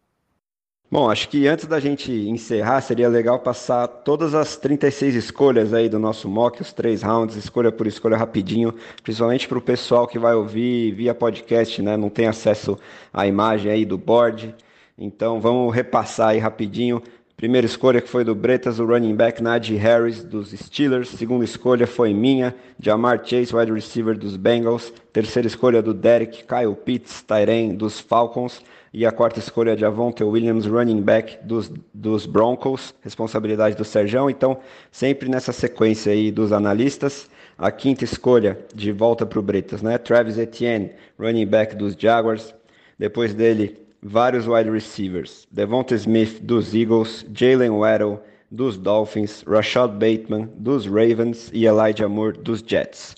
Bom, 0.93 1.09
acho 1.09 1.29
que 1.29 1.47
antes 1.47 1.67
da 1.67 1.79
gente 1.79 2.11
encerrar, 2.11 2.81
seria 2.81 3.09
legal 3.09 3.39
passar 3.39 3.87
todas 3.87 4.35
as 4.35 4.57
36 4.57 5.15
escolhas 5.15 5.73
aí 5.73 5.89
do 5.89 6.01
nosso 6.01 6.29
mock, 6.29 6.61
os 6.61 6.73
três 6.73 7.01
rounds, 7.01 7.37
escolha 7.37 7.71
por 7.71 7.87
escolha 7.87 8.17
rapidinho, 8.17 8.75
principalmente 9.01 9.47
para 9.47 9.57
o 9.57 9.63
pessoal 9.63 10.09
que 10.09 10.19
vai 10.19 10.35
ouvir 10.35 10.91
via 10.91 11.15
podcast, 11.15 11.81
né? 11.81 11.97
Não 11.97 12.11
tem 12.11 12.27
acesso 12.27 12.77
à 13.13 13.25
imagem 13.25 13.71
aí 13.71 13.85
do 13.85 13.97
board. 13.97 14.53
Então 14.99 15.41
vamos 15.41 15.73
repassar 15.73 16.31
aí 16.31 16.39
rapidinho. 16.39 17.01
Primeira 17.37 17.67
escolha 17.67 18.01
que 18.01 18.09
foi 18.09 18.25
do 18.25 18.35
Bretas, 18.35 18.81
o 18.81 18.85
running 18.85 19.15
back 19.15 19.41
Najee 19.41 19.77
Harris 19.77 20.25
dos 20.25 20.51
Steelers. 20.51 21.11
Segunda 21.11 21.45
escolha 21.45 21.87
foi 21.87 22.13
minha, 22.13 22.53
Jamar 22.81 23.25
Chase, 23.25 23.55
wide 23.55 23.73
receiver 23.73 24.19
dos 24.19 24.37
Bengals. 24.37 24.93
Terceira 25.13 25.47
escolha 25.47 25.81
do 25.81 25.95
Derek, 25.95 26.43
Kyle 26.43 26.75
Pitts, 26.75 27.23
Tyren 27.23 27.77
dos 27.77 28.01
Falcons. 28.01 28.61
E 28.93 29.07
a 29.07 29.13
quarta 29.13 29.39
escolha 29.39 29.77
de 29.77 29.85
Avonte 29.85 30.25
Williams, 30.25 30.67
running 30.67 31.01
back 31.01 31.39
dos, 31.45 31.71
dos 31.95 32.27
Broncos, 32.27 32.93
responsabilidade 33.03 33.77
do 33.77 33.85
Serjão. 33.85 34.29
Então, 34.29 34.59
sempre 34.91 35.29
nessa 35.29 35.53
sequência 35.53 36.13
aí 36.13 36.33
dos 36.33 36.51
analistas. 36.51 37.31
A 37.57 37.71
quinta 37.71 38.03
escolha, 38.03 38.59
de 38.75 38.91
volta 38.91 39.25
para 39.25 39.39
o 39.39 39.43
Bretas, 39.43 39.81
né? 39.81 39.97
Travis 39.97 40.39
Etienne, 40.39 40.91
running 41.19 41.47
back 41.47 41.77
dos 41.77 41.95
Jaguars. 41.95 42.53
Depois 42.99 43.33
dele, 43.33 43.79
vários 44.03 44.49
wide 44.49 44.71
receivers. 44.71 45.47
Devonta 45.53 45.95
Smith, 45.95 46.41
dos 46.43 46.75
Eagles. 46.75 47.25
Jalen 47.33 47.71
Waddle, 47.71 48.19
dos 48.51 48.77
Dolphins. 48.77 49.45
Rashad 49.47 49.93
Bateman, 49.93 50.49
dos 50.57 50.87
Ravens. 50.87 51.49
E 51.53 51.65
Elijah 51.65 52.09
Moore, 52.09 52.39
dos 52.39 52.65
Jets. 52.67 53.15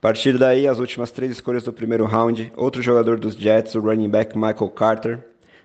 A 0.00 0.08
partir 0.08 0.38
daí, 0.38 0.66
as 0.66 0.78
últimas 0.78 1.10
três 1.10 1.30
escolhas 1.30 1.64
do 1.64 1.74
primeiro 1.74 2.06
round, 2.06 2.50
outro 2.56 2.80
jogador 2.80 3.18
dos 3.18 3.34
Jets, 3.34 3.74
o 3.74 3.80
running 3.80 4.08
back 4.08 4.34
Michael 4.34 4.70
Carter. 4.70 5.18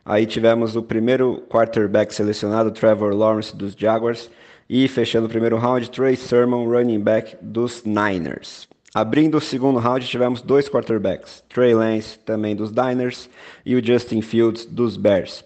Aí 0.04 0.26
tivemos 0.26 0.76
o 0.76 0.84
primeiro 0.84 1.42
quarterback 1.50 2.14
selecionado, 2.14 2.70
Trevor 2.70 3.16
Lawrence 3.16 3.56
dos 3.56 3.74
Jaguars. 3.74 4.30
E 4.70 4.90
fechando 4.90 5.28
o 5.28 5.30
primeiro 5.30 5.56
round, 5.56 5.90
Trey 5.90 6.18
Sermon, 6.18 6.68
running 6.68 7.00
back 7.00 7.38
dos 7.42 7.86
Niners. 7.86 8.68
Abrindo 8.94 9.38
o 9.38 9.42
segundo 9.42 9.80
round, 9.80 10.06
tivemos 10.06 10.42
dois 10.42 10.68
quarterbacks, 10.68 11.42
Trey 11.48 11.74
Lance, 11.74 12.20
também 12.20 12.58
dos 12.58 12.72
Niners, 12.72 13.30
e 13.66 13.74
o 13.74 13.82
Justin 13.86 14.22
Fields, 14.22 14.66
dos 14.66 14.98
Bears. 14.98 15.46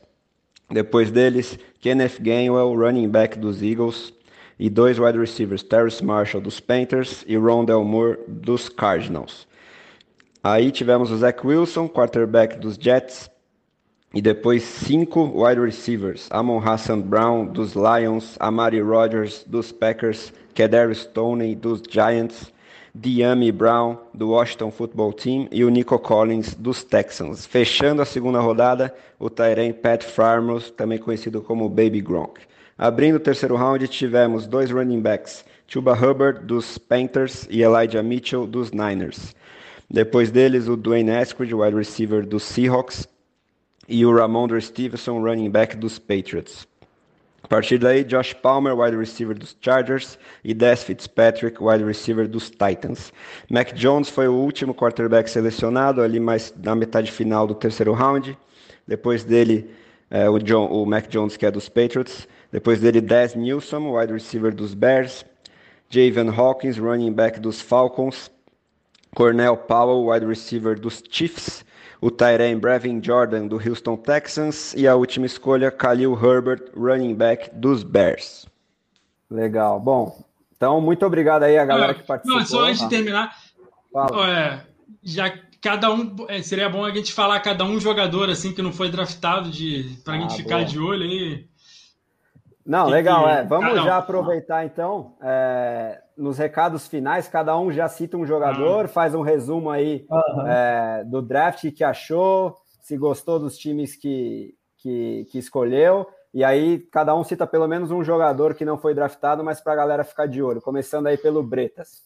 Depois 0.68 1.12
deles, 1.12 1.60
Kenneth 1.80 2.20
Gainwell, 2.20 2.74
running 2.74 3.08
back 3.08 3.38
dos 3.38 3.62
Eagles, 3.62 4.12
e 4.60 4.70
dois 4.70 5.00
wide 5.00 5.18
receivers, 5.18 5.64
Terrace 5.64 6.04
Marshall 6.04 6.42
dos 6.42 6.60
Panthers 6.60 7.24
e 7.26 7.38
Rondell 7.38 7.84
Moore 7.84 8.20
dos 8.28 8.68
Cardinals. 8.68 9.48
Aí 10.44 10.72
tivemos 10.72 11.12
o 11.12 11.18
Zach 11.18 11.46
Wilson, 11.46 11.88
quarterback 11.88 12.58
dos 12.58 12.76
Jets, 12.76 13.30
e 14.14 14.22
depois 14.22 14.64
cinco 14.64 15.32
wide 15.36 15.62
receivers, 15.62 16.28
Amon 16.32 16.60
Hassan 16.60 17.00
Brown 17.02 17.46
dos 17.46 17.74
Lions, 17.76 18.36
Amari 18.40 18.82
Rodgers 18.82 19.44
dos 19.46 19.72
Packers, 19.72 20.34
Kadarius 20.56 21.02
Stoney 21.02 21.56
dos 21.56 21.82
Giants, 21.88 22.52
Diami 22.96 23.52
Brown 23.52 23.98
do 24.14 24.30
Washington 24.30 24.72
Football 24.72 25.14
Team 25.14 25.48
e 25.52 25.64
o 25.64 25.70
Nico 25.70 25.98
Collins 26.00 26.56
dos 26.56 26.84
Texans. 26.84 27.46
Fechando 27.46 28.02
a 28.02 28.06
segunda 28.06 28.40
rodada, 28.40 28.94
o 29.20 29.30
Tyrene 29.30 29.74
Pat 29.74 30.04
Farmers, 30.04 30.72
também 30.72 30.98
conhecido 30.98 31.42
como 31.42 31.70
Baby 31.70 32.02
Gronk. 32.02 32.42
Abrindo 32.82 33.16
o 33.16 33.20
terceiro 33.20 33.58
round, 33.58 33.86
tivemos 33.90 34.48
dois 34.48 34.72
running 34.72 35.02
backs, 35.02 35.44
Chuba 35.68 35.94
Hubbard 35.94 36.46
dos 36.46 36.78
Panthers 36.78 37.46
e 37.52 37.62
Elijah 37.62 38.02
Mitchell 38.02 38.48
dos 38.48 38.72
Niners. 38.72 39.36
Depois 39.92 40.32
deles, 40.32 40.70
o 40.70 40.78
Dwayne 40.78 41.12
Eskridge, 41.12 41.54
wide 41.54 41.76
receiver 41.76 42.26
dos 42.26 42.44
Seahawks, 42.44 43.06
e 43.86 44.06
o 44.06 44.16
Ramondre 44.16 44.62
Stevenson, 44.62 45.22
running 45.22 45.50
back 45.50 45.76
dos 45.76 46.00
Patriots. 46.00 46.66
A 47.44 47.50
partir 47.50 47.80
daí, 47.80 48.06
Josh 48.06 48.34
Palmer, 48.34 48.74
wide 48.74 48.96
receiver 48.96 49.38
dos 49.38 49.58
Chargers, 49.60 50.18
e 50.42 50.54
Des 50.54 50.82
Fitzpatrick, 50.82 51.62
wide 51.62 51.84
receiver 51.84 52.30
dos 52.30 52.50
Titans. 52.50 53.12
Mac 53.50 53.74
Jones 53.74 54.08
foi 54.08 54.30
o 54.30 54.34
último 54.34 54.74
quarterback 54.74 55.30
selecionado, 55.30 56.02
ali 56.02 56.18
mais 56.18 56.54
na 56.64 56.76
metade 56.76 57.12
final 57.12 57.46
do 57.46 57.56
terceiro 57.56 57.92
round. 57.92 58.38
Depois 58.88 59.26
dele, 59.26 59.70
é, 60.10 60.30
o, 60.30 60.40
John, 60.40 60.68
o 60.68 60.86
Mac 60.86 61.10
Jones, 61.10 61.36
que 61.36 61.46
é 61.46 61.52
dos 61.52 61.68
Patriots. 61.68 62.26
Depois 62.52 62.80
dele, 62.80 63.02
Des 63.02 63.36
Newsom, 63.36 63.92
wide 63.92 64.14
receiver 64.14 64.54
dos 64.54 64.74
Bears. 64.74 65.26
Javen 65.90 66.30
Hawkins, 66.30 66.78
running 66.78 67.14
back 67.14 67.40
dos 67.40 67.62
Falcons. 67.62 68.32
Cornell 69.16 69.58
Powell, 69.58 70.06
wide 70.06 70.26
receiver 70.26 70.80
dos 70.80 71.04
Chiefs 71.10 71.64
o 72.02 72.10
Tyrene 72.10 72.60
Brevin 72.60 73.02
Jordan 73.04 73.48
do 73.48 73.58
Houston 73.58 73.98
Texans 73.98 74.74
e 74.74 74.88
a 74.88 74.96
última 74.96 75.26
escolha, 75.26 75.70
Khalil 75.70 76.14
Herbert, 76.14 76.72
running 76.76 77.14
back 77.14 77.50
dos 77.54 77.84
Bears. 77.84 78.48
Legal. 79.30 79.80
Bom, 79.80 80.24
então 80.56 80.80
muito 80.82 81.06
obrigado 81.06 81.44
aí 81.44 81.58
a 81.58 81.66
galera 81.66 81.94
que 81.94 82.04
participou. 82.04 82.40
Não, 82.40 82.46
só 82.46 82.66
antes 82.66 82.82
de 82.82 82.90
terminar, 82.90 83.36
é, 84.28 84.62
já 85.04 85.34
cada 85.62 85.92
um 85.92 86.16
é, 86.30 86.42
seria 86.42 86.70
bom 86.70 86.86
a 86.86 86.92
gente 86.92 87.12
falar 87.12 87.40
cada 87.42 87.66
um 87.66 87.80
jogador 87.80 88.30
assim 88.30 88.54
que 88.54 88.62
não 88.62 88.72
foi 88.72 88.90
draftado 88.90 89.50
de 89.50 89.98
para 90.04 90.14
a 90.14 90.18
ah, 90.18 90.22
gente 90.22 90.38
ficar 90.38 90.64
de 90.64 90.80
olho 90.80 91.04
aí. 91.04 91.49
Não, 92.70 92.86
legal, 92.86 93.28
é. 93.28 93.44
Vamos 93.44 93.84
já 93.84 93.98
aproveitar 93.98 94.64
então. 94.64 95.16
É, 95.24 96.00
nos 96.16 96.38
recados 96.38 96.88
finais, 96.88 97.28
cada 97.28 97.58
um 97.58 97.72
já 97.72 97.88
cita 97.88 98.16
um 98.16 98.28
jogador, 98.28 98.84
uhum. 98.84 98.88
faz 98.88 99.16
um 99.16 99.24
resumo 99.24 99.72
aí 99.72 100.06
uhum. 100.08 100.48
é, 100.48 101.04
do 101.04 101.20
draft 101.20 101.72
que 101.72 101.84
achou, 101.84 102.56
se 102.80 102.96
gostou 102.96 103.40
dos 103.40 103.58
times 103.58 103.96
que, 103.96 104.54
que, 104.78 105.26
que, 105.32 105.40
escolheu, 105.40 106.06
e 106.32 106.44
aí 106.44 106.78
cada 106.92 107.16
um 107.16 107.24
cita 107.24 107.48
pelo 107.48 107.68
menos 107.68 107.90
um 107.90 108.04
jogador 108.04 108.54
que 108.54 108.64
não 108.64 108.78
foi 108.78 108.94
draftado, 108.94 109.44
mas 109.44 109.60
para 109.60 109.74
a 109.74 109.78
galera 109.78 110.04
ficar 110.04 110.28
de 110.28 110.44
olho, 110.44 110.62
começando 110.62 111.08
aí 111.08 111.18
pelo 111.18 111.42
Bretas. 111.42 112.04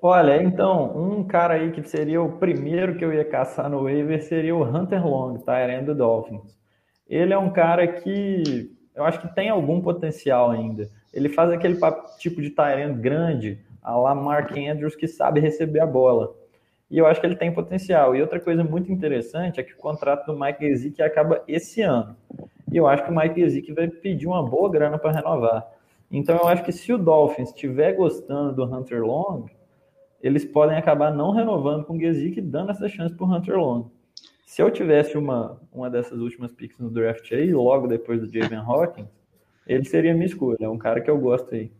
Olha, 0.00 0.42
então, 0.42 0.96
um 0.96 1.22
cara 1.22 1.52
aí 1.52 1.70
que 1.70 1.82
seria 1.82 2.22
o 2.22 2.38
primeiro 2.38 2.96
que 2.96 3.04
eu 3.04 3.12
ia 3.12 3.26
caçar 3.26 3.68
no 3.68 3.82
waiver 3.82 4.22
seria 4.22 4.56
o 4.56 4.64
Hunter 4.64 5.06
Long, 5.06 5.34
tá? 5.34 5.58
do 5.84 5.94
Dolphins. 5.94 6.59
Ele 7.10 7.34
é 7.34 7.38
um 7.38 7.50
cara 7.50 7.86
que 7.86 8.70
eu 8.94 9.04
acho 9.04 9.20
que 9.20 9.34
tem 9.34 9.50
algum 9.50 9.82
potencial 9.82 10.50
ainda 10.50 10.88
ele 11.12 11.28
faz 11.28 11.50
aquele 11.50 11.78
tipo 12.18 12.40
de 12.40 12.50
Tyrant 12.50 12.96
grande, 12.98 13.58
a 13.82 13.96
lá 13.96 14.14
Mark 14.14 14.52
Andrews, 14.56 14.94
que 14.94 15.08
sabe 15.08 15.40
receber 15.40 15.80
a 15.80 15.86
bola. 15.86 16.34
E 16.90 16.98
eu 16.98 17.06
acho 17.06 17.20
que 17.20 17.26
ele 17.26 17.36
tem 17.36 17.52
potencial. 17.52 18.14
E 18.14 18.20
outra 18.20 18.40
coisa 18.40 18.64
muito 18.64 18.90
interessante 18.90 19.60
é 19.60 19.62
que 19.62 19.72
o 19.72 19.76
contrato 19.76 20.26
do 20.26 20.38
Mike 20.38 20.66
Gesicki 20.66 21.02
acaba 21.02 21.42
esse 21.46 21.82
ano. 21.82 22.16
E 22.70 22.76
eu 22.76 22.86
acho 22.86 23.04
que 23.04 23.10
o 23.10 23.16
Mike 23.16 23.40
Gesicki 23.40 23.72
vai 23.72 23.88
pedir 23.88 24.26
uma 24.26 24.42
boa 24.42 24.70
grana 24.70 24.98
para 24.98 25.12
renovar. 25.12 25.66
Então 26.10 26.36
eu 26.36 26.48
acho 26.48 26.64
que 26.64 26.72
se 26.72 26.92
o 26.92 26.98
Dolphins 26.98 27.50
estiver 27.50 27.92
gostando 27.94 28.54
do 28.54 28.64
Hunter 28.64 29.02
Long, 29.02 29.46
eles 30.20 30.44
podem 30.44 30.76
acabar 30.76 31.12
não 31.12 31.30
renovando 31.30 31.84
com 31.84 31.94
o 31.94 32.00
Gesicki 32.00 32.40
dando 32.40 32.70
essa 32.70 32.88
chance 32.88 33.14
para 33.14 33.26
o 33.26 33.32
Hunter 33.32 33.56
Long. 33.56 33.88
Se 34.50 34.60
eu 34.60 34.68
tivesse 34.68 35.16
uma, 35.16 35.60
uma 35.72 35.88
dessas 35.88 36.18
últimas 36.18 36.52
picks 36.52 36.76
no 36.80 36.90
draft 36.90 37.30
aí, 37.30 37.54
logo 37.54 37.86
depois 37.86 38.20
do 38.20 38.26
Javen 38.26 38.58
Hawkins, 38.58 39.06
ele 39.64 39.84
seria 39.84 40.12
minha 40.12 40.26
escolha, 40.26 40.56
é 40.62 40.68
um 40.68 40.76
cara 40.76 41.00
que 41.00 41.08
eu 41.08 41.16
gosto 41.16 41.54
aí. 41.54 41.70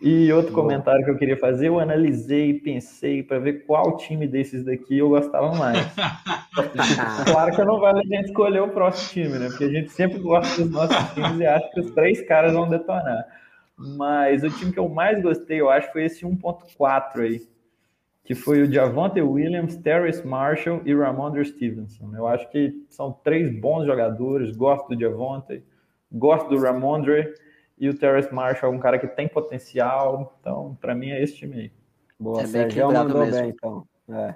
E 0.00 0.32
outro 0.32 0.54
comentário 0.54 1.04
que 1.04 1.10
eu 1.10 1.18
queria 1.18 1.36
fazer, 1.36 1.68
eu 1.68 1.78
analisei, 1.78 2.54
pensei 2.54 3.22
para 3.22 3.38
ver 3.38 3.66
qual 3.66 3.98
time 3.98 4.26
desses 4.26 4.64
daqui 4.64 4.96
eu 4.96 5.10
gostava 5.10 5.54
mais. 5.54 5.86
claro 7.30 7.54
que 7.54 7.62
não 7.62 7.78
vale 7.78 8.00
a 8.00 8.16
gente 8.16 8.28
escolher 8.28 8.62
o 8.62 8.70
próximo 8.70 9.24
time, 9.24 9.38
né? 9.38 9.48
Porque 9.50 9.64
a 9.64 9.70
gente 9.70 9.90
sempre 9.90 10.18
gosta 10.18 10.62
dos 10.62 10.72
nossos 10.72 11.12
times 11.12 11.40
e 11.40 11.46
acha 11.46 11.68
que 11.74 11.80
os 11.80 11.90
três 11.90 12.26
caras 12.26 12.54
vão 12.54 12.70
detonar. 12.70 13.26
Mas 13.76 14.42
o 14.42 14.48
time 14.48 14.72
que 14.72 14.78
eu 14.78 14.88
mais 14.88 15.22
gostei, 15.22 15.60
eu 15.60 15.68
acho, 15.68 15.92
foi 15.92 16.06
esse 16.06 16.24
1.4 16.24 17.20
aí, 17.20 17.42
que 18.24 18.34
foi 18.34 18.62
o 18.62 18.72
Javonte 18.72 19.20
Williams, 19.20 19.76
Terrence 19.76 20.26
Marshall 20.26 20.80
e 20.84 20.94
Ramondre 20.94 21.44
Stevenson. 21.44 22.14
Eu 22.14 22.26
acho 22.26 22.48
que 22.50 22.84
são 22.88 23.12
três 23.12 23.52
bons 23.60 23.84
jogadores, 23.84 24.54
gosto 24.56 24.88
do 24.88 25.00
Javonte, 25.00 25.62
Gosto 26.12 26.50
do 26.50 26.60
Ramondre 26.60 27.32
e 27.78 27.88
o 27.88 27.94
Terrence 27.94 28.32
Marshall 28.32 28.72
é 28.72 28.76
um 28.76 28.78
cara 28.78 28.98
que 28.98 29.06
tem 29.06 29.26
potencial. 29.26 30.36
Então, 30.40 30.76
para 30.80 30.94
mim, 30.94 31.10
é 31.10 31.22
esse 31.22 31.36
time 31.36 31.56
aí. 31.56 31.72
Boa, 32.20 32.42
é 32.42 32.46
Sérgio 32.46 32.92
mandou 32.92 33.24
mesmo. 33.24 33.40
bem, 33.40 33.48
então. 33.48 33.86
É. 34.10 34.34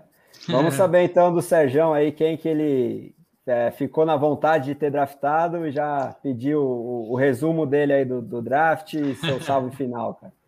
Vamos 0.48 0.74
saber, 0.74 1.02
então, 1.02 1.32
do 1.32 1.42
Sérgio 1.42 1.92
aí, 1.92 2.12
quem 2.12 2.36
que 2.36 2.48
ele 2.48 3.14
é, 3.46 3.70
ficou 3.70 4.06
na 4.06 4.16
vontade 4.16 4.66
de 4.66 4.74
ter 4.74 4.90
draftado 4.90 5.66
e 5.66 5.70
já 5.70 6.16
pediu 6.22 6.62
o, 6.62 7.12
o 7.12 7.14
resumo 7.14 7.66
dele 7.66 7.92
aí 7.92 8.04
do, 8.04 8.22
do 8.22 8.40
draft 8.40 8.94
e 8.94 9.14
seu 9.14 9.40
salve 9.40 9.74
final, 9.76 10.14
cara. 10.14 10.32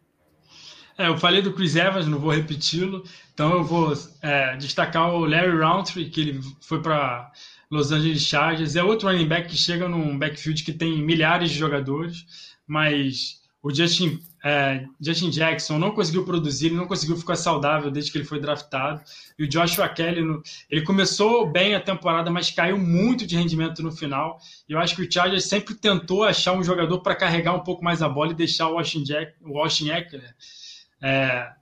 É, 1.01 1.07
eu 1.07 1.17
falei 1.17 1.41
do 1.41 1.53
Chris 1.53 1.77
Evans, 1.77 2.09
não 2.09 2.19
vou 2.19 2.33
repeti-lo, 2.33 3.05
então 3.39 3.53
eu 3.53 3.63
vou 3.63 3.97
é, 4.21 4.57
destacar 4.57 5.15
o 5.15 5.25
Larry 5.25 5.57
Roundtree, 5.57 6.11
que 6.11 6.23
ele 6.23 6.41
foi 6.61 6.83
para 6.83 7.31
Los 7.71 7.93
Angeles 7.93 8.23
Chargers. 8.23 8.75
É 8.75 8.83
outro 8.83 9.07
running 9.07 9.29
back 9.29 9.49
que 9.49 9.57
chega 9.57 9.89
num 9.89 10.19
backfield 10.19 10.65
que 10.65 10.73
tem 10.73 11.01
milhares 11.01 11.53
de 11.53 11.57
jogadores, 11.57 12.27
mas 12.67 13.41
o 13.63 13.73
Justin, 13.73 14.21
é, 14.43 14.85
Justin 15.01 15.31
Jackson 15.31 15.79
não 15.79 15.93
conseguiu 15.93 16.25
produzir, 16.25 16.67
ele 16.67 16.75
não 16.75 16.89
conseguiu 16.89 17.17
ficar 17.17 17.37
saudável 17.37 17.93
desde 17.93 18.11
que 18.11 18.19
ele 18.19 18.25
foi 18.25 18.41
draftado. 18.41 19.01
E 19.39 19.45
o 19.45 19.49
Joshua 19.49 19.89
Kelly, 19.89 20.21
ele 20.69 20.83
começou 20.83 21.49
bem 21.49 21.77
a 21.77 21.81
temporada, 21.81 22.33
mas 22.33 22.51
caiu 22.51 22.77
muito 22.77 23.25
de 23.25 23.37
rendimento 23.37 23.85
no 23.85 23.93
final. 23.93 24.41
E 24.69 24.73
eu 24.73 24.81
acho 24.81 24.97
que 24.97 25.03
o 25.03 25.13
Chargers 25.13 25.45
sempre 25.45 25.77
tentou 25.77 26.25
achar 26.25 26.55
um 26.55 26.65
jogador 26.65 26.99
para 27.03 27.15
carregar 27.15 27.55
um 27.55 27.63
pouco 27.63 27.85
mais 27.85 28.03
a 28.03 28.09
bola 28.09 28.33
e 28.33 28.35
deixar 28.35 28.67
o 28.67 28.75
Washington, 28.75 29.05
Jack, 29.05 29.35
o 29.43 29.53
Washington 29.53 29.95
Eckler 29.95 30.35
é, 31.01 31.53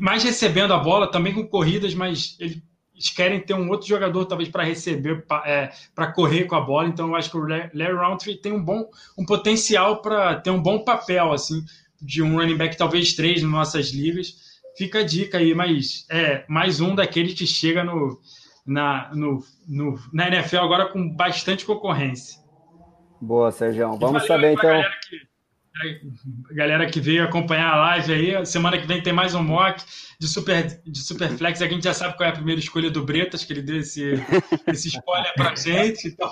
mais 0.00 0.22
recebendo 0.24 0.72
a 0.72 0.78
bola, 0.78 1.10
também 1.10 1.32
com 1.32 1.46
corridas, 1.46 1.94
mas 1.94 2.36
ele 2.38 2.62
eles 3.02 3.10
querem 3.10 3.40
ter 3.40 3.54
um 3.54 3.68
outro 3.68 3.88
jogador, 3.88 4.24
talvez, 4.26 4.48
para 4.48 4.62
receber, 4.62 5.26
para 5.26 5.42
é, 5.44 6.12
correr 6.14 6.44
com 6.44 6.54
a 6.54 6.60
bola. 6.60 6.88
Então, 6.88 7.08
eu 7.08 7.16
acho 7.16 7.30
que 7.30 7.36
o 7.36 7.46
Larry 7.46 7.96
Roundtree 7.96 8.36
tem 8.36 8.52
um 8.52 8.62
bom 8.62 8.88
um 9.18 9.26
potencial 9.26 10.00
para 10.00 10.36
ter 10.36 10.50
um 10.50 10.62
bom 10.62 10.84
papel, 10.84 11.32
assim, 11.32 11.64
de 12.00 12.22
um 12.22 12.36
running 12.36 12.56
back, 12.56 12.76
talvez 12.76 13.14
três 13.14 13.42
nas 13.42 13.50
nossas 13.50 13.90
ligas. 13.90 14.36
Fica 14.76 15.00
a 15.00 15.04
dica 15.04 15.38
aí, 15.38 15.54
mas 15.54 16.06
é 16.10 16.44
mais 16.48 16.80
um 16.80 16.94
daqueles 16.94 17.34
que 17.34 17.46
chega 17.46 17.82
no, 17.82 18.20
na, 18.64 19.10
no, 19.14 19.42
no, 19.66 19.98
na 20.12 20.28
NFL 20.28 20.58
agora 20.58 20.88
com 20.88 21.10
bastante 21.10 21.64
concorrência. 21.64 22.40
Boa, 23.20 23.50
Sérgio. 23.50 23.96
Vamos 23.96 24.26
saber 24.26 24.52
então. 24.52 24.82
Galera 26.52 26.86
que 26.86 27.00
veio 27.00 27.24
acompanhar 27.24 27.72
a 27.72 27.76
live 27.76 28.12
aí, 28.12 28.46
semana 28.46 28.78
que 28.78 28.86
vem 28.86 29.02
tem 29.02 29.12
mais 29.12 29.34
um 29.34 29.42
mock 29.42 29.82
de 30.20 30.28
Super, 30.28 30.80
de 30.84 30.98
Superflex. 30.98 31.62
A 31.62 31.66
gente 31.66 31.84
já 31.84 31.94
sabe 31.94 32.16
qual 32.16 32.28
é 32.28 32.32
a 32.32 32.34
primeira 32.34 32.60
escolha 32.60 32.90
do 32.90 33.04
Bretas, 33.04 33.44
que 33.44 33.52
ele 33.52 33.62
deu 33.62 33.78
esse, 33.78 34.12
esse 34.68 34.88
spoiler 34.88 35.32
pra 35.34 35.54
gente. 35.54 36.08
Então, 36.08 36.30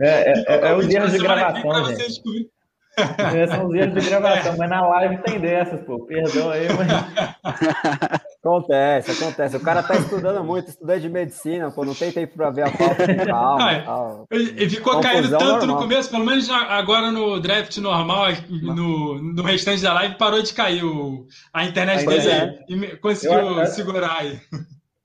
é, 0.00 0.32
é, 0.32 0.44
é, 0.48 0.68
é 0.68 0.76
os 0.76 0.88
erros 0.88 1.12
de 1.12 1.18
gravação, 1.18 1.84
gente. 1.86 2.50
É, 2.96 3.46
são 3.46 3.66
os 3.66 3.74
erros 3.74 4.02
de 4.02 4.10
gravação, 4.10 4.56
mas 4.56 4.70
na 4.70 4.86
live 4.88 5.22
tem 5.22 5.40
dessas, 5.40 5.80
pô. 5.84 6.04
Perdão 6.06 6.50
aí, 6.50 6.66
mas. 6.72 8.20
Acontece, 8.44 9.10
acontece. 9.10 9.56
O 9.56 9.60
cara 9.60 9.82
tá 9.82 9.96
estudando 9.96 10.44
muito, 10.44 10.68
estudante 10.68 11.00
de 11.00 11.08
medicina, 11.08 11.70
pô, 11.70 11.82
não 11.82 11.94
tem 11.94 12.12
tempo 12.12 12.36
para 12.36 12.50
ver 12.50 12.66
a 12.66 12.70
pauta 12.70 13.06
com 13.06 13.16
calma. 13.24 13.84
Ah, 13.86 14.24
ele 14.30 14.68
ficou 14.68 14.92
Confusão 14.92 15.12
caindo 15.12 15.30
tanto 15.30 15.66
normal. 15.66 15.66
no 15.66 15.76
começo, 15.78 16.10
pelo 16.10 16.26
menos 16.26 16.50
agora 16.50 17.10
no 17.10 17.40
draft 17.40 17.74
normal, 17.78 18.26
no, 18.50 19.14
no 19.22 19.42
restante 19.42 19.82
da 19.82 19.94
live, 19.94 20.16
parou 20.16 20.42
de 20.42 20.52
cair 20.52 20.84
o, 20.84 21.26
a 21.54 21.64
internet 21.64 22.04
dele 22.04 22.28
é. 22.28 22.58
e 22.68 22.96
conseguiu 22.98 23.64
segurar 23.64 24.18
aí. 24.18 24.38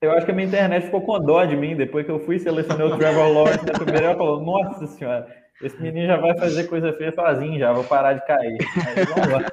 Eu 0.01 0.11
acho 0.11 0.25
que 0.25 0.31
a 0.31 0.35
minha 0.35 0.47
internet 0.47 0.85
ficou 0.85 1.01
com 1.01 1.19
dó 1.19 1.45
de 1.45 1.55
mim. 1.55 1.77
Depois 1.77 2.05
que 2.05 2.11
eu 2.11 2.19
fui 2.19 2.39
selecionar 2.39 2.87
o 2.87 2.97
Trevor 2.97 3.33
Lawrence 3.33 3.65
na 3.65 3.73
primeira, 3.73 4.07
ela 4.07 4.17
falou: 4.17 4.41
Nossa 4.41 4.85
senhora, 4.87 5.27
esse 5.61 5.81
menino 5.81 6.07
já 6.07 6.17
vai 6.17 6.37
fazer 6.37 6.65
coisa 6.65 6.91
feia 6.93 7.13
sozinho, 7.13 7.59
já 7.59 7.71
vou 7.71 7.83
parar 7.85 8.13
de 8.13 8.25
cair. 8.25 8.57
Aí, 8.85 9.05
vamos 9.05 9.29
lá. 9.29 9.51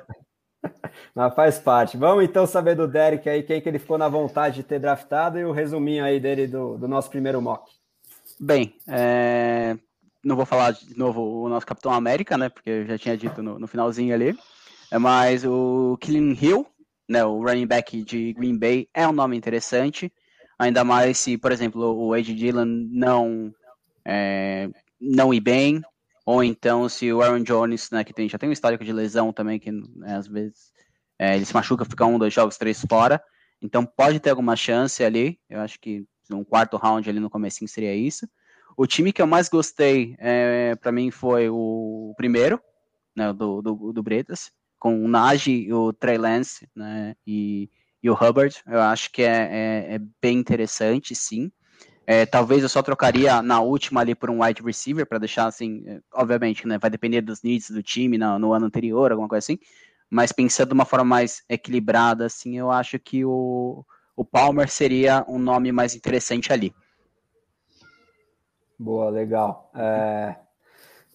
Mas 1.16 1.34
faz 1.34 1.58
parte. 1.58 1.96
Vamos 1.96 2.24
então 2.24 2.46
saber 2.46 2.74
do 2.74 2.86
Derek 2.86 3.26
aí, 3.26 3.42
quem 3.42 3.58
que 3.58 3.66
ele 3.66 3.78
ficou 3.78 3.96
na 3.96 4.06
vontade 4.06 4.56
de 4.56 4.62
ter 4.62 4.78
draftado 4.78 5.38
e 5.38 5.44
o 5.46 5.50
resuminho 5.50 6.04
aí 6.04 6.20
dele 6.20 6.46
do, 6.46 6.76
do 6.76 6.86
nosso 6.86 7.08
primeiro 7.08 7.40
mock. 7.40 7.72
Bem, 8.38 8.74
é... 8.86 9.78
não 10.22 10.36
vou 10.36 10.44
falar 10.44 10.72
de 10.72 10.98
novo 10.98 11.22
o 11.22 11.48
nosso 11.48 11.64
Capitão 11.64 11.90
América, 11.90 12.36
né? 12.36 12.50
Porque 12.50 12.68
eu 12.68 12.86
já 12.86 12.98
tinha 12.98 13.16
dito 13.16 13.42
no, 13.42 13.58
no 13.58 13.66
finalzinho 13.66 14.14
ali. 14.14 14.38
É 14.90 14.98
mais 14.98 15.42
o 15.42 15.96
Killing 16.02 16.36
Hill, 16.38 16.66
né? 17.08 17.24
O 17.24 17.42
running 17.42 17.66
back 17.66 18.04
de 18.04 18.34
Green 18.34 18.58
Bay 18.58 18.86
é 18.92 19.08
um 19.08 19.12
nome 19.12 19.38
interessante. 19.38 20.12
Ainda 20.58 20.84
mais 20.84 21.16
se, 21.16 21.38
por 21.38 21.50
exemplo, 21.50 21.96
o 21.96 22.14
Ed 22.14 22.34
Dillon 22.34 22.66
não 22.90 23.50
é, 24.04 24.68
não 25.00 25.32
ir 25.32 25.40
bem, 25.40 25.80
ou 26.26 26.44
então 26.44 26.90
se 26.90 27.10
o 27.10 27.22
Aaron 27.22 27.42
Jones, 27.42 27.90
né, 27.90 28.04
que 28.04 28.12
tem, 28.12 28.28
já 28.28 28.36
tem 28.36 28.50
um 28.50 28.52
histórico 28.52 28.84
de 28.84 28.92
lesão 28.92 29.32
também, 29.32 29.58
que 29.58 29.72
né, 29.72 30.14
às 30.14 30.26
vezes 30.26 30.75
é, 31.18 31.36
ele 31.36 31.44
se 31.44 31.54
machuca, 31.54 31.84
fica 31.84 32.04
um, 32.04 32.18
dois 32.18 32.32
jogos, 32.32 32.56
três 32.56 32.84
fora. 32.88 33.22
Então 33.60 33.84
pode 33.84 34.20
ter 34.20 34.30
alguma 34.30 34.56
chance 34.56 35.02
ali. 35.02 35.38
Eu 35.48 35.60
acho 35.60 35.80
que 35.80 36.04
um 36.30 36.44
quarto 36.44 36.76
round 36.76 37.08
ali 37.08 37.20
no 37.20 37.30
comecinho 37.30 37.68
seria 37.68 37.94
isso. 37.94 38.28
O 38.76 38.86
time 38.86 39.12
que 39.12 39.22
eu 39.22 39.26
mais 39.26 39.48
gostei 39.48 40.16
é, 40.18 40.74
para 40.76 40.92
mim 40.92 41.10
foi 41.10 41.48
o 41.48 42.12
primeiro, 42.16 42.60
né, 43.14 43.32
do, 43.32 43.62
do, 43.62 43.92
do 43.92 44.02
Bretas, 44.02 44.50
com 44.78 45.02
o 45.02 45.08
Najee, 45.08 45.72
o 45.72 45.92
Trey 45.92 46.18
Lance 46.18 46.68
né, 46.76 47.16
e, 47.26 47.70
e 48.02 48.10
o 48.10 48.14
Hubbard. 48.14 48.62
Eu 48.66 48.82
acho 48.82 49.10
que 49.10 49.22
é, 49.22 49.48
é, 49.90 49.94
é 49.94 50.00
bem 50.20 50.38
interessante, 50.38 51.14
sim. 51.14 51.50
É, 52.06 52.24
talvez 52.24 52.62
eu 52.62 52.68
só 52.68 52.82
trocaria 52.82 53.42
na 53.42 53.60
última 53.60 54.00
ali 54.00 54.14
por 54.14 54.30
um 54.30 54.44
wide 54.44 54.62
receiver 54.62 55.04
para 55.04 55.18
deixar 55.18 55.46
assim, 55.46 55.82
é, 55.88 56.00
obviamente, 56.14 56.66
né, 56.66 56.78
vai 56.78 56.88
depender 56.88 57.20
dos 57.20 57.42
needs 57.42 57.70
do 57.70 57.82
time 57.82 58.16
no, 58.16 58.38
no, 58.38 58.52
ano 58.52 58.66
anterior, 58.66 59.10
alguma 59.10 59.28
coisa 59.28 59.44
assim. 59.44 59.58
Mas 60.10 60.32
pensando 60.32 60.68
de 60.68 60.74
uma 60.74 60.84
forma 60.84 61.04
mais 61.04 61.42
equilibrada, 61.48 62.26
assim, 62.26 62.56
eu 62.56 62.70
acho 62.70 62.98
que 62.98 63.24
o, 63.24 63.84
o 64.14 64.24
Palmer 64.24 64.68
seria 64.70 65.24
um 65.28 65.38
nome 65.38 65.72
mais 65.72 65.94
interessante 65.94 66.52
ali. 66.52 66.74
Boa, 68.78 69.10
legal. 69.10 69.70
É... 69.74 70.36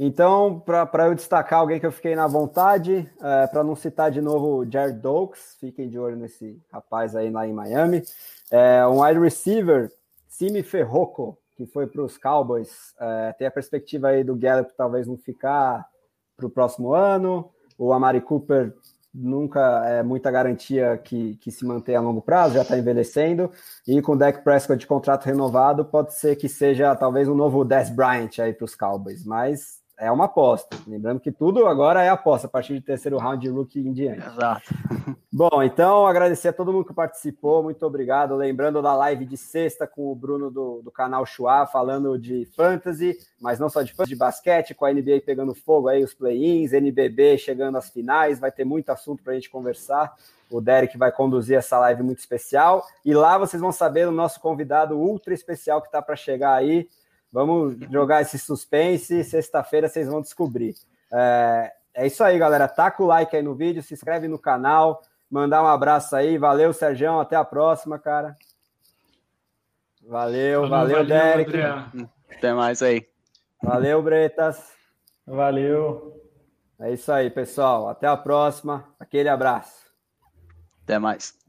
Então, 0.03 0.59
para 0.59 1.05
eu 1.05 1.13
destacar 1.13 1.59
alguém 1.59 1.79
que 1.79 1.85
eu 1.85 1.91
fiquei 1.91 2.15
na 2.15 2.25
vontade, 2.25 3.07
é, 3.21 3.45
para 3.45 3.63
não 3.63 3.75
citar 3.75 4.09
de 4.09 4.19
novo 4.19 4.57
o 4.57 4.71
Jared 4.71 4.97
Dokes, 4.99 5.57
fiquem 5.59 5.87
de 5.87 5.99
olho 5.99 6.15
nesse 6.15 6.59
rapaz 6.71 7.15
aí 7.15 7.29
lá 7.29 7.45
em 7.45 7.53
Miami. 7.53 8.01
É, 8.49 8.83
um 8.87 9.03
wide 9.03 9.19
receiver 9.19 9.91
Simi 10.27 10.63
Ferroco, 10.63 11.37
que 11.55 11.67
foi 11.67 11.85
para 11.85 12.01
os 12.01 12.17
Cowboys, 12.17 12.95
é, 12.99 13.33
tem 13.33 13.45
a 13.45 13.51
perspectiva 13.51 14.07
aí 14.07 14.23
do 14.23 14.35
Gallup 14.35 14.73
talvez 14.75 15.05
não 15.05 15.17
ficar 15.17 15.85
para 16.35 16.47
o 16.47 16.49
próximo 16.49 16.95
ano. 16.95 17.51
O 17.83 17.93
Amari 17.93 18.21
Cooper 18.21 18.75
nunca 19.11 19.83
é 19.87 20.03
muita 20.03 20.29
garantia 20.29 20.99
que, 21.03 21.35
que 21.37 21.49
se 21.49 21.65
mantenha 21.65 21.97
a 21.97 22.01
longo 22.01 22.21
prazo, 22.21 22.53
já 22.53 22.61
está 22.61 22.77
envelhecendo. 22.77 23.49
E 23.87 23.99
com 24.03 24.11
o 24.11 24.15
Dak 24.15 24.43
Prescott 24.43 24.79
de 24.79 24.85
contrato 24.85 25.25
renovado, 25.25 25.83
pode 25.83 26.13
ser 26.13 26.35
que 26.35 26.47
seja 26.47 26.95
talvez 26.95 27.27
um 27.27 27.33
novo 27.33 27.65
Dez 27.65 27.89
Bryant 27.89 28.37
aí 28.37 28.53
para 28.53 28.65
os 28.65 28.75
Cowboys, 28.75 29.25
mas 29.25 29.80
é 30.01 30.11
uma 30.11 30.25
aposta. 30.25 30.75
Lembrando 30.87 31.19
que 31.19 31.31
tudo 31.31 31.67
agora 31.67 32.01
é 32.01 32.09
aposta, 32.09 32.47
a 32.47 32.49
partir 32.49 32.73
do 32.73 32.81
terceiro 32.81 33.19
round 33.19 33.39
de 33.39 33.53
rookie 33.53 33.79
em 33.79 33.93
diante. 33.93 34.25
Exato. 34.25 34.73
Bom, 35.31 35.61
então 35.61 36.07
agradecer 36.07 36.47
a 36.47 36.53
todo 36.53 36.73
mundo 36.73 36.85
que 36.85 36.93
participou, 36.93 37.61
muito 37.61 37.85
obrigado. 37.85 38.35
Lembrando 38.35 38.81
da 38.81 38.95
live 38.95 39.25
de 39.25 39.37
sexta 39.37 39.85
com 39.85 40.11
o 40.11 40.15
Bruno 40.15 40.49
do, 40.49 40.81
do 40.81 40.89
canal 40.89 41.23
Chua, 41.23 41.67
falando 41.67 42.17
de 42.17 42.45
fantasy, 42.55 43.15
mas 43.39 43.59
não 43.59 43.69
só 43.69 43.83
de 43.83 43.91
fantasy, 43.91 44.09
de 44.09 44.15
basquete, 44.15 44.73
com 44.73 44.85
a 44.85 44.91
NBA 44.91 45.21
pegando 45.23 45.53
fogo 45.53 45.87
aí, 45.87 46.03
os 46.03 46.15
play-ins, 46.15 46.73
NBB 46.73 47.37
chegando 47.37 47.77
às 47.77 47.89
finais, 47.91 48.39
vai 48.39 48.51
ter 48.51 48.65
muito 48.65 48.89
assunto 48.89 49.21
para 49.21 49.33
a 49.33 49.35
gente 49.35 49.51
conversar. 49.51 50.15
O 50.49 50.59
Derek 50.59 50.97
vai 50.97 51.11
conduzir 51.11 51.57
essa 51.57 51.77
live 51.77 52.01
muito 52.01 52.19
especial. 52.19 52.83
E 53.05 53.13
lá 53.13 53.37
vocês 53.37 53.61
vão 53.61 53.71
saber 53.71 54.07
o 54.07 54.11
nosso 54.11 54.41
convidado 54.41 54.97
ultra 54.97 55.33
especial 55.33 55.79
que 55.79 55.87
está 55.87 56.01
para 56.01 56.15
chegar 56.15 56.55
aí 56.55 56.89
Vamos 57.31 57.77
jogar 57.89 58.21
esse 58.21 58.37
suspense. 58.37 59.23
Sexta-feira 59.23 59.87
vocês 59.87 60.07
vão 60.07 60.21
descobrir. 60.21 60.75
É, 61.11 61.71
é, 61.93 62.07
isso 62.07 62.23
aí, 62.23 62.37
galera. 62.37 62.67
Taca 62.67 63.01
o 63.01 63.07
like 63.07 63.35
aí 63.35 63.41
no 63.41 63.55
vídeo, 63.55 63.81
se 63.81 63.93
inscreve 63.93 64.27
no 64.27 64.37
canal, 64.37 65.01
mandar 65.29 65.63
um 65.63 65.67
abraço 65.67 66.15
aí. 66.15 66.37
Valeu, 66.37 66.73
Sérgio. 66.73 67.19
Até 67.19 67.35
a 67.35 67.45
próxima, 67.45 67.97
cara. 67.97 68.35
Valeu, 70.05 70.67
valeu, 70.67 70.97
valeu 70.97 71.05
Derek. 71.05 71.49
André. 71.49 72.09
Até 72.35 72.53
mais 72.53 72.81
aí. 72.81 73.07
Valeu, 73.61 74.01
Bretas. 74.01 74.73
Valeu. 75.25 76.19
É 76.79 76.91
isso 76.91 77.11
aí, 77.11 77.29
pessoal. 77.29 77.87
Até 77.87 78.07
a 78.07 78.17
próxima. 78.17 78.85
Aquele 78.99 79.29
abraço. 79.29 79.91
Até 80.83 80.97
mais. 80.97 81.39